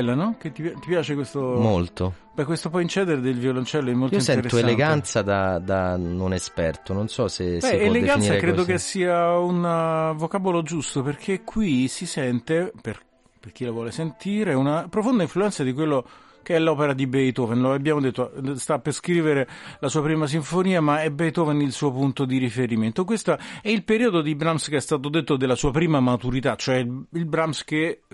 Bella, 0.00 0.14
no? 0.14 0.36
Che 0.38 0.50
ti, 0.50 0.62
ti 0.62 0.86
piace 0.86 1.14
questo? 1.14 1.40
Molto. 1.40 2.14
Beh, 2.32 2.44
questo 2.44 2.70
point 2.70 2.88
cedere 2.88 3.20
del 3.20 3.38
violoncello 3.38 3.90
è 3.90 3.92
molto 3.92 4.14
Io 4.14 4.20
sento 4.22 4.56
eleganza 4.56 5.20
da, 5.20 5.58
da 5.58 5.98
non 5.98 6.32
esperto, 6.32 6.94
non 6.94 7.08
so 7.08 7.28
se 7.28 7.60
si 7.60 7.70
Beh, 7.70 7.76
può 7.76 7.86
eleganza 7.86 8.36
credo 8.36 8.58
così. 8.58 8.72
che 8.72 8.78
sia 8.78 9.36
un 9.36 9.62
uh, 9.62 10.16
vocabolo 10.16 10.62
giusto 10.62 11.02
perché 11.02 11.42
qui 11.42 11.86
si 11.88 12.06
sente, 12.06 12.72
per, 12.80 12.98
per 13.38 13.52
chi 13.52 13.66
la 13.66 13.72
vuole 13.72 13.90
sentire, 13.90 14.54
una 14.54 14.86
profonda 14.88 15.22
influenza 15.22 15.62
di 15.62 15.74
quello 15.74 16.06
che 16.42 16.56
è 16.56 16.58
l'opera 16.58 16.94
di 16.94 17.06
Beethoven. 17.06 17.60
Lo 17.60 17.72
abbiamo 17.72 18.00
detto, 18.00 18.32
sta 18.54 18.78
per 18.78 18.94
scrivere 18.94 19.46
la 19.80 19.88
sua 19.88 20.00
prima 20.00 20.26
sinfonia, 20.26 20.80
ma 20.80 21.02
è 21.02 21.10
Beethoven 21.10 21.60
il 21.60 21.72
suo 21.72 21.92
punto 21.92 22.24
di 22.24 22.38
riferimento. 22.38 23.04
Questo 23.04 23.36
è 23.60 23.68
il 23.68 23.84
periodo 23.84 24.22
di 24.22 24.34
Brahms 24.34 24.68
che 24.68 24.76
è 24.76 24.80
stato 24.80 25.10
detto 25.10 25.36
della 25.36 25.56
sua 25.56 25.70
prima 25.70 26.00
maturità, 26.00 26.56
cioè 26.56 26.76
il, 26.76 27.26
Brahms 27.26 27.64
che 27.64 28.04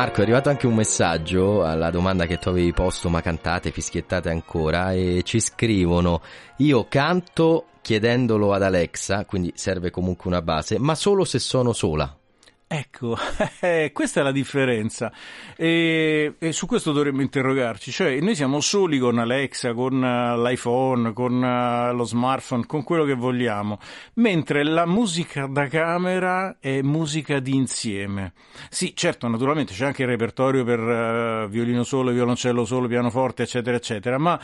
Marco, 0.00 0.20
è 0.20 0.22
arrivato 0.22 0.48
anche 0.48 0.66
un 0.66 0.72
messaggio 0.72 1.62
alla 1.62 1.90
domanda 1.90 2.24
che 2.24 2.38
tu 2.38 2.48
avevi 2.48 2.72
posto, 2.72 3.10
ma 3.10 3.20
cantate, 3.20 3.70
fischiettate 3.70 4.30
ancora, 4.30 4.94
e 4.94 5.20
ci 5.24 5.40
scrivono, 5.40 6.22
io 6.56 6.86
canto 6.88 7.66
chiedendolo 7.82 8.54
ad 8.54 8.62
Alexa, 8.62 9.26
quindi 9.26 9.52
serve 9.56 9.90
comunque 9.90 10.30
una 10.30 10.40
base, 10.40 10.78
ma 10.78 10.94
solo 10.94 11.26
se 11.26 11.38
sono 11.38 11.74
sola. 11.74 12.19
Ecco, 12.72 13.16
eh, 13.62 13.90
questa 13.92 14.20
è 14.20 14.22
la 14.22 14.30
differenza 14.30 15.10
e, 15.56 16.36
e, 16.38 16.52
su 16.52 16.66
questo 16.66 16.92
dovremmo 16.92 17.20
interrogarci, 17.20 17.90
cioè 17.90 18.20
noi 18.20 18.36
siamo 18.36 18.60
soli 18.60 19.00
con 19.00 19.18
Alexa, 19.18 19.74
con 19.74 19.94
uh, 19.94 20.40
l'iPhone, 20.40 21.12
con 21.12 21.34
uh, 21.42 21.92
lo 21.92 22.04
smartphone, 22.04 22.66
con 22.66 22.84
quello 22.84 23.02
che 23.02 23.14
vogliamo, 23.14 23.80
mentre 24.14 24.62
la 24.62 24.86
musica 24.86 25.46
da 25.46 25.66
camera 25.66 26.58
è 26.60 26.80
musica 26.82 27.40
di 27.40 27.56
insieme. 27.56 28.34
Sì, 28.68 28.94
certo, 28.94 29.26
naturalmente 29.26 29.72
c'è 29.72 29.86
anche 29.86 30.02
il 30.02 30.08
repertorio 30.08 30.62
per 30.62 30.78
uh, 30.78 31.48
violino 31.48 31.82
solo, 31.82 32.12
violoncello 32.12 32.64
solo, 32.64 32.86
pianoforte, 32.86 33.42
eccetera, 33.42 33.76
eccetera, 33.76 34.16
ma 34.16 34.40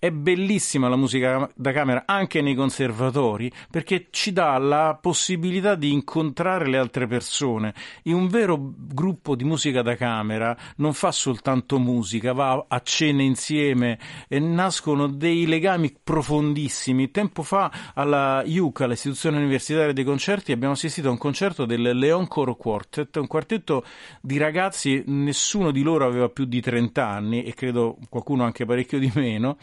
è 0.00 0.12
bellissima 0.12 0.88
la 0.88 0.94
musica 0.94 1.50
da 1.56 1.72
camera 1.72 2.04
anche 2.06 2.40
nei 2.40 2.54
conservatori 2.54 3.50
perché 3.68 4.06
ci 4.10 4.32
dà 4.32 4.56
la 4.58 4.96
possibilità 5.00 5.74
di 5.74 5.90
incontrare 5.90 6.68
le 6.68 6.78
altre 6.78 7.08
persone. 7.08 7.74
In 8.04 8.14
un 8.14 8.28
vero 8.28 8.56
gruppo 8.76 9.34
di 9.34 9.42
musica 9.42 9.82
da 9.82 9.96
camera 9.96 10.56
non 10.76 10.92
fa 10.92 11.10
soltanto 11.10 11.80
musica, 11.80 12.32
va 12.32 12.66
a 12.68 12.80
cene 12.80 13.24
insieme 13.24 13.98
e 14.28 14.38
nascono 14.38 15.08
dei 15.08 15.46
legami 15.46 15.92
profondissimi. 16.00 17.10
Tempo 17.10 17.42
fa 17.42 17.92
alla 17.94 18.44
IUCA, 18.44 18.84
all'istituzione 18.84 19.38
universitaria 19.38 19.92
dei 19.92 20.04
concerti, 20.04 20.52
abbiamo 20.52 20.74
assistito 20.74 21.08
a 21.08 21.10
un 21.10 21.18
concerto 21.18 21.64
del 21.64 21.98
Leon 21.98 22.28
Coro 22.28 22.54
Quartet, 22.54 23.16
un 23.16 23.26
quartetto 23.26 23.84
di 24.20 24.38
ragazzi, 24.38 25.02
nessuno 25.06 25.72
di 25.72 25.82
loro 25.82 26.06
aveva 26.06 26.28
più 26.28 26.44
di 26.44 26.60
30 26.60 27.04
anni 27.04 27.42
e 27.42 27.52
credo 27.54 27.98
qualcuno 28.08 28.44
anche 28.44 28.64
parecchio 28.64 29.00
di 29.00 29.10
meno 29.16 29.56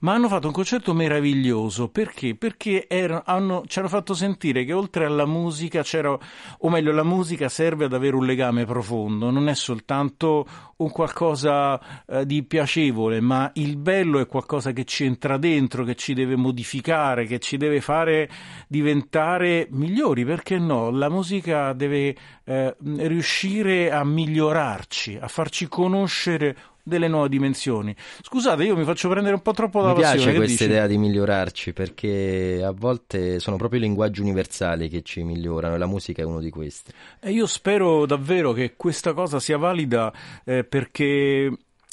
ma 0.00 0.14
hanno 0.14 0.28
fatto 0.28 0.46
un 0.46 0.52
concerto 0.52 0.94
meraviglioso 0.94 1.88
perché? 1.88 2.34
Perché 2.34 2.86
erano, 2.88 3.22
hanno, 3.24 3.62
ci 3.66 3.78
hanno 3.78 3.88
fatto 3.88 4.14
sentire 4.14 4.64
che 4.64 4.72
oltre 4.72 5.04
alla 5.04 5.26
musica 5.26 5.82
c'era, 5.82 6.16
o 6.58 6.68
meglio, 6.68 6.92
la 6.92 7.04
musica 7.04 7.48
serve 7.48 7.84
ad 7.84 7.92
avere 7.92 8.16
un 8.16 8.26
legame 8.26 8.64
profondo, 8.64 9.30
non 9.30 9.48
è 9.48 9.54
soltanto 9.54 10.46
un 10.76 10.90
qualcosa 10.90 12.04
eh, 12.06 12.26
di 12.26 12.42
piacevole, 12.42 13.20
ma 13.20 13.50
il 13.54 13.76
bello 13.76 14.18
è 14.18 14.26
qualcosa 14.26 14.72
che 14.72 14.84
ci 14.84 15.04
entra 15.04 15.36
dentro, 15.36 15.84
che 15.84 15.94
ci 15.94 16.14
deve 16.14 16.36
modificare, 16.36 17.26
che 17.26 17.38
ci 17.38 17.56
deve 17.56 17.80
fare 17.80 18.28
diventare 18.66 19.68
migliori, 19.70 20.24
perché 20.24 20.58
no? 20.58 20.90
La 20.90 21.08
musica 21.08 21.72
deve 21.72 22.16
eh, 22.44 22.76
riuscire 22.78 23.90
a 23.90 24.04
migliorarci, 24.04 25.18
a 25.20 25.28
farci 25.28 25.68
conoscere 25.68 26.56
delle 26.90 27.08
nuove 27.08 27.30
dimensioni. 27.30 27.94
Scusate, 28.20 28.64
io 28.64 28.76
mi 28.76 28.84
faccio 28.84 29.08
prendere 29.08 29.34
un 29.34 29.40
po' 29.40 29.52
troppo 29.52 29.80
dalla 29.80 29.94
mi 29.94 30.00
passione. 30.02 30.18
Mi 30.18 30.32
piace 30.32 30.38
questa 30.38 30.64
idea 30.64 30.86
di 30.86 30.98
migliorarci 30.98 31.72
perché 31.72 32.60
a 32.62 32.72
volte 32.72 33.38
sono 33.38 33.56
proprio 33.56 33.80
i 33.80 33.82
linguaggi 33.82 34.20
universali 34.20 34.88
che 34.88 35.02
ci 35.02 35.22
migliorano 35.22 35.76
e 35.76 35.78
la 35.78 35.86
musica 35.86 36.20
è 36.20 36.24
uno 36.24 36.40
di 36.40 36.50
questi. 36.50 36.92
E 37.20 37.30
io 37.30 37.46
spero 37.46 38.04
davvero 38.04 38.52
che 38.52 38.74
questa 38.76 39.14
cosa 39.14 39.40
sia 39.40 39.56
valida 39.56 40.12
eh, 40.44 40.64
perché 40.64 41.50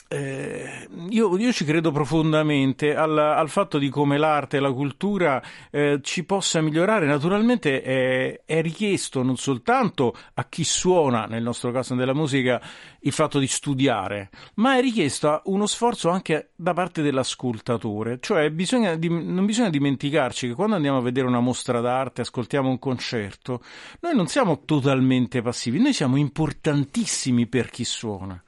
eh, 0.09 0.88
io, 1.09 1.38
io, 1.38 1.51
ci 1.51 1.65
credo 1.65 1.91
profondamente 1.91 2.95
al, 2.95 3.17
al, 3.17 3.49
fatto 3.49 3.77
di 3.77 3.89
come 3.89 4.17
l'arte 4.17 4.57
e 4.57 4.59
la 4.61 4.71
cultura 4.71 5.43
eh, 5.69 5.99
ci 6.01 6.23
possa 6.23 6.61
migliorare. 6.61 7.05
Naturalmente 7.05 7.81
è, 7.81 8.41
è, 8.45 8.61
richiesto 8.61 9.21
non 9.21 9.35
soltanto 9.35 10.15
a 10.35 10.45
chi 10.45 10.63
suona, 10.63 11.25
nel 11.25 11.43
nostro 11.43 11.71
caso 11.71 11.93
della 11.95 12.13
musica, 12.13 12.61
il 13.01 13.11
fatto 13.11 13.38
di 13.38 13.47
studiare, 13.47 14.29
ma 14.55 14.77
è 14.77 14.81
richiesto 14.81 15.41
uno 15.45 15.65
sforzo 15.65 16.09
anche 16.09 16.51
da 16.55 16.73
parte 16.73 17.01
dell'ascoltatore. 17.01 18.19
Cioè 18.21 18.49
bisogna, 18.49 18.97
non 18.97 19.45
bisogna 19.45 19.69
dimenticarci 19.69 20.47
che 20.47 20.53
quando 20.53 20.75
andiamo 20.75 20.99
a 20.99 21.01
vedere 21.01 21.27
una 21.27 21.41
mostra 21.41 21.81
d'arte, 21.81 22.21
ascoltiamo 22.21 22.69
un 22.69 22.79
concerto, 22.79 23.61
noi 23.99 24.15
non 24.15 24.27
siamo 24.27 24.63
totalmente 24.63 25.41
passivi, 25.41 25.81
noi 25.81 25.93
siamo 25.93 26.15
importantissimi 26.15 27.45
per 27.47 27.69
chi 27.69 27.84
suona 27.84 28.41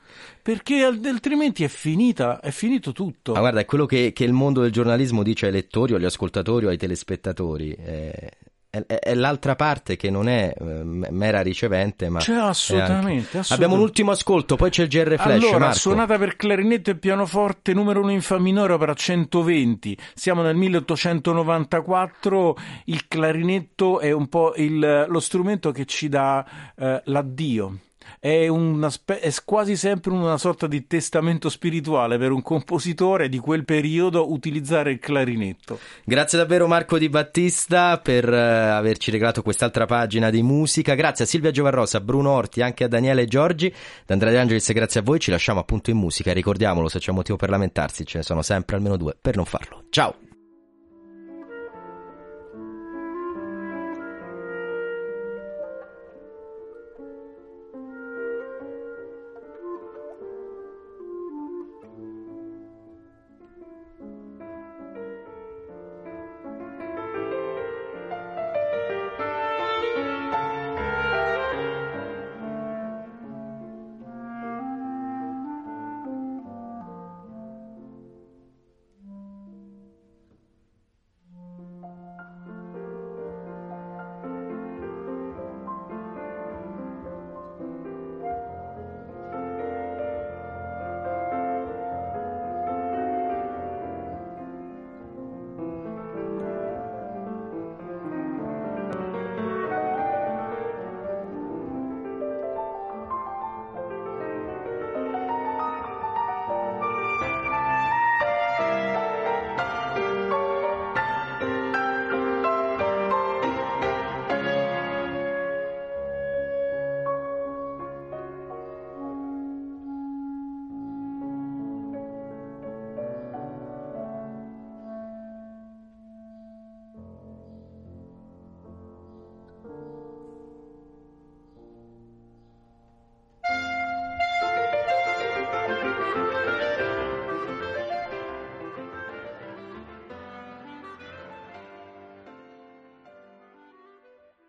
perché 0.49 0.84
altrimenti 0.84 1.63
è 1.63 1.67
finita, 1.67 2.39
è 2.39 2.49
finito 2.49 2.91
tutto. 2.91 3.34
Ma 3.34 3.39
guarda, 3.39 3.59
è 3.59 3.65
quello 3.65 3.85
che, 3.85 4.13
che, 4.13 4.23
il 4.23 4.34
mondo 4.34 4.61
del 4.61 4.71
giornalismo 4.71 5.21
dice 5.21 5.45
ai 5.45 5.51
lettori, 5.51 5.93
agli 5.93 6.05
ascoltatori 6.05 6.65
o 6.65 6.69
ai 6.69 6.77
telespettatori. 6.77 7.71
È, 7.73 8.31
è, 8.67 8.84
è 8.84 9.13
l'altra 9.13 9.55
parte 9.55 9.95
che 9.95 10.09
non 10.09 10.27
è 10.27 10.51
eh, 10.59 10.63
mera 10.63 11.41
ricevente, 11.41 12.09
ma. 12.09 12.17
C'è 12.17 12.34
assolutamente, 12.34 12.97
anche... 12.97 13.38
assolutamente, 13.38 13.53
Abbiamo 13.53 13.76
un 13.76 13.81
ultimo 13.81 14.09
ascolto, 14.09 14.55
poi 14.55 14.71
c'è 14.71 14.81
il 14.81 14.89
GR 14.89 15.17
Flash. 15.17 15.43
Allora, 15.43 15.59
Marco. 15.59 15.77
suonata 15.77 16.17
per 16.17 16.35
clarinetto 16.35 16.89
e 16.89 16.95
pianoforte 16.95 17.76
numero 17.76 18.01
1 18.01 18.11
in 18.11 18.21
Fa 18.21 18.39
minore, 18.39 18.73
opera 18.73 18.95
120. 18.95 19.95
Siamo 20.15 20.41
nel 20.41 20.55
1894. 20.55 22.57
Il 22.85 23.07
clarinetto 23.07 23.99
è 23.99 24.09
un 24.09 24.27
po' 24.27 24.55
il, 24.55 25.05
lo 25.07 25.19
strumento 25.19 25.69
che 25.69 25.85
ci 25.85 26.09
dà 26.09 26.43
eh, 26.76 27.03
l'addio 27.05 27.81
è, 28.20 28.48
spe- 28.90 29.20
è, 29.20 29.34
quasi 29.46 29.76
sempre 29.78 30.12
una 30.12 30.38
sorta 30.38 30.68
di 30.68 30.86
testamento 30.88 31.50
spirituale 31.50 32.18
per 32.18 32.32
un 32.32 32.41
compositore 32.41 33.30
di 33.30 33.38
quel 33.38 33.64
periodo 33.64 34.32
utilizzare 34.32 34.91
il 34.91 35.00
clarinetto. 35.00 35.80
Grazie 36.04 36.38
davvero 36.38 36.68
Marco 36.68 36.98
Di 36.98 37.08
Battista 37.08 37.98
per 37.98 38.28
uh, 38.28 38.34
averci 38.34 39.10
regalato 39.10 39.41
quest'altra 39.41 39.86
pagina 39.86 40.30
di 40.30 40.44
musica. 40.44 40.96
Grazie 40.96 41.24
a 41.24 41.28
Silvia 41.28 41.52
Giovarrosa, 41.52 41.98
a 41.98 42.02
Bruno 42.02 42.32
Orti, 42.32 42.62
anche 42.62 42.84
a 42.84 42.88
Daniele 42.88 43.26
Giorgi, 43.26 43.74
da 44.06 44.14
Andrea 44.14 44.32
De 44.34 44.40
Angelis, 44.40 44.72
grazie 44.74 45.00
a 45.00 45.04
voi. 45.04 45.20
Ci 45.20 45.32
lasciamo 45.32 45.62
appunto 45.62 45.90
in 45.90 45.98
musica. 45.98 46.34
Ricordiamolo, 46.34 46.90
se 46.90 47.00
c'è 47.00 47.12
motivo 47.12 47.38
per 47.38 47.50
lamentarsi, 47.50 48.06
ce 48.06 48.18
ne 48.18 48.24
sono 48.24 48.41
sempre 48.41 48.76
almeno 48.76 48.98
due 48.98 49.16
per 49.20 49.36
non 49.36 49.46
farlo. 49.46 49.84
Ciao! 49.90 50.28